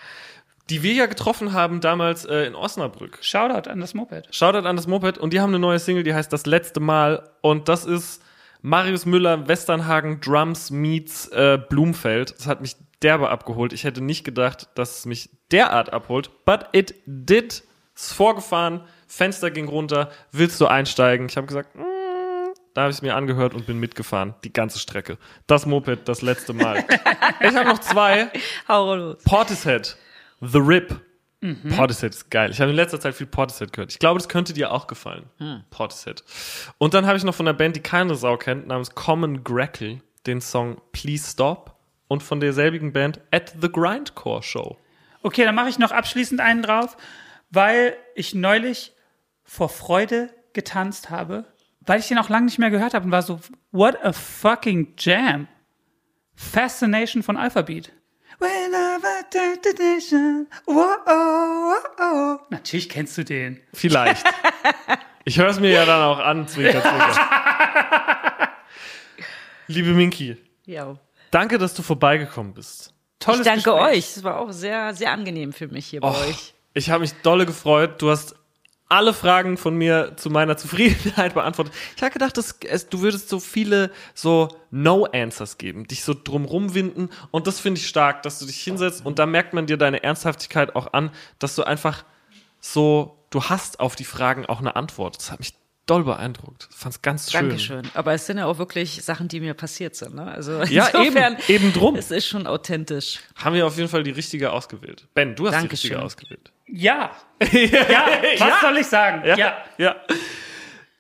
die 0.70 0.84
wir 0.84 0.94
ja 0.94 1.06
getroffen 1.06 1.54
haben 1.54 1.80
damals 1.82 2.26
äh, 2.26 2.44
in 2.46 2.56
Osnabrück. 2.56 3.20
Shoutout 3.22 3.70
an 3.70 3.80
das 3.80 3.94
Moped. 3.94 4.28
Shoutout 4.34 4.68
an 4.68 4.76
das 4.76 4.88
Moped 4.88 5.18
und 5.18 5.32
die 5.32 5.40
haben 5.42 5.50
eine 5.52 5.60
neue 5.60 5.80
Single, 5.80 6.04
die 6.04 6.14
heißt 6.14 6.32
Das 6.32 6.46
letzte 6.46 6.80
Mal 6.82 7.30
und 7.42 7.70
das 7.70 7.86
ist 7.86 8.22
Marius 8.62 9.06
Müller, 9.06 9.48
Westernhagen, 9.48 10.20
Drums 10.20 10.72
meets 10.72 11.28
äh, 11.30 11.58
Blumfeld. 11.70 12.36
Das 12.38 12.48
hat 12.48 12.60
mich 12.60 12.76
derbe 13.04 13.30
abgeholt. 13.30 13.74
Ich 13.74 13.84
hätte 13.84 14.02
nicht 14.02 14.24
gedacht, 14.24 14.70
dass 14.76 15.00
es 15.00 15.06
mich 15.06 15.30
derart 15.52 15.94
abholt, 15.94 16.46
but 16.46 16.68
it 16.72 16.96
did. 17.06 17.64
Ist 17.96 18.14
vorgefahren, 18.14 18.82
Fenster 19.08 19.50
ging 19.50 19.68
runter, 19.68 20.12
willst 20.32 20.62
du 20.62 20.68
einsteigen? 20.68 21.28
Ich 21.30 21.36
habe 21.36 21.48
gesagt, 21.48 21.76
mm, 21.76 21.82
da 22.76 22.82
habe 22.82 22.92
ich 22.92 22.98
es 22.98 23.02
mir 23.02 23.16
angehört 23.16 23.56
und 23.56 23.66
bin 23.66 23.80
mitgefahren, 23.80 24.36
die 24.44 24.54
ganze 24.54 24.78
Strecke. 24.78 25.18
Das 25.48 25.66
Moped, 25.66 26.08
das 26.08 26.22
letzte 26.22 26.54
Mal. 26.54 26.86
ich 27.40 27.56
habe 27.56 27.70
noch 27.70 27.80
zwei. 27.80 28.30
Hau 28.68 28.94
los. 28.94 29.24
Portishead, 29.24 29.98
The 30.42 30.60
Rip. 30.60 31.02
Portishead 31.76 32.14
ist 32.14 32.30
geil. 32.32 32.52
Ich 32.52 32.60
habe 32.60 32.72
in 32.72 32.76
letzter 32.76 33.00
Zeit 33.00 33.16
viel 33.16 33.28
Portishead 33.28 33.72
gehört. 33.72 33.92
Ich 33.92 34.00
glaube, 34.00 34.20
das 34.20 34.28
könnte 34.28 34.54
dir 34.54 34.72
auch 34.72 34.88
gefallen. 34.88 35.26
Portishead. 35.70 36.24
Und 36.78 36.94
dann 36.94 37.06
habe 37.06 37.18
ich 37.18 37.24
noch 37.24 37.36
von 37.36 37.48
einer 37.48 37.58
Band, 37.58 37.76
die 37.76 37.82
keine 37.82 38.16
Sau 38.16 38.38
kennt, 38.38 38.68
namens 38.68 38.92
Common 38.96 39.44
Grackle, 39.44 40.02
den 40.26 40.42
Song 40.42 40.82
Please 40.92 41.32
Stop. 41.32 41.77
Und 42.08 42.24
von 42.24 42.40
derselbigen 42.40 42.94
Band 42.94 43.20
At 43.32 43.54
the 43.62 43.70
Grindcore 43.70 44.42
Show. 44.44 44.78
Okay, 45.24 45.44
dann 45.44 45.56
mache 45.56 45.70
ich 45.70 45.80
noch 45.80 45.92
abschließend 45.92 46.40
einen 46.40 46.62
drauf, 46.62 46.96
weil 47.50 47.98
ich 48.16 48.34
neulich 48.34 48.94
vor 49.44 49.70
Freude 49.70 50.30
getanzt 50.54 51.10
habe, 51.10 51.46
weil 51.82 52.00
ich 52.00 52.08
den 52.08 52.18
auch 52.18 52.30
lange 52.30 52.46
nicht 52.46 52.60
mehr 52.60 52.70
gehört 52.70 52.94
habe 52.94 53.06
und 53.06 53.12
war 53.12 53.22
so, 53.22 53.40
what 53.72 54.04
a 54.04 54.14
fucking 54.14 54.94
jam. 54.98 55.48
Fascination 56.36 57.24
von 57.24 57.36
Alphabet. 57.38 57.92
Natürlich 62.50 62.90
kennst 62.90 63.18
du 63.18 63.24
den. 63.24 63.60
Vielleicht. 63.74 64.26
ich 65.26 65.40
höre 65.40 65.50
es 65.50 65.60
mir 65.60 65.72
ja 65.72 65.86
dann 65.86 66.04
auch 66.04 66.20
an, 66.20 66.48
zwinker, 66.48 66.82
zwinker. 66.82 68.50
Liebe 69.68 69.90
Minky, 69.90 70.38
Ja. 70.66 70.98
Danke, 71.32 71.58
dass 71.58 71.74
du 71.74 71.82
vorbeigekommen 71.84 72.54
bist. 72.54 72.94
Tolles 73.20 73.42
Ich 73.42 73.46
danke 73.46 73.64
Gespräch. 73.72 73.98
euch. 73.98 74.18
Es 74.18 74.24
war 74.24 74.40
auch 74.40 74.52
sehr, 74.52 74.94
sehr 74.94 75.12
angenehm 75.12 75.54
für 75.54 75.68
mich 75.68 75.88
hier 75.88 76.02
bei 76.02 76.10
Och, 76.10 76.28
euch. 76.28 76.54
ich 76.74 76.90
habe 76.90 77.02
mich 77.02 77.14
dolle 77.24 77.46
gefreut. 77.46 78.02
Du 78.02 78.10
hast 78.10 78.36
alle 78.90 79.14
Fragen 79.14 79.58
von 79.58 79.76
mir 79.76 80.14
zu 80.16 80.30
meiner 80.30 80.56
Zufriedenheit 80.56 81.34
beantwortet. 81.34 81.74
Ich 81.98 82.02
habe 82.04 82.14
gedacht, 82.14 82.38
dass 82.38 82.58
es, 82.70 82.88
du 82.88 83.02
würdest 83.02 83.28
so 83.28 83.40
viele 83.40 83.92
so 84.14 84.48
No-Answers 84.72 85.58
geben, 85.58 85.88
dich 85.88 86.04
so 86.04 86.14
drumrum 86.14 86.74
winden. 86.74 87.10
Und 87.32 87.48
das 87.48 87.60
finde 87.60 87.82
ich 87.82 87.88
stark, 87.88 88.24
dass 88.24 88.40
du 88.40 88.46
dich 88.46 88.62
hinsetzt 88.62 89.06
und 89.06 89.20
da 89.20 89.26
merkt 89.26 89.54
man 89.54 89.66
dir 89.66 89.76
deine 89.78 90.04
Ernsthaftigkeit 90.04 90.76
auch 90.76 90.94
an, 90.94 91.12
dass 91.40 91.56
du 91.56 91.64
einfach 91.64 92.06
so, 92.62 93.18
du 93.30 93.44
hast 93.44 93.82
auf 93.82 93.96
die 93.98 94.06
Fragen 94.06 94.46
auch 94.46 94.60
eine 94.60 94.76
Antwort. 94.78 95.18
Das 95.18 95.32
hat 95.32 95.40
mich 95.40 95.54
doll 95.88 96.04
beeindruckt. 96.04 96.68
Ich 96.70 96.76
fand's 96.78 97.02
ganz 97.02 97.32
schön. 97.32 97.50
Dankeschön. 97.50 97.82
Aber 97.96 98.14
es 98.14 98.26
sind 98.28 98.38
ja 98.38 98.46
auch 98.46 98.60
wirklich 98.60 99.04
Sachen, 99.04 99.28
die 99.28 99.40
mir 99.40 99.54
passiert 99.56 99.96
sind. 99.96 100.14
Ne? 100.16 100.24
Also 100.32 100.62
Ja, 100.64 100.88
insofern, 100.94 101.38
eben, 101.48 101.66
eben 101.66 101.74
drum. 101.74 101.96
Es 101.96 102.12
ist 102.12 102.28
schon 102.28 102.46
authentisch. 102.46 103.20
Haben 103.36 103.56
wir 103.56 103.66
auf 103.66 103.76
jeden 103.78 103.90
Fall 103.90 104.04
die 104.04 104.12
richtige 104.12 104.52
ausgewählt. 104.52 105.08
Ben, 105.16 105.36
du 105.36 105.46
hast 105.48 105.54
die 105.54 105.60
Dankeschön. 105.62 105.72
richtige 105.92 106.02
ausgewählt. 106.04 106.52
Ja. 106.68 107.12
Ja, 107.52 108.08
was 108.40 108.62
soll 108.62 108.78
ich 108.78 108.88
sagen? 108.88 109.24
Ja. 109.26 109.58
ja. 109.78 109.96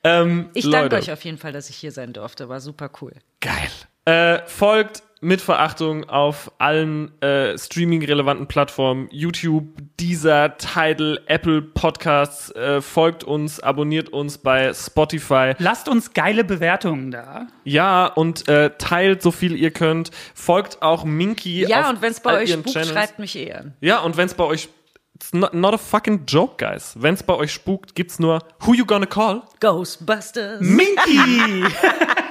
Ähm, 0.03 0.49
Ich 0.53 0.63
Leute. 0.65 0.89
danke 0.89 0.95
euch 0.97 1.11
auf 1.11 1.23
jeden 1.25 1.37
Fall, 1.37 1.51
dass 1.51 1.69
ich 1.69 1.75
hier 1.75 1.91
sein 1.91 2.13
durfte. 2.13 2.47
War 2.49 2.59
super 2.61 2.89
cool. 3.01 3.13
Geil. 3.41 3.69
Äh, 4.05 4.47
folgt 4.47 5.03
mit 5.21 5.41
Verachtung 5.41 6.07
auf 6.09 6.51
allen 6.59 7.11
äh, 7.21 7.57
Streaming-relevanten 7.57 8.47
Plattformen, 8.47 9.07
YouTube, 9.11 9.65
Deezer, 9.99 10.57
Tidal, 10.57 11.19
Apple 11.25 11.61
Podcasts. 11.61 12.51
Äh, 12.51 12.81
folgt 12.81 13.23
uns, 13.23 13.59
abonniert 13.59 14.09
uns 14.09 14.37
bei 14.37 14.73
Spotify. 14.73 15.53
Lasst 15.57 15.89
uns 15.89 16.13
geile 16.13 16.43
Bewertungen 16.43 17.11
da. 17.11 17.47
Ja, 17.63 18.05
und 18.05 18.47
äh, 18.47 18.71
teilt 18.77 19.21
so 19.21 19.31
viel 19.31 19.55
ihr 19.55 19.71
könnt. 19.71 20.11
Folgt 20.35 20.81
auch 20.81 21.03
Minky 21.03 21.65
Ja, 21.67 21.81
auf 21.85 21.89
und 21.89 22.01
wenn 22.01 22.11
es 22.11 22.19
bei 22.19 22.37
euch 22.41 22.51
spukt, 22.51 22.73
Channels. 22.73 22.91
schreibt 22.91 23.19
mich 23.19 23.35
eh 23.35 23.53
an. 23.53 23.73
Ja, 23.81 23.99
und 23.99 24.17
wenn 24.17 24.27
es 24.27 24.33
bei 24.33 24.43
euch 24.43 24.69
It's 25.15 25.33
not, 25.33 25.55
not 25.55 25.73
a 25.73 25.79
fucking 25.79 26.25
joke, 26.27 26.63
guys. 26.63 26.93
Wenn 26.95 27.15
es 27.15 27.23
bei 27.23 27.33
euch 27.33 27.51
spukt, 27.51 27.95
gibt's 27.95 28.19
nur 28.19 28.37
Who 28.59 28.75
you 28.75 28.85
gonna 28.85 29.07
call? 29.07 29.41
Ghostbusters. 29.59 30.61
Minky! 30.61 31.63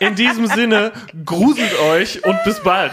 In 0.00 0.14
diesem 0.14 0.46
Sinne, 0.46 0.92
gruselt 1.24 1.78
euch 1.80 2.24
und 2.24 2.42
bis 2.44 2.62
bald. 2.62 2.92